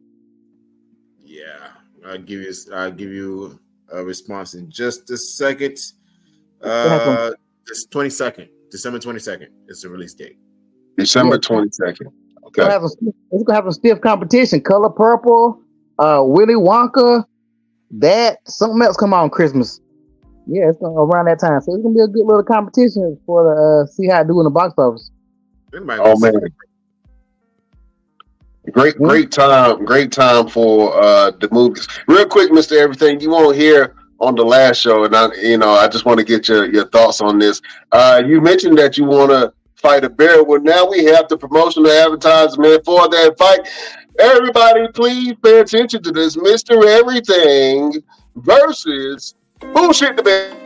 Yeah, 1.25 1.69
I'll 2.07 2.19
give 2.19 2.41
you. 2.41 2.53
I'll 2.73 2.93
give 2.93 3.11
you 3.11 3.59
a 3.93 4.05
response 4.05 4.55
in 4.55 4.71
just 4.71 5.11
a 5.11 5.17
second. 5.17 5.79
Uh, 6.63 7.33
this 7.67 7.85
twenty 7.87 8.11
second, 8.11 8.49
December 8.71 8.99
twenty 8.99 9.19
second 9.19 9.49
is 9.69 9.83
the 9.83 9.89
release 9.89 10.15
date. 10.15 10.39
December 10.97 11.39
twenty 11.39 11.71
second. 11.73 12.09
Okay. 12.47 12.63
It's 12.63 13.45
gonna 13.45 13.55
have 13.55 13.67
a 13.67 13.73
stiff 13.73 14.01
competition. 14.01 14.61
Color 14.61 14.91
Purple, 14.91 15.61
uh, 15.99 16.23
Willy 16.25 16.55
Wonka, 16.55 17.25
that 17.93 18.39
something 18.47 18.81
else 18.83 18.97
come 18.97 19.15
out 19.15 19.23
on 19.23 19.31
Christmas. 19.31 19.81
Yeah, 20.47 20.69
it's 20.69 20.79
gonna, 20.79 20.95
around 20.95 21.27
that 21.27 21.41
time, 21.41 21.61
so 21.61 21.75
it's 21.75 21.83
gonna 21.83 21.95
be 21.95 22.01
a 22.01 22.09
good 22.09 22.27
little 22.27 22.43
competition 22.43 23.19
for 23.27 23.43
the 23.45 23.85
uh, 23.85 23.87
see 23.87 24.09
how 24.09 24.21
I 24.21 24.25
do 24.25 24.39
in 24.41 24.45
the 24.45 24.51
box 24.51 24.75
office. 24.77 25.11
Oh 25.75 26.19
man, 26.19 26.35
great 28.71 28.97
great 28.97 29.33
time, 29.33 29.85
great 29.85 30.13
time 30.13 30.49
for 30.49 30.95
uh 31.03 31.31
the 31.33 31.49
movies. 31.51 31.89
Real 32.07 32.27
quick, 32.27 32.53
Mister 32.53 32.79
Everything, 32.79 33.21
you 33.21 33.31
won't 33.31 33.57
hear 33.57 33.97
on 34.21 34.37
the 34.37 34.45
last 34.45 34.81
show, 34.81 35.03
and 35.03 35.17
I, 35.17 35.35
you 35.35 35.59
know, 35.59 35.71
I 35.71 35.89
just 35.89 36.05
want 36.05 36.19
to 36.19 36.25
get 36.25 36.49
your 36.49 36.73
your 36.73 36.87
thoughts 36.89 37.21
on 37.21 37.39
this. 37.41 37.61
Uh, 37.91 38.23
you 38.25 38.41
mentioned 38.41 38.79
that 38.79 38.97
you 38.97 39.05
want 39.05 39.31
to 39.31 39.53
fight 39.75 40.05
a 40.05 40.09
bear. 40.09 40.45
Well, 40.45 40.61
now 40.61 40.89
we 40.89 41.05
have 41.07 41.27
the 41.29 41.37
promotional 41.37 41.91
advertisement 41.91 42.85
for 42.85 43.09
that 43.09 43.35
fight. 43.37 43.69
Everybody, 44.21 44.87
please 44.95 45.35
pay 45.43 45.59
attention 45.59 46.03
to 46.05 46.13
this, 46.13 46.37
Mister 46.37 46.87
Everything 46.87 48.01
versus 48.37 49.35
Bullshit 49.73 50.17
the 50.17 50.23
Bear. 50.23 50.62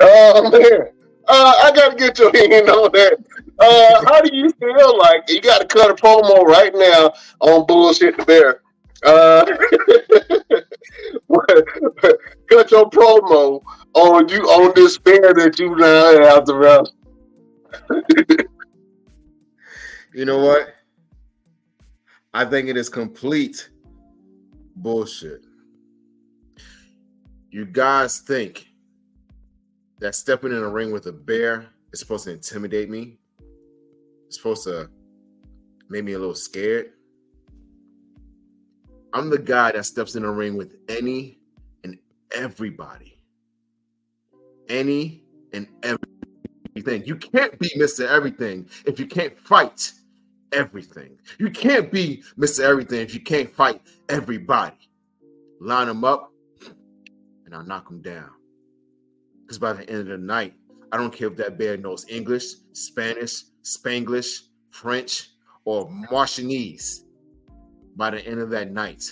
Oh 0.00 0.50
man, 0.50 0.88
uh, 1.26 1.54
I 1.62 1.72
gotta 1.74 1.96
get 1.96 2.18
your 2.18 2.28
opinion 2.28 2.68
on 2.68 2.92
that. 2.92 3.16
Uh, 3.58 4.04
how 4.04 4.20
do 4.20 4.36
you 4.36 4.50
feel 4.52 4.98
like 4.98 5.24
you 5.28 5.40
got 5.40 5.58
to 5.58 5.66
cut 5.66 5.90
a 5.90 5.94
promo 5.94 6.44
right 6.44 6.72
now 6.74 7.12
on 7.40 7.66
bullshit 7.66 8.16
the 8.16 8.24
bear? 8.24 8.62
Uh, 9.04 9.44
cut 12.48 12.70
your 12.70 12.88
promo 12.90 13.60
on 13.94 14.28
you 14.28 14.44
on 14.44 14.72
this 14.76 14.96
bear 14.98 15.34
that 15.34 15.58
you 15.58 15.74
now 15.76 16.24
have 16.24 16.44
to 16.44 16.54
run. 16.54 16.86
you 20.14 20.24
know 20.24 20.38
what? 20.38 20.72
I 22.32 22.44
think 22.44 22.68
it 22.68 22.76
is 22.76 22.88
complete 22.88 23.70
bullshit. 24.76 25.44
You 27.50 27.64
guys 27.64 28.20
think 28.20 28.67
that 30.00 30.14
stepping 30.14 30.52
in 30.52 30.58
a 30.58 30.68
ring 30.68 30.92
with 30.92 31.06
a 31.06 31.12
bear 31.12 31.66
is 31.92 32.00
supposed 32.00 32.24
to 32.24 32.32
intimidate 32.32 32.90
me? 32.90 33.18
It's 34.26 34.36
supposed 34.36 34.64
to 34.64 34.88
make 35.88 36.04
me 36.04 36.12
a 36.12 36.18
little 36.18 36.34
scared? 36.34 36.92
I'm 39.14 39.30
the 39.30 39.38
guy 39.38 39.72
that 39.72 39.86
steps 39.86 40.16
in 40.16 40.24
a 40.24 40.30
ring 40.30 40.56
with 40.56 40.76
any 40.88 41.38
and 41.84 41.98
everybody. 42.34 43.18
Any 44.68 45.24
and 45.52 45.66
everything. 45.82 47.04
You 47.06 47.16
can't 47.16 47.58
be 47.58 47.70
Mr. 47.76 48.06
Everything 48.06 48.68
if 48.84 49.00
you 49.00 49.06
can't 49.06 49.38
fight 49.38 49.92
everything. 50.52 51.18
You 51.38 51.50
can't 51.50 51.90
be 51.90 52.22
Mr. 52.38 52.60
Everything 52.60 53.00
if 53.00 53.14
you 53.14 53.20
can't 53.20 53.50
fight 53.50 53.80
everybody. 54.08 54.76
Line 55.60 55.88
them 55.88 56.04
up 56.04 56.32
and 57.46 57.54
I'll 57.54 57.64
knock 57.64 57.88
them 57.88 58.02
down. 58.02 58.30
Because 59.48 59.58
by 59.58 59.72
the 59.72 59.88
end 59.88 60.00
of 60.00 60.06
the 60.08 60.18
night, 60.18 60.52
I 60.92 60.98
don't 60.98 61.10
care 61.10 61.28
if 61.28 61.36
that 61.36 61.56
bear 61.56 61.78
knows 61.78 62.04
English, 62.06 62.56
Spanish, 62.72 63.44
Spanglish, 63.62 64.42
French, 64.68 65.30
or 65.64 65.88
Martianese. 65.88 67.04
By 67.96 68.10
the 68.10 68.20
end 68.26 68.40
of 68.40 68.50
that 68.50 68.70
night, 68.70 69.10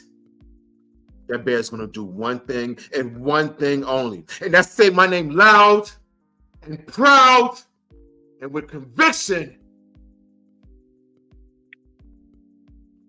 that 1.28 1.46
bear's 1.46 1.70
gonna 1.70 1.86
do 1.86 2.04
one 2.04 2.40
thing 2.40 2.78
and 2.94 3.18
one 3.18 3.54
thing 3.54 3.82
only, 3.84 4.26
and 4.42 4.52
that's 4.52 4.70
say 4.70 4.90
my 4.90 5.06
name 5.06 5.30
loud 5.30 5.90
and 6.62 6.86
proud 6.86 7.58
and 8.42 8.52
with 8.52 8.68
conviction, 8.68 9.58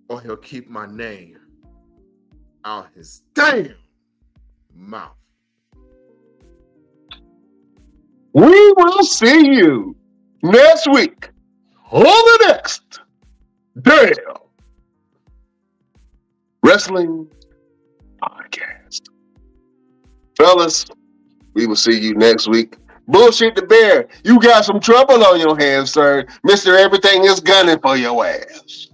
or 0.08 0.22
he'll 0.22 0.38
keep 0.38 0.70
my 0.70 0.86
name 0.86 1.38
out 2.64 2.88
his 2.95 3.24
damn 3.36 3.76
mouth. 4.74 5.12
We 8.38 8.72
will 8.77 9.03
see 9.03 9.47
you 9.47 9.95
next 10.43 10.88
week 10.91 11.31
on 11.89 12.03
the 12.03 12.45
next 12.49 12.99
Damn 13.81 14.14
Wrestling 16.64 17.27
Podcast. 18.22 19.09
Fellas, 20.38 20.85
we 21.55 21.65
will 21.65 21.76
see 21.76 21.99
you 21.99 22.14
next 22.14 22.47
week. 22.47 22.77
Bullshit 23.07 23.55
the 23.55 23.64
bear. 23.64 24.07
You 24.23 24.39
got 24.39 24.65
some 24.65 24.80
trouble 24.80 25.23
on 25.26 25.39
your 25.39 25.57
hands, 25.57 25.91
sir. 25.91 26.23
Mr. 26.45 26.77
Everything 26.77 27.23
is 27.26 27.39
gunning 27.39 27.80
for 27.80 27.97
your 27.97 28.23
ass. 28.23 28.89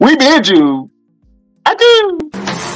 We 0.00 0.16
bid 0.16 0.48
you 0.48 0.90
adieu. 1.64 2.75